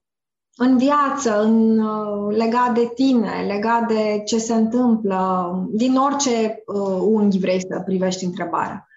în 0.57 0.79
viață, 0.79 1.43
în, 1.43 1.79
uh, 1.79 2.37
legat 2.37 2.75
de 2.75 2.91
tine, 2.95 3.45
legat 3.47 3.87
de 3.87 4.23
ce 4.25 4.39
se 4.39 4.55
întâmplă, 4.55 5.53
din 5.71 5.97
orice 5.97 6.63
uh, 6.67 6.99
unghi 7.01 7.39
vrei 7.39 7.61
să 7.61 7.83
privești 7.85 8.25
întrebarea? 8.25 8.89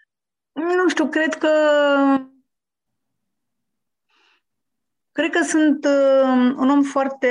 Nu 0.53 0.89
știu, 0.89 1.05
cred 1.05 1.33
că 1.33 1.49
cred 5.11 5.31
că 5.31 5.43
sunt 5.43 5.85
uh, 5.85 6.53
un 6.57 6.69
om 6.69 6.81
foarte 6.81 7.27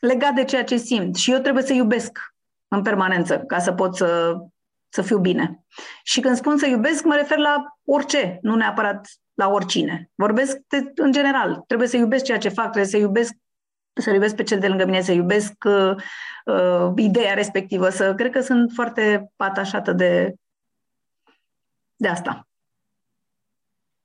legat 0.00 0.34
de 0.34 0.44
ceea 0.44 0.64
ce 0.64 0.76
simt 0.76 1.16
și 1.16 1.32
eu 1.32 1.38
trebuie 1.38 1.64
să 1.64 1.72
iubesc 1.72 2.18
în 2.68 2.82
permanență 2.82 3.38
ca 3.38 3.58
să 3.58 3.72
pot 3.72 3.96
să, 3.96 4.36
să 4.88 5.02
fiu 5.02 5.18
bine. 5.18 5.64
Și 6.02 6.20
când 6.20 6.36
spun 6.36 6.58
să 6.58 6.66
iubesc, 6.66 7.04
mă 7.04 7.14
refer 7.14 7.38
la 7.38 7.64
orice, 7.84 8.38
nu 8.42 8.54
neapărat 8.54 9.08
la 9.34 9.48
oricine. 9.48 10.10
Vorbesc 10.14 10.58
de, 10.68 10.92
în 10.94 11.12
general. 11.12 11.64
Trebuie 11.66 11.88
să 11.88 11.96
iubesc 11.96 12.24
ceea 12.24 12.38
ce 12.38 12.48
fac, 12.48 12.64
trebuie 12.64 12.90
să 12.90 12.96
iubesc 12.96 13.32
să 13.92 14.10
iubesc 14.10 14.34
pe 14.34 14.42
cel 14.42 14.58
de 14.58 14.68
lângă 14.68 14.84
mine, 14.84 15.00
să 15.00 15.12
iubesc 15.12 15.52
uh, 15.64 15.94
uh, 16.44 16.92
ideea 16.96 17.34
respectivă, 17.34 17.88
să 17.88 18.14
cred 18.14 18.30
că 18.30 18.40
sunt 18.40 18.70
foarte 18.74 19.32
atașată 19.36 19.92
de, 19.92 20.34
de 21.96 22.08
asta. 22.08 22.49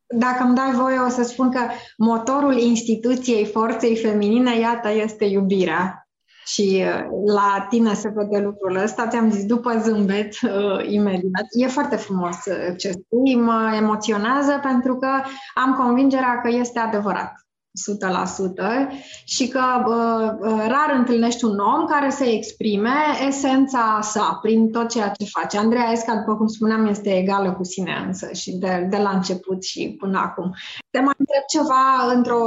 Dacă 0.08 0.44
îmi 0.44 0.56
dai 0.56 0.72
voie, 0.72 1.00
o 1.00 1.10
să 1.10 1.24
spun 1.24 1.52
că 1.52 1.60
motorul 1.98 2.58
instituției 2.58 3.46
forței 3.46 3.96
feminine, 3.96 4.60
iată, 4.60 4.92
este 4.92 5.26
iubirea. 5.26 6.08
Și 6.46 6.84
uh, 6.86 7.06
la 7.34 7.66
tine 7.70 7.94
se 7.94 8.10
vede 8.16 8.38
lucrul 8.38 8.76
ăsta, 8.76 9.08
ți-am 9.08 9.32
zis 9.32 9.46
după 9.46 9.78
zâmbet 9.78 10.34
uh, 10.42 10.88
imediat. 10.88 11.46
E 11.50 11.68
foarte 11.68 11.96
frumos 11.96 12.36
uh, 12.46 12.78
ce 12.78 12.92
spui, 12.92 13.36
mă 13.36 13.74
emoționează 13.76 14.60
pentru 14.62 14.98
că 14.98 15.08
am 15.56 15.74
convingerea 15.74 16.42
că 16.42 16.50
este 16.50 16.80
adevărat. 16.80 17.45
100% 18.90 18.90
și 19.26 19.48
că 19.48 19.62
uh, 19.88 20.66
rar 20.68 20.96
întâlnești 20.98 21.46
un 21.46 21.58
om 21.60 21.86
care 21.86 22.10
să 22.10 22.24
exprime 22.24 22.96
esența 23.28 24.00
sa 24.02 24.40
prin 24.42 24.72
tot 24.72 24.90
ceea 24.90 25.10
ce 25.10 25.26
face. 25.40 25.58
Andreea 25.58 25.92
Esca, 25.92 26.16
după 26.16 26.36
cum 26.36 26.48
spuneam, 26.48 26.86
este 26.86 27.18
egală 27.18 27.52
cu 27.54 27.64
sine 27.64 28.04
însă 28.08 28.30
și 28.34 28.52
de, 28.52 28.88
de 28.90 28.98
la 28.98 29.10
început 29.10 29.64
și 29.64 29.96
până 30.00 30.20
acum. 30.20 30.54
Te 30.90 31.00
mai 31.00 31.14
întreb 31.18 31.44
ceva 31.48 32.14
într-o 32.16 32.44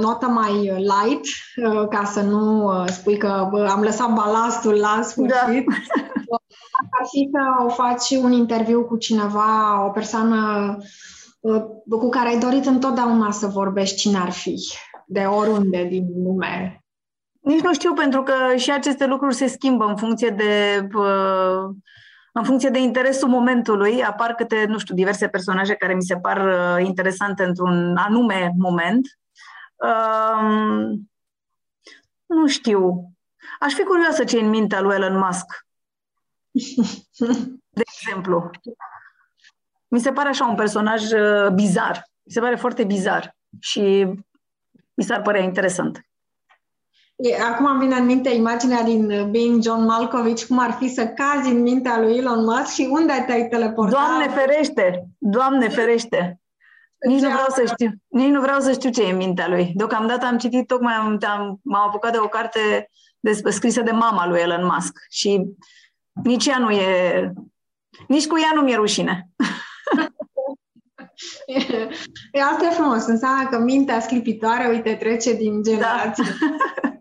notă 0.00 0.26
mai 0.26 0.54
light, 0.62 1.24
uh, 1.24 1.88
ca 1.90 2.04
să 2.04 2.20
nu 2.20 2.64
uh, 2.64 2.84
spui 2.86 3.16
că 3.16 3.48
uh, 3.52 3.66
am 3.70 3.82
lăsat 3.82 4.12
balastul 4.12 4.74
la 4.74 5.00
sfârșit. 5.02 5.64
Da. 5.64 6.36
Ar 6.98 7.06
fi 7.10 7.28
să 7.32 7.64
o 7.64 7.68
faci 7.68 8.10
un 8.22 8.32
interviu 8.32 8.84
cu 8.84 8.96
cineva, 8.96 9.84
o 9.86 9.90
persoană 9.90 10.76
cu 11.88 12.08
care 12.08 12.28
ai 12.28 12.38
dorit 12.38 12.66
întotdeauna 12.66 13.30
să 13.30 13.46
vorbești 13.46 13.96
cine 13.96 14.18
ar 14.18 14.30
fi, 14.30 14.56
de 15.06 15.20
oriunde 15.20 15.84
din 15.84 16.06
lume? 16.22 16.82
Nici 17.40 17.60
nu 17.60 17.72
știu, 17.72 17.92
pentru 17.92 18.22
că 18.22 18.34
și 18.56 18.70
aceste 18.70 19.06
lucruri 19.06 19.34
se 19.34 19.46
schimbă 19.46 19.84
în 19.84 19.96
funcție 19.96 20.30
de 20.30 20.88
în 22.32 22.44
funcție 22.44 22.68
de 22.68 22.78
interesul 22.78 23.28
momentului, 23.28 24.04
apar 24.04 24.34
câte, 24.34 24.64
nu 24.64 24.78
știu, 24.78 24.94
diverse 24.94 25.28
personaje 25.28 25.74
care 25.74 25.94
mi 25.94 26.02
se 26.02 26.16
par 26.16 26.40
interesante 26.80 27.44
într-un 27.44 27.96
anume 27.96 28.52
moment. 28.56 29.18
Um, 29.76 31.10
nu 32.26 32.46
știu. 32.46 33.12
Aș 33.60 33.72
fi 33.72 33.82
curioasă 33.82 34.24
ce 34.24 34.38
în 34.38 34.48
mintea 34.48 34.80
lui 34.80 34.94
Elon 34.94 35.18
Musk. 35.18 35.66
De 37.76 37.82
exemplu. 37.86 38.50
Mi 39.88 40.00
se 40.00 40.12
pare 40.12 40.28
așa 40.28 40.46
un 40.46 40.54
personaj 40.54 41.12
uh, 41.12 41.48
bizar. 41.54 42.04
Mi 42.22 42.32
se 42.32 42.40
pare 42.40 42.56
foarte 42.56 42.84
bizar 42.84 43.36
și 43.60 44.06
mi 44.94 45.04
s-ar 45.04 45.22
părea 45.22 45.42
interesant. 45.42 46.02
Acum 47.50 47.66
îmi 47.66 47.80
vine 47.80 47.96
în 47.96 48.04
minte 48.04 48.28
imaginea 48.30 48.82
din 48.82 49.30
Being 49.30 49.62
John 49.62 49.84
Malkovich, 49.84 50.44
cum 50.44 50.58
ar 50.58 50.70
fi 50.70 50.88
să 50.88 51.06
cazi 51.06 51.50
în 51.50 51.62
mintea 51.62 52.00
lui 52.00 52.16
Elon 52.16 52.44
Musk 52.44 52.72
și 52.72 52.88
unde 52.90 53.24
te-ai 53.26 53.48
teleportat. 53.48 54.00
Doamne 54.00 54.28
ferește! 54.28 55.08
Doamne 55.18 55.68
ferește! 55.68 56.40
Nici 56.98 57.20
nu, 57.20 57.28
vreau 57.28 57.46
să 57.48 57.64
știu, 57.66 57.90
nici 58.08 58.30
nu 58.30 58.40
vreau 58.40 58.60
să 58.60 58.72
știu 58.72 58.90
ce 58.90 59.02
e 59.02 59.10
în 59.10 59.16
mintea 59.16 59.48
lui. 59.48 59.72
Deocamdată 59.74 60.26
am 60.26 60.38
citit, 60.38 60.66
tocmai 60.66 60.94
am, 60.94 61.18
am, 61.26 61.60
m-am 61.62 61.88
apucat 61.88 62.12
de 62.12 62.18
o 62.18 62.28
carte 62.28 62.90
despre, 63.20 63.50
scrisă 63.50 63.82
de 63.82 63.90
mama 63.90 64.28
lui 64.28 64.40
Elon 64.40 64.64
Musk 64.64 64.98
și 65.10 65.44
nici 66.22 66.46
ea 66.46 66.58
nu 66.58 66.70
e, 66.70 67.32
nici 68.08 68.26
cu 68.26 68.38
ea 68.38 68.50
nu 68.54 68.60
mi-e 68.60 68.76
rușine. 68.76 69.28
E, 72.32 72.42
asta 72.42 72.66
e 72.66 72.74
frumos, 72.74 73.06
înseamnă 73.06 73.48
că 73.48 73.58
mintea 73.58 74.00
sclipitoare, 74.00 74.68
uite, 74.68 74.94
trece 74.94 75.34
din 75.34 75.62
generație. 75.62 76.24
Da. 76.24 76.92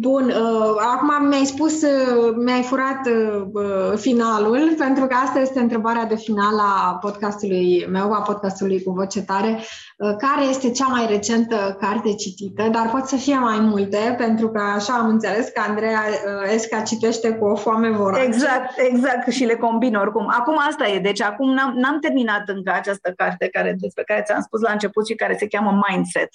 Bun, 0.00 0.24
uh, 0.24 0.74
acum 0.94 1.28
mi-ai 1.28 1.44
spus, 1.44 1.82
uh, 1.82 2.34
mi-ai 2.36 2.62
furat 2.62 3.06
uh, 3.06 3.92
finalul, 3.96 4.74
pentru 4.78 5.06
că 5.06 5.14
asta 5.14 5.38
este 5.38 5.60
întrebarea 5.60 6.04
de 6.04 6.16
final 6.16 6.58
a 6.58 6.98
podcastului 7.00 7.86
meu, 7.90 8.12
a 8.12 8.20
podcastului 8.20 8.82
cu 8.82 8.90
voce 8.90 9.22
tare. 9.22 9.58
Uh, 9.96 10.14
care 10.18 10.44
este 10.48 10.70
cea 10.70 10.86
mai 10.86 11.06
recentă 11.06 11.76
carte 11.80 12.14
citită? 12.14 12.68
Dar 12.68 12.90
pot 12.90 13.04
să 13.04 13.16
fie 13.16 13.38
mai 13.38 13.60
multe, 13.60 14.14
pentru 14.18 14.50
că 14.50 14.60
așa 14.74 14.92
am 14.92 15.08
înțeles 15.08 15.48
că 15.48 15.62
Andreea 15.68 16.00
uh, 16.08 16.52
Esca 16.52 16.80
citește 16.80 17.30
cu 17.30 17.44
o 17.44 17.56
foame 17.56 17.90
vorace. 17.90 18.24
Exact, 18.24 18.74
exact, 18.76 19.28
și 19.30 19.44
le 19.44 19.54
combin 19.54 19.94
oricum. 19.94 20.28
Acum 20.38 20.58
asta 20.68 20.88
e, 20.88 20.98
deci 20.98 21.22
acum 21.22 21.54
n-am, 21.54 21.72
n-am 21.76 21.98
terminat 22.00 22.48
încă 22.48 22.72
această 22.72 23.12
carte 23.16 23.48
care, 23.48 23.76
despre 23.78 24.02
care 24.02 24.22
ți-am 24.26 24.40
spus 24.40 24.60
la 24.60 24.72
început 24.72 25.06
și 25.06 25.14
care 25.14 25.36
se 25.38 25.46
cheamă 25.46 25.80
Mindset. 25.88 26.28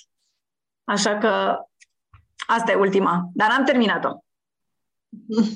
Așa 0.85 1.17
că 1.17 1.57
Asta 2.47 2.71
e 2.71 2.75
ultima, 2.75 3.29
dar 3.33 3.49
am 3.57 3.63
terminat-o. 3.63 4.09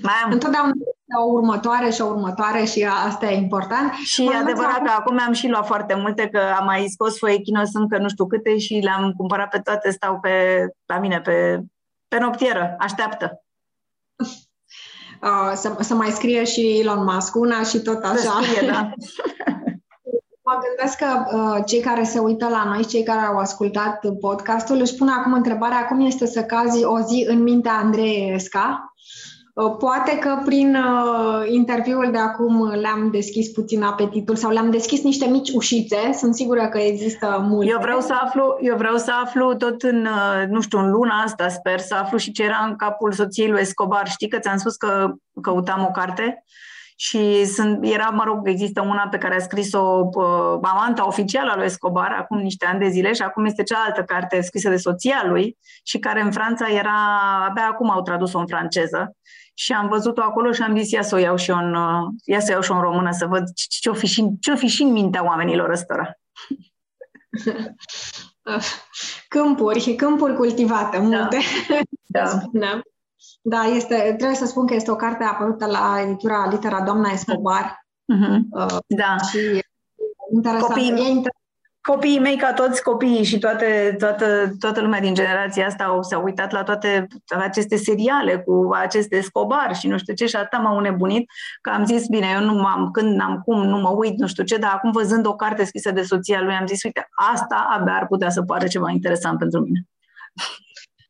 Mai 0.01 0.14
am... 0.23 0.31
Întotdeauna 0.31 0.73
o 1.15 1.31
următoare 1.31 1.89
și 1.89 2.01
o 2.01 2.05
următoare 2.05 2.64
și 2.64 2.88
asta 3.05 3.26
e 3.26 3.35
important. 3.35 3.91
Și 3.93 4.23
e 4.23 4.35
adevărat 4.35 4.84
că 4.84 4.91
acum 4.97 5.19
am 5.19 5.34
și 5.34 5.47
luat 5.47 5.65
foarte 5.65 5.95
multe, 5.95 6.30
că 6.30 6.39
am 6.59 6.65
mai 6.65 6.88
scos 6.88 7.18
foie 7.18 7.41
chinos 7.41 7.73
încă 7.73 7.97
nu 7.97 8.09
știu 8.09 8.27
câte 8.27 8.57
și 8.57 8.80
le-am 8.84 9.14
cumpărat 9.18 9.49
pe 9.49 9.59
toate, 9.59 9.91
stau 9.91 10.19
pe, 10.19 10.65
la 10.85 10.99
mine 10.99 11.22
pe, 11.22 11.64
pe 12.07 12.19
noptieră, 12.19 12.76
așteaptă. 12.80 13.41
Uh, 15.22 15.51
să, 15.55 15.76
să 15.80 15.93
mai 15.93 16.09
scrie 16.09 16.43
și 16.43 16.80
Elon 16.80 17.03
Musk 17.03 17.35
una 17.35 17.64
și 17.64 17.80
tot 17.80 18.03
așa. 18.03 18.39
scrie, 18.41 18.69
da. 18.69 18.89
Mă 20.49 20.60
gândesc 20.68 20.98
că 20.98 21.38
uh, 21.38 21.64
cei 21.65 21.80
care 21.80 22.03
se 22.03 22.19
uită 22.19 22.48
la 22.49 22.64
noi, 22.64 22.86
cei 22.86 23.03
care 23.03 23.19
au 23.19 23.38
ascultat 23.38 23.99
podcastul, 24.19 24.80
își 24.80 24.95
pun 24.95 25.07
acum 25.07 25.34
întrebarea 25.34 25.86
cum 25.86 26.06
este 26.06 26.26
să 26.26 26.44
cazi 26.44 26.84
o 26.84 26.99
zi 26.99 27.26
în 27.30 27.44
mintea 27.44 27.72
Andrei 27.84 28.32
Esca. 28.34 28.94
Uh, 29.53 29.76
poate 29.80 30.18
că 30.18 30.41
prin 30.45 30.76
uh, 30.76 31.45
interviul 31.48 32.10
de 32.11 32.18
acum 32.18 32.68
le-am 32.68 33.10
deschis 33.11 33.49
puțin 33.49 33.84
apetitul 33.84 34.36
sau 34.36 34.52
le-am 34.52 34.72
deschis 34.72 35.03
niște 35.03 35.26
mici 35.26 35.49
ușițe. 35.49 36.11
Sunt 36.14 36.36
sigură 36.36 36.68
că 36.68 36.78
există 36.78 37.45
multe. 37.49 37.72
Eu 37.72 37.80
vreau 37.82 37.99
să 37.99 38.14
aflu, 38.24 38.57
eu 38.61 38.76
vreau 38.76 38.98
să 38.98 39.11
aflu 39.24 39.56
tot 39.56 39.82
în, 39.82 40.06
uh, 40.06 40.48
nu 40.49 40.61
știu, 40.61 40.80
în 40.80 40.91
luna 40.91 41.22
asta, 41.26 41.48
sper, 41.48 41.80
să 41.80 41.95
aflu 41.95 42.18
și 42.18 42.32
ce 42.32 42.44
era 42.44 42.65
în 42.68 42.76
capul 42.76 43.11
soției 43.11 43.49
lui 43.49 43.61
Escobar. 43.61 44.07
Știi 44.07 44.28
că 44.28 44.40
ți-am 44.40 44.57
spus 44.57 44.76
că 44.76 45.14
căutam 45.41 45.86
o 45.90 45.91
carte? 45.91 46.44
Și 46.99 47.45
sunt, 47.45 47.80
era, 47.82 48.10
mă 48.10 48.24
rog, 48.24 48.48
există 48.48 48.82
una 48.82 49.07
pe 49.07 49.18
care 49.18 49.36
a 49.36 49.40
scris-o 49.40 50.10
uh, 50.14 50.60
amanta 50.61 51.07
oficială 51.07 51.52
a 51.52 51.56
lui 51.56 51.65
Escobar 51.65 52.11
acum 52.19 52.38
niște 52.38 52.65
ani 52.65 52.80
de 52.80 52.88
zile 52.88 53.14
și 53.14 53.22
acum 53.22 53.45
este 53.45 53.64
cealaltă 53.64 54.03
carte 54.03 54.41
scrisă 54.41 54.69
de 54.69 54.78
soția 54.78 55.24
lui 55.26 55.57
și 55.84 55.99
care 55.99 56.22
în 56.22 56.32
Franța 56.32 56.68
era, 56.69 56.95
abia 57.49 57.68
acum 57.68 57.90
au 57.90 58.02
tradus-o 58.02 58.40
în 58.40 58.48
franceză 58.48 59.15
și 59.53 59.74
am 59.74 59.88
văzut-o 59.88 60.22
acolo 60.22 60.52
și 60.52 60.61
am 60.61 60.78
zis 60.78 60.91
ia 60.91 61.02
să 61.02 61.15
o 61.15 61.18
iau 61.18 61.36
și 61.36 61.49
eu 61.49 61.57
în, 61.57 61.76
uh, 61.76 62.07
ia 62.26 62.40
să 62.40 62.45
o 62.49 62.52
iau 62.52 62.61
și 62.61 62.72
în 62.72 62.80
română 62.80 63.11
să 63.11 63.26
văd 63.26 63.44
ce-o 63.53 63.94
fi 63.94 64.07
și, 64.07 64.28
ce-o 64.40 64.56
fi 64.56 64.68
și 64.68 64.82
în 64.82 64.91
mintea 64.91 65.26
oamenilor 65.26 65.69
ăstora. 65.69 66.11
câmpuri, 69.28 69.95
câmpuri 69.95 70.36
cultivate, 70.36 70.98
multe. 70.98 71.38
Da. 72.07 72.22
da. 72.22 72.41
Da, 72.52 72.82
este, 73.76 73.95
trebuie 73.95 74.35
să 74.35 74.45
spun 74.45 74.65
că 74.68 74.73
este 74.73 74.91
o 74.91 74.95
carte 74.95 75.23
apărută 75.23 75.65
la 75.65 76.02
editura 76.02 76.48
Litera 76.49 76.81
Doamna 76.81 77.10
Escobar. 77.10 77.85
Uh-huh. 78.14 78.38
Uh, 78.49 78.77
da. 78.88 79.15
Și 79.31 79.61
interesant. 80.34 80.68
Copiii, 80.68 80.91
e 80.91 81.19
inter- 81.19 81.38
copiii 81.81 82.19
mei, 82.19 82.38
ca 82.38 82.53
toți 82.53 82.84
copiii 82.84 83.23
și 83.23 83.39
toate, 83.39 83.95
toată, 83.99 84.56
toată 84.60 84.81
lumea 84.81 84.99
din 84.99 85.14
generația 85.14 85.65
asta 85.65 85.84
au, 85.84 86.03
s-au 86.03 86.23
uitat 86.23 86.52
la 86.52 86.64
toate 86.64 87.07
aceste 87.39 87.76
seriale 87.76 88.39
cu 88.39 88.69
aceste 88.73 89.15
Escobar 89.15 89.76
și 89.76 89.88
nu 89.88 89.98
știu 89.98 90.14
ce 90.14 90.26
și 90.26 90.35
atât 90.35 90.61
m-au 90.61 90.80
nebunit 90.80 91.30
că 91.61 91.69
am 91.69 91.85
zis, 91.85 92.07
bine, 92.07 92.27
eu 92.34 92.44
nu 92.44 92.53
m-am, 92.53 92.91
când 92.91 93.22
am 93.22 93.41
cum, 93.45 93.64
nu 93.64 93.77
mă 93.77 93.89
uit, 93.89 94.18
nu 94.18 94.27
știu 94.27 94.44
ce, 94.44 94.57
dar 94.57 94.72
acum 94.73 94.91
văzând 94.91 95.26
o 95.26 95.35
carte 95.35 95.64
scrisă 95.64 95.91
de 95.91 96.02
soția 96.02 96.41
lui, 96.41 96.53
am 96.53 96.68
zis, 96.68 96.84
uite, 96.84 97.10
asta 97.34 97.68
abia 97.69 97.94
ar 97.94 98.07
putea 98.07 98.30
să 98.30 98.41
pară 98.41 98.68
ceva 98.68 98.91
interesant 98.91 99.38
pentru 99.38 99.60
mine. 99.60 99.88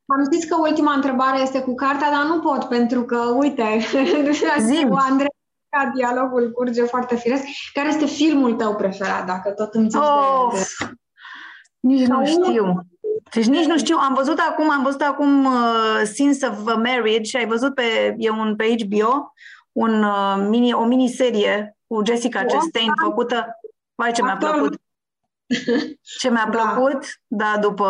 Am 0.08 0.24
zis 0.32 0.46
că 0.46 0.56
ultima 0.60 0.94
întrebare 0.94 1.40
este 1.40 1.62
cu 1.62 1.76
cartea, 1.76 2.12
dar 2.12 2.26
nu 2.26 2.40
pot, 2.40 2.64
pentru 2.64 3.04
că, 3.04 3.18
uite, 3.18 3.80
Zim. 4.60 4.90
cu 4.90 4.96
Andrei, 4.96 5.28
dialogul 5.96 6.52
curge 6.52 6.84
foarte 6.84 7.16
firesc. 7.16 7.44
Care 7.74 7.88
este 7.88 8.06
filmul 8.06 8.54
tău 8.54 8.76
preferat, 8.76 9.26
dacă 9.26 9.52
tot 9.52 9.74
îmi 9.74 9.90
zici 9.90 10.02
oh, 10.02 10.50
de, 10.54 10.60
de... 10.80 10.92
Nici 11.80 12.08
nu 12.08 12.26
știu. 12.26 12.82
Deci 13.34 13.46
nici 13.46 13.66
nu 13.66 13.78
știu. 13.78 13.98
Am 13.98 14.14
văzut 14.14 14.40
acum, 14.40 14.70
am 14.70 14.84
văzut 14.84 15.02
acum 15.02 15.46
uh, 15.46 16.02
Sins 16.04 16.42
of 16.42 16.68
a 16.68 16.76
Marriage 16.76 17.24
și 17.24 17.36
ai 17.36 17.48
văzut 17.48 17.74
pe, 17.74 18.16
e 18.18 18.30
un 18.30 18.56
pe 18.56 18.76
HBO, 18.84 19.34
un, 19.72 20.04
uh, 20.04 20.46
mini, 20.50 20.74
o 20.74 20.86
miniserie 20.86 21.78
cu 21.88 22.02
Jessica 22.06 22.44
Chastain 22.44 22.92
făcută. 23.04 23.60
Vai, 23.96 24.12
ce 24.12 24.24
mi-a 24.24 24.38
plăcut. 24.38 24.82
Ce 26.20 26.30
mi-a 26.30 26.50
da. 26.52 26.58
plăcut, 26.58 27.06
da, 27.28 27.58
după 27.62 27.90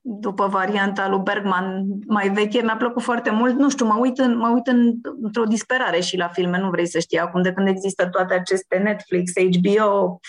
după 0.00 0.46
varianta 0.46 1.08
lui 1.08 1.18
Bergman 1.18 1.84
mai 2.06 2.28
veche, 2.28 2.62
mi-a 2.62 2.76
plăcut 2.76 3.02
foarte 3.02 3.30
mult. 3.30 3.58
Nu 3.58 3.70
știu, 3.70 3.86
mă 3.86 3.98
uit, 3.98 4.18
în, 4.18 4.36
mă 4.36 4.48
uit 4.48 4.66
în, 4.66 4.94
într-o 5.22 5.44
disperare 5.44 6.00
și 6.00 6.16
la 6.16 6.28
filme, 6.28 6.58
nu 6.58 6.70
vrei 6.70 6.86
să 6.86 6.98
știi 6.98 7.18
acum, 7.18 7.42
de 7.42 7.52
când 7.52 7.68
există 7.68 8.08
toate 8.08 8.34
aceste 8.34 8.76
Netflix, 8.76 9.32
HBO, 9.56 10.20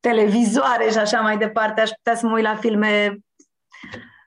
televizoare 0.00 0.90
și 0.90 0.98
așa 0.98 1.20
mai 1.20 1.38
departe, 1.38 1.80
aș 1.80 1.90
putea 1.90 2.14
să 2.14 2.26
mă 2.26 2.34
uit 2.34 2.44
la 2.44 2.56
filme 2.56 3.18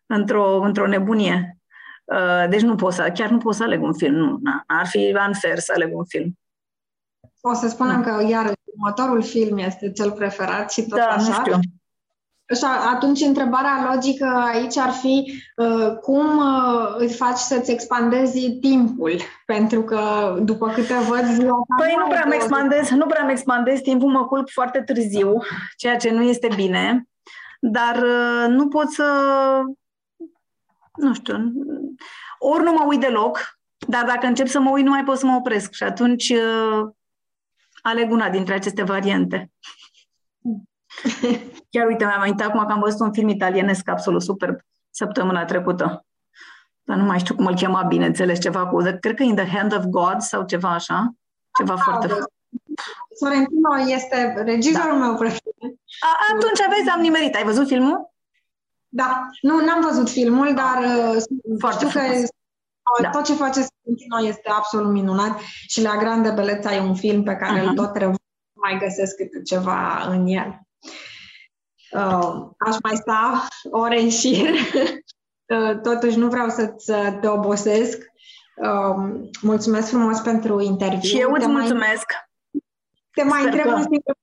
într-o, 0.06 0.62
într-o 0.62 0.88
nebunie. 0.88 1.58
Uh, 2.04 2.50
deci 2.50 2.62
nu 2.62 2.76
pot 2.76 2.94
să, 2.94 3.12
chiar 3.14 3.30
nu 3.30 3.38
pot 3.38 3.56
să 3.56 3.64
aleg 3.64 3.82
un 3.84 3.94
film, 3.94 4.14
nu, 4.14 4.38
na, 4.42 4.64
ar 4.68 4.88
fi 4.88 5.16
unfair 5.28 5.60
să 5.60 5.72
aleg 5.76 5.96
un 5.98 6.06
film. 6.06 6.40
O 7.42 7.54
să 7.54 7.68
spunem 7.68 8.02
da. 8.02 8.16
că 8.16 8.28
iar 8.28 8.54
următorul 8.64 9.24
film 9.24 9.58
este 9.58 9.92
cel 9.92 10.12
preferat 10.12 10.72
și 10.72 10.82
tot 10.82 10.98
da, 10.98 11.06
așa. 11.06 11.28
Nu 11.28 11.34
știu. 11.34 11.60
Și 12.56 12.66
atunci 12.94 13.22
întrebarea 13.22 13.90
logică 13.94 14.26
aici 14.26 14.78
ar 14.78 14.92
fi 14.92 15.44
uh, 15.56 15.98
cum 16.02 16.38
uh, 16.38 16.96
îți 16.98 17.16
faci 17.16 17.38
să-ți 17.38 17.72
expandezi 17.72 18.52
timpul? 18.52 19.20
Pentru 19.46 19.84
că 19.84 20.36
după 20.42 20.70
câte 20.70 20.94
văd 21.08 21.26
ziua 21.26 21.66
Păi 21.78 21.96
nu 21.98 22.08
prea, 22.08 22.28
expandez, 22.32 22.90
nu 22.90 23.06
prea 23.06 23.22
îmi 23.22 23.32
expandez 23.32 23.80
timpul, 23.80 24.12
mă 24.12 24.26
culp 24.26 24.50
foarte 24.50 24.82
târziu, 24.82 25.38
ceea 25.78 25.98
ce 25.98 26.12
nu 26.12 26.22
este 26.22 26.48
bine, 26.56 27.08
dar 27.60 27.96
uh, 27.96 28.46
nu 28.48 28.68
pot 28.68 28.90
să, 28.90 29.06
nu 30.96 31.14
știu, 31.14 31.36
ori 32.40 32.64
nu 32.64 32.72
mă 32.72 32.86
uit 32.88 33.00
deloc, 33.00 33.60
dar 33.88 34.06
dacă 34.06 34.26
încep 34.26 34.48
să 34.48 34.60
mă 34.60 34.70
uit, 34.70 34.86
nu 34.86 34.92
mai 34.92 35.04
pot 35.04 35.18
să 35.18 35.26
mă 35.26 35.36
opresc 35.36 35.74
și 35.74 35.84
atunci 35.84 36.34
aleg 37.82 38.12
una 38.12 38.30
dintre 38.30 38.54
aceste 38.54 38.84
variante. 38.84 39.52
Chiar 41.70 41.88
uite, 41.88 42.06
mi-am 42.06 42.20
amintit 42.20 42.46
acum 42.46 42.66
că 42.66 42.72
am 42.72 42.80
văzut 42.80 43.00
un 43.00 43.14
film 43.14 43.28
italienesc 43.28 43.90
absolut 43.90 44.22
super 44.22 44.66
săptămâna 44.90 45.46
trecută. 45.46 46.06
Dar 46.84 46.98
nu 46.98 47.04
mai 47.04 47.20
știu 47.20 47.36
cum 47.36 47.46
îl 47.46 47.56
chema, 47.56 47.84
bineînțeles, 47.84 48.40
ceva 48.40 48.68
cu, 48.68 48.78
cred 49.00 49.16
că 49.16 49.24
In 49.24 49.36
the 49.36 49.56
Hand 49.56 49.76
of 49.76 49.84
God 49.84 50.20
sau 50.20 50.46
ceva 50.46 50.70
așa. 50.70 51.14
Ceva 51.58 51.74
ah, 51.74 51.82
foarte... 51.84 52.08
Sorrentino 53.20 53.70
este 53.88 54.34
regizorul 54.46 55.00
da. 55.00 55.06
meu 55.06 55.16
preferat. 55.16 55.42
Atunci 56.34 56.62
aveți, 56.62 56.90
am 56.90 57.02
nimerit. 57.02 57.36
Ai 57.36 57.44
văzut 57.44 57.68
filmul? 57.68 58.10
Da. 58.88 59.26
Nu, 59.42 59.66
n-am 59.66 59.82
văzut 59.82 60.10
filmul, 60.10 60.54
dar 60.54 60.78
uh, 60.78 61.24
foarte 61.60 61.86
știu 61.86 62.00
frumos. 62.00 62.18
că 62.20 63.02
da. 63.02 63.10
tot 63.10 63.24
ce 63.24 63.34
face 63.34 63.60
Sorrentino 63.60 64.28
este 64.28 64.50
absolut 64.50 64.92
minunat 64.92 65.40
și 65.68 65.82
La 65.82 65.98
Grande 65.98 66.30
Beleța 66.30 66.76
e 66.76 66.80
un 66.80 66.96
film 66.96 67.24
pe 67.24 67.36
care 67.36 67.60
uh-huh. 67.60 67.68
îl 67.68 67.74
tot 67.74 67.96
revăd, 67.96 68.20
mai 68.54 68.78
găsesc 68.80 69.16
câte 69.16 69.42
ceva 69.42 70.08
în 70.10 70.28
el. 70.28 70.60
Uh, 71.92 72.48
aș 72.58 72.76
mai 72.84 72.96
sta 72.96 73.48
ore 73.72 74.00
în 74.00 74.10
șir, 74.10 74.50
uh, 75.56 75.80
totuși 75.82 76.18
nu 76.18 76.28
vreau 76.28 76.50
să-ți 76.50 76.92
te 77.22 77.28
obosesc. 77.28 77.98
Uh, 78.56 79.22
mulțumesc 79.42 79.90
frumos 79.90 80.20
pentru 80.20 80.60
interviu. 80.60 81.10
Și 81.10 81.20
eu 81.20 81.32
îți 81.32 81.46
te 81.46 81.52
mulțumesc. 81.52 82.06
Mai, 82.52 82.64
te 83.12 83.24
mai 83.24 83.44
întreb 83.44 83.64
că... 83.64 83.74
un 83.74 83.82
singur 83.82 84.16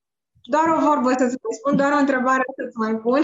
doar 0.47 0.67
o 0.77 0.79
vorbă 0.79 1.09
să-ți 1.09 1.37
mai 1.43 1.57
spun, 1.59 1.75
doar 1.75 1.91
o 1.91 1.97
întrebare 1.97 2.43
să-ți 2.55 2.77
mai 2.77 2.95
pun, 2.95 3.21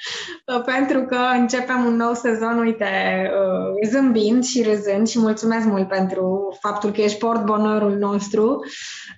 pentru 0.72 1.02
că 1.02 1.18
începem 1.38 1.84
un 1.84 1.96
nou 1.96 2.14
sezon, 2.14 2.58
uite, 2.58 3.30
uh, 3.34 3.88
zâmbind 3.88 4.44
și 4.44 4.62
râzând 4.62 5.08
și 5.08 5.18
mulțumesc 5.18 5.66
mult 5.66 5.88
pentru 5.88 6.56
faptul 6.60 6.90
că 6.90 7.00
ești 7.00 7.18
portbonorul 7.18 7.96
nostru 7.96 8.64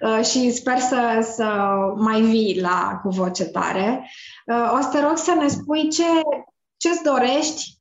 uh, 0.01 0.25
și 0.25 0.53
sper 0.53 0.79
să, 0.79 1.31
să 1.35 1.45
mai 1.97 2.21
vii 2.21 2.61
la 2.61 3.01
cu 3.03 3.09
voce 3.09 3.45
tare. 3.45 4.11
Uh, 4.47 4.73
o 4.79 4.81
să 4.81 4.89
te 4.93 5.01
rog 5.01 5.17
să 5.17 5.35
ne 5.35 5.49
spui 5.49 5.89
ce, 5.89 6.09
ce-ți 6.77 7.03
dorești 7.03 7.73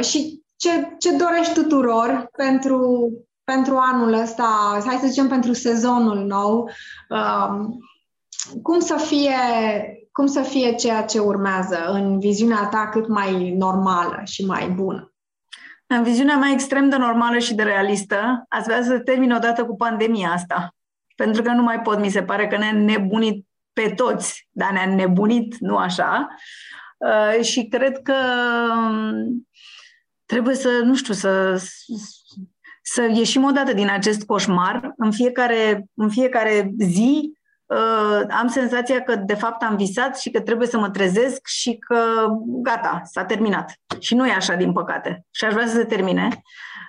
și 0.00 0.42
ce, 0.56 0.94
ce 0.98 1.16
dorești 1.16 1.54
tuturor 1.54 2.28
pentru, 2.36 3.10
pentru 3.44 3.76
anul 3.76 4.12
ăsta, 4.12 4.80
hai 4.86 4.98
să 5.00 5.06
zicem 5.06 5.28
pentru 5.28 5.52
sezonul 5.52 6.18
nou, 6.18 6.70
cum 8.62 8.80
să 8.80 8.96
fie 8.96 9.36
cum 10.12 10.26
să 10.26 10.42
fie 10.42 10.74
ceea 10.74 11.02
ce 11.02 11.18
urmează 11.18 11.84
în 11.92 12.18
viziunea 12.18 12.68
ta 12.70 12.88
cât 12.88 13.08
mai 13.08 13.50
normală 13.50 14.20
și 14.24 14.44
mai 14.44 14.68
bună? 14.68 15.12
În 15.86 16.02
viziunea 16.02 16.36
mea 16.36 16.50
extrem 16.50 16.88
de 16.88 16.96
normală 16.96 17.38
și 17.38 17.54
de 17.54 17.62
realistă, 17.62 18.44
ați 18.48 18.64
vrea 18.64 18.82
să 18.82 18.98
termin 18.98 19.32
odată 19.32 19.64
cu 19.64 19.76
pandemia 19.76 20.30
asta. 20.30 20.74
Pentru 21.16 21.42
că 21.42 21.50
nu 21.50 21.62
mai 21.62 21.80
pot, 21.80 21.98
mi 21.98 22.08
se 22.08 22.22
pare 22.22 22.46
că 22.46 22.56
ne-a 22.56 22.72
nebunit 22.72 23.46
pe 23.72 23.92
toți, 23.96 24.48
dar 24.50 24.70
ne-a 24.70 24.94
nebunit, 24.94 25.56
nu 25.58 25.76
așa. 25.76 26.28
Uh, 26.96 27.44
și 27.44 27.66
cred 27.68 28.02
că 28.02 28.14
um, 28.76 29.48
trebuie 30.26 30.54
să, 30.54 30.80
nu 30.84 30.94
știu, 30.94 31.14
să, 31.14 31.62
să 32.82 33.02
ieșim 33.14 33.44
odată 33.44 33.72
din 33.72 33.90
acest 33.90 34.24
coșmar. 34.24 34.92
În 34.96 35.10
fiecare, 35.10 35.84
în 35.94 36.10
fiecare 36.10 36.72
zi 36.78 37.20
uh, 37.22 37.41
am 38.30 38.48
senzația 38.48 39.00
că 39.00 39.16
de 39.16 39.34
fapt 39.34 39.62
am 39.62 39.76
visat 39.76 40.18
și 40.18 40.30
că 40.30 40.40
trebuie 40.40 40.68
să 40.68 40.78
mă 40.78 40.90
trezesc 40.90 41.46
și 41.46 41.76
că 41.78 42.26
gata, 42.44 43.02
s-a 43.04 43.24
terminat. 43.24 43.74
Și 43.98 44.14
nu 44.14 44.26
e 44.26 44.32
așa, 44.32 44.54
din 44.54 44.72
păcate. 44.72 45.26
Și 45.30 45.44
aș 45.44 45.52
vrea 45.52 45.66
să 45.66 45.76
se 45.76 45.84
termine. 45.84 46.42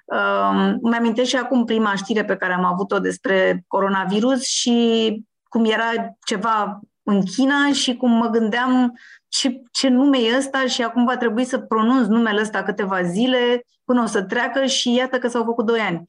Uh, 0.06 0.74
îmi 0.82 0.96
amintesc 0.96 1.30
și 1.30 1.36
acum 1.36 1.66
prima 1.66 1.96
știre 1.96 2.26
pe 2.26 2.36
care 2.36 2.54
am 2.54 2.66
avut-o 2.66 3.00
despre 3.00 3.64
coronavirus 3.68 4.44
și 4.44 5.18
cum 5.44 5.66
era 5.66 6.16
ceva 6.26 6.80
în 7.04 7.24
China 7.24 7.72
și 7.74 7.96
cum 7.96 8.12
mă 8.12 8.28
gândeam 8.28 9.00
ce, 9.28 9.62
ce 9.72 9.90
nume 9.90 10.18
e 10.18 10.38
ăsta 10.38 10.66
și 10.66 10.84
acum 10.84 11.06
va 11.06 11.18
trebui 11.18 11.44
să 11.44 11.58
pronunț 11.58 12.08
numele 12.08 12.42
ăsta 12.42 12.64
câteva 12.64 13.02
zile 13.02 13.66
până 13.86 14.02
o 14.02 14.06
să 14.06 14.24
treacă 14.24 14.66
și 14.66 14.96
iată 14.96 15.18
că 15.18 15.28
s-au 15.28 15.44
făcut 15.44 15.66
doi 15.66 15.80
ani. 15.80 16.06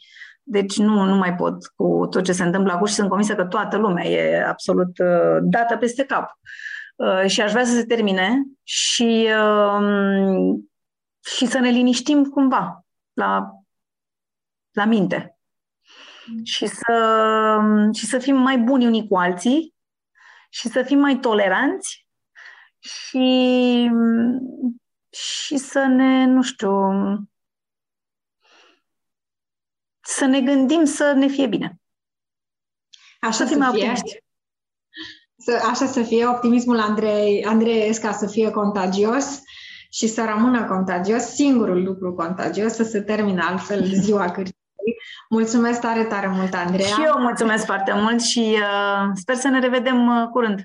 Deci 0.46 0.76
nu, 0.76 1.04
nu 1.04 1.16
mai 1.16 1.34
pot 1.34 1.66
cu 1.66 2.06
tot 2.10 2.24
ce 2.24 2.32
se 2.32 2.42
întâmplă 2.42 2.72
acum 2.72 2.86
și 2.86 2.94
sunt 2.94 3.08
convinsă 3.08 3.34
că 3.34 3.44
toată 3.44 3.76
lumea 3.76 4.04
e 4.04 4.44
absolut 4.46 4.98
uh, 4.98 5.38
dată 5.42 5.76
peste 5.76 6.04
cap. 6.04 6.38
Uh, 6.96 7.26
și 7.26 7.40
aș 7.40 7.50
vrea 7.50 7.64
să 7.64 7.72
se 7.72 7.84
termine 7.84 8.42
și, 8.62 9.28
uh, 9.38 10.54
și 11.36 11.46
să 11.46 11.58
ne 11.58 11.68
liniștim 11.68 12.24
cumva 12.24 12.84
la, 13.12 13.50
la 14.70 14.84
minte. 14.84 15.38
Și 16.42 16.66
să, 16.66 17.60
și 17.92 18.06
să 18.06 18.18
fim 18.18 18.36
mai 18.36 18.58
buni 18.58 18.86
unii 18.86 19.08
cu 19.08 19.16
alții 19.16 19.74
și 20.48 20.68
să 20.68 20.82
fim 20.82 20.98
mai 20.98 21.18
toleranți 21.18 22.06
și, 22.78 23.90
și 25.10 25.56
să 25.56 25.84
ne, 25.86 26.24
nu 26.24 26.42
știu, 26.42 26.70
să 30.04 30.24
ne 30.24 30.40
gândim 30.40 30.84
să 30.84 31.12
ne 31.16 31.26
fie 31.26 31.46
bine. 31.46 31.78
Așa 33.20 33.32
să 33.32 33.44
fim 33.44 33.58
mai 33.58 34.02
Să, 35.36 35.60
așa 35.70 35.86
să 35.86 36.02
fie 36.02 36.26
optimismul 36.26 36.80
Andrei, 36.80 37.44
Andrei 37.44 37.88
Esca 37.88 38.12
să 38.12 38.26
fie 38.26 38.50
contagios 38.50 39.40
și 39.90 40.08
să 40.08 40.24
rămână 40.24 40.64
contagios, 40.64 41.22
singurul 41.22 41.82
lucru 41.82 42.14
contagios, 42.14 42.72
să 42.72 42.82
se 42.82 43.00
termine 43.00 43.40
altfel 43.40 43.84
ziua 43.84 44.24
cârtiei. 44.24 44.52
Mulțumesc 45.30 45.80
tare, 45.80 46.04
tare 46.04 46.28
mult, 46.28 46.54
Andreea. 46.54 46.88
Și 46.88 47.02
eu 47.04 47.18
mulțumesc 47.18 47.64
foarte 47.64 47.92
mult 47.92 48.22
și 48.22 48.56
uh, 48.60 49.10
sper 49.14 49.34
să 49.34 49.48
ne 49.48 49.60
revedem 49.60 50.06
uh, 50.06 50.28
curând. 50.28 50.64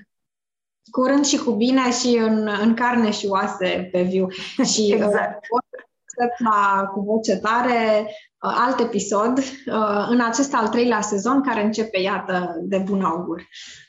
Curând 0.90 1.24
și 1.24 1.36
cu 1.36 1.52
bine 1.52 1.92
și 1.92 2.16
în, 2.16 2.48
în 2.60 2.74
carne 2.74 3.10
și 3.10 3.26
oase 3.26 3.88
pe 3.92 4.02
viu. 4.02 4.26
Și, 4.72 4.80
uh, 4.80 4.92
exact. 4.92 5.46
Uh, 5.50 6.28
la, 6.38 6.84
cu 6.84 7.00
voce 7.00 7.36
tare 7.36 8.06
Uh, 8.06 8.29
alt 8.40 8.80
episod 8.80 9.38
uh, 9.38 10.06
în 10.08 10.20
acest 10.20 10.54
al 10.54 10.68
treilea 10.68 11.00
sezon 11.00 11.42
care 11.42 11.64
începe, 11.64 12.00
iată, 12.00 12.54
de 12.60 12.78
bun 12.78 13.02
augur. 13.02 13.46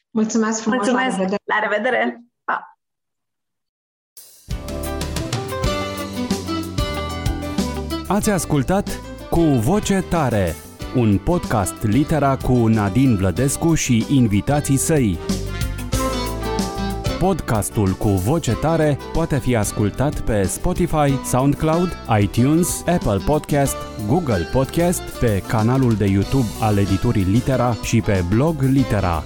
Mulțumesc 0.09 0.61
frumos! 0.61 0.77
Mulțumesc! 0.77 1.17
La 1.17 1.23
revedere! 1.23 1.43
La 1.43 1.59
revedere. 1.59 2.23
Pa. 2.43 2.77
Ați 8.07 8.29
ascultat 8.29 8.99
Cu 9.29 9.39
Voce 9.39 10.03
Tare, 10.09 10.55
un 10.95 11.17
podcast 11.17 11.83
litera 11.83 12.37
cu 12.37 12.53
Nadine 12.53 13.15
Blădescu 13.15 13.73
și 13.73 14.05
invitații 14.09 14.77
săi. 14.77 15.17
Podcastul 17.21 17.89
cu 17.91 18.07
voce 18.07 18.51
tare 18.51 18.97
poate 19.13 19.39
fi 19.39 19.55
ascultat 19.55 20.19
pe 20.19 20.43
Spotify, 20.43 21.25
SoundCloud, 21.25 21.89
iTunes, 22.21 22.83
Apple 22.87 23.17
Podcast, 23.25 23.75
Google 24.07 24.49
Podcast, 24.51 25.01
pe 25.01 25.43
canalul 25.47 25.95
de 25.95 26.05
YouTube 26.05 26.47
al 26.59 26.77
editurii 26.77 27.23
Litera 27.23 27.73
și 27.83 28.01
pe 28.01 28.23
blog 28.29 28.61
Litera. 28.61 29.23